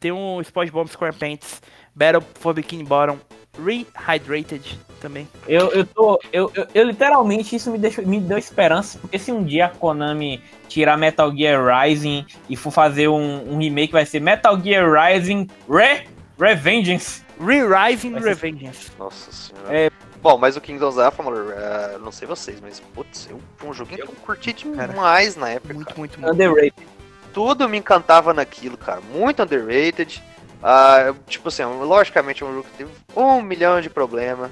tem 0.00 0.10
um 0.10 0.40
SpongeBob 0.42 0.90
SquarePants 0.90 1.62
Battle 1.94 2.22
for 2.34 2.52
Bikini 2.52 2.82
Bottom 2.82 3.18
Rehydrated 3.64 4.76
também. 5.00 5.28
Eu, 5.46 5.70
eu 5.70 5.86
tô. 5.86 6.20
Eu, 6.32 6.50
eu, 6.54 6.66
eu, 6.74 6.84
literalmente 6.84 7.54
isso 7.54 7.70
me, 7.70 7.78
deixou, 7.78 8.04
me 8.04 8.20
deu 8.20 8.36
esperança, 8.36 8.98
porque 8.98 9.18
se 9.20 9.30
um 9.30 9.44
dia 9.44 9.66
a 9.66 9.68
Konami 9.70 10.42
tirar 10.68 10.98
Metal 10.98 11.34
Gear 11.34 11.64
Rising 11.64 12.26
e 12.50 12.56
for 12.56 12.72
fazer 12.72 13.08
um, 13.08 13.54
um 13.54 13.56
remake, 13.56 13.92
vai 13.92 14.04
ser 14.04 14.20
Metal 14.20 14.60
Gear 14.60 14.92
Rising 14.92 15.46
Re 15.70 16.15
Revengeance. 16.38 17.22
Re-Rising 17.40 18.18
Revengeance. 18.18 18.90
Nossa 18.98 19.30
senhora. 19.32 19.76
É... 19.76 19.90
Bom, 20.22 20.38
mas 20.38 20.56
o 20.56 20.60
Kings 20.60 20.82
of 20.82 20.96
Zaphomore, 20.96 21.38
uh, 21.38 21.98
não 22.00 22.10
sei 22.10 22.26
vocês, 22.26 22.60
mas 22.60 22.80
putz, 22.80 23.28
eu, 23.30 23.40
foi 23.56 23.68
um 23.68 23.74
joguinho 23.74 24.04
que 24.06 24.12
eu 24.12 24.16
curti 24.16 24.52
demais 24.52 25.34
cara, 25.34 25.46
na 25.46 25.50
época. 25.52 25.74
Muito, 25.74 25.86
cara. 25.88 25.98
muito, 25.98 26.20
muito. 26.20 26.32
Underrated. 26.34 26.86
Tudo 27.32 27.68
me 27.68 27.78
encantava 27.78 28.32
naquilo, 28.34 28.76
cara. 28.76 29.00
Muito 29.12 29.42
underrated. 29.42 30.22
Uh, 30.56 31.14
tipo 31.28 31.48
assim, 31.48 31.62
logicamente 31.64 32.42
é 32.42 32.46
um 32.46 32.54
jogo 32.54 32.66
que 32.70 32.78
teve 32.78 32.90
um 33.14 33.40
milhão 33.42 33.80
de 33.80 33.90
problemas. 33.90 34.50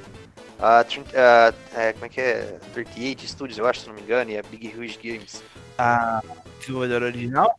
Uh, 0.59 0.65
A, 0.65 0.85
Trin- 0.85 1.05
a- 1.15 1.53
é, 1.81 1.93
como 1.95 2.05
é 2.05 2.09
que 2.09 2.21
é? 2.21 2.59
38 2.75 3.27
Studios, 3.27 3.59
eu 3.59 3.67
acho, 3.67 3.81
se 3.81 3.89
não 3.89 3.95
me 3.95 4.03
engano, 4.03 4.31
e 4.31 4.39
a 4.39 4.43
Big 4.43 4.69
Huge 4.69 4.99
Games. 5.03 5.43
A 5.79 6.23
desenvolvedora 6.61 7.07
original. 7.07 7.57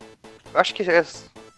Eu 0.54 0.60
acho 0.60 0.72
que 0.74 0.88
é. 0.88 1.04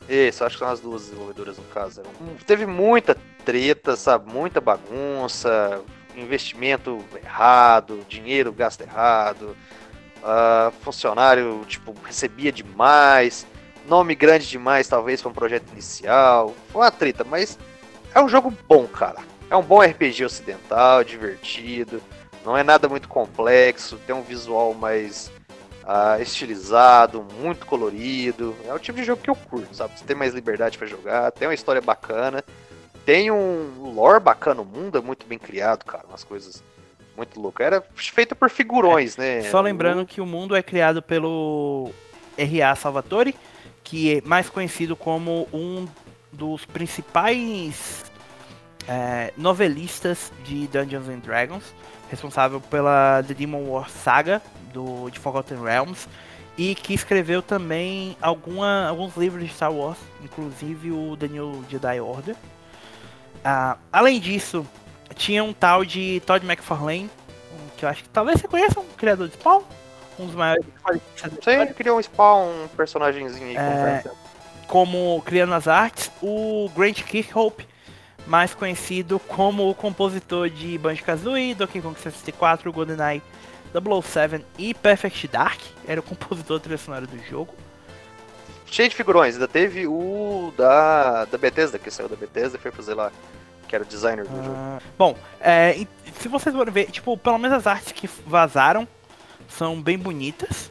Isso, 0.09 0.42
acho 0.42 0.56
que 0.56 0.61
são 0.61 0.72
as 0.72 0.80
duas 0.80 1.02
desenvolvedoras 1.02 1.59
no 1.59 1.64
caso. 1.64 2.02
Teve 2.46 2.64
muita 2.64 3.16
treta, 3.44 3.94
sabe? 3.94 4.32
Muita 4.32 4.61
bagunça, 4.61 5.82
investimento 6.16 7.04
errado, 7.22 8.04
dinheiro 8.09 8.52
gasto 8.52 8.80
errado, 8.80 9.54
ah, 10.24 10.72
funcionário, 10.80 11.62
tipo, 11.66 11.94
recebia 12.04 12.50
demais, 12.50 13.46
nome 13.86 14.14
grande 14.14 14.48
demais, 14.48 14.88
talvez, 14.88 15.20
para 15.20 15.30
um 15.30 15.34
projeto 15.34 15.70
inicial. 15.72 16.54
Foi 16.72 16.82
uma 16.82 16.90
treta, 16.90 17.22
mas 17.22 17.59
é 18.14 18.20
um 18.20 18.28
jogo 18.28 18.52
bom, 18.66 18.86
cara. 18.86 19.20
É 19.50 19.56
um 19.56 19.62
bom 19.62 19.80
RPG 19.82 20.24
ocidental, 20.24 21.04
divertido, 21.04 22.02
não 22.44 22.56
é 22.56 22.62
nada 22.62 22.88
muito 22.88 23.09
complexo, 23.09 23.98
tem 24.06 24.14
um 24.14 24.22
visual 24.22 24.74
mais 24.74 25.30
ah, 25.91 26.20
estilizado, 26.20 27.26
muito 27.41 27.64
colorido. 27.64 28.55
É 28.66 28.74
o 28.74 28.78
tipo 28.78 28.99
de 28.99 29.05
jogo 29.05 29.22
que 29.22 29.30
eu 29.30 29.34
curto, 29.34 29.74
sabe? 29.74 29.99
Você 29.99 30.05
tem 30.05 30.14
mais 30.14 30.34
liberdade 30.34 30.76
pra 30.76 30.86
jogar, 30.86 31.32
tem 31.32 31.49
uma 31.49 31.55
história 31.55 31.80
bacana, 31.80 32.45
tem 33.07 33.30
um 33.30 33.95
lore 33.95 34.20
bacana, 34.20 34.61
o 34.61 34.66
mundo 34.66 34.99
é 34.99 35.01
muito 35.01 35.24
bem 35.24 35.39
criado, 35.39 35.86
cara, 35.86 36.05
umas 36.07 36.22
coisas 36.22 36.62
muito 37.16 37.41
loucas. 37.41 37.66
Era 37.66 37.82
feito 37.95 38.36
por 38.36 38.51
figurões, 38.51 39.16
né? 39.16 39.41
Só 39.51 39.62
lembrando 39.62 40.05
que 40.05 40.20
o 40.20 40.26
mundo 40.26 40.55
é 40.55 40.62
criado 40.62 41.01
pelo 41.01 41.91
R.A. 42.36 42.74
Salvatore, 42.74 43.34
que 43.82 44.18
é 44.18 44.20
mais 44.26 44.51
conhecido 44.51 44.95
como 44.95 45.49
um 45.55 45.89
dos 46.30 46.66
principais 46.66 48.05
é, 48.86 49.32
novelistas 49.39 50.30
de 50.45 50.66
Dungeons 50.66 51.09
and 51.09 51.20
Dragons, 51.20 51.64
responsável 52.11 52.61
pela 52.61 53.24
The 53.26 53.32
Demon 53.32 53.70
War 53.70 53.89
Saga 53.89 54.43
do, 54.78 55.10
de 55.10 55.18
Forgotten 55.18 55.60
Realms, 55.60 56.08
e 56.56 56.74
que 56.74 56.94
escreveu 56.94 57.42
também 57.42 58.16
alguma, 58.20 58.88
alguns 58.88 59.16
livros 59.16 59.44
de 59.44 59.52
Star 59.52 59.72
Wars, 59.72 59.98
inclusive 60.22 60.92
o 60.92 61.16
The 61.16 61.28
New 61.28 61.64
Jedi 61.68 62.00
Order. 62.00 62.36
Ah, 63.44 63.76
além 63.92 64.20
disso, 64.20 64.66
tinha 65.14 65.42
um 65.42 65.52
tal 65.52 65.84
de 65.84 66.20
Todd 66.24 66.44
McFarlane, 66.46 67.10
que 67.76 67.84
eu 67.84 67.88
acho 67.88 68.02
que 68.02 68.08
talvez 68.08 68.40
você 68.40 68.48
conheça, 68.48 68.80
um 68.80 68.86
criador 68.96 69.28
de 69.28 69.34
Spawn, 69.34 69.62
um 70.18 70.26
dos 70.26 70.34
maiores 70.34 70.64
Você 71.16 71.66
criou 71.74 71.98
um 71.98 72.02
spawn, 72.02 72.48
um 72.64 72.68
personagemzinho 72.76 73.46
aí 73.46 73.56
É, 73.56 74.02
como 74.66 75.22
criando 75.24 75.54
as 75.54 75.68
artes, 75.68 76.10
o 76.20 76.68
Grant 76.74 77.02
Kirkhope, 77.04 77.66
mais 78.26 78.52
conhecido 78.52 79.18
como 79.20 79.70
o 79.70 79.74
compositor 79.74 80.50
de 80.50 80.76
Banjo-Kazooie, 80.76 81.54
Donkey 81.54 81.80
Kong 81.80 81.98
64, 81.98 82.72
GoldenEye 82.72 83.22
007 84.02 84.44
e 84.58 84.74
Perfect 84.74 85.28
Dark, 85.28 85.60
era 85.86 86.00
o 86.00 86.02
compositor 86.02 86.58
trilha 86.60 86.78
sonora 86.78 87.06
do 87.06 87.18
jogo. 87.24 87.54
Cheio 88.66 88.88
de 88.88 88.94
figurões, 88.94 89.34
ainda 89.34 89.48
teve 89.48 89.86
o 89.86 90.52
da, 90.56 91.24
da 91.24 91.38
Bethesda, 91.38 91.78
que 91.78 91.90
saiu 91.90 92.08
da 92.08 92.16
Bethesda 92.16 92.58
e 92.58 92.60
foi 92.60 92.70
fazer 92.70 92.94
lá, 92.94 93.10
que 93.66 93.74
era 93.74 93.82
o 93.82 93.86
designer 93.86 94.26
do 94.26 94.36
jogo. 94.36 94.54
Ah, 94.56 94.78
bom, 94.98 95.16
é, 95.40 95.86
se 96.20 96.28
vocês 96.28 96.54
forem 96.54 96.72
ver, 96.72 96.90
tipo, 96.90 97.16
pelo 97.16 97.38
menos 97.38 97.56
as 97.56 97.66
artes 97.66 97.92
que 97.92 98.06
vazaram 98.26 98.86
são 99.48 99.80
bem 99.80 99.98
bonitas. 99.98 100.70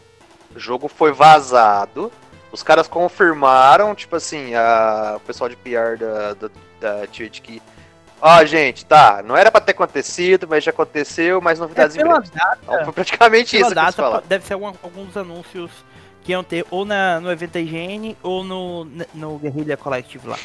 O 0.56 0.60
jogo 0.60 0.88
foi 0.88 1.12
vazado, 1.12 2.12
os 2.52 2.62
caras 2.62 2.88
confirmaram, 2.88 3.96
tipo 3.96 4.16
assim, 4.16 4.54
a, 4.54 5.16
o 5.18 5.20
pessoal 5.22 5.50
de 5.50 5.56
PR 5.56 5.98
da, 6.00 6.34
da, 6.34 6.50
da 6.80 7.08
Twitch 7.08 7.42
que. 8.20 8.26
Ó, 8.26 8.46
gente, 8.46 8.86
tá, 8.86 9.22
não 9.24 9.36
era 9.38 9.52
pra 9.52 9.62
ter 9.62 9.72
acontecido, 9.72 10.48
mas 10.48 10.64
já 10.64 10.72
aconteceu, 10.72 11.40
mas 11.42 11.60
novidades 11.60 11.96
É, 11.96 12.02
em 12.02 12.04
breve. 12.04 12.28
Então, 12.64 12.94
praticamente 12.94 13.52
Pela 13.52 13.62
isso 13.62 13.70
que 13.70 13.76
data, 13.76 13.92
falaram. 13.94 14.24
deve 14.28 14.46
ser 14.46 14.54
algum- 14.54 14.74
alguns 14.84 15.16
anúncios 15.16 15.72
que 16.24 16.32
iam 16.32 16.44
ter 16.44 16.66
ou 16.70 16.84
na, 16.84 17.20
no 17.22 17.32
evento 17.32 17.58
IGN 17.58 18.18
ou 18.22 18.44
no, 18.44 18.86
no 19.14 19.38
Guerrilla 19.38 19.78
Collective 19.78 20.28
lá. 20.28 20.38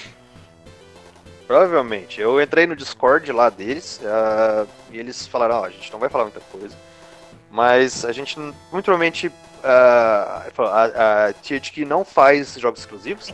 Provavelmente. 1.47 2.21
Eu 2.21 2.41
entrei 2.41 2.67
no 2.67 2.77
Discord 2.77 3.31
lá 3.33 3.51
deles 3.51 4.01
ah, 4.05 4.65
e 4.91 4.99
eles 4.99 5.27
falaram, 5.27 5.57
ó, 5.57 5.65
a 5.67 5.71
gente 5.71 5.93
não 5.93 5.99
vai 5.99 6.09
falar 6.09 6.25
muita 6.25 6.41
coisa. 6.41 6.75
Mas 7.51 8.05
a 8.05 8.13
gente 8.13 8.39
muito 8.39 8.85
provavelmente 8.85 9.31
falou, 10.55 10.73
a, 10.73 10.85
a 11.29 11.33
THQ 11.35 11.85
não 11.85 12.05
faz 12.05 12.55
jogos 12.55 12.81
exclusivos. 12.81 13.33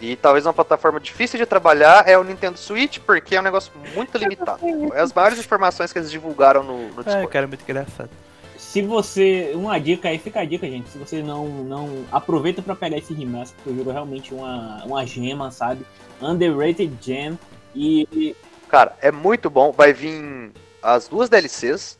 E 0.00 0.14
talvez 0.16 0.46
uma 0.46 0.52
plataforma 0.52 1.00
difícil 1.00 1.38
de 1.38 1.44
trabalhar 1.46 2.08
é 2.08 2.16
o 2.16 2.22
Nintendo 2.22 2.56
Switch, 2.58 2.98
porque 3.00 3.34
é 3.34 3.40
um 3.40 3.42
negócio 3.42 3.72
muito 3.94 4.16
limitado. 4.16 4.60
É 4.94 5.00
as 5.00 5.12
maiores 5.12 5.38
informações 5.38 5.92
que 5.92 5.98
eles 5.98 6.10
divulgaram 6.10 6.62
no, 6.62 6.88
no 6.92 7.00
É, 7.00 7.04
Discord. 7.04 7.26
cara, 7.28 7.46
muito 7.48 7.62
engraçado. 7.62 8.10
Se 8.56 8.82
você. 8.82 9.52
Uma 9.54 9.78
dica 9.80 10.08
aí, 10.08 10.18
fica 10.18 10.40
a 10.40 10.44
dica, 10.44 10.68
gente. 10.68 10.88
Se 10.90 10.98
você 10.98 11.22
não. 11.22 11.46
não 11.48 12.04
aproveita 12.12 12.60
pra 12.62 12.76
pegar 12.76 12.98
esse 12.98 13.12
remaster, 13.14 13.56
porque 13.56 13.70
o 13.70 13.76
jogo 13.76 13.90
é 13.90 13.92
realmente 13.94 14.32
uma, 14.34 14.84
uma 14.84 15.04
gema, 15.06 15.50
sabe? 15.50 15.84
Underrated 16.20 16.92
gem. 17.00 17.38
E. 17.74 18.06
e- 18.12 18.36
Cara, 18.68 18.94
é 19.00 19.10
muito 19.10 19.48
bom. 19.48 19.72
Vai 19.72 19.92
vir 19.94 20.52
as 20.82 21.08
duas 21.08 21.28
DLCs, 21.30 21.98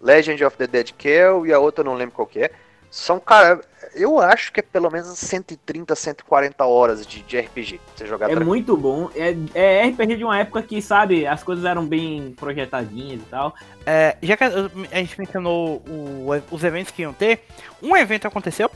Legend 0.00 0.44
of 0.44 0.56
the 0.56 0.66
Dead 0.66 0.90
Kill 0.98 1.46
e 1.46 1.52
a 1.52 1.58
outra 1.60 1.82
eu 1.82 1.86
não 1.86 1.94
lembro 1.94 2.14
qual 2.16 2.26
que 2.26 2.40
é. 2.40 2.50
São, 2.90 3.20
cara, 3.20 3.60
eu 3.94 4.18
acho 4.18 4.52
que 4.52 4.58
é 4.58 4.62
pelo 4.62 4.90
menos 4.90 5.16
130, 5.16 5.94
140 5.94 6.64
horas 6.64 7.06
de, 7.06 7.22
de 7.22 7.38
RPG 7.38 7.78
pra 7.78 7.94
você 7.96 8.06
jogar 8.06 8.26
é 8.26 8.28
tranquilo. 8.30 8.48
muito 8.50 8.76
bom. 8.76 9.08
É, 9.14 9.36
é 9.54 9.86
RPG 9.88 10.16
de 10.16 10.24
uma 10.24 10.38
época 10.38 10.60
que, 10.62 10.82
sabe, 10.82 11.24
as 11.26 11.42
coisas 11.42 11.64
eram 11.64 11.86
bem 11.86 12.34
projetadinhas 12.36 13.20
e 13.20 13.24
tal. 13.26 13.54
É, 13.86 14.16
já 14.20 14.36
que 14.36 14.42
a 14.44 14.48
a 14.92 14.96
gente 14.96 15.18
mencionou 15.18 15.82
o- 15.86 16.30
os 16.50 16.64
eventos 16.64 16.90
que 16.92 17.02
iam 17.02 17.12
ter, 17.12 17.44
um 17.80 17.96
evento 17.96 18.26
aconteceu, 18.26 18.68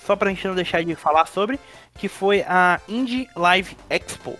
só 0.00 0.14
pra 0.14 0.30
gente 0.30 0.46
não 0.46 0.54
deixar 0.54 0.84
de 0.84 0.94
falar 0.94 1.26
sobre, 1.26 1.58
que 1.94 2.08
foi 2.08 2.42
a 2.42 2.80
Indie 2.88 3.28
Live 3.34 3.76
Expo, 3.90 4.38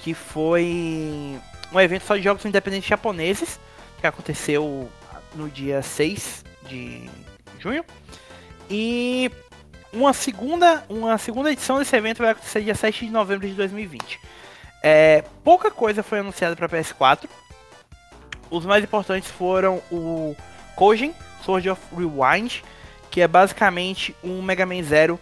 que 0.00 0.14
foi 0.14 1.38
um 1.72 1.80
evento 1.80 2.02
só 2.04 2.16
de 2.16 2.22
jogos 2.22 2.44
independentes 2.44 2.88
japoneses, 2.88 3.60
que 4.00 4.06
aconteceu 4.06 4.88
no 5.34 5.48
dia 5.48 5.80
6 5.80 6.44
de 6.66 7.08
junho. 7.60 7.84
E 8.70 9.30
uma 9.92 10.12
segunda, 10.12 10.84
uma 10.88 11.16
segunda 11.18 11.52
edição 11.52 11.78
desse 11.78 11.94
evento 11.96 12.18
vai 12.18 12.30
acontecer 12.30 12.62
dia 12.62 12.74
7 12.74 13.06
de 13.06 13.12
novembro 13.12 13.46
de 13.46 13.54
2020. 13.54 14.20
É, 14.82 15.24
pouca 15.42 15.70
coisa 15.70 16.02
foi 16.02 16.18
anunciada 16.18 16.56
para 16.56 16.68
PS4. 16.68 17.28
Os 18.50 18.66
mais 18.66 18.84
importantes 18.84 19.30
foram 19.30 19.82
o 19.90 20.36
Kojin 20.76 21.14
Sword 21.42 21.70
of 21.70 21.80
Rewind, 21.96 22.62
que 23.10 23.20
é 23.20 23.28
basicamente 23.28 24.14
um 24.22 24.42
Mega 24.42 24.66
Man 24.66 24.82
Zero 24.82 25.18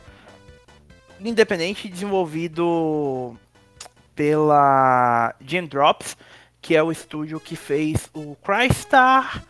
independente 1.20 1.88
desenvolvido 1.88 3.36
pela 4.14 5.34
Gen 5.40 5.66
Drops, 5.66 6.16
que 6.60 6.74
é 6.74 6.82
o 6.82 6.90
estúdio 6.90 7.38
que 7.38 7.56
fez 7.56 8.10
o 8.12 8.36
Crystar 8.36 9.44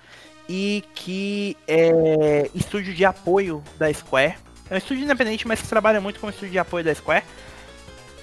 e 0.55 0.84
que 0.94 1.57
é 1.66 2.50
estúdio 2.55 2.92
de 2.92 3.07
apoio 3.07 3.64
da 3.78 3.90
Square. 3.90 4.34
É 4.68 4.74
um 4.74 4.76
estúdio 4.76 5.05
independente, 5.05 5.48
mas 5.48 5.62
que 5.62 5.66
trabalha 5.66 5.98
muito 5.98 6.20
como 6.20 6.28
estúdio 6.28 6.53
de 6.53 6.59
apoio 6.59 6.84
da 6.84 6.94
Square, 6.94 7.24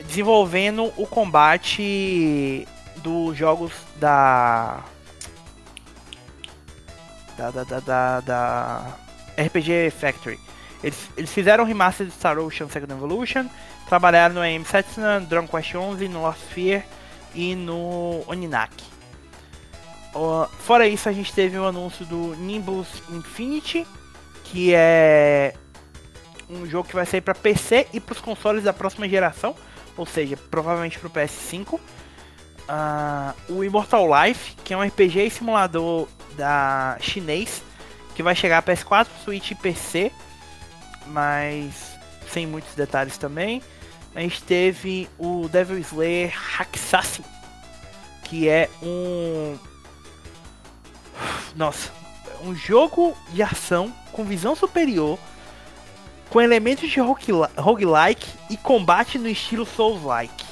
desenvolvendo 0.05 0.93
o 0.95 1.07
combate 1.07 2.67
dos 2.97 3.35
jogos 3.35 3.71
da 3.95 4.83
da, 7.35 7.49
da, 7.49 7.79
da, 7.79 8.19
da, 8.19 8.97
RPG 9.35 9.89
Factory. 9.89 10.39
Eles, 10.83 11.09
eles 11.17 11.33
fizeram 11.33 11.63
o 11.63 11.67
remaster 11.67 12.05
de 12.05 12.13
Star 12.13 12.37
Ocean 12.37 12.69
Second 12.69 12.93
Evolution, 12.93 13.47
trabalharam 13.87 14.35
no 14.35 14.41
AM 14.41 14.63
Setsuna, 14.65 15.19
Dragon 15.19 15.47
Quest 15.47 15.73
11, 15.73 16.07
no 16.07 16.21
Lost 16.21 16.41
Sphere 16.41 16.83
e 17.33 17.55
no 17.55 18.23
Oninaki. 18.27 18.88
Fora 20.59 20.87
isso, 20.87 21.07
a 21.07 21.11
gente 21.11 21.31
teve 21.33 21.57
o 21.57 21.65
anúncio 21.65 22.05
do 22.05 22.35
Nimbus 22.35 22.87
Infinity, 23.09 23.85
que 24.43 24.73
é 24.73 25.53
um 26.49 26.65
jogo 26.65 26.87
que 26.87 26.95
vai 26.95 27.05
sair 27.05 27.21
para 27.21 27.35
PC 27.35 27.87
e 27.93 27.99
para 27.99 28.13
os 28.13 28.21
consoles 28.21 28.63
da 28.63 28.73
próxima 28.73 29.07
geração, 29.07 29.55
ou 29.95 30.05
seja, 30.05 30.35
provavelmente 30.35 30.97
para 30.97 31.07
o 31.07 31.11
PS5. 31.11 31.79
Ah, 32.67 33.33
o 33.47 33.63
Immortal 33.63 34.07
Life, 34.07 34.55
que 34.63 34.73
é 34.73 34.77
um 34.77 34.81
RPG 34.81 35.27
e 35.27 35.29
simulador 35.29 36.07
da 36.35 36.97
chinês, 36.99 37.61
que 38.15 38.23
vai 38.23 38.35
chegar 38.35 38.59
a 38.59 38.63
PS4, 38.63 39.07
Switch 39.23 39.51
e 39.51 39.55
PC, 39.55 40.11
mas 41.07 41.97
sem 42.31 42.45
muitos 42.45 42.73
detalhes 42.75 43.17
também. 43.17 43.61
A 44.15 44.21
gente 44.21 44.41
teve 44.43 45.07
o 45.17 45.47
Devil 45.49 45.77
Slayer 45.79 46.33
Hacksassin, 46.57 47.23
que 48.23 48.49
é 48.49 48.69
um 48.81 49.57
nossa, 51.55 51.91
um 52.43 52.55
jogo 52.55 53.15
de 53.33 53.41
ação 53.43 53.93
com 54.11 54.23
visão 54.23 54.55
superior, 54.55 55.17
com 56.29 56.39
elementos 56.41 56.89
de 56.89 56.99
rogueli- 56.99 57.49
roguelike 57.57 58.27
e 58.49 58.57
combate 58.57 59.17
no 59.17 59.27
estilo 59.27 59.65
Souls-like. 59.65 60.45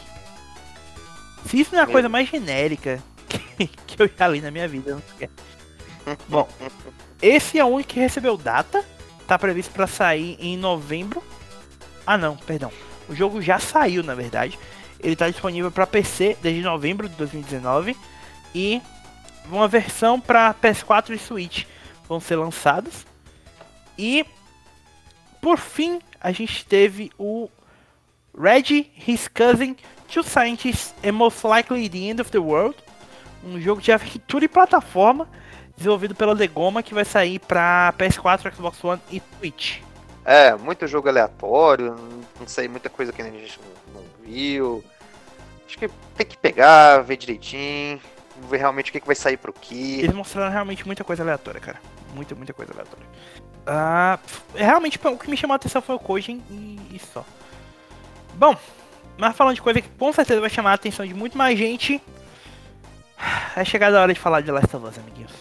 Se 1.46 1.60
isso 1.60 1.74
não 1.74 1.82
é 1.82 1.84
a 1.84 1.88
coisa 1.88 2.10
mais 2.10 2.28
genérica 2.28 3.02
que, 3.30 3.68
que 3.68 4.02
eu 4.02 4.10
já 4.18 4.28
li 4.28 4.42
na 4.42 4.52
minha 4.52 4.68
vida, 4.68 4.96
não 4.96 5.02
sei. 5.18 5.30
Bom, 6.28 6.48
esse 7.22 7.60
é 7.60 7.64
o 7.64 7.68
único 7.68 7.90
que 7.90 8.00
recebeu 8.00 8.38
data. 8.38 8.84
Tá 9.28 9.38
previsto 9.38 9.74
para 9.74 9.88
sair 9.88 10.38
em 10.40 10.56
novembro. 10.58 11.22
Ah, 12.06 12.18
não, 12.18 12.38
perdão. 12.38 12.72
O 13.10 13.16
jogo 13.16 13.42
já 13.42 13.60
saiu, 13.60 14.02
na 14.02 14.16
verdade. 14.16 14.58
Ele 15.02 15.14
está 15.14 15.30
disponível 15.30 15.70
para 15.70 15.86
PC 15.86 16.38
desde 16.42 16.62
novembro 16.62 17.10
de 17.10 17.16
2019 17.16 17.96
e 18.56 18.82
uma 19.50 19.68
versão 19.68 20.20
para 20.20 20.54
PS4 20.54 21.12
e 21.12 21.18
Switch 21.20 21.66
vão 22.08 22.20
ser 22.20 22.36
lançados. 22.36 23.06
E 23.98 24.26
por 25.42 25.58
fim, 25.58 26.00
a 26.20 26.32
gente 26.32 26.66
teve 26.66 27.12
o 27.18 27.50
Reggie, 28.38 28.92
His 29.08 29.28
Cousin, 29.28 29.76
Two 30.12 30.24
Scientists 30.24 30.94
and 31.04 31.14
Most 31.14 31.46
Likely 31.46 31.90
the 31.90 31.98
End 31.98 32.22
of 32.22 32.32
the 32.32 32.38
World, 32.38 32.76
um 33.44 33.60
jogo 33.60 33.82
de 33.82 33.92
aventura 33.92 34.46
e 34.46 34.48
plataforma 34.48 35.28
desenvolvido 35.76 36.16
pela 36.16 36.36
Degoma 36.36 36.82
que 36.82 36.94
vai 36.94 37.06
sair 37.06 37.40
para 37.40 37.94
PS4, 37.98 38.54
Xbox 38.54 38.84
One 38.84 39.02
e 39.12 39.22
Switch. 39.38 39.80
É, 40.26 40.56
muito 40.56 40.88
jogo 40.88 41.08
aleatório, 41.08 41.96
não 42.40 42.48
sei, 42.48 42.68
muita 42.68 42.90
coisa 42.90 43.14
que 43.14 43.22
a 43.22 43.26
gente 43.26 43.60
não 43.94 44.04
viu. 44.22 44.84
Acho 45.66 45.78
que 45.78 45.88
tem 46.16 46.26
que 46.26 46.38
pegar, 46.38 47.00
ver 47.04 47.18
direitinho, 47.18 48.02
ver 48.50 48.58
realmente 48.58 48.90
o 48.90 48.94
que, 48.94 49.00
que 49.00 49.08
vai 49.08 49.16
sair 49.16 49.38
pro 49.38 49.54
que. 49.54 50.00
Eles 50.00 50.14
mostraram 50.14 50.52
realmente 50.52 50.86
muita 50.86 51.04
coisa 51.04 51.24
aleatória, 51.24 51.60
cara. 51.60 51.80
Muita, 52.14 52.36
muita 52.36 52.54
coisa 52.54 52.74
aleatória. 52.74 53.06
Ah, 53.66 54.18
realmente 54.56 55.00
o 55.04 55.18
que 55.18 55.30
me 55.30 55.36
chamou 55.36 55.54
a 55.54 55.58
atenção 55.58 55.82
foi 55.82 55.96
o 55.96 56.00
Kojin 56.00 56.42
e, 56.50 56.96
e 56.96 57.00
só. 57.00 57.26
Bom, 58.36 58.56
mas 59.18 59.36
falando 59.36 59.56
de 59.56 59.62
coisa 59.62 59.82
que 59.82 59.90
com 59.90 60.14
certeza 60.14 60.40
vai 60.40 60.50
chamar 60.50 60.72
a 60.72 60.76
atenção 60.76 61.06
de 61.06 61.14
muito 61.14 61.38
mais 61.38 61.58
gente, 61.58 62.02
é 63.56 63.66
chegada 63.66 63.98
a 63.98 64.02
hora 64.02 64.14
de 64.14 64.20
falar 64.20 64.42
de 64.42 64.52
Last 64.52 64.76
of 64.76 64.86
Us, 64.86 64.98
amiguinhos. 64.98 65.32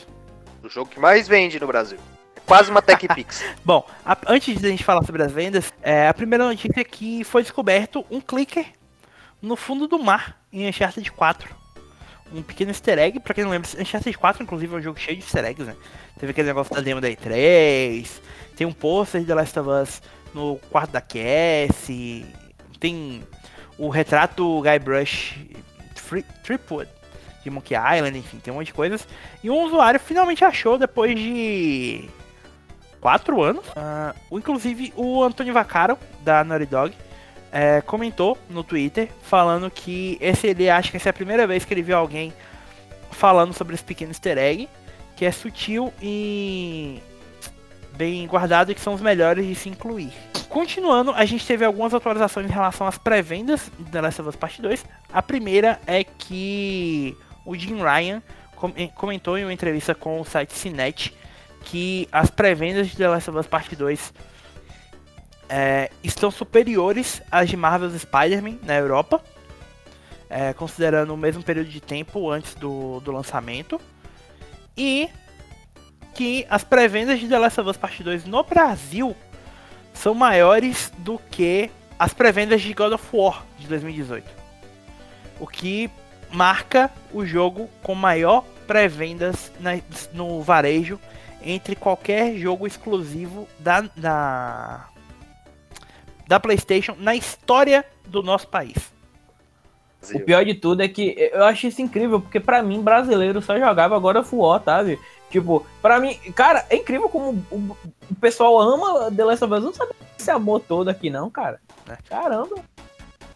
O 0.62 0.68
jogo 0.68 0.90
que 0.90 0.98
mais 0.98 1.28
vende 1.28 1.60
no 1.60 1.66
Brasil. 1.66 1.98
É 2.34 2.40
quase 2.40 2.70
uma 2.70 2.82
Tech 2.82 3.06
Pix. 3.14 3.44
Bom, 3.64 3.86
a, 4.04 4.16
antes 4.26 4.58
de 4.58 4.66
a 4.66 4.70
gente 4.70 4.82
falar 4.82 5.04
sobre 5.04 5.22
as 5.22 5.30
vendas, 5.30 5.72
é, 5.82 6.08
a 6.08 6.14
primeira 6.14 6.44
notícia 6.44 6.80
é 6.80 6.84
que 6.84 7.22
foi 7.22 7.42
descoberto 7.42 8.04
um 8.10 8.20
clicker 8.20 8.66
no 9.40 9.54
fundo 9.54 9.86
do 9.86 9.98
mar 9.98 10.40
em 10.52 10.68
Uncharted 10.68 11.12
4. 11.12 11.65
Um 12.32 12.42
pequeno 12.42 12.70
easter 12.70 12.98
egg, 12.98 13.20
pra 13.20 13.32
quem 13.34 13.44
não 13.44 13.50
lembra, 13.50 13.68
Uncharted 13.78 14.16
4 14.16 14.42
inclusive 14.42 14.74
é 14.74 14.78
um 14.78 14.82
jogo 14.82 14.98
cheio 14.98 15.16
de 15.16 15.24
easter 15.24 15.44
eggs, 15.44 15.64
né? 15.64 15.76
Teve 16.18 16.32
aquele 16.32 16.48
negócio 16.48 16.74
da 16.74 16.80
demo 16.80 17.00
da 17.00 17.08
E3, 17.08 18.08
tem 18.56 18.66
um 18.66 18.72
pôster 18.72 19.20
de 19.20 19.26
The 19.26 19.34
Last 19.34 19.58
of 19.58 19.68
Us 19.70 20.02
no 20.34 20.56
quarto 20.70 20.90
da 20.90 21.00
Cassie, 21.00 22.26
tem 22.80 23.22
o 23.78 23.88
retrato 23.88 24.60
Guybrush 24.62 25.36
Tripwood 26.42 26.90
de 27.42 27.50
Monkey 27.50 27.74
Island, 27.74 28.18
enfim, 28.18 28.38
tem 28.38 28.52
um 28.52 28.56
monte 28.56 28.68
de 28.68 28.74
coisas. 28.74 29.06
E 29.42 29.48
um 29.48 29.62
usuário 29.62 30.00
finalmente 30.00 30.44
achou 30.44 30.76
depois 30.76 31.18
de 31.18 32.08
quatro 33.00 33.40
anos. 33.42 33.64
Uh, 33.68 34.36
inclusive 34.36 34.92
o 34.96 35.22
Antônio 35.22 35.54
Vaccaro, 35.54 35.96
da 36.22 36.42
Naughty 36.42 36.66
Dog, 36.66 36.94
é, 37.56 37.80
comentou 37.80 38.36
no 38.50 38.62
Twitter 38.62 39.08
falando 39.22 39.70
que 39.70 40.18
esse 40.20 40.46
ele 40.46 40.68
acha 40.68 40.90
que 40.90 40.98
essa 40.98 41.08
é 41.08 41.10
a 41.10 41.14
primeira 41.14 41.46
vez 41.46 41.64
que 41.64 41.72
ele 41.72 41.80
viu 41.80 41.96
alguém 41.96 42.30
falando 43.10 43.54
sobre 43.54 43.74
esse 43.74 43.82
pequeno 43.82 44.10
easter 44.10 44.36
egg, 44.36 44.68
que 45.16 45.24
é 45.24 45.32
sutil 45.32 45.90
e 46.02 47.02
bem 47.96 48.26
guardado 48.26 48.70
e 48.70 48.74
que 48.74 48.80
são 48.80 48.92
os 48.92 49.00
melhores 49.00 49.46
de 49.46 49.54
se 49.54 49.70
incluir. 49.70 50.12
Continuando, 50.50 51.12
a 51.12 51.24
gente 51.24 51.46
teve 51.46 51.64
algumas 51.64 51.94
atualizações 51.94 52.46
em 52.46 52.52
relação 52.52 52.86
às 52.86 52.98
pré-vendas 52.98 53.72
de 53.78 53.90
The 53.90 54.02
Last 54.02 54.20
of 54.20 54.28
Us 54.28 54.36
Part 54.36 54.60
2. 54.60 54.84
A 55.10 55.22
primeira 55.22 55.80
é 55.86 56.04
que 56.04 57.16
o 57.42 57.56
Jim 57.56 57.78
Ryan 57.82 58.22
eh, 58.76 58.88
comentou 58.94 59.38
em 59.38 59.44
uma 59.44 59.52
entrevista 59.52 59.94
com 59.94 60.20
o 60.20 60.26
site 60.26 60.52
Cinet 60.52 61.16
que 61.62 62.06
as 62.12 62.28
pré-vendas 62.28 62.88
de 62.88 62.96
The 62.96 63.08
Last 63.08 63.30
of 63.30 63.38
Us 63.38 63.46
Part 63.46 63.74
2 63.74 64.12
é, 65.48 65.90
estão 66.02 66.30
superiores 66.30 67.22
às 67.30 67.48
de 67.48 67.56
Marvel's 67.56 68.00
Spider-Man 68.02 68.58
na 68.62 68.74
Europa, 68.74 69.22
é, 70.28 70.52
considerando 70.52 71.14
o 71.14 71.16
mesmo 71.16 71.42
período 71.42 71.68
de 71.68 71.80
tempo 71.80 72.30
antes 72.30 72.54
do, 72.54 73.00
do 73.00 73.12
lançamento. 73.12 73.80
E 74.76 75.08
que 76.14 76.46
as 76.48 76.64
pré-vendas 76.64 77.20
de 77.20 77.28
The 77.28 77.38
Last 77.38 77.60
of 77.60 77.70
Us 77.70 77.76
Part 77.76 78.02
2 78.02 78.24
no 78.24 78.42
Brasil 78.42 79.14
são 79.92 80.14
maiores 80.14 80.92
do 80.98 81.18
que 81.30 81.70
as 81.98 82.12
pré-vendas 82.12 82.60
de 82.62 82.72
God 82.72 82.92
of 82.92 83.04
War 83.12 83.44
de 83.58 83.66
2018. 83.66 84.26
O 85.38 85.46
que 85.46 85.90
marca 86.30 86.90
o 87.12 87.24
jogo 87.24 87.68
com 87.82 87.94
maior 87.94 88.44
pré-vendas 88.66 89.52
no 90.12 90.42
varejo 90.42 90.98
entre 91.42 91.76
qualquer 91.76 92.36
jogo 92.36 92.66
exclusivo 92.66 93.46
da, 93.58 93.82
da, 93.96 94.88
da 96.26 96.40
PlayStation 96.40 96.94
na 96.98 97.14
história 97.14 97.84
do 98.06 98.22
nosso 98.22 98.48
país. 98.48 98.94
O 100.14 100.20
pior 100.20 100.44
de 100.44 100.54
tudo 100.54 100.82
é 100.82 100.88
que 100.88 101.30
eu 101.32 101.44
acho 101.44 101.66
isso 101.66 101.82
incrível, 101.82 102.20
porque 102.20 102.38
para 102.38 102.62
mim, 102.62 102.80
brasileiro 102.80 103.42
só 103.42 103.58
jogava 103.58 103.96
agora 103.96 104.24
War, 104.30 104.62
sabe? 104.62 105.00
Tipo, 105.30 105.66
para 105.82 105.98
mim, 105.98 106.14
cara, 106.34 106.64
é 106.70 106.76
incrível 106.76 107.08
como 107.08 107.44
o, 107.50 107.76
o, 108.10 108.14
pessoal 108.20 108.60
ama 108.60 109.10
The 109.10 109.24
Last 109.24 109.44
of 109.44 109.54
Us. 109.54 109.64
Não 109.64 109.74
sabe 109.74 109.92
esse 110.16 110.30
amor 110.30 110.60
todo 110.60 110.88
aqui, 110.88 111.10
não, 111.10 111.28
cara. 111.28 111.60
É. 111.88 111.96
Caramba. 112.08 112.56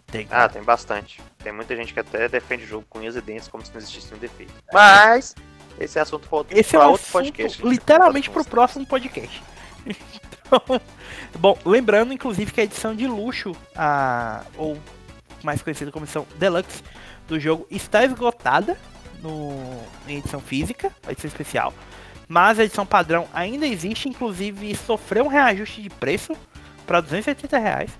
Tem. 0.07 0.27
Ah, 0.31 0.49
tem 0.49 0.63
bastante. 0.63 1.21
Tem 1.43 1.53
muita 1.53 1.75
gente 1.75 1.93
que 1.93 2.01
até 2.01 2.29
defende 2.29 2.65
o 2.65 2.67
jogo 2.67 2.87
com 2.89 3.01
unhas 3.01 3.17
e 3.17 3.21
dentes 3.21 3.49
como 3.49 3.65
se 3.65 3.73
não 3.73 3.79
existisse 3.79 4.15
um 4.15 4.19
defeito. 4.19 4.53
Mas, 4.73 5.35
esse 5.79 5.99
é 5.99 6.03
assunto 6.03 6.29
para 6.29 6.59
esse 6.59 6.77
é 6.77 6.79
um 6.79 6.91
outro 6.91 7.07
podcast. 7.11 7.67
Literalmente 7.67 8.31
pro 8.31 8.45
próximo 8.45 8.87
podcast. 8.87 9.43
então, 9.87 10.81
bom, 11.39 11.57
lembrando, 11.65 12.13
inclusive, 12.13 12.53
que 12.53 12.61
a 12.61 12.65
edição 12.65 12.95
de 12.95 13.07
luxo, 13.07 13.55
a, 13.75 14.43
ou 14.57 14.79
mais 15.43 15.63
conhecida 15.63 15.91
como 15.91 16.05
edição 16.05 16.27
deluxe 16.39 16.83
do 17.27 17.39
jogo, 17.39 17.67
está 17.71 18.05
esgotada 18.05 18.77
no, 19.23 19.53
em 20.09 20.19
edição 20.19 20.41
física, 20.41 20.93
edição 21.09 21.29
especial. 21.29 21.73
Mas 22.29 22.59
a 22.59 22.65
edição 22.65 22.87
padrão 22.87 23.27
ainda 23.33 23.67
existe, 23.67 24.09
inclusive 24.09 24.75
sofreu 24.77 25.25
um 25.25 25.29
reajuste 25.29 25.83
de 25.83 25.91
preço 25.91 26.33
para 26.87 27.01
280 27.01 27.59
reais. 27.59 27.91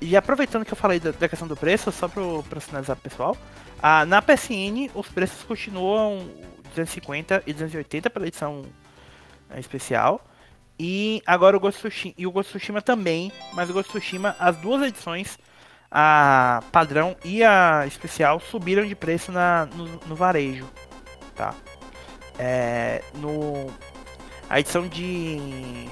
E 0.00 0.16
aproveitando 0.16 0.64
que 0.64 0.72
eu 0.72 0.76
falei 0.76 1.00
da, 1.00 1.10
da 1.10 1.28
questão 1.28 1.48
do 1.48 1.56
preço, 1.56 1.90
só 1.90 2.08
para 2.08 2.60
sinalizar 2.60 2.96
pro 2.96 3.10
pessoal, 3.10 3.36
a, 3.82 4.04
na 4.04 4.22
PSN 4.22 4.90
os 4.94 5.08
preços 5.08 5.42
continuam 5.42 6.28
250 6.70 7.42
e 7.46 7.52
280 7.52 8.10
pela 8.10 8.26
edição 8.26 8.64
é, 9.50 9.58
especial. 9.58 10.24
E 10.78 11.22
agora 11.26 11.56
o 11.56 11.60
Ghost 11.60 11.80
Tsushima, 11.80 12.14
e 12.16 12.26
o 12.26 12.30
Ghost 12.30 12.50
Tsushima 12.50 12.80
também, 12.80 13.32
mas 13.52 13.68
o 13.68 13.72
Ghost 13.72 13.90
Tsushima, 13.90 14.36
as 14.38 14.56
duas 14.56 14.82
edições 14.82 15.38
a 15.90 16.62
padrão 16.70 17.16
e 17.24 17.42
a 17.42 17.84
especial 17.86 18.40
subiram 18.40 18.86
de 18.86 18.94
preço 18.94 19.32
na, 19.32 19.66
no, 19.66 19.86
no 20.06 20.14
varejo, 20.14 20.68
tá? 21.34 21.54
É, 22.38 23.02
no 23.14 23.66
a 24.48 24.60
edição 24.60 24.86
de 24.86 25.88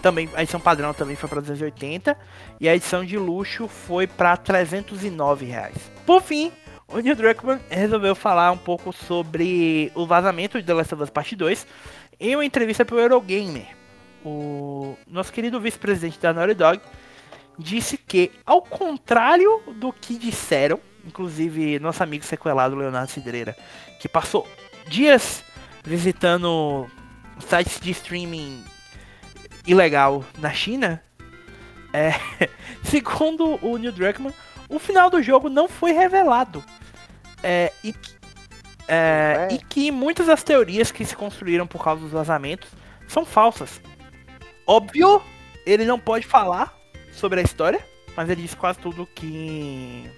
também 0.00 0.28
a 0.34 0.42
edição 0.42 0.60
padrão 0.60 0.94
também 0.94 1.16
foi 1.16 1.28
para 1.28 1.40
280 1.40 2.16
e 2.60 2.68
a 2.68 2.74
edição 2.74 3.04
de 3.04 3.18
luxo 3.18 3.68
foi 3.68 4.06
para 4.06 4.36
309 4.36 5.46
reais. 5.46 5.76
Por 6.06 6.22
fim, 6.22 6.52
o 6.88 6.98
Neil 6.98 7.16
Druckmann 7.16 7.60
resolveu 7.68 8.14
falar 8.14 8.50
um 8.52 8.56
pouco 8.56 8.92
sobre 8.92 9.92
o 9.94 10.06
vazamento 10.06 10.58
de 10.58 10.66
The 10.66 10.74
Last 10.74 10.94
of 10.94 11.02
Us 11.02 11.10
Part 11.10 11.36
2 11.36 11.66
em 12.18 12.34
uma 12.34 12.44
entrevista 12.44 12.84
para 12.84 12.96
o 12.96 13.00
Eurogamer. 13.00 13.79
O 14.24 14.96
nosso 15.06 15.32
querido 15.32 15.60
vice-presidente 15.60 16.18
da 16.18 16.32
Naughty 16.32 16.54
Dog 16.54 16.80
disse 17.58 17.96
que, 17.96 18.30
ao 18.44 18.62
contrário 18.62 19.62
do 19.76 19.92
que 19.92 20.18
disseram, 20.18 20.80
inclusive 21.04 21.78
nosso 21.78 22.02
amigo 22.02 22.24
sequelado 22.24 22.76
Leonardo 22.76 23.10
Cidreira, 23.10 23.56
que 24.00 24.08
passou 24.08 24.46
dias 24.88 25.42
visitando 25.84 26.86
sites 27.38 27.80
de 27.80 27.90
streaming 27.90 28.62
ilegal 29.66 30.24
na 30.38 30.52
China, 30.52 31.02
é, 31.92 32.12
segundo 32.84 33.58
o 33.64 33.76
Neil 33.76 33.92
Druckmann, 33.92 34.34
o 34.68 34.78
final 34.78 35.10
do 35.10 35.22
jogo 35.22 35.48
não 35.48 35.68
foi 35.68 35.92
revelado. 35.92 36.62
É, 37.42 37.72
e, 37.82 37.94
é, 38.86 39.48
é. 39.50 39.54
e 39.54 39.58
que 39.58 39.90
muitas 39.90 40.26
das 40.26 40.42
teorias 40.42 40.92
que 40.92 41.04
se 41.04 41.16
construíram 41.16 41.66
por 41.66 41.82
causa 41.82 42.02
dos 42.02 42.12
vazamentos 42.12 42.68
são 43.08 43.24
falsas. 43.24 43.80
Óbvio, 44.66 45.22
ele 45.66 45.84
não 45.84 45.98
pode 45.98 46.26
falar 46.26 46.76
sobre 47.12 47.40
a 47.40 47.42
história, 47.42 47.80
mas 48.16 48.28
ele 48.28 48.42
diz 48.42 48.54
quase 48.54 48.78
tudo 48.78 49.06
que 49.06 50.08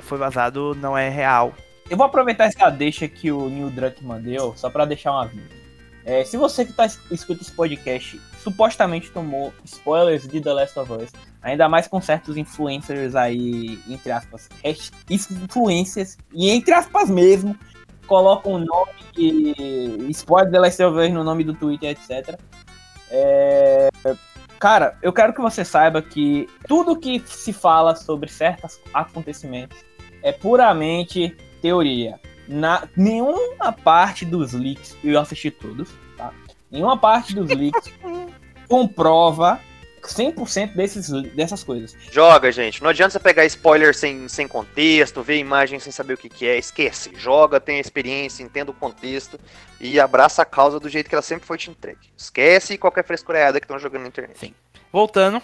foi 0.00 0.18
vazado 0.18 0.74
não 0.76 0.96
é 0.96 1.08
real. 1.08 1.54
Eu 1.90 1.96
vou 1.96 2.06
aproveitar 2.06 2.44
essa 2.44 2.70
deixa 2.70 3.08
que 3.08 3.32
o 3.32 3.48
Neil 3.48 3.70
Druckmann 3.70 4.20
deu, 4.20 4.54
só 4.56 4.68
para 4.68 4.84
deixar 4.84 5.12
um 5.12 5.18
aviso. 5.18 5.58
É, 6.04 6.24
se 6.24 6.36
você 6.36 6.64
que 6.64 6.72
tá 6.72 6.86
escutando 6.86 7.42
esse 7.42 7.52
podcast 7.52 8.20
supostamente 8.42 9.10
tomou 9.10 9.52
spoilers 9.64 10.26
de 10.26 10.40
The 10.40 10.52
Last 10.52 10.78
of 10.78 10.90
Us, 10.92 11.10
ainda 11.42 11.68
mais 11.68 11.86
com 11.86 12.00
certos 12.00 12.36
influencers 12.36 13.14
aí, 13.14 13.78
entre 13.86 14.12
aspas, 14.12 14.48
influências, 15.10 16.16
e 16.32 16.48
entre 16.50 16.72
aspas 16.72 17.10
mesmo, 17.10 17.54
colocam 18.06 18.52
o 18.52 18.58
nome 18.58 20.10
spoiler 20.10 20.50
The 20.50 20.60
Last 20.60 20.82
of 20.82 20.98
Us 20.98 21.12
no 21.12 21.22
nome 21.22 21.44
do 21.44 21.52
Twitter, 21.52 21.90
etc. 21.90 22.38
É... 23.10 23.88
Cara, 24.58 24.98
eu 25.02 25.12
quero 25.12 25.32
que 25.32 25.40
você 25.40 25.64
saiba 25.64 26.02
que 26.02 26.48
tudo 26.66 26.98
que 26.98 27.22
se 27.26 27.52
fala 27.52 27.94
sobre 27.94 28.28
certos 28.28 28.80
acontecimentos 28.92 29.78
é 30.22 30.32
puramente 30.32 31.36
teoria. 31.62 32.18
Na, 32.48 32.88
nenhuma 32.96 33.72
parte 33.72 34.24
dos 34.24 34.52
leaks, 34.52 34.96
eu 35.04 35.20
assisti 35.20 35.50
todos, 35.50 35.90
tá? 36.16 36.32
Nenhuma 36.70 36.96
parte 36.96 37.34
dos 37.34 37.48
leaks 37.50 37.92
comprova 38.68 39.60
100% 40.08 40.74
desses, 40.74 41.10
dessas 41.34 41.62
coisas. 41.62 41.94
Joga, 42.10 42.50
gente. 42.50 42.82
Não 42.82 42.90
adianta 42.90 43.12
você 43.12 43.20
pegar 43.20 43.44
spoiler 43.46 43.94
sem, 43.94 44.28
sem 44.28 44.48
contexto, 44.48 45.22
ver 45.22 45.38
imagem 45.38 45.78
sem 45.78 45.92
saber 45.92 46.14
o 46.14 46.16
que, 46.16 46.28
que 46.28 46.46
é. 46.46 46.58
Esquece. 46.58 47.12
Joga, 47.16 47.60
tem 47.60 47.78
a 47.78 47.80
experiência, 47.80 48.42
entenda 48.42 48.70
o 48.70 48.74
contexto 48.74 49.38
e 49.80 50.00
abraça 50.00 50.42
a 50.42 50.44
causa 50.44 50.80
do 50.80 50.88
jeito 50.88 51.08
que 51.08 51.14
ela 51.14 51.22
sempre 51.22 51.46
foi 51.46 51.58
te 51.58 51.70
entregue. 51.70 52.00
Esquece 52.16 52.78
qualquer 52.78 53.04
frescureada 53.04 53.60
que 53.60 53.64
estão 53.64 53.78
jogando 53.78 54.02
na 54.02 54.08
internet. 54.08 54.38
Sim. 54.38 54.54
Voltando 54.92 55.42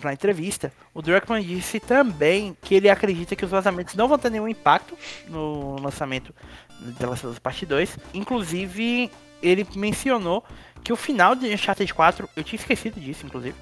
para 0.00 0.10
a 0.10 0.12
entrevista, 0.12 0.72
o 0.92 1.00
Druckmann 1.00 1.44
disse 1.44 1.78
também 1.78 2.56
que 2.60 2.74
ele 2.74 2.90
acredita 2.90 3.36
que 3.36 3.44
os 3.44 3.50
vazamentos 3.50 3.94
não 3.94 4.08
vão 4.08 4.18
ter 4.18 4.30
nenhum 4.30 4.48
impacto 4.48 4.96
no 5.28 5.80
lançamento 5.80 6.34
de 6.80 7.06
Last 7.06 7.26
of 7.26 7.34
Us 7.34 7.38
Part 7.38 7.64
2. 7.64 7.98
Inclusive, 8.14 9.10
ele 9.40 9.66
mencionou 9.76 10.44
que 10.82 10.92
o 10.92 10.96
final 10.96 11.34
de 11.34 11.52
Uncharted 11.52 11.92
4, 11.92 12.28
eu 12.34 12.42
tinha 12.42 12.58
esquecido 12.58 12.98
disso, 12.98 13.26
inclusive, 13.26 13.56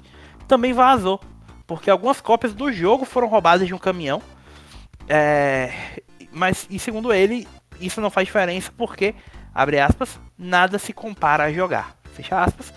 também 0.49 0.73
vazou. 0.73 1.21
Porque 1.65 1.89
algumas 1.89 2.19
cópias 2.19 2.53
do 2.53 2.73
jogo 2.73 3.05
foram 3.05 3.27
roubadas 3.27 3.67
de 3.67 3.73
um 3.73 3.77
caminhão. 3.77 4.21
É, 5.07 5.71
mas, 6.31 6.67
e 6.69 6.79
segundo 6.79 7.13
ele, 7.13 7.47
isso 7.79 8.01
não 8.01 8.09
faz 8.09 8.27
diferença 8.27 8.71
porque, 8.75 9.13
abre 9.53 9.79
aspas, 9.79 10.19
nada 10.37 10.79
se 10.79 10.91
compara 10.91 11.45
a 11.45 11.53
jogar. 11.53 11.95
Fecha 12.13 12.41
aspas. 12.41 12.73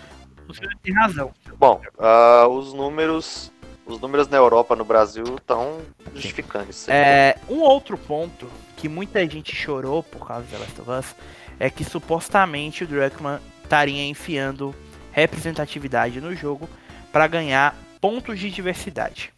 O 0.47 0.53
senhor 0.53 0.71
tem 0.83 0.93
razão. 0.93 1.31
Bom, 1.57 1.81
uh, 1.97 2.47
os 2.47 2.73
números. 2.73 3.51
Os 3.85 3.99
números 3.99 4.29
na 4.29 4.37
Europa, 4.37 4.77
no 4.77 4.85
Brasil, 4.85 5.25
estão 5.35 5.81
justificando 6.15 6.69
isso. 6.69 6.89
É, 6.89 7.35
um 7.49 7.59
outro 7.59 7.97
ponto 7.97 8.49
que 8.77 8.87
muita 8.87 9.27
gente 9.27 9.53
chorou 9.53 10.01
por 10.01 10.25
causa 10.25 10.45
de 10.45 10.51
The 10.51 10.57
Last 10.57 10.81
of 10.81 10.91
Us 10.91 11.15
é 11.59 11.69
que 11.69 11.83
supostamente 11.83 12.85
o 12.85 12.87
Druckmann 12.87 13.41
estaria 13.61 14.07
enfiando 14.07 14.73
representatividade 15.11 16.21
no 16.21 16.33
jogo 16.33 16.69
para 17.13 17.27
ganhar 17.27 17.75
pontos 18.01 18.39
de 18.39 18.49
diversidade. 18.49 19.31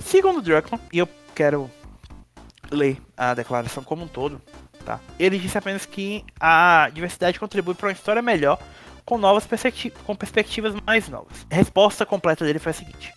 Segundo 0.00 0.40
Druckmann, 0.40 0.80
e 0.90 0.98
eu 0.98 1.08
quero 1.34 1.70
ler 2.70 3.00
a 3.14 3.34
declaração 3.34 3.84
como 3.84 4.04
um 4.04 4.08
todo, 4.08 4.40
tá? 4.84 4.98
Ele 5.18 5.38
disse 5.38 5.58
apenas 5.58 5.84
que 5.84 6.24
a 6.40 6.90
diversidade 6.92 7.38
contribui 7.38 7.74
para 7.74 7.88
uma 7.88 7.92
história 7.92 8.22
melhor 8.22 8.58
com 9.04 9.18
novas 9.18 9.46
perspectivas, 9.46 10.00
com 10.02 10.16
perspectivas 10.16 10.74
mais 10.86 11.06
novas. 11.08 11.46
A 11.50 11.54
resposta 11.54 12.06
completa 12.06 12.44
dele 12.46 12.58
foi 12.58 12.70
a 12.70 12.74
seguinte: 12.74 13.12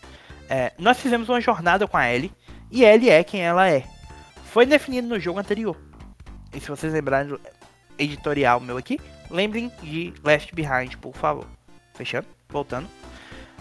é, 0.49 0.73
nós 0.77 0.99
fizemos 0.99 1.29
uma 1.29 1.39
jornada 1.39 1.87
com 1.87 1.95
a 1.95 2.13
Ellie 2.13 2.31
e 2.69 2.83
Ellie 2.83 3.09
é 3.09 3.23
quem 3.23 3.41
ela 3.41 3.69
é. 3.69 3.85
Foi 4.51 4.65
definido 4.65 5.07
no 5.07 5.19
jogo 5.19 5.39
anterior. 5.39 5.77
E 6.53 6.59
se 6.59 6.67
vocês 6.67 6.91
lembrarem 6.91 7.29
do 7.29 7.41
editorial 7.97 8.59
meu 8.59 8.77
aqui, 8.77 8.99
lembrem 9.29 9.71
de 9.81 10.13
Left 10.21 10.53
Behind, 10.53 10.95
por 10.97 11.15
favor. 11.15 11.47
Fechando? 11.93 12.27
Voltando. 12.49 12.87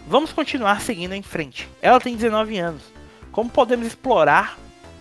Vamos 0.08 0.32
continuar 0.32 0.80
seguindo 0.82 1.14
em 1.14 1.22
frente. 1.22 1.68
Ela 1.82 1.98
tem 1.98 2.14
19 2.14 2.56
anos. 2.58 2.82
Como 3.32 3.50
podemos 3.50 3.88
explorar 3.88 4.56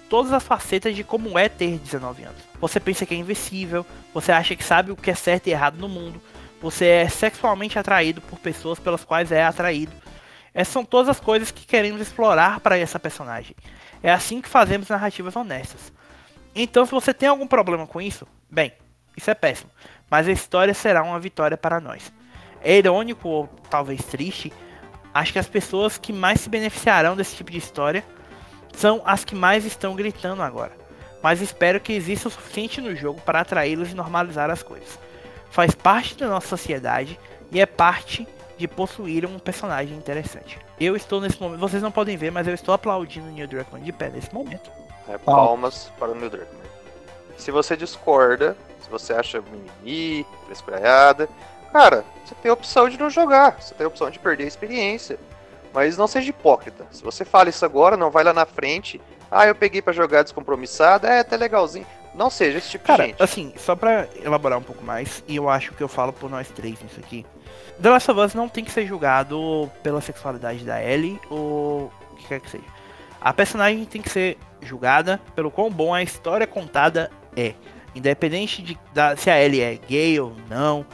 todas 0.10 0.34
as 0.34 0.42
facetas 0.42 0.96
de 0.96 1.04
como 1.04 1.38
é 1.38 1.48
ter 1.48 1.78
19 1.78 2.24
anos? 2.24 2.42
Você 2.60 2.80
pensa 2.80 3.06
que 3.06 3.14
é 3.14 3.18
invencível, 3.18 3.86
você 4.12 4.32
acha 4.32 4.56
que 4.56 4.64
sabe 4.64 4.92
o 4.92 4.96
que 4.96 5.12
é 5.12 5.16
certo 5.16 5.46
e 5.46 5.52
errado 5.52 5.78
no 5.78 5.88
mundo, 5.88 6.20
você 6.60 6.88
é 6.88 7.08
sexualmente 7.08 7.78
atraído 7.78 8.20
por 8.22 8.40
pessoas 8.40 8.80
pelas 8.80 9.04
quais 9.04 9.32
é 9.32 9.44
atraído. 9.44 9.92
Essas 10.52 10.74
são 10.74 10.84
todas 10.84 11.10
as 11.10 11.20
coisas 11.20 11.52
que 11.52 11.68
queremos 11.68 12.02
explorar 12.02 12.60
para 12.60 12.76
essa 12.76 13.00
personagem. 13.00 13.56
É 14.02 14.12
assim 14.12 14.42
que 14.42 14.50
fazemos 14.50 14.90
narrativas 14.90 15.36
honestas. 15.36 15.94
Então, 16.56 16.84
se 16.84 16.92
você 16.92 17.14
tem 17.14 17.30
algum 17.30 17.46
problema 17.46 17.86
com 17.86 18.02
isso, 18.02 18.26
bem, 18.50 18.74
isso 19.16 19.30
é 19.30 19.36
péssimo. 19.36 19.70
Mas 20.10 20.28
a 20.28 20.32
história 20.32 20.74
será 20.74 21.04
uma 21.04 21.20
vitória 21.20 21.56
para 21.58 21.80
nós. 21.80 22.12
É 22.64 22.78
irônico 22.80 23.30
ou 23.30 23.48
talvez 23.70 24.04
triste. 24.06 24.52
Acho 25.16 25.34
que 25.34 25.40
as 25.40 25.50
pessoas 25.50 25.98
que 25.98 26.14
mais 26.14 26.42
se 26.42 26.50
beneficiarão 26.50 27.16
desse 27.16 27.36
tipo 27.36 27.50
de 27.50 27.58
história 27.58 28.04
são 28.76 29.02
as 29.04 29.26
que 29.26 29.34
mais 29.34 29.66
estão 29.66 29.96
gritando 29.96 30.44
agora. 30.44 30.74
Mas 31.24 31.42
espero 31.42 31.80
que 31.80 31.94
exista 31.94 32.28
o 32.28 32.32
suficiente 32.32 32.80
no 32.80 32.96
jogo 32.96 33.20
para 33.22 33.40
atraí-los 33.42 33.92
e 33.92 33.96
normalizar 33.96 34.52
as 34.52 34.62
coisas 34.62 35.00
faz 35.56 35.74
parte 35.74 36.18
da 36.18 36.28
nossa 36.28 36.50
sociedade 36.50 37.18
e 37.50 37.62
é 37.62 37.66
parte 37.66 38.28
de 38.58 38.68
possuir 38.68 39.26
um 39.26 39.40
personagem 39.40 39.96
interessante. 39.96 40.60
Eu 40.78 40.98
estou 40.98 41.22
nesse 41.22 41.42
momento, 41.42 41.62
vocês 41.62 41.82
não 41.82 41.94
podem 41.94 42.18
ver, 42.18 42.30
mas 42.30 42.46
eu 42.46 42.54
estou 42.54 42.74
aplaudindo 42.74 43.28
o 43.28 43.32
Neil 43.32 43.48
Druckmann 43.48 43.82
de 43.82 43.94
pé 43.94 44.10
nesse 44.10 44.34
momento. 44.34 44.70
É, 45.08 45.18
palmas 45.18 45.90
para 45.98 46.12
o 46.12 46.16
Neil 46.16 46.30
Druckmann. 46.30 46.66
Se 47.38 47.52
você 47.52 47.78
discorda, 47.78 48.58
se 48.82 48.90
você 48.90 49.14
acha 49.14 49.42
mimimi, 49.42 50.26
frescuraiada, 50.46 51.30
cara, 51.76 52.06
você 52.24 52.34
tem 52.36 52.50
a 52.50 52.54
opção 52.54 52.88
de 52.88 52.98
não 52.98 53.10
jogar, 53.10 53.62
você 53.62 53.76
tem 53.76 53.84
a 53.84 53.90
opção 53.90 54.10
de 54.10 54.18
perder 54.18 54.46
a 54.46 54.48
experiência. 54.48 55.20
Mas 55.74 55.98
não 55.98 56.08
seja 56.08 56.30
hipócrita. 56.30 56.88
Se 56.90 57.04
você 57.04 57.26
fala 57.26 57.50
isso 57.50 57.66
agora, 57.66 57.98
não 57.98 58.10
vai 58.10 58.24
lá 58.24 58.32
na 58.32 58.46
frente. 58.46 59.02
Ah, 59.30 59.46
eu 59.46 59.54
peguei 59.54 59.82
para 59.82 59.92
jogar 59.92 60.24
descompromissado, 60.24 61.06
é 61.06 61.20
até 61.20 61.36
legalzinho. 61.36 61.86
Não 62.14 62.30
seja 62.30 62.60
esse 62.60 62.70
tipo 62.70 62.88
Cara, 62.88 63.04
de 63.04 63.10
gente. 63.10 63.22
assim, 63.22 63.54
só 63.58 63.76
pra 63.76 64.08
elaborar 64.24 64.58
um 64.58 64.64
pouco 64.64 64.82
mais, 64.86 65.22
e 65.28 65.36
eu 65.36 65.50
acho 65.50 65.74
que 65.74 65.84
eu 65.84 65.90
falo 65.90 66.14
por 66.14 66.30
nós 66.30 66.48
três 66.48 66.82
nisso 66.82 66.98
aqui. 66.98 67.26
The 67.82 67.90
Last 67.90 68.10
of 68.10 68.22
Us 68.22 68.34
não 68.34 68.48
tem 68.48 68.64
que 68.64 68.72
ser 68.72 68.88
julgado 68.88 69.70
pela 69.84 70.00
sexualidade 70.00 70.64
da 70.64 70.82
Ellie 70.82 71.20
ou 71.30 71.92
o 72.14 72.16
que 72.16 72.26
quer 72.26 72.40
que 72.40 72.52
seja. 72.52 72.64
A 73.20 73.34
personagem 73.34 73.84
tem 73.84 74.02
que 74.02 74.10
ser 74.10 74.38
julgada 74.62 75.20
pelo 75.36 75.52
quão 75.52 75.70
bom 75.70 75.94
a 75.94 76.02
história 76.02 76.48
contada 76.48 77.12
é. 77.36 77.54
Independente 77.94 78.62
de 78.62 78.80
da, 78.94 79.18
se 79.18 79.30
a 79.30 79.42
Ellie 79.42 79.62
é 79.62 79.76
gay 79.76 80.18
ou 80.22 80.34
não, 80.50 80.86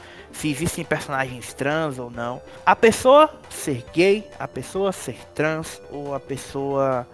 se 0.42 0.50
existem 0.50 0.84
personagens 0.84 1.54
trans 1.54 2.00
ou 2.00 2.10
não. 2.10 2.42
A 2.66 2.76
pessoa 2.76 3.30
ser 3.48 3.86
gay, 3.94 4.28
a 4.40 4.48
pessoa 4.48 4.92
ser 4.92 5.18
trans 5.36 5.80
ou 5.92 6.16
a 6.16 6.20
pessoa 6.20 7.08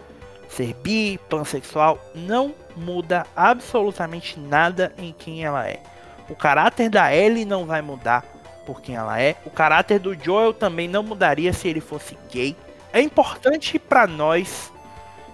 ser 0.48 0.74
bi, 0.76 1.20
pansexual, 1.30 2.00
não 2.16 2.56
muda 2.74 3.28
absolutamente 3.36 4.40
nada 4.40 4.94
em 4.98 5.12
quem 5.12 5.44
ela 5.44 5.68
é. 5.68 5.82
O 6.30 6.36
caráter 6.36 6.90
da 6.90 7.14
Ellie 7.14 7.44
não 7.44 7.66
vai 7.66 7.82
mudar 7.82 8.24
por 8.66 8.82
quem 8.82 8.96
ela 8.96 9.20
é. 9.22 9.36
O 9.46 9.50
caráter 9.50 10.00
do 10.00 10.16
Joel 10.16 10.54
também 10.54 10.88
não 10.88 11.04
mudaria 11.04 11.52
se 11.52 11.68
ele 11.68 11.82
fosse 11.82 12.18
gay. 12.32 12.56
É 12.94 13.02
importante 13.02 13.78
para 13.78 14.08
nós, 14.08 14.72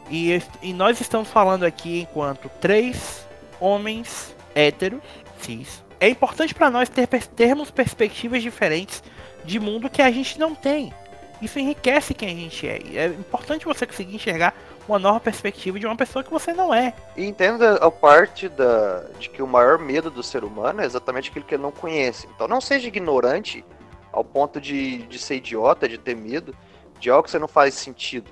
e, 0.10 0.42
e, 0.64 0.74
nós 0.74 1.00
estamos 1.00 1.30
falando 1.30 1.64
aqui 1.64 2.02
enquanto 2.02 2.50
três 2.60 3.28
homens 3.60 4.36
héteros, 4.56 5.02
cis. 5.40 5.84
É 6.04 6.10
importante 6.10 6.54
para 6.54 6.70
nós 6.70 6.90
ter, 6.90 7.08
termos 7.08 7.72
perspectivas 7.72 8.44
diferentes 8.44 9.02
de 9.46 9.58
mundo 9.58 9.90
que 9.90 10.02
a 10.02 10.12
gente 10.12 10.38
não 10.38 10.54
tem. 10.54 10.94
Isso 11.42 11.58
enriquece 11.60 12.14
quem 12.14 12.28
a 12.28 12.36
gente 12.36 12.68
é. 12.68 12.82
É 12.94 13.06
importante 13.06 13.64
você 13.64 13.88
conseguir 13.88 14.14
enxergar 14.14 14.54
uma 14.86 15.00
nova 15.00 15.22
perspectiva 15.22 15.80
de 15.80 15.86
uma 15.86 15.96
pessoa 15.96 16.22
que 16.22 16.30
você 16.30 16.52
não 16.52 16.74
é. 16.74 16.94
E 17.16 17.24
entenda 17.24 17.76
a 17.76 17.90
parte 17.90 18.50
da, 18.50 19.06
de 19.18 19.30
que 19.30 19.42
o 19.42 19.48
maior 19.48 19.80
medo 19.80 20.12
do 20.12 20.22
ser 20.22 20.44
humano 20.44 20.82
é 20.82 20.86
exatamente 20.86 21.30
aquilo 21.30 21.46
que 21.46 21.56
ele 21.56 21.64
não 21.64 21.72
conhece. 21.72 22.28
Então 22.36 22.50
não 22.50 22.60
seja 22.60 22.90
ignorante 22.90 23.64
ao 24.12 24.26
ponto 24.26 24.60
de, 24.60 25.04
de 25.04 25.18
ser 25.18 25.36
idiota, 25.36 25.88
de 25.88 25.98
ter 25.98 26.18
medo 26.18 26.54
de 27.00 27.10
algo 27.10 27.24
que 27.24 27.32
você 27.32 27.40
não 27.40 27.48
faz 27.48 27.76
sentido. 27.76 28.30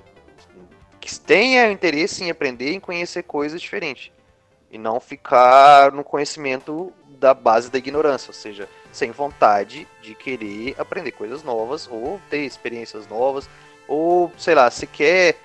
Que 1.00 1.18
tenha 1.18 1.72
interesse 1.72 2.22
em 2.22 2.30
aprender 2.30 2.72
e 2.72 2.74
em 2.74 2.80
conhecer 2.80 3.22
coisas 3.22 3.62
diferentes. 3.62 4.11
E 4.72 4.78
não 4.78 4.98
ficar 4.98 5.92
no 5.92 6.02
conhecimento 6.02 6.92
da 7.20 7.32
base 7.34 7.70
da 7.70 7.78
ignorância, 7.78 8.30
ou 8.30 8.34
seja, 8.34 8.68
sem 8.90 9.10
vontade 9.10 9.86
de 10.00 10.14
querer 10.14 10.74
aprender 10.78 11.12
coisas 11.12 11.44
novas 11.44 11.86
ou 11.88 12.20
ter 12.28 12.46
experiências 12.46 13.06
novas, 13.06 13.48
ou 13.86 14.32
sei 14.36 14.54
lá, 14.54 14.70
se 14.70 14.86
quer 14.86 15.36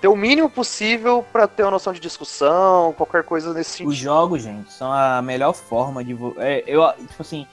ter 0.00 0.08
o 0.08 0.16
mínimo 0.16 0.48
possível 0.48 1.24
para 1.30 1.46
ter 1.46 1.62
uma 1.62 1.72
noção 1.72 1.92
de 1.92 2.00
discussão, 2.00 2.92
qualquer 2.94 3.22
coisa 3.22 3.52
nesse 3.52 3.70
sentido. 3.70 3.90
Os 3.90 3.96
jogos, 3.96 4.42
gente, 4.42 4.72
são 4.72 4.90
a 4.90 5.20
melhor 5.20 5.52
forma 5.52 6.02
de. 6.02 6.16
É, 6.38 6.64
eu, 6.66 6.82
tipo 6.94 7.20
assim, 7.20 7.46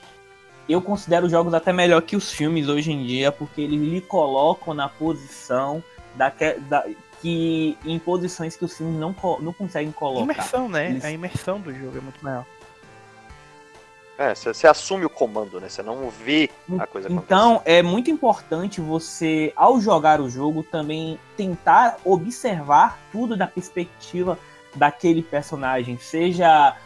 eu 0.68 0.80
considero 0.80 1.26
os 1.26 1.32
jogos 1.32 1.52
até 1.52 1.72
melhor 1.72 2.00
que 2.02 2.16
os 2.16 2.32
filmes 2.32 2.68
hoje 2.68 2.90
em 2.90 3.04
dia, 3.04 3.30
porque 3.30 3.60
eles 3.60 3.80
lhe 3.80 4.00
colocam 4.00 4.72
na 4.72 4.88
posição 4.88 5.82
da, 6.14 6.32
da 6.68 6.84
que 7.20 7.76
em 7.84 7.98
posições 7.98 8.56
que 8.56 8.64
os 8.64 8.76
filmes 8.76 8.98
não, 8.98 9.14
não 9.40 9.52
conseguem 9.52 9.92
colocar. 9.92 10.22
Imersão, 10.22 10.68
né? 10.68 10.90
Eles... 10.90 11.04
A 11.04 11.10
imersão 11.10 11.60
do 11.60 11.74
jogo 11.74 11.98
é 11.98 12.00
muito 12.00 12.22
maior. 12.22 12.44
É, 14.18 14.34
você, 14.34 14.66
assume 14.66 15.04
o 15.04 15.10
comando, 15.10 15.60
né? 15.60 15.68
Você 15.68 15.80
não 15.80 16.10
vê 16.10 16.50
a 16.76 16.88
coisa 16.88 17.06
acontecer. 17.06 17.24
Então, 17.24 17.62
é 17.64 17.82
muito 17.82 18.10
importante 18.10 18.80
você, 18.80 19.52
ao 19.54 19.80
jogar 19.80 20.20
o 20.20 20.28
jogo, 20.28 20.64
também 20.64 21.20
tentar 21.36 21.98
observar 22.04 22.98
tudo 23.12 23.36
da 23.36 23.46
perspectiva 23.46 24.36
daquele 24.74 25.22
personagem. 25.22 25.96
Seja 25.98 26.76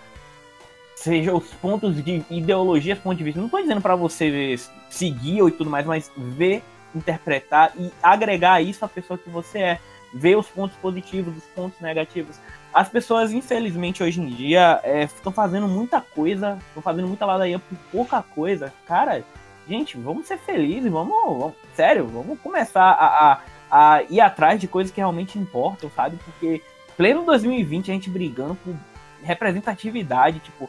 seja 0.95 1.35
os 1.35 1.49
pontos 1.55 2.05
de 2.05 2.23
ideologia, 2.31 2.95
pontos 2.95 3.19
de 3.19 3.25
vista. 3.25 3.41
Não 3.41 3.49
tô 3.49 3.61
dizendo 3.61 3.81
para 3.81 3.97
você 3.97 4.57
seguir 4.89 5.43
ou 5.43 5.49
e 5.49 5.53
tudo 5.53 5.71
mais, 5.71 5.85
mas 5.85 6.13
ver, 6.17 6.63
interpretar 6.95 7.73
e 7.77 7.91
agregar 8.03 8.61
isso 8.61 8.85
à 8.85 8.89
pessoa 8.89 9.19
que 9.19 9.29
você 9.31 9.59
é. 9.59 9.81
Ver 10.13 10.37
os 10.37 10.47
pontos 10.47 10.77
positivos, 10.77 11.37
os 11.37 11.45
pontos 11.45 11.81
negativos. 11.81 12.39
As 12.73 12.89
pessoas, 12.89 13.33
infelizmente, 13.33 14.03
hoje 14.03 14.21
em 14.21 14.27
dia, 14.27 14.81
estão 15.05 15.33
é, 15.33 15.35
fazendo 15.35 15.69
muita 15.69 16.01
coisa, 16.01 16.59
estão 16.69 16.83
fazendo 16.83 17.09
muita 17.09 17.27
ladaia 17.27 17.59
por 17.59 17.79
pouca 17.91 18.23
coisa. 18.23 18.73
Cara, 18.87 19.25
gente, 19.69 19.97
vamos 19.97 20.27
ser 20.27 20.39
felizes, 20.39 20.91
vamos, 20.91 21.15
vamos 21.39 21.55
sério, 21.75 22.07
vamos 22.07 22.39
começar 22.41 22.91
a, 22.91 23.33
a, 23.33 23.41
a, 23.71 24.03
ir 24.05 24.21
atrás 24.21 24.61
de 24.61 24.69
coisas 24.69 24.93
que 24.93 25.01
realmente 25.01 25.39
importam, 25.39 25.91
sabe? 25.95 26.19
Porque 26.25 26.63
pleno 26.97 27.25
2020 27.25 27.91
a 27.91 27.95
gente 27.95 28.11
brigando 28.11 28.55
por 28.57 28.75
representatividade, 29.23 30.41
tipo, 30.41 30.69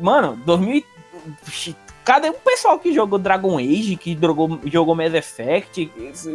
mano, 0.00 0.36
2000 0.44 0.84
Cadê 2.04 2.28
o 2.28 2.34
pessoal 2.34 2.78
que 2.78 2.92
jogou 2.92 3.18
Dragon 3.18 3.56
Age, 3.56 3.96
que 3.96 4.18
jogou, 4.20 4.60
jogou 4.66 4.94
Mass 4.94 5.14
Effect, 5.14 5.90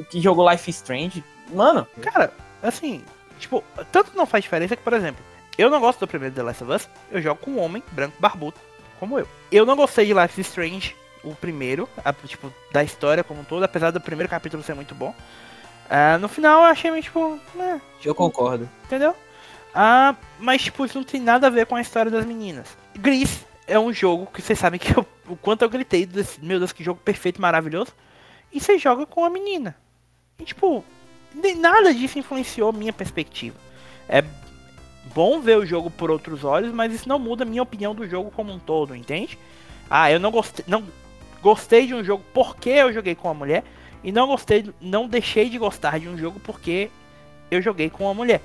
que 0.10 0.19
jogou 0.19 0.49
Life 0.49 0.68
Strange? 0.72 1.23
Mano, 1.53 1.86
cara, 2.02 2.34
assim, 2.61 3.03
tipo, 3.40 3.64
tanto 3.91 4.15
não 4.15 4.26
faz 4.26 4.44
diferença 4.44 4.76
que, 4.76 4.84
por 4.84 4.94
exemplo, 4.94 5.23
eu 5.57 5.69
não 5.69 5.80
gosto 5.80 5.99
do 5.99 6.07
primeiro 6.07 6.36
The 6.36 6.44
Last 6.44 6.64
of 6.64 6.73
Us, 6.73 6.90
eu 7.11 7.22
jogo 7.22 7.41
com 7.41 7.52
um 7.52 7.60
homem 7.60 7.84
branco 7.91 8.15
barbudo, 8.19 8.57
como 8.99 9.19
eu. 9.19 9.27
Eu 9.52 9.65
não 9.65 9.76
gostei 9.76 10.06
de 10.06 10.14
Life 10.14 10.40
Strange, 10.41 10.95
o 11.23 11.36
primeiro, 11.36 11.88
a, 12.03 12.14
tipo, 12.14 12.52
da 12.72 12.84
história 12.84 13.23
como 13.23 13.41
um 13.41 13.44
todo, 13.44 13.64
apesar 13.64 13.91
do 13.91 14.02
primeiro 14.02 14.30
capítulo 14.30 14.64
ser 14.64 14.73
muito 14.73 14.95
bom. 14.95 15.14
Uh, 15.90 16.19
no 16.19 16.27
final 16.27 16.61
eu 16.61 16.65
achei 16.65 16.91
meio 16.91 17.03
tipo. 17.03 17.40
Né, 17.56 17.81
eu 18.06 18.14
concordo. 18.14 18.69
Entendeu? 18.86 19.11
Uh, 19.69 20.15
mas, 20.40 20.64
tipo, 20.64 20.86
isso 20.86 20.98
não 20.98 21.03
tem 21.03 21.22
nada 21.22 21.48
a 21.48 21.49
ver 21.49 21.65
com 21.65 21.76
a 21.76 21.81
história 21.81 22.11
das 22.11 22.26
meninas. 22.26 22.77
Gris 22.98 23.45
é 23.68 23.77
um 23.77 23.94
jogo 23.94 24.27
que 24.27 24.41
vocês 24.41 24.57
sabem 24.57 24.80
que 24.80 24.98
eu, 24.98 25.06
o 25.27 25.36
quanto 25.36 25.64
eu 25.64 25.69
gritei 25.69 26.06
desse, 26.06 26.44
meu 26.44 26.57
Deus, 26.57 26.72
que 26.72 26.84
jogo 26.84 26.99
perfeito, 27.03 27.41
maravilhoso. 27.41 27.91
E 28.52 28.60
você 28.60 28.77
joga 28.77 29.06
com 29.06 29.23
a 29.23 29.30
menina. 29.30 29.76
E, 30.40 30.44
tipo, 30.44 30.84
nem 31.34 31.56
nada 31.56 31.93
disso 31.93 32.19
influenciou 32.19 32.73
minha 32.73 32.93
perspectiva. 32.93 33.56
É 34.07 34.23
bom 35.14 35.39
ver 35.39 35.57
o 35.57 35.65
jogo 35.65 35.89
por 35.89 36.10
outros 36.11 36.43
olhos, 36.43 36.72
mas 36.73 36.93
isso 36.93 37.07
não 37.10 37.19
muda 37.19 37.43
a 37.43 37.45
minha 37.45 37.64
opinião 37.64 37.93
do 37.95 38.07
jogo 38.07 38.31
como 38.31 38.51
um 38.51 38.60
todo, 38.60 38.95
entende? 38.95 39.38
Ah, 39.89 40.11
eu 40.11 40.19
não 40.19 40.31
gostei. 40.31 40.65
Não, 40.68 40.84
gostei 41.41 41.88
de 41.88 41.93
um 41.93 42.03
jogo 42.03 42.23
porque 42.34 42.69
eu 42.69 42.93
joguei 42.93 43.15
com 43.15 43.27
uma 43.27 43.34
mulher 43.34 43.64
e 44.03 44.11
não 44.11 44.27
gostei, 44.27 44.69
não 44.80 45.07
deixei 45.07 45.49
de 45.49 45.57
gostar 45.57 45.99
de 45.99 46.07
um 46.07 46.18
jogo 46.18 46.39
porque 46.39 46.89
eu 47.49 47.61
joguei 47.61 47.89
com 47.89 48.06
uma 48.06 48.14
mulher. 48.14 48.41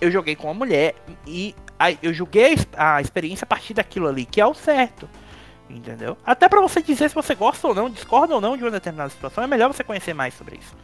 Eu 0.00 0.10
joguei 0.10 0.34
com 0.34 0.48
uma 0.48 0.54
mulher 0.54 0.94
e 1.26 1.54
eu 2.02 2.12
joguei 2.12 2.56
a 2.76 3.00
experiência 3.00 3.44
a 3.44 3.46
partir 3.46 3.74
daquilo 3.74 4.08
ali, 4.08 4.24
que 4.24 4.40
é 4.40 4.46
o 4.46 4.54
certo. 4.54 5.08
Entendeu? 5.70 6.18
Até 6.26 6.48
para 6.48 6.60
você 6.60 6.82
dizer 6.82 7.08
se 7.08 7.14
você 7.14 7.34
gosta 7.34 7.66
ou 7.68 7.74
não, 7.74 7.88
discorda 7.88 8.34
ou 8.34 8.40
não 8.40 8.56
de 8.56 8.64
uma 8.64 8.70
determinada 8.70 9.10
situação, 9.10 9.42
é 9.42 9.46
melhor 9.46 9.72
você 9.72 9.82
conhecer 9.82 10.12
mais 10.12 10.34
sobre 10.34 10.56
isso. 10.56 10.76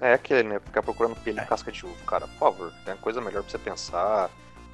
É 0.00 0.12
aquele, 0.12 0.48
né? 0.48 0.60
Ficar 0.60 0.82
procurando 0.82 1.16
pelo 1.16 1.38
em 1.38 1.40
é. 1.40 1.44
casca 1.44 1.72
de 1.72 1.84
uva, 1.84 1.96
cara. 2.06 2.26
Por 2.26 2.38
favor, 2.38 2.72
tem 2.84 2.96
coisa 2.96 3.20
melhor 3.20 3.42
pra 3.42 3.50
você 3.50 3.58
pensar. 3.58 4.30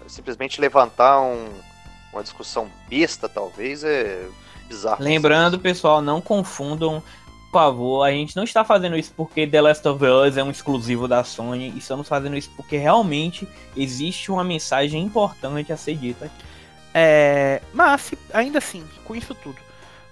Simplesmente 0.09 0.61
levantar 0.61 1.21
um, 1.21 1.49
uma 2.13 2.23
discussão 2.23 2.69
besta, 2.89 3.29
talvez, 3.29 3.85
é 3.85 4.27
bizarro. 4.67 5.03
Lembrando, 5.03 5.59
pessoal, 5.59 6.03
não 6.03 6.21
confundam. 6.21 7.03
Por 7.53 7.61
favor, 7.61 8.03
a 8.03 8.11
gente 8.11 8.35
não 8.35 8.45
está 8.45 8.65
fazendo 8.65 8.97
isso 8.97 9.13
porque 9.15 9.47
The 9.47 9.61
Last 9.61 9.87
of 9.87 10.03
Us 10.03 10.37
é 10.39 10.43
um 10.43 10.51
exclusivo 10.51 11.07
da 11.07 11.23
Sony. 11.23 11.73
Estamos 11.77 12.09
fazendo 12.09 12.37
isso 12.37 12.51
porque 12.57 12.79
realmente 12.79 13.47
existe 13.77 14.33
uma 14.33 14.43
mensagem 14.43 15.03
importante 15.03 15.73
a 15.73 15.77
ser 15.77 15.97
dita. 15.97 16.31
É, 16.95 17.61
mas, 17.73 18.13
ainda 18.33 18.59
assim, 18.59 18.83
com 19.05 19.15
isso 19.15 19.35
tudo, 19.35 19.57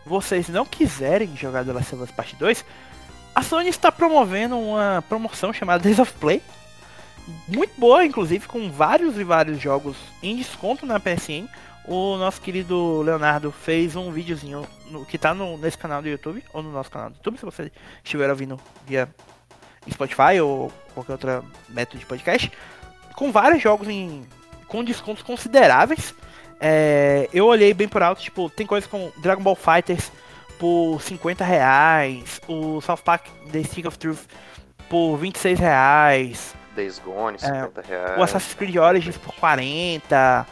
vocês 0.05 0.49
não 0.49 0.65
quiserem 0.65 1.35
jogar 1.37 1.65
The 1.65 1.73
Last 1.73 1.95
of 1.95 2.05
Us 2.05 2.11
Part 2.11 2.37
2, 2.37 2.65
a 3.41 3.43
Sony 3.43 3.71
está 3.71 3.91
promovendo 3.91 4.59
uma 4.59 5.03
promoção 5.09 5.53
chamada 5.53 5.83
Days 5.83 5.99
of 5.99 6.13
Play. 6.15 6.43
Muito 7.49 7.73
boa, 7.79 8.05
inclusive, 8.05 8.47
com 8.47 8.71
vários 8.71 9.19
e 9.19 9.25
vários 9.25 9.61
jogos 9.61 9.97
em 10.23 10.37
desconto 10.37 10.85
na 10.85 11.01
PSN 11.01 11.49
o 11.85 12.17
nosso 12.17 12.41
querido 12.41 13.03
Leonardo 13.03 13.51
fez 13.51 13.97
um 13.97 14.13
videozinho 14.13 14.67
no, 14.91 15.05
que 15.05 15.19
tá 15.19 15.35
no, 15.35 15.57
nesse 15.57 15.79
canal 15.79 16.03
do 16.03 16.09
YouTube, 16.09 16.45
ou 16.53 16.63
no 16.63 16.71
nosso 16.71 16.91
canal 16.91 17.11
do 17.11 17.17
YouTube, 17.17 17.39
se 17.39 17.45
você 17.45 17.73
estiver 18.05 18.29
ouvindo 18.29 18.61
via 18.87 19.09
Spotify 19.91 20.39
ou 20.41 20.71
qualquer 20.95 21.13
outro 21.13 21.45
método 21.69 21.99
de 21.99 22.07
podcast, 22.07 22.53
com 23.17 23.33
vários 23.33 23.63
jogos 23.63 23.89
em, 23.89 24.25
com 24.69 24.85
descontos 24.85 25.23
consideráveis. 25.23 26.15
É, 26.61 27.29
eu 27.33 27.47
olhei 27.47 27.73
bem 27.73 27.89
por 27.89 28.03
alto, 28.03 28.21
tipo, 28.21 28.51
tem 28.51 28.67
coisas 28.67 28.89
como 28.89 29.13
Dragon 29.23 29.43
Ball 29.43 29.57
Fighters 29.57 30.13
por 30.61 31.01
50 31.01 31.43
reais, 31.43 32.41
o 32.47 32.81
South 32.83 32.99
Park 32.99 33.27
The 33.51 33.65
Stick 33.65 33.87
of 33.87 33.99
Truth 33.99 34.27
por 34.89 35.17
26 35.17 35.59
reais. 35.59 36.55
Days 36.77 37.01
Gone, 37.01 37.39
50 37.39 37.81
é, 37.81 37.85
reais. 37.85 38.19
O 38.21 38.23
Assassin's 38.23 38.55
Creed 38.55 38.77
Origins 38.77 39.17
por 39.17 39.35
40 39.35 40.47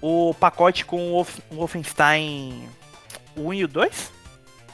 o 0.00 0.34
pacote 0.34 0.84
com 0.84 1.12
o 1.12 1.26
Wolfenstein 1.50 2.68
1 3.36 3.54
e 3.54 3.64
o 3.64 3.68
2? 3.68 4.12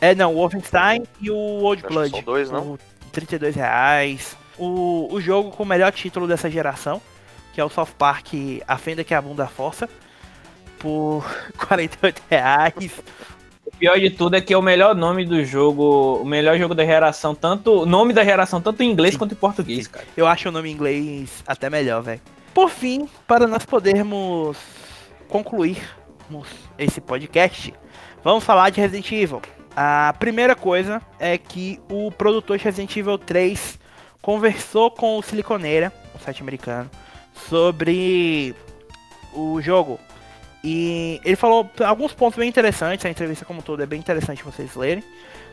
É, 0.01 0.15
não, 0.15 0.33
o 0.33 0.37
Wolfenstein 0.37 1.05
e 1.21 1.31
o 1.31 1.37
Old 1.37 1.83
Blood. 1.83 2.11
São 2.11 2.23
dois, 2.23 2.51
não? 2.51 2.79
32 3.13 3.55
reais. 3.55 4.37
O, 4.59 5.09
o 5.11 5.21
jogo 5.21 5.53
com 5.53 5.63
o 5.63 5.67
melhor 5.67 5.93
título 5.93 6.27
dessa 6.27 6.51
geração, 6.51 7.01
que 7.55 7.61
é 7.61 7.65
o 7.65 7.69
South 7.69 7.95
Park 7.97 8.35
A 8.67 8.77
Fenda 8.77 9.05
que 9.05 9.15
a 9.15 9.23
Bunda 9.23 9.47
Força, 9.47 9.89
por 10.79 11.25
48 11.69 12.23
reais. 12.29 13.03
O 13.75 13.77
pior 13.83 13.99
de 13.99 14.11
tudo 14.11 14.37
é 14.37 14.41
que 14.41 14.55
é 14.55 14.57
o 14.57 14.63
melhor 14.63 14.95
nome 14.95 15.25
do 15.25 15.45
jogo, 15.45 16.19
o 16.23 16.25
melhor 16.25 16.57
jogo 16.57 16.75
da 16.75 16.85
geração, 16.85 17.35
tanto 17.35 17.85
nome 17.85 18.13
da 18.13 18.25
geração, 18.25 18.61
tanto 18.61 18.83
em 18.83 18.91
inglês 18.91 19.15
Sim. 19.15 19.19
quanto 19.19 19.33
em 19.33 19.37
português, 19.37 19.89
cara. 19.89 20.07
Eu 20.17 20.27
acho 20.27 20.49
o 20.49 20.53
nome 20.53 20.71
em 20.71 20.73
inglês 20.73 21.43
até 21.47 21.69
melhor, 21.69 22.03
velho. 22.03 22.21
Por 22.55 22.69
fim, 22.69 23.09
para 23.27 23.47
nós 23.47 23.65
podermos 23.65 24.57
concluirmos 25.29 26.49
esse 26.79 27.01
podcast, 27.01 27.75
vamos 28.23 28.45
falar 28.45 28.71
de 28.71 28.81
Resident 28.81 29.11
Evil. 29.11 29.43
A 29.75 30.15
primeira 30.19 30.55
coisa 30.55 31.01
é 31.19 31.39
que 31.39 31.81
o 31.91 32.13
produtor 32.13 32.59
de 32.59 32.65
Resident 32.65 32.95
Evil 32.95 33.17
3 33.17 33.81
conversou 34.21 34.91
com 34.91 35.19
o 35.19 35.23
Siliconeira, 35.23 35.93
o 36.15 36.19
site 36.23 36.43
americano, 36.43 36.91
sobre 37.49 38.55
o 39.35 39.61
jogo. 39.61 39.99
E 40.65 41.21
ele 41.25 41.37
falou 41.37 41.69
alguns 41.85 42.13
pontos 42.13 42.39
bem 42.39 42.49
interessantes, 42.49 43.05
a 43.05 43.11
entrevista 43.11 43.45
como 43.45 43.63
todo 43.63 43.83
é 43.83 43.87
bem 43.87 43.99
interessante 43.99 44.45
vocês 44.45 44.75
lerem. 44.77 45.03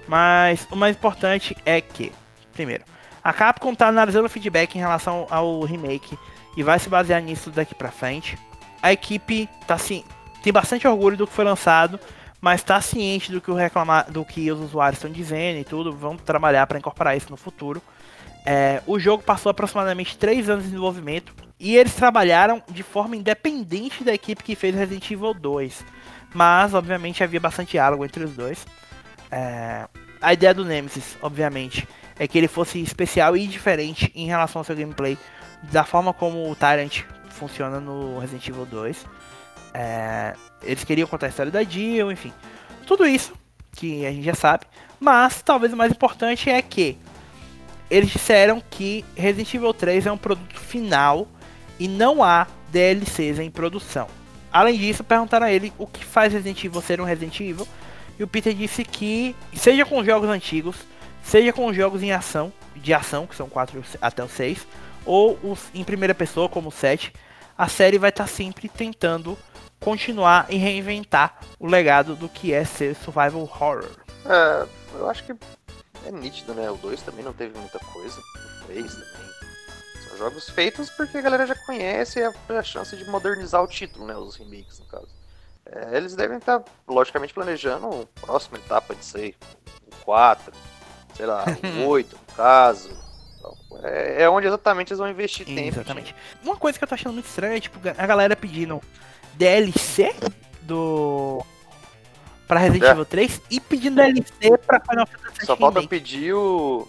Mas 0.07 0.67
o 0.71 0.75
mais 0.75 0.95
importante 0.95 1.55
é 1.65 1.81
que, 1.81 2.11
primeiro, 2.53 2.83
a 3.23 3.33
Capcom 3.33 3.73
está 3.73 3.87
analisando 3.87 4.25
o 4.25 4.29
feedback 4.29 4.75
em 4.75 4.79
relação 4.79 5.27
ao 5.29 5.61
remake 5.61 6.17
e 6.55 6.63
vai 6.63 6.79
se 6.79 6.89
basear 6.89 7.21
nisso 7.21 7.49
daqui 7.49 7.75
pra 7.75 7.91
frente 7.91 8.37
a 8.81 8.91
equipe 8.91 9.49
tá 9.67 9.75
assim, 9.75 10.03
tem 10.41 10.51
bastante 10.51 10.87
orgulho 10.87 11.17
do 11.17 11.27
que 11.27 11.33
foi 11.33 11.45
lançado, 11.45 11.99
mas 12.41 12.61
está 12.61 12.79
ciente 12.81 13.31
do 13.31 13.41
que, 13.41 13.51
o 13.51 13.53
reclamar, 13.53 14.09
do 14.09 14.23
que 14.23 14.49
os 14.51 14.59
usuários 14.59 14.97
estão 14.97 15.11
dizendo 15.11 15.59
e 15.59 15.63
tudo. 15.63 15.93
Vamos 15.93 16.21
trabalhar 16.21 16.65
para 16.67 16.79
incorporar 16.79 17.17
isso 17.17 17.29
no 17.29 17.37
futuro. 17.37 17.81
É, 18.45 18.81
o 18.87 18.97
jogo 18.97 19.21
passou 19.21 19.49
aproximadamente 19.49 20.17
3 20.17 20.49
anos 20.49 20.63
de 20.63 20.69
desenvolvimento 20.69 21.35
e 21.59 21.75
eles 21.75 21.93
trabalharam 21.93 22.63
de 22.71 22.83
forma 22.83 23.15
independente 23.15 24.03
da 24.03 24.13
equipe 24.13 24.43
que 24.43 24.55
fez 24.55 24.73
Resident 24.73 25.11
Evil 25.11 25.33
2. 25.33 25.83
Mas, 26.33 26.73
obviamente, 26.73 27.23
havia 27.23 27.39
bastante 27.39 27.71
diálogo 27.71 28.05
entre 28.05 28.23
os 28.23 28.31
dois. 28.31 28.65
É, 29.29 29.87
a 30.21 30.33
ideia 30.33 30.53
do 30.53 30.63
Nemesis, 30.63 31.17
obviamente, 31.21 31.87
é 32.17 32.27
que 32.27 32.37
ele 32.37 32.47
fosse 32.47 32.79
especial 32.81 33.35
e 33.35 33.45
diferente 33.45 34.11
em 34.15 34.27
relação 34.27 34.61
ao 34.61 34.63
seu 34.63 34.75
gameplay, 34.75 35.17
da 35.63 35.83
forma 35.83 36.13
como 36.13 36.49
o 36.49 36.55
Tyrant 36.55 37.01
funciona 37.29 37.79
no 37.79 38.19
Resident 38.19 38.47
Evil 38.47 38.65
2. 38.65 39.05
É, 39.73 40.33
eles 40.63 40.83
queriam 40.83 41.07
contar 41.07 41.25
a 41.25 41.29
história 41.29 41.51
da 41.51 41.63
Jill, 41.63 42.11
enfim. 42.11 42.31
Tudo 42.87 43.05
isso 43.05 43.33
que 43.73 44.05
a 44.05 44.11
gente 44.11 44.23
já 44.23 44.35
sabe. 44.35 44.65
Mas 44.99 45.41
talvez 45.41 45.73
o 45.73 45.77
mais 45.77 45.91
importante 45.91 46.49
é 46.49 46.61
que 46.61 46.97
eles 47.89 48.09
disseram 48.09 48.61
que 48.69 49.03
Resident 49.15 49.53
Evil 49.53 49.73
3 49.73 50.05
é 50.05 50.11
um 50.11 50.17
produto 50.17 50.59
final 50.59 51.27
e 51.79 51.87
não 51.87 52.23
há 52.23 52.47
DLCs 52.71 53.39
em 53.39 53.49
produção. 53.49 54.07
Além 54.51 54.77
disso, 54.77 55.03
perguntaram 55.03 55.45
a 55.45 55.51
ele 55.51 55.71
o 55.77 55.87
que 55.87 56.03
faz 56.03 56.33
Resident 56.33 56.63
Evil 56.63 56.81
ser 56.81 56.99
um 56.99 57.05
Resident 57.05 57.39
Evil. 57.39 57.67
E 58.17 58.23
o 58.23 58.27
Peter 58.27 58.53
disse 58.53 58.83
que, 58.83 59.35
seja 59.55 59.85
com 59.85 60.03
jogos 60.03 60.29
antigos, 60.29 60.75
seja 61.23 61.53
com 61.53 61.71
jogos 61.73 62.03
em 62.03 62.11
ação, 62.11 62.51
de 62.75 62.93
ação, 62.93 63.25
que 63.25 63.35
são 63.35 63.47
4 63.47 63.83
até 64.01 64.23
o 64.23 64.27
6, 64.29 64.65
ou 65.05 65.39
os 65.43 65.69
em 65.73 65.83
primeira 65.83 66.13
pessoa, 66.13 66.49
como 66.49 66.69
o 66.69 66.71
7, 66.71 67.13
a 67.57 67.67
série 67.67 67.97
vai 67.97 68.09
estar 68.09 68.25
tá 68.25 68.29
sempre 68.29 68.67
tentando 68.67 69.37
continuar 69.79 70.47
e 70.49 70.57
reinventar 70.57 71.39
o 71.59 71.67
legado 71.67 72.15
do 72.15 72.27
que 72.27 72.53
é 72.53 72.65
ser 72.65 72.95
survival 72.95 73.41
horror. 73.41 73.85
É, 74.25 74.65
eu 74.95 75.09
acho 75.09 75.23
que 75.23 75.33
é 76.05 76.11
nítido, 76.11 76.53
né? 76.53 76.69
O 76.69 76.75
2 76.75 77.01
também 77.01 77.23
não 77.23 77.33
teve 77.33 77.57
muita 77.57 77.79
coisa, 77.79 78.19
o 78.19 78.65
3 78.65 78.85
também. 78.85 79.18
Jogos 80.19 80.49
feitos 80.49 80.89
porque 80.89 81.17
a 81.17 81.21
galera 81.21 81.47
já 81.47 81.55
conhece 81.55 82.19
e 82.19 82.23
é 82.23 82.57
a 82.57 82.61
chance 82.61 82.93
de 82.93 83.05
modernizar 83.09 83.63
o 83.63 83.67
título, 83.67 84.05
né? 84.05 84.13
Os 84.17 84.35
remakes, 84.35 84.77
no 84.79 84.85
caso. 84.85 85.07
É, 85.65 85.95
eles 85.95 86.13
devem 86.13 86.37
estar, 86.37 86.61
logicamente, 86.85 87.33
planejando 87.33 87.87
uma 87.87 88.05
próxima 88.19 88.57
etapa 88.57 88.93
de 88.93 89.05
ser 89.05 89.35
o 89.87 89.95
4, 90.03 90.51
sei 91.15 91.25
lá, 91.25 91.45
o 91.81 91.87
8, 91.87 92.17
no 92.17 92.35
caso. 92.35 92.89
Então, 93.37 93.55
é, 93.81 94.23
é 94.23 94.29
onde 94.29 94.45
exatamente 94.45 94.91
eles 94.91 94.99
vão 94.99 95.09
investir 95.09 95.45
tempo. 95.45 95.79
Exatamente. 95.79 96.13
Uma 96.43 96.57
coisa 96.57 96.77
que 96.77 96.83
eu 96.83 96.87
tô 96.87 96.95
achando 96.95 97.13
muito 97.13 97.27
estranha 97.27 97.55
é, 97.55 97.61
tipo, 97.61 97.79
a 97.97 98.05
galera 98.05 98.35
pedindo 98.35 98.81
DLC 99.35 100.13
do. 100.63 101.41
Pra 102.45 102.59
Resident 102.59 102.83
É. 102.83 102.91
Evil 102.91 103.05
3 103.05 103.41
e 103.51 103.59
pedindo 103.61 103.95
DLC 103.95 104.57
pra 104.65 104.81
Final 104.81 105.07
Fantasy 105.07 105.45
Só 105.45 105.55
falta 105.55 105.81
pedir 105.87 106.33
o. 106.33 106.85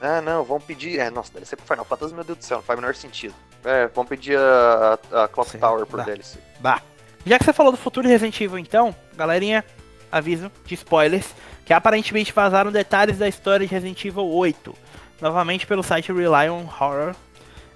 Ah, 0.00 0.20
não, 0.20 0.44
vão 0.44 0.60
pedir. 0.60 0.98
É, 0.98 1.10
nossa, 1.10 1.32
DLC 1.32 1.56
pro 1.56 1.66
Final 1.66 1.84
Fantasy, 1.84 2.14
meu 2.14 2.24
Deus 2.24 2.38
do 2.38 2.44
céu, 2.44 2.58
não 2.58 2.64
faz 2.64 2.78
o 2.78 2.82
menor 2.82 2.94
sentido. 2.94 3.34
É, 3.64 3.86
vão 3.88 4.04
pedir 4.04 4.38
a, 4.38 4.98
a, 5.12 5.24
a 5.24 5.28
Clock 5.28 5.50
Sei 5.50 5.60
Tower 5.60 5.86
por 5.86 5.98
lá. 5.98 6.04
DLC. 6.04 6.38
Bah. 6.60 6.80
Já 7.24 7.38
que 7.38 7.44
você 7.44 7.52
falou 7.52 7.72
do 7.72 7.78
futuro 7.78 8.06
de 8.06 8.12
Resident 8.12 8.40
Evil, 8.40 8.58
então, 8.58 8.94
galerinha, 9.16 9.64
aviso 10.12 10.50
de 10.64 10.74
spoilers, 10.74 11.34
que 11.64 11.72
aparentemente 11.72 12.32
vazaram 12.32 12.70
detalhes 12.70 13.18
da 13.18 13.26
história 13.26 13.66
de 13.66 13.72
Resident 13.72 14.04
Evil 14.04 14.28
8. 14.28 14.74
Novamente 15.20 15.66
pelo 15.66 15.82
site 15.82 16.12
Rely 16.12 16.48
on 16.50 16.66
Horror. 16.66 17.16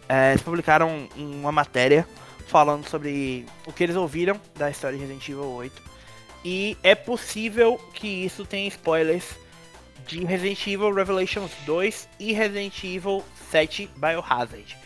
É, 0.09 0.31
eles 0.31 0.43
publicaram 0.43 1.09
uma 1.17 1.51
matéria 1.51 2.07
falando 2.47 2.89
sobre 2.89 3.47
o 3.67 3.73
que 3.73 3.83
eles 3.83 3.97
ouviram 3.97 4.41
da 4.57 4.71
história 4.71 4.97
de 4.97 5.03
Resident 5.03 5.29
Evil 5.29 5.51
8. 5.51 5.83
E 6.45 6.77
é 6.83 6.95
possível 6.95 7.81
que 7.93 8.07
isso 8.07 8.45
tenha 8.45 8.69
spoilers 8.69 9.25
de 10.11 10.25
Resident 10.25 10.67
Evil 10.67 10.93
Revelations 10.93 11.53
2 11.65 12.09
e 12.19 12.33
Resident 12.33 12.83
Evil 12.83 13.25
7 13.49 13.89
Biohazard. 13.97 14.77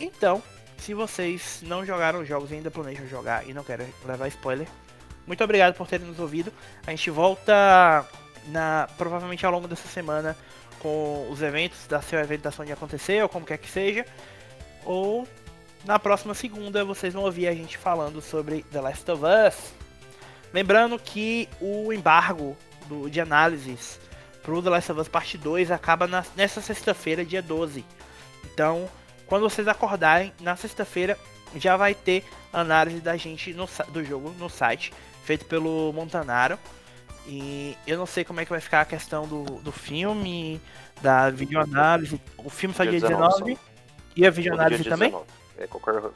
Então, 0.00 0.42
se 0.76 0.92
vocês 0.92 1.62
não 1.64 1.86
jogaram 1.86 2.20
os 2.20 2.28
jogos 2.28 2.50
e 2.50 2.54
ainda 2.54 2.70
planejam 2.70 3.06
jogar 3.06 3.48
e 3.48 3.54
não 3.54 3.62
querem 3.62 3.86
levar 4.04 4.26
spoiler, 4.26 4.66
muito 5.24 5.42
obrigado 5.44 5.74
por 5.74 5.86
terem 5.86 6.04
nos 6.04 6.18
ouvido. 6.18 6.52
A 6.84 6.90
gente 6.90 7.08
volta 7.10 8.04
na 8.48 8.88
provavelmente 8.98 9.46
ao 9.46 9.52
longo 9.52 9.68
dessa 9.68 9.86
semana 9.86 10.36
com 10.80 11.28
os 11.30 11.42
eventos 11.42 11.86
da 11.86 12.02
seu 12.02 12.18
evento 12.18 12.42
da 12.42 12.50
Sony 12.50 12.72
acontecer, 12.72 13.22
ou 13.22 13.28
como 13.28 13.46
quer 13.46 13.58
que 13.58 13.70
seja. 13.70 14.04
Ou 14.84 15.28
na 15.84 15.98
próxima 16.00 16.34
segunda 16.34 16.84
vocês 16.84 17.14
vão 17.14 17.22
ouvir 17.22 17.46
a 17.46 17.54
gente 17.54 17.78
falando 17.78 18.20
sobre 18.20 18.64
The 18.72 18.80
Last 18.80 19.08
of 19.12 19.22
Us. 19.24 19.72
Lembrando 20.52 20.98
que 20.98 21.48
o 21.60 21.92
embargo 21.92 22.56
do, 22.88 23.08
de 23.08 23.20
análises 23.20 24.00
pro 24.46 24.62
The 24.62 24.70
Last 24.70 24.92
of 24.92 25.00
Us 25.00 25.08
Parte 25.08 25.36
2 25.36 25.72
acaba 25.72 26.06
na- 26.06 26.24
nessa 26.36 26.60
sexta-feira, 26.60 27.24
dia 27.24 27.42
12. 27.42 27.84
Então, 28.44 28.88
quando 29.26 29.42
vocês 29.42 29.66
acordarem, 29.66 30.32
na 30.40 30.54
sexta-feira 30.54 31.18
já 31.56 31.76
vai 31.76 31.94
ter 31.96 32.24
análise 32.52 33.00
da 33.00 33.16
gente 33.16 33.52
no 33.52 33.68
do 33.88 34.04
jogo 34.04 34.30
no 34.38 34.48
site, 34.48 34.92
feito 35.24 35.44
pelo 35.46 35.92
Montanaro. 35.92 36.56
E 37.26 37.76
eu 37.88 37.98
não 37.98 38.06
sei 38.06 38.24
como 38.24 38.40
é 38.40 38.44
que 38.44 38.50
vai 38.52 38.60
ficar 38.60 38.82
a 38.82 38.84
questão 38.84 39.26
do, 39.26 39.42
do 39.42 39.72
filme, 39.72 40.60
da 41.02 41.28
videoanálise. 41.28 42.20
O 42.38 42.48
filme 42.48 42.72
só 42.72 42.84
dia 42.84 43.00
19 43.00 43.58
e 44.14 44.24
a 44.24 44.30
videoanálise 44.30 44.84
dia 44.84 44.92
também? 44.92 45.08
19. 45.08 45.28
É, 45.58 45.66
qualquer... 45.66 46.10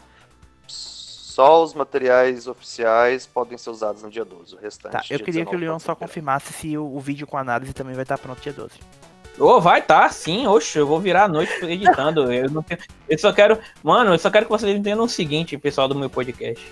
Só 1.40 1.62
os 1.64 1.72
materiais 1.72 2.46
oficiais 2.46 3.26
podem 3.26 3.56
ser 3.56 3.70
usados 3.70 4.02
no 4.02 4.10
dia 4.10 4.26
12. 4.26 4.56
O 4.56 4.58
restante. 4.58 4.92
Tá, 4.92 5.00
eu 5.08 5.18
queria 5.20 5.46
que 5.46 5.54
o 5.54 5.56
19 5.56 5.56
Leon 5.56 5.78
só 5.78 5.94
confirmasse 5.94 6.52
se 6.52 6.76
o, 6.76 6.84
o 6.84 7.00
vídeo 7.00 7.26
com 7.26 7.38
análise 7.38 7.72
também 7.72 7.94
vai 7.94 8.02
estar 8.02 8.18
pronto 8.18 8.42
dia 8.42 8.52
12. 8.52 8.72
Ô, 9.38 9.58
vai 9.58 9.80
tá, 9.80 10.06
sim, 10.10 10.46
oxe, 10.46 10.78
eu 10.78 10.86
vou 10.86 11.00
virar 11.00 11.24
a 11.24 11.28
noite 11.28 11.50
editando. 11.64 12.30
eu, 12.30 12.50
não 12.50 12.62
tenho- 12.62 12.80
eu 13.08 13.18
só 13.18 13.32
quero. 13.32 13.58
Mano, 13.82 14.12
eu 14.12 14.18
só 14.18 14.30
quero 14.30 14.44
que 14.44 14.50
vocês 14.52 14.76
entendam 14.76 15.06
o 15.06 15.08
seguinte, 15.08 15.56
pessoal 15.56 15.88
do 15.88 15.94
meu 15.94 16.10
podcast. 16.10 16.62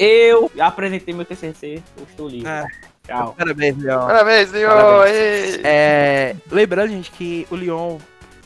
Eu 0.00 0.50
apresentei 0.58 1.14
meu 1.14 1.24
TCC, 1.24 1.80
eu 1.96 2.02
estou 2.02 2.26
livre. 2.28 2.48
Ah. 2.48 2.66
Tchau. 3.06 3.36
Parabéns, 3.38 3.76
Leon. 3.78 4.06
Parabéns, 4.06 4.50
Leon! 4.50 4.68
Parabéns. 4.68 5.60
É, 5.62 6.34
lembrando, 6.50 6.90
gente, 6.90 7.10
que 7.12 7.46
o 7.52 7.54
Leon 7.54 7.98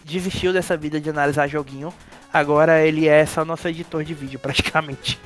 desistiu 0.04 0.52
dessa 0.52 0.76
vida 0.76 1.00
de 1.00 1.08
analisar 1.08 1.46
joguinho. 1.46 1.94
Agora 2.30 2.84
ele 2.86 3.08
é 3.08 3.24
só 3.24 3.42
nosso 3.42 3.66
editor 3.68 4.04
de 4.04 4.12
vídeo, 4.12 4.38
praticamente. 4.38 5.18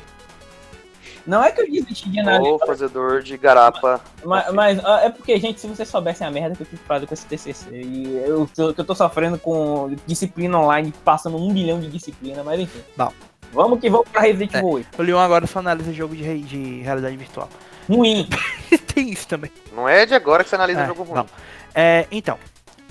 Não 1.27 1.43
é 1.45 1.51
que 1.53 1.61
eu 1.61 1.71
desisti 1.71 2.09
de 2.11 2.19
analisar, 2.21 2.51
Ou 2.51 2.59
fazedor 2.67 3.23
de 3.23 3.37
garapa. 3.37 4.01
mas, 4.25 4.53
mas, 4.53 4.79
é 5.03 5.11
porque, 5.11 5.39
gente, 5.39 5.61
se 5.61 5.67
vocês 5.67 5.89
soubessem 5.89 6.27
a 6.27 6.31
merda 6.31 6.57
que 6.57 6.63
eu 6.63 6.67
tive 6.67 6.79
que 6.81 6.87
fazer 6.87 7.07
com 7.07 7.15
esse 7.15 7.27
TCC, 7.27 7.69
e 7.73 8.17
eu, 8.27 8.49
tô- 8.55 8.73
que 8.75 8.81
eu 8.81 8.85
tô 8.85 8.95
sofrendo 8.95 9.39
com 9.39 9.95
disciplina 10.07 10.59
online, 10.59 10.93
passando 11.05 11.37
um 11.37 11.53
bilhão 11.53 11.79
de 11.81 11.89
disciplina, 11.89 12.43
mas 12.43 12.59
enfim. 12.61 12.81
Bom. 12.97 13.13
Vamos 13.53 13.81
que 13.81 13.91
vamos 13.91 14.09
pra 14.09 14.23
Resident 14.23 14.55
É. 14.55 14.59
Evil 14.59 14.71
8. 14.71 14.89
O 14.99 15.03
Leon 15.03 15.19
agora 15.19 15.47
só 15.47 15.59
analisa 15.59 15.93
jogo 15.93 16.15
de, 16.15 16.41
de 16.43 16.81
realidade 16.83 17.17
virtual. 17.17 17.49
Ruim. 17.89 18.29
Tem 18.95 19.11
isso 19.11 19.27
também. 19.27 19.51
Não 19.75 19.89
é 19.89 20.07
de 20.07 20.15
agora 20.15 20.45
que 20.45 20.51
você 20.51 20.55
analisa 20.55 20.81
É, 20.81 20.85
o 20.85 20.87
jogo 20.87 21.03
ruim. 21.03 21.15
não. 21.17 21.27
É, 21.75 22.07
então, 22.13 22.39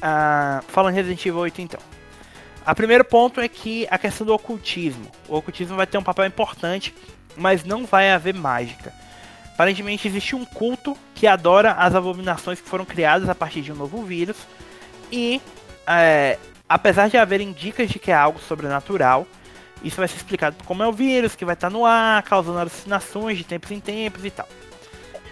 ah, 0.01 0.61
falando 0.67 0.91
em 0.93 0.95
Resident 0.97 1.25
Evil 1.25 1.39
8, 1.39 1.61
então. 1.61 1.79
A 2.65 2.75
primeiro 2.75 3.03
ponto 3.05 3.39
é 3.39 3.47
que 3.47 3.87
a 3.89 3.97
questão 3.97 4.27
do 4.27 4.33
ocultismo. 4.33 5.05
O 5.27 5.37
ocultismo 5.37 5.75
vai 5.77 5.87
ter 5.87 5.97
um 5.97 6.03
papel 6.03 6.25
importante, 6.25 6.93
mas 7.39 7.63
não 7.63 7.85
vai 7.85 8.11
haver 8.11 8.33
mágica. 8.33 8.93
Aparentemente 9.53 10.07
existe 10.07 10.35
um 10.35 10.45
culto 10.45 10.97
que 11.13 11.27
adora 11.27 11.73
as 11.73 11.93
abominações 11.93 12.61
que 12.61 12.69
foram 12.69 12.85
criadas 12.85 13.27
a 13.27 13.35
partir 13.35 13.61
de 13.61 13.71
um 13.71 13.75
novo 13.75 14.03
vírus. 14.03 14.37
E 15.11 15.41
é, 15.85 16.37
apesar 16.67 17.09
de 17.09 17.17
haverem 17.17 17.51
dicas 17.51 17.89
de 17.89 17.99
que 17.99 18.11
é 18.11 18.15
algo 18.15 18.39
sobrenatural, 18.39 19.27
isso 19.83 19.97
vai 19.97 20.07
ser 20.07 20.17
explicado 20.17 20.55
como 20.65 20.83
é 20.83 20.87
o 20.87 20.93
vírus, 20.93 21.35
que 21.35 21.45
vai 21.45 21.55
estar 21.55 21.69
no 21.69 21.85
ar, 21.85 22.21
causando 22.23 22.59
alucinações 22.59 23.37
de 23.37 23.43
tempos 23.43 23.71
em 23.71 23.79
tempos 23.79 24.23
e 24.23 24.29
tal. 24.29 24.47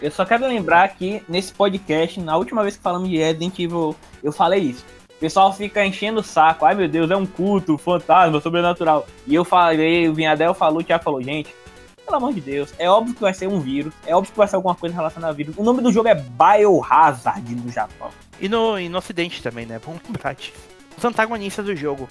Eu 0.01 0.11
só 0.11 0.25
quero 0.25 0.47
lembrar 0.47 0.89
que 0.89 1.23
nesse 1.27 1.53
podcast, 1.53 2.19
na 2.19 2.37
última 2.37 2.61
vez 2.61 2.77
que 2.77 2.83
falamos 2.83 3.09
de 3.09 3.17
Resident 3.17 3.57
Evil, 3.59 3.95
eu 4.23 4.31
falei 4.31 4.61
isso. 4.61 4.85
O 5.09 5.19
pessoal 5.19 5.51
fica 5.51 5.83
enchendo 5.83 6.19
o 6.19 6.23
saco. 6.23 6.65
Ai 6.65 6.75
meu 6.75 6.87
Deus, 6.87 7.09
é 7.09 7.15
um 7.15 7.25
culto, 7.25 7.77
fantasma, 7.77 8.39
sobrenatural. 8.39 9.07
E 9.25 9.33
eu 9.33 9.43
falei, 9.43 10.07
o 10.07 10.13
Vinhadel 10.13 10.53
falou, 10.53 10.81
o 10.81 10.83
Thiago 10.83 11.03
falou, 11.03 11.21
gente, 11.23 11.53
pelo 12.07 12.17
amor 12.17 12.33
de 12.33 12.41
Deus, 12.41 12.73
é 12.79 12.89
óbvio 12.89 13.13
que 13.13 13.21
vai 13.21 13.33
ser 13.33 13.47
um 13.47 13.59
vírus, 13.59 13.93
é 14.05 14.15
óbvio 14.15 14.31
que 14.31 14.37
vai 14.37 14.47
ser 14.47 14.55
alguma 14.55 14.73
coisa 14.73 14.95
relacionada 14.95 15.33
a 15.33 15.35
vírus. 15.35 15.55
O 15.57 15.63
nome 15.63 15.81
do 15.81 15.91
jogo 15.91 16.07
é 16.07 16.15
Biohazard 16.15 17.53
no 17.53 17.69
Japão. 17.69 18.09
E 18.39 18.47
no, 18.47 18.79
e 18.79 18.87
no 18.87 18.97
ocidente 18.97 19.43
também, 19.43 19.65
né? 19.65 19.79
Vamos 19.85 20.01
lembrar 20.03 20.33
disso. 20.33 20.53
Os 20.97 21.03
antagonistas 21.03 21.65
do 21.65 21.75
jogo 21.75 22.07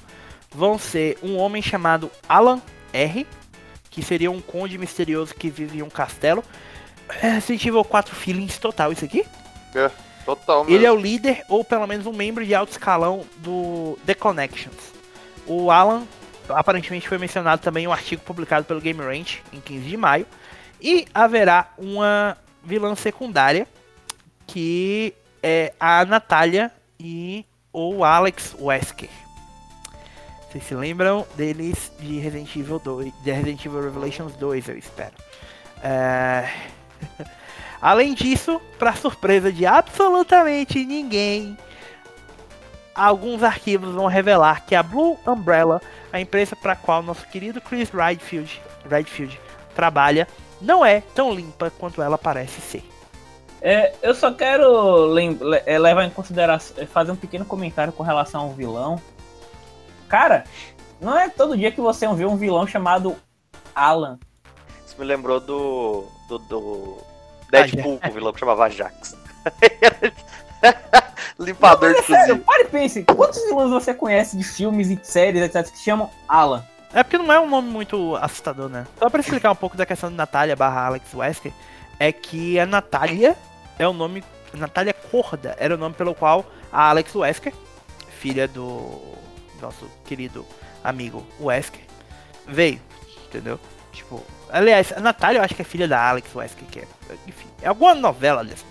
vão 0.54 0.78
ser 0.78 1.18
um 1.22 1.36
homem 1.38 1.62
chamado 1.62 2.10
Alan 2.28 2.60
R, 2.92 3.26
que 3.90 4.02
seria 4.02 4.30
um 4.30 4.40
conde 4.40 4.76
misterioso 4.76 5.34
que 5.34 5.48
vive 5.48 5.78
em 5.78 5.82
um 5.82 5.88
castelo. 5.88 6.44
É, 7.22 7.30
Resident 7.30 7.64
Evil 7.64 7.84
4 7.84 8.14
feelings 8.14 8.58
total 8.58 8.92
isso 8.92 9.04
aqui. 9.04 9.24
Total, 10.24 10.64
mesmo. 10.64 10.76
Ele 10.76 10.84
é 10.84 10.92
o 10.92 10.96
líder, 10.96 11.42
ou 11.48 11.64
pelo 11.64 11.86
menos 11.86 12.04
um 12.04 12.12
membro 12.12 12.44
de 12.44 12.54
alto 12.54 12.72
escalão 12.72 13.24
do 13.38 13.98
The 14.04 14.14
Connections. 14.14 14.92
O 15.46 15.70
Alan, 15.70 16.02
aparentemente 16.48 17.08
foi 17.08 17.18
mencionado 17.18 17.62
também 17.62 17.86
um 17.86 17.92
artigo 17.92 18.22
publicado 18.22 18.64
pelo 18.64 18.80
Game 18.80 19.00
Range 19.00 19.42
em 19.52 19.60
15 19.60 19.88
de 19.88 19.96
maio. 19.96 20.26
E 20.80 21.06
haverá 21.14 21.70
uma 21.78 22.36
vilã 22.62 22.94
secundária, 22.94 23.66
que 24.46 25.14
é 25.42 25.72
a 25.80 26.04
Natália 26.04 26.70
e 26.98 27.44
o 27.72 28.04
Alex 28.04 28.54
Wesker. 28.58 29.08
Vocês 30.48 30.64
se 30.64 30.74
lembram 30.74 31.26
deles 31.36 31.92
de 32.00 32.18
Resident 32.18 32.54
Evil 32.56 32.78
2, 32.78 33.12
de 33.22 33.30
Resident 33.30 33.64
Evil 33.64 33.82
Revelations 33.82 34.34
2, 34.36 34.68
eu 34.68 34.78
espero. 34.78 35.12
É... 35.82 36.48
Além 37.80 38.14
disso, 38.14 38.60
para 38.78 38.94
surpresa 38.94 39.52
de 39.52 39.66
absolutamente 39.66 40.84
ninguém, 40.84 41.56
alguns 42.96 43.42
arquivos 43.42 43.94
vão 43.94 44.06
revelar 44.06 44.64
que 44.64 44.74
a 44.74 44.82
Blue 44.82 45.18
Umbrella, 45.26 45.80
a 46.12 46.20
empresa 46.20 46.56
para 46.56 46.72
a 46.72 46.76
qual 46.76 47.02
nosso 47.02 47.26
querido 47.28 47.60
Chris 47.60 47.90
Redfield, 47.90 48.60
Redfield 48.88 49.38
trabalha, 49.74 50.26
não 50.60 50.84
é 50.84 51.02
tão 51.14 51.34
limpa 51.34 51.70
quanto 51.78 52.00
ela 52.00 52.16
parece 52.16 52.60
ser. 52.60 52.82
É, 53.60 53.94
eu 54.02 54.14
só 54.14 54.32
quero 54.32 55.16
é, 55.66 55.78
levar 55.78 56.04
em 56.04 56.10
consideração, 56.10 56.76
é, 56.78 56.86
fazer 56.86 57.12
um 57.12 57.16
pequeno 57.16 57.44
comentário 57.44 57.92
com 57.92 58.02
relação 58.02 58.42
ao 58.42 58.52
vilão. 58.52 59.00
Cara, 60.08 60.44
não 61.00 61.18
é 61.18 61.28
todo 61.28 61.56
dia 61.56 61.72
que 61.72 61.80
você 61.80 62.06
vê 62.14 62.24
um 62.24 62.36
vilão 62.36 62.66
chamado 62.66 63.16
Alan. 63.74 64.18
Isso 64.86 64.96
me 64.98 65.04
lembrou 65.04 65.40
do. 65.40 66.06
do, 66.28 66.38
do 66.38 66.98
Deadpool, 67.50 67.98
Ah, 68.02 68.08
o 68.08 68.12
vilão 68.12 68.32
que 68.32 68.40
chamava 68.40 68.66
Ajax. 68.66 69.16
Limpador 71.38 71.94
de 71.94 72.02
Sério, 72.02 72.36
cozinha. 72.36 72.44
pare 72.46 72.62
e 72.62 72.68
pense, 72.68 73.02
quantos 73.04 73.42
vilões 73.44 73.70
você 73.70 73.92
conhece 73.92 74.36
de 74.36 74.44
filmes 74.44 74.88
e 74.88 74.98
séries, 75.02 75.42
etc, 75.42 75.70
que 75.70 75.78
se 75.78 75.84
chamam 75.84 76.10
Alan? 76.26 76.64
É 76.94 77.02
porque 77.02 77.18
não 77.18 77.30
é 77.30 77.38
um 77.38 77.48
nome 77.48 77.68
muito 77.68 78.16
assustador, 78.16 78.70
né? 78.70 78.86
Só 78.98 79.10
para 79.10 79.20
explicar 79.20 79.50
um 79.52 79.56
pouco 79.56 79.76
da 79.76 79.84
questão 79.84 80.08
de 80.08 80.16
Natália 80.16 80.56
barra 80.56 80.86
Alex 80.86 81.12
Wesker, 81.12 81.52
é 81.98 82.10
que 82.10 82.58
a 82.58 82.64
Natália 82.64 83.36
é 83.78 83.86
o 83.86 83.92
nome. 83.92 84.24
Natália 84.54 84.94
Corda 84.94 85.54
era 85.58 85.74
o 85.74 85.76
nome 85.76 85.94
pelo 85.94 86.14
qual 86.14 86.46
a 86.72 86.88
Alex 86.88 87.14
Wesker, 87.14 87.52
filha 88.18 88.48
do 88.48 89.14
nosso 89.60 89.90
querido 90.06 90.46
amigo 90.82 91.26
Wesker, 91.38 91.82
veio, 92.46 92.80
entendeu? 93.26 93.60
Tipo, 93.92 94.22
aliás, 94.48 94.92
a 94.92 95.00
Natália 95.00 95.40
eu 95.40 95.44
acho 95.44 95.54
que 95.54 95.60
é 95.62 95.64
filha 95.64 95.86
da 95.86 96.08
Alex 96.08 96.34
Wesker, 96.34 96.66
que 96.68 96.78
é, 96.78 96.84
enfim, 97.26 97.48
é 97.60 97.68
alguma 97.68 97.94
novela 97.94 98.42
dessa. 98.42 98.64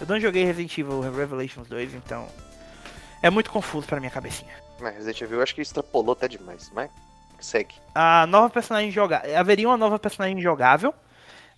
Eu 0.00 0.06
não 0.06 0.20
joguei 0.20 0.44
Resident 0.44 0.76
Evil 0.78 1.00
Revelations 1.00 1.68
2, 1.68 1.94
então 1.94 2.26
é 3.22 3.30
muito 3.30 3.50
confuso 3.50 3.86
pra 3.86 3.98
minha 3.98 4.10
cabecinha. 4.10 4.52
Mas 4.80 4.94
Resident 4.94 5.22
Evil 5.22 5.38
eu 5.38 5.42
acho 5.42 5.54
que 5.54 5.62
extrapolou 5.62 6.12
até 6.12 6.28
demais, 6.28 6.70
mas 6.74 6.90
segue. 7.40 7.74
A 7.94 8.26
nova 8.26 8.50
personagem 8.50 8.90
jogável, 8.90 9.38
haveria 9.38 9.68
uma 9.68 9.76
nova 9.76 9.98
personagem 9.98 10.40
jogável, 10.40 10.94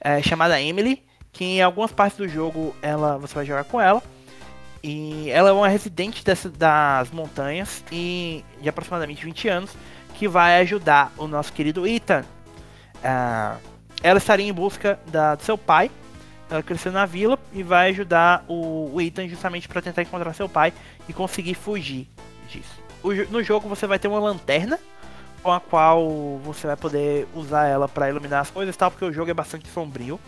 é, 0.01 0.23
chamada 0.23 0.61
Emily, 0.61 1.05
que 1.33 1.45
em 1.45 1.63
algumas 1.63 1.93
partes 1.93 2.19
do 2.19 2.29
jogo 2.29 2.75
ela 2.81 3.19
você 3.19 3.35
vai 3.35 3.45
jogar 3.45 3.65
com 3.65 3.81
ela. 3.81 4.03
E 4.83 5.29
ela 5.31 5.49
é 5.49 5.53
uma 5.53 5.69
residente 5.69 6.25
dessa, 6.25 6.49
das 6.49 7.11
montanhas 7.11 7.85
e 7.91 8.45
de 8.61 8.69
aproximadamente 8.69 9.25
20 9.25 9.49
anos 9.49 9.77
que 10.15 10.29
vai 10.29 10.61
ajudar 10.61 11.13
o 11.17 11.27
nosso 11.27 11.53
querido 11.53 11.87
Ethan. 11.87 12.25
Ah, 13.03 13.57
ela 14.03 14.19
estaria 14.19 14.47
em 14.47 14.53
busca 14.53 14.99
da, 15.07 15.35
do 15.35 15.43
seu 15.43 15.59
pai. 15.59 15.91
Ela 16.51 16.63
cresceu 16.63 16.91
na 16.91 17.05
vila 17.05 17.39
e 17.53 17.63
vai 17.63 17.91
ajudar 17.91 18.45
o, 18.49 18.91
o 18.95 19.01
Ethan 19.01 19.29
justamente 19.29 19.69
para 19.69 19.83
tentar 19.83 20.03
encontrar 20.03 20.33
seu 20.33 20.49
pai 20.49 20.73
e 21.09 21.13
conseguir 21.13 21.55
fugir 21.55 22.09
disso. 22.49 22.83
O 23.03 23.13
no 23.31 23.43
jogo 23.43 23.69
você 23.69 23.87
vai 23.87 23.99
ter 23.99 24.09
uma 24.09 24.19
lanterna 24.19 24.79
com 25.43 25.53
a 25.53 25.61
qual 25.61 26.39
você 26.43 26.67
vai 26.67 26.77
poder 26.77 27.29
usar 27.35 27.67
ela 27.67 27.89
para 27.89 28.09
iluminar 28.09 28.41
as 28.41 28.51
coisas 28.51 28.75
e 28.75 28.79
tal, 28.79 28.91
porque 28.91 29.05
o 29.05 29.13
jogo 29.13 29.31
é 29.31 29.35
bastante 29.35 29.69
sombrio. 29.69 30.19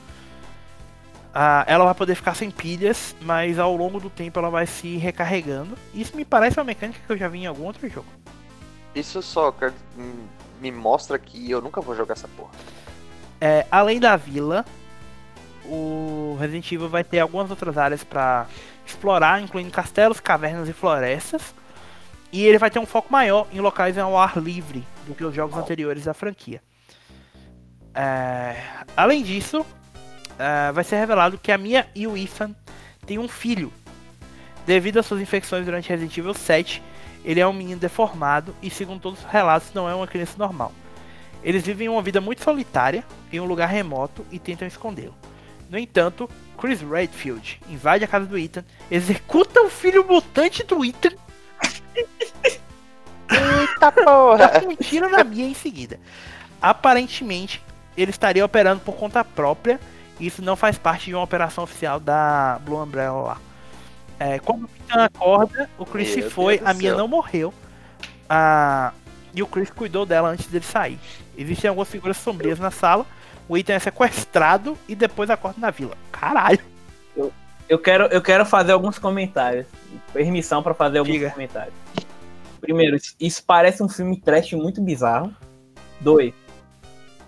Ah, 1.34 1.64
ela 1.66 1.84
vai 1.84 1.94
poder 1.94 2.14
ficar 2.14 2.34
sem 2.34 2.50
pilhas, 2.50 3.14
mas 3.20 3.58
ao 3.58 3.74
longo 3.76 4.00
do 4.00 4.10
tempo 4.10 4.38
ela 4.38 4.50
vai 4.50 4.66
se 4.66 4.96
recarregando. 4.96 5.76
Isso 5.94 6.16
me 6.16 6.24
parece 6.24 6.58
uma 6.58 6.64
mecânica 6.64 7.00
que 7.04 7.12
eu 7.12 7.16
já 7.16 7.28
vi 7.28 7.40
em 7.40 7.46
algum 7.46 7.64
outro 7.64 7.88
jogo. 7.88 8.08
Isso 8.94 9.22
só 9.22 9.54
me 10.60 10.72
mostra 10.72 11.18
que 11.18 11.50
eu 11.50 11.60
nunca 11.60 11.80
vou 11.80 11.94
jogar 11.94 12.14
essa 12.14 12.28
porra. 12.28 12.50
É, 13.40 13.64
além 13.70 13.98
da 13.98 14.16
vila, 14.16 14.64
o 15.70 16.36
Resident 16.40 16.70
Evil 16.72 16.88
vai 16.88 17.04
ter 17.04 17.20
algumas 17.20 17.48
outras 17.48 17.78
áreas 17.78 18.02
para 18.02 18.46
explorar, 18.84 19.40
incluindo 19.40 19.70
castelos, 19.70 20.18
cavernas 20.18 20.68
e 20.68 20.72
florestas. 20.72 21.54
E 22.32 22.44
ele 22.44 22.58
vai 22.58 22.70
ter 22.70 22.78
um 22.78 22.86
foco 22.86 23.10
maior 23.10 23.46
em 23.52 23.60
locais 23.60 23.96
ao 23.96 24.16
ar 24.18 24.36
livre 24.36 24.84
do 25.06 25.14
que 25.14 25.24
os 25.24 25.34
jogos 25.34 25.56
anteriores 25.56 26.04
da 26.04 26.14
franquia. 26.14 26.60
É, 27.94 28.56
além 28.96 29.22
disso, 29.22 29.64
é, 30.38 30.72
vai 30.72 30.84
ser 30.84 30.96
revelado 30.96 31.38
que 31.38 31.50
a 31.50 31.58
Mia 31.58 31.88
e 31.94 32.06
o 32.06 32.16
Ethan 32.16 32.54
têm 33.06 33.18
um 33.18 33.28
filho. 33.28 33.72
Devido 34.66 34.98
às 34.98 35.06
suas 35.06 35.20
infecções 35.20 35.64
durante 35.64 35.88
Resident 35.88 36.16
Evil 36.16 36.34
7, 36.34 36.82
ele 37.24 37.40
é 37.40 37.46
um 37.46 37.52
menino 37.52 37.80
deformado 37.80 38.54
e, 38.62 38.70
segundo 38.70 39.00
todos 39.00 39.20
os 39.20 39.24
relatos, 39.24 39.72
não 39.74 39.88
é 39.88 39.94
uma 39.94 40.06
criança 40.06 40.34
normal. 40.38 40.72
Eles 41.42 41.64
vivem 41.64 41.88
uma 41.88 42.02
vida 42.02 42.20
muito 42.20 42.42
solitária 42.42 43.04
em 43.32 43.40
um 43.40 43.44
lugar 43.44 43.68
remoto 43.68 44.24
e 44.30 44.38
tentam 44.38 44.68
escondê-lo. 44.68 45.14
No 45.70 45.78
entanto, 45.78 46.28
Chris 46.58 46.82
Redfield 46.82 47.60
invade 47.70 48.04
a 48.04 48.08
casa 48.08 48.26
do 48.26 48.36
Ethan, 48.36 48.64
executa 48.90 49.62
o 49.62 49.70
filho 49.70 50.04
mutante 50.04 50.64
do 50.64 50.84
Ethan 50.84 51.14
Eita 53.30 53.92
porra! 53.92 54.48
dá 54.48 54.68
um 54.68 54.74
tiro 54.74 55.08
na 55.08 55.22
Mia 55.22 55.46
em 55.46 55.54
seguida. 55.54 56.00
Aparentemente, 56.60 57.62
ele 57.96 58.10
estaria 58.10 58.44
operando 58.44 58.80
por 58.80 58.96
conta 58.96 59.24
própria. 59.24 59.80
E 60.18 60.26
isso 60.26 60.42
não 60.42 60.56
faz 60.56 60.76
parte 60.76 61.06
de 61.06 61.14
uma 61.14 61.22
operação 61.22 61.64
oficial 61.64 61.98
da 61.98 62.60
Blue 62.62 62.82
Umbrella 62.82 63.20
lá. 63.20 63.38
É, 64.18 64.38
quando 64.38 64.64
o 64.64 64.70
Ethan 64.84 65.04
acorda, 65.04 65.70
o 65.78 65.86
Chris 65.86 66.08
se 66.08 66.20
foi, 66.20 66.58
Deus 66.58 66.68
a 66.68 66.74
Mia 66.74 66.94
não 66.94 67.08
morreu. 67.08 67.54
Ah, 68.28 68.92
e 69.32 69.42
o 69.42 69.46
Chris 69.46 69.70
cuidou 69.70 70.04
dela 70.04 70.28
antes 70.30 70.46
dele 70.46 70.64
sair. 70.64 70.98
Existem 71.38 71.68
algumas 71.68 71.88
figuras 71.88 72.16
sombrias 72.16 72.58
na 72.58 72.70
sala. 72.70 73.06
O 73.50 73.58
Ethan 73.58 73.72
é 73.74 73.78
sequestrado 73.80 74.78
e 74.88 74.94
depois 74.94 75.28
acorda 75.28 75.60
na 75.60 75.72
vila. 75.72 75.96
Caralho. 76.12 76.60
Eu 77.68 77.80
quero, 77.80 78.04
eu 78.04 78.22
quero 78.22 78.46
fazer 78.46 78.70
alguns 78.70 78.96
comentários. 78.96 79.66
Permissão 80.12 80.62
pra 80.62 80.72
fazer 80.72 80.98
alguns 80.98 81.12
Diga. 81.14 81.30
comentários. 81.30 81.74
Primeiro, 82.60 82.96
isso- 83.20 83.42
parece 83.44 83.82
um 83.82 83.88
filme 83.88 84.20
trash 84.20 84.52
muito 84.52 84.80
bizarro. 84.80 85.34
Dois. 86.00 86.32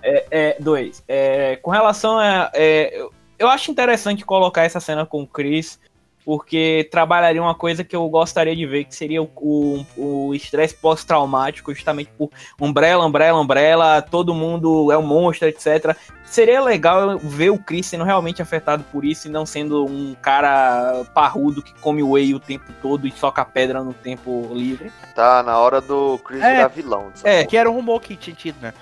É, 0.01 0.27
é, 0.31 0.57
dois. 0.61 1.03
É, 1.09 1.57
com 1.57 1.73
relação 1.73 2.21
a. 2.21 2.53
é, 2.55 2.97
eu, 2.97 3.13
eu 3.37 3.49
acho 3.49 3.73
interessante 3.73 4.25
colocar 4.25 4.63
essa 4.63 4.79
cena 4.79 5.05
com 5.05 5.23
o 5.23 5.27
Chris, 5.27 5.81
porque 6.25 6.89
trabalharia 6.91 7.43
uma 7.43 7.55
coisa 7.55 7.83
que 7.85 7.95
eu 7.97 8.09
gostaria 8.09 8.55
de 8.55 8.65
ver, 8.67 8.85
que 8.85 8.95
seria 8.95 9.23
o- 9.23 10.33
estresse 10.35 10.75
pós-traumático, 10.75 11.75
justamente 11.75 12.11
por 12.17 12.31
Umbrella, 12.61 13.05
Umbrella, 13.07 13.41
Umbrella, 13.41 14.03
todo 14.03 14.35
mundo 14.35 14.91
é 14.93 14.97
um 14.99 15.03
monstro, 15.03 15.49
etc. 15.49 15.97
Seria 16.25 16.63
legal 16.63 17.19
ver 17.19 17.51
o 17.51 17.59
Chris 17.59 17.87
sendo 17.87 18.05
realmente 18.05 18.41
afetado 18.41 18.83
por 18.91 19.05
isso 19.05 19.29
e 19.29 19.31
não 19.31 19.45
sendo 19.45 19.85
um 19.85 20.15
cara 20.23 21.05
parrudo 21.13 21.63
que 21.63 21.75
come 21.81 22.03
whey 22.03 22.35
o 22.35 22.41
tempo 22.41 22.73
todo 22.81 23.07
e 23.07 23.11
soca 23.13 23.45
pedra 23.45 23.83
no 23.83 23.93
tempo 23.93 24.49
livre. 24.55 24.91
Tá 25.15 25.43
na 25.43 25.59
hora 25.59 25.81
do 25.81 26.19
Chris 26.25 26.41
É. 26.43 26.55
virar 26.57 26.69
vilão. 26.69 27.13
É, 27.25 27.37
porra. 27.39 27.47
que 27.47 27.57
era 27.57 27.71
um 27.71 27.75
rumor 27.75 28.01
que 28.01 28.17
tinha 28.17 28.35
tido, 28.35 28.57
né? 28.63 28.73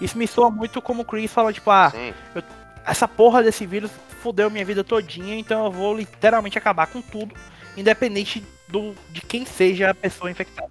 Isso 0.00 0.16
me 0.16 0.26
soa 0.26 0.50
muito 0.50 0.80
como 0.80 1.02
o 1.02 1.04
Chris 1.04 1.30
fala, 1.30 1.52
tipo, 1.52 1.70
ah, 1.70 1.90
Sim. 1.90 2.14
Essa 2.86 3.06
porra 3.06 3.42
desse 3.42 3.66
vírus 3.66 3.90
fudeu 4.22 4.50
minha 4.50 4.64
vida 4.64 4.84
todinha, 4.84 5.36
então 5.36 5.64
eu 5.64 5.72
vou 5.72 5.96
literalmente 5.96 6.58
acabar 6.58 6.86
com 6.86 7.00
tudo, 7.00 7.34
independente 7.76 8.44
do, 8.68 8.94
de 9.10 9.20
quem 9.20 9.44
seja 9.44 9.90
a 9.90 9.94
pessoa 9.94 10.30
infectada. 10.30 10.70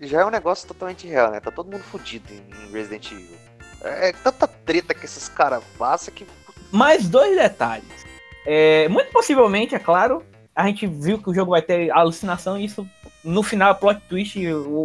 Já 0.00 0.20
é 0.20 0.24
um 0.24 0.30
negócio 0.30 0.66
totalmente 0.66 1.06
real, 1.06 1.30
né? 1.30 1.40
Tá 1.40 1.50
todo 1.50 1.70
mundo 1.70 1.82
fudido 1.82 2.26
em 2.32 2.72
Resident 2.72 3.12
Evil. 3.12 3.36
É 3.82 4.12
tanta 4.12 4.46
treta 4.46 4.94
que 4.94 5.04
esses 5.04 5.28
caras 5.28 5.62
passam 5.78 6.12
que. 6.14 6.26
Mais 6.72 7.08
dois 7.08 7.36
detalhes. 7.36 8.06
É, 8.46 8.88
muito 8.88 9.10
possivelmente, 9.10 9.74
é 9.74 9.78
claro, 9.78 10.24
a 10.54 10.66
gente 10.66 10.86
viu 10.86 11.18
que 11.18 11.28
o 11.28 11.34
jogo 11.34 11.50
vai 11.50 11.62
ter 11.62 11.90
alucinação 11.90 12.58
e 12.58 12.64
isso 12.64 12.88
no 13.22 13.42
final, 13.42 13.74
plot 13.74 14.00
twist, 14.08 14.38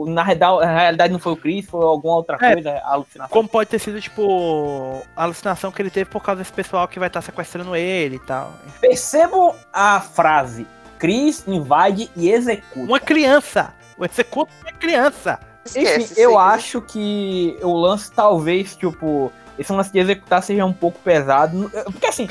na, 0.08 0.24
real- 0.24 0.60
na 0.60 0.78
realidade 0.80 1.14
não 1.14 1.20
foi 1.20 1.34
o 1.34 1.38
Chris, 1.38 1.66
foi 1.66 1.84
alguma 1.84 2.16
outra 2.16 2.38
É. 2.42 2.54
coisa, 2.54 2.72
a 2.72 2.94
alucinação. 2.94 3.32
Como 3.34 3.48
pode 3.48 3.70
ter 3.70 3.80
sido, 3.80 4.02
tipo, 4.02 5.02
a 5.16 5.24
alucinação 5.24 5.72
que 5.72 5.82
ele 5.82 5.90
teve 5.90 6.10
por 6.10 6.22
causa 6.22 6.40
desse 6.40 6.52
pessoal 6.54 6.88
que 6.88 7.00
vai 7.00 7.08
estar 7.08 7.22
sequestrando 7.22 7.76
ele 7.76 8.18
e 8.18 8.20
tal. 8.20 8.54
Percebam 8.82 9.56
a 9.72 10.00
frase: 10.02 10.68
Chris 11.00 11.44
invade 11.48 12.10
e 12.16 12.30
executa. 12.30 12.86
Uma 12.86 13.00
criança! 13.00 13.74
O 13.98 14.04
executo 14.06 14.52
é 14.66 14.70
uma 14.72 14.78
criança! 14.78 15.40
Esquece, 15.66 16.14
Enfim, 16.14 16.22
eu 16.22 16.38
acho 16.38 16.80
que 16.82 17.58
o 17.64 17.74
lance 17.74 18.12
talvez, 18.12 18.76
tipo, 18.76 19.32
esse 19.58 19.72
lance 19.74 19.92
de 19.92 19.98
executar 20.00 20.44
seja 20.44 20.64
um 20.66 20.74
pouco 20.74 21.00
pesado. 21.00 21.72
Porque 21.86 22.06
assim, 22.06 22.28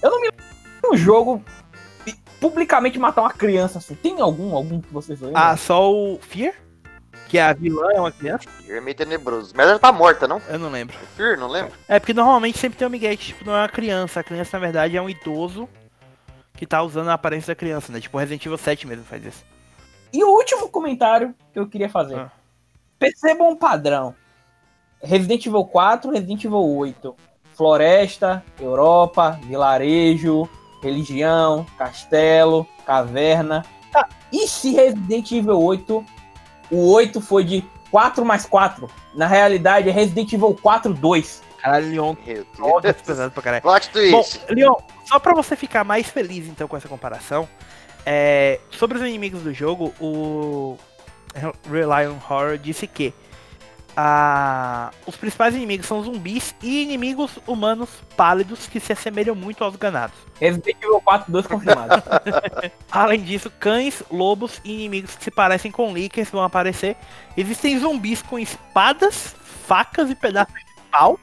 eu 0.00 0.10
não 0.10 0.18
me 0.20 0.28
lembro 0.28 0.44
de 0.82 0.88
um 0.88 0.96
jogo 0.96 1.44
publicamente 2.40 2.98
matar 2.98 3.20
uma 3.20 3.32
criança 3.32 3.78
assim. 3.78 3.94
Tem 3.94 4.20
algum, 4.20 4.54
algum 4.54 4.80
que 4.80 4.92
vocês 4.92 5.20
lembram? 5.20 5.40
Ah, 5.40 5.56
só 5.56 5.92
o 5.92 6.18
Fear? 6.20 6.54
Que 7.28 7.38
a 7.38 7.52
vilã 7.52 7.92
é 7.92 8.00
uma 8.00 8.10
criança? 8.10 8.48
É 8.68 8.80
meio 8.80 8.96
tenebroso. 8.96 9.52
Mas 9.54 9.68
ela 9.68 9.78
tá 9.78 9.92
morta, 9.92 10.26
não? 10.26 10.42
Eu 10.48 10.58
não 10.58 10.70
lembro. 10.70 10.96
Fear, 11.16 11.38
não 11.38 11.46
lembro? 11.46 11.72
É, 11.86 12.00
porque 12.00 12.12
normalmente 12.12 12.58
sempre 12.58 12.78
tem 12.78 12.88
um 12.88 12.90
Miguel 12.90 13.16
que 13.16 13.26
tipo, 13.26 13.44
não 13.44 13.54
é 13.54 13.60
uma 13.60 13.68
criança. 13.68 14.18
A 14.18 14.24
criança, 14.24 14.58
na 14.58 14.60
verdade, 14.60 14.96
é 14.96 15.02
um 15.02 15.08
idoso 15.08 15.68
que 16.56 16.66
tá 16.66 16.82
usando 16.82 17.08
a 17.08 17.14
aparência 17.14 17.54
da 17.54 17.58
criança, 17.58 17.92
né? 17.92 18.00
Tipo, 18.00 18.18
Resident 18.18 18.44
Evil 18.44 18.58
7 18.58 18.86
mesmo 18.86 19.04
faz 19.04 19.24
isso. 19.24 19.44
E 20.12 20.24
o 20.24 20.28
último 20.28 20.68
comentário 20.68 21.34
que 21.52 21.58
eu 21.58 21.68
queria 21.68 21.88
fazer. 21.88 22.18
Ah. 22.18 22.32
Percebam 22.98 23.50
um 23.50 23.56
padrão. 23.56 24.14
Resident 25.02 25.46
Evil 25.46 25.64
4, 25.64 26.10
Resident 26.10 26.44
Evil 26.44 26.76
8. 26.76 27.16
Floresta, 27.54 28.44
Europa, 28.58 29.38
vilarejo, 29.44 30.48
religião, 30.82 31.66
castelo, 31.76 32.66
caverna. 32.84 33.64
Tá, 33.92 34.08
e 34.32 34.46
se 34.46 34.72
Resident 34.72 35.30
Evil 35.32 35.60
8, 35.60 36.04
o 36.70 36.92
8 36.92 37.20
foi 37.20 37.44
de 37.44 37.64
4 37.90 38.24
mais 38.24 38.46
4? 38.46 38.88
Na 39.14 39.26
realidade 39.26 39.88
é 39.88 39.92
Resident 39.92 40.32
Evil 40.32 40.56
4 40.60 40.94
2. 40.94 41.42
Caralho, 41.58 41.90
Leon, 41.90 42.16
óbvio, 42.58 42.80
Deus. 42.80 42.96
pesado 43.04 43.32
pra 43.32 43.42
caralho. 43.42 43.62
Plot 43.62 43.90
Bom, 44.10 44.22
twist. 44.22 44.40
Leon, 44.48 44.74
só 45.04 45.18
pra 45.18 45.34
você 45.34 45.54
ficar 45.54 45.84
mais 45.84 46.08
feliz 46.08 46.46
então 46.46 46.66
com 46.66 46.76
essa 46.76 46.88
comparação, 46.88 47.46
é, 48.06 48.60
sobre 48.70 48.96
os 48.96 49.04
inimigos 49.04 49.42
do 49.42 49.52
jogo, 49.52 49.92
o 50.00 50.78
Rely 51.70 52.08
on 52.08 52.18
Horror 52.28 52.56
disse 52.56 52.86
que 52.86 53.12
ah, 53.96 54.90
os 55.06 55.16
principais 55.16 55.54
inimigos 55.54 55.86
são 55.86 56.02
zumbis 56.02 56.54
e 56.62 56.82
inimigos 56.82 57.38
humanos 57.46 57.88
pálidos 58.16 58.66
que 58.66 58.78
se 58.78 58.92
assemelham 58.92 59.34
muito 59.34 59.64
aos 59.64 59.76
ganados. 59.76 60.16
Resident 60.38 60.76
Evil 60.82 61.00
4 61.00 61.30
2 61.30 61.46
confirmado. 61.46 62.02
Além 62.90 63.20
disso, 63.20 63.50
cães, 63.58 64.02
lobos 64.10 64.60
e 64.64 64.72
inimigos 64.72 65.16
que 65.16 65.24
se 65.24 65.30
parecem 65.30 65.70
com 65.70 65.92
líquens 65.92 66.30
vão 66.30 66.42
aparecer. 66.42 66.96
Existem 67.36 67.78
zumbis 67.78 68.22
com 68.22 68.38
espadas, 68.38 69.34
facas 69.66 70.10
e 70.10 70.14
pedaços 70.14 70.54
de 70.54 70.82
pau. 70.90 71.18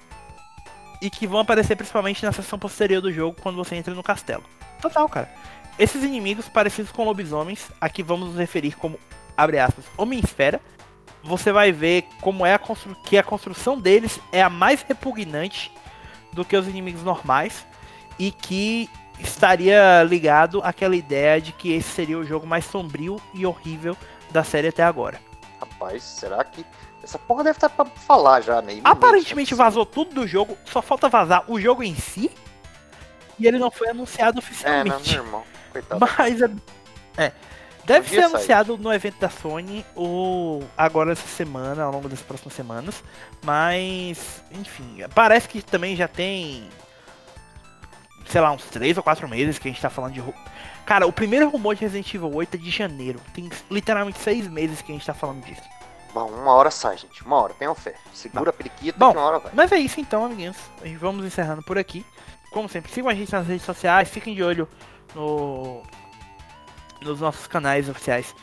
E 1.01 1.09
que 1.09 1.27
vão 1.27 1.39
aparecer 1.39 1.75
principalmente 1.75 2.25
na 2.25 2.31
seção 2.31 2.57
posterior 2.57 3.01
do 3.01 3.11
jogo 3.11 3.37
quando 3.41 3.55
você 3.55 3.75
entra 3.75 3.93
no 3.93 4.01
castelo. 4.01 4.43
Total, 4.81 5.07
cara. 5.07 5.29
Esses 5.77 6.03
inimigos 6.03 6.49
parecidos 6.49 6.91
com 6.91 7.05
lobisomens, 7.05 7.69
aqui 7.79 8.01
vamos 8.01 8.29
nos 8.29 8.37
referir 8.37 8.75
como, 8.75 8.99
abre 9.35 9.59
aspas, 9.59 9.85
Homem-Esfera. 9.95 10.59
Você 11.23 11.51
vai 11.51 11.71
ver 11.71 12.05
como 12.21 12.45
é 12.45 12.53
a 12.53 12.59
que 13.03 13.17
a 13.17 13.23
construção 13.23 13.79
deles 13.79 14.19
é 14.31 14.41
a 14.41 14.49
mais 14.49 14.81
repugnante, 14.81 15.71
do 16.31 16.45
que 16.45 16.55
os 16.55 16.67
inimigos 16.67 17.03
normais 17.03 17.65
e 18.19 18.31
que 18.31 18.89
estaria 19.19 20.03
ligado 20.03 20.61
àquela 20.63 20.95
ideia 20.95 21.41
de 21.41 21.51
que 21.51 21.73
esse 21.73 21.89
seria 21.89 22.17
o 22.17 22.23
jogo 22.23 22.45
mais 22.45 22.65
sombrio 22.65 23.19
e 23.33 23.45
horrível 23.45 23.97
da 24.29 24.43
série 24.43 24.67
até 24.67 24.83
agora. 24.83 25.19
Rapaz, 25.59 26.03
será 26.03 26.43
que. 26.43 26.65
Essa 27.03 27.17
porra 27.17 27.43
deve 27.43 27.57
estar 27.57 27.69
pra 27.69 27.85
falar 27.85 28.41
já, 28.41 28.61
né? 28.61 28.81
Aparentemente 28.83 29.55
não 29.55 29.61
é 29.61 29.63
vazou 29.63 29.85
tudo 29.85 30.13
do 30.13 30.27
jogo, 30.27 30.57
só 30.65 30.81
falta 30.81 31.07
vazar 31.07 31.43
o 31.47 31.59
jogo 31.59 31.81
em 31.81 31.95
si. 31.95 32.29
E 33.39 33.47
ele 33.47 33.57
não 33.57 33.71
foi 33.71 33.89
anunciado. 33.89 34.39
É, 34.39 34.41
né, 34.41 34.47
oficialmente. 34.47 35.13
meu 35.13 35.23
irmão? 35.23 35.43
Coitado. 35.71 36.05
Mas 36.17 36.41
é. 36.41 36.49
é. 37.17 37.31
Deve 37.87 38.09
ser 38.09 38.25
anunciado 38.25 38.77
no 38.77 38.91
evento 38.93 39.17
da 39.17 39.29
Sony 39.29 39.85
ou 39.95 40.61
agora 40.77 41.13
essa 41.13 41.25
semana, 41.25 41.83
ao 41.83 41.91
longo 41.91 42.09
das 42.09 42.21
próximas 42.21 42.53
semanas. 42.53 43.01
Mas, 43.41 44.43
enfim, 44.51 45.05
parece 45.15 45.47
que 45.47 45.61
também 45.61 45.95
já 45.95 46.05
tem. 46.07 46.67
Sei 48.27 48.41
lá, 48.41 48.51
uns 48.51 48.65
3 48.65 48.97
ou 48.97 49.03
4 49.03 49.25
meses 49.29 49.57
que 49.57 49.69
a 49.69 49.71
gente 49.71 49.81
tá 49.81 49.89
falando 49.89 50.13
de. 50.13 50.23
Cara, 50.85 51.07
o 51.07 51.13
primeiro 51.13 51.49
rumor 51.49 51.75
de 51.75 51.81
Resident 51.81 52.13
Evil 52.13 52.35
8 52.35 52.55
é 52.55 52.57
de 52.57 52.69
janeiro. 52.69 53.21
Tem 53.33 53.49
literalmente 53.71 54.19
6 54.19 54.49
meses 54.49 54.81
que 54.81 54.91
a 54.91 54.95
gente 54.95 55.05
tá 55.05 55.13
falando 55.13 55.45
disso. 55.45 55.63
Bom, 56.13 56.27
uma 56.27 56.53
hora 56.53 56.69
sai, 56.69 56.97
gente. 56.97 57.23
Uma 57.23 57.37
hora, 57.37 57.53
tenham 57.53 57.73
fé. 57.73 57.95
Segura 58.13 58.49
a 58.49 58.53
periquita 58.53 58.99
Bom, 58.99 59.11
que 59.11 59.17
uma 59.17 59.27
hora 59.27 59.39
vai. 59.39 59.51
Mas 59.55 59.71
é 59.71 59.77
isso 59.77 60.01
então, 60.01 60.25
amiguinhos. 60.25 60.57
Vamos 60.99 61.25
encerrando 61.25 61.63
por 61.63 61.77
aqui. 61.77 62.05
Como 62.51 62.67
sempre, 62.67 62.91
sigam 62.91 63.09
a 63.09 63.13
gente 63.13 63.31
nas 63.31 63.47
redes 63.47 63.65
sociais, 63.65 64.09
fiquem 64.09 64.35
de 64.35 64.43
olho 64.43 64.67
no, 65.13 65.83
nos 67.01 67.19
nossos 67.21 67.47
canais 67.47 67.87
oficiais. 67.89 68.33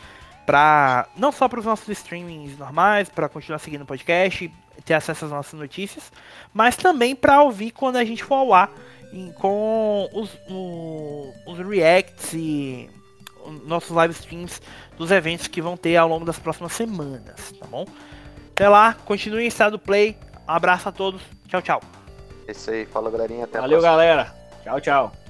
Pra, 0.47 1.07
não 1.17 1.33
só 1.33 1.49
para 1.49 1.59
os 1.61 1.65
nossos 1.65 1.89
streamings 1.89 2.59
normais, 2.59 3.09
para 3.09 3.29
continuar 3.29 3.59
seguindo 3.59 3.83
o 3.83 3.87
podcast, 3.87 4.53
ter 4.85 4.95
acesso 4.95 5.25
às 5.25 5.31
nossas 5.31 5.59
notícias, 5.59 6.13
mas 6.53 6.77
também 6.77 7.17
para 7.17 7.41
ouvir 7.43 7.71
quando 7.71 7.97
a 7.97 8.05
gente 8.05 8.23
for 8.23 8.35
ao 8.35 8.53
ar 8.53 8.71
em- 9.13 9.33
com 9.33 10.09
os, 10.13 10.31
o- 10.51 11.33
os 11.47 11.59
reacts 11.67 12.35
e 12.35 12.91
os 13.47 13.67
nossos 13.67 13.91
live 13.91 14.13
streams 14.13 14.61
dos 14.99 15.11
eventos 15.11 15.47
que 15.47 15.63
vão 15.63 15.77
ter 15.79 15.97
ao 15.97 16.09
longo 16.09 16.25
das 16.27 16.39
próximas 16.39 16.73
semanas, 16.73 17.53
tá 17.59 17.67
bom? 17.67 17.87
Até 18.51 18.69
lá, 18.69 18.95
continue 19.07 19.45
em 19.45 19.49
estado 19.49 19.79
play. 19.79 20.17
Um 20.47 20.53
abraço 20.53 20.89
a 20.89 20.93
todos. 20.93 21.23
Tchau, 21.49 21.63
tchau. 21.63 21.81
É 22.47 22.53
isso 22.53 22.71
aí, 22.71 22.85
fala 22.85 23.11
galerinha, 23.11 23.45
até 23.45 23.57
a 23.57 23.63
Valeu, 23.63 23.79
próxima. 23.81 23.97
galera. 23.97 24.35
Tchau, 24.63 24.81
tchau. 24.81 25.24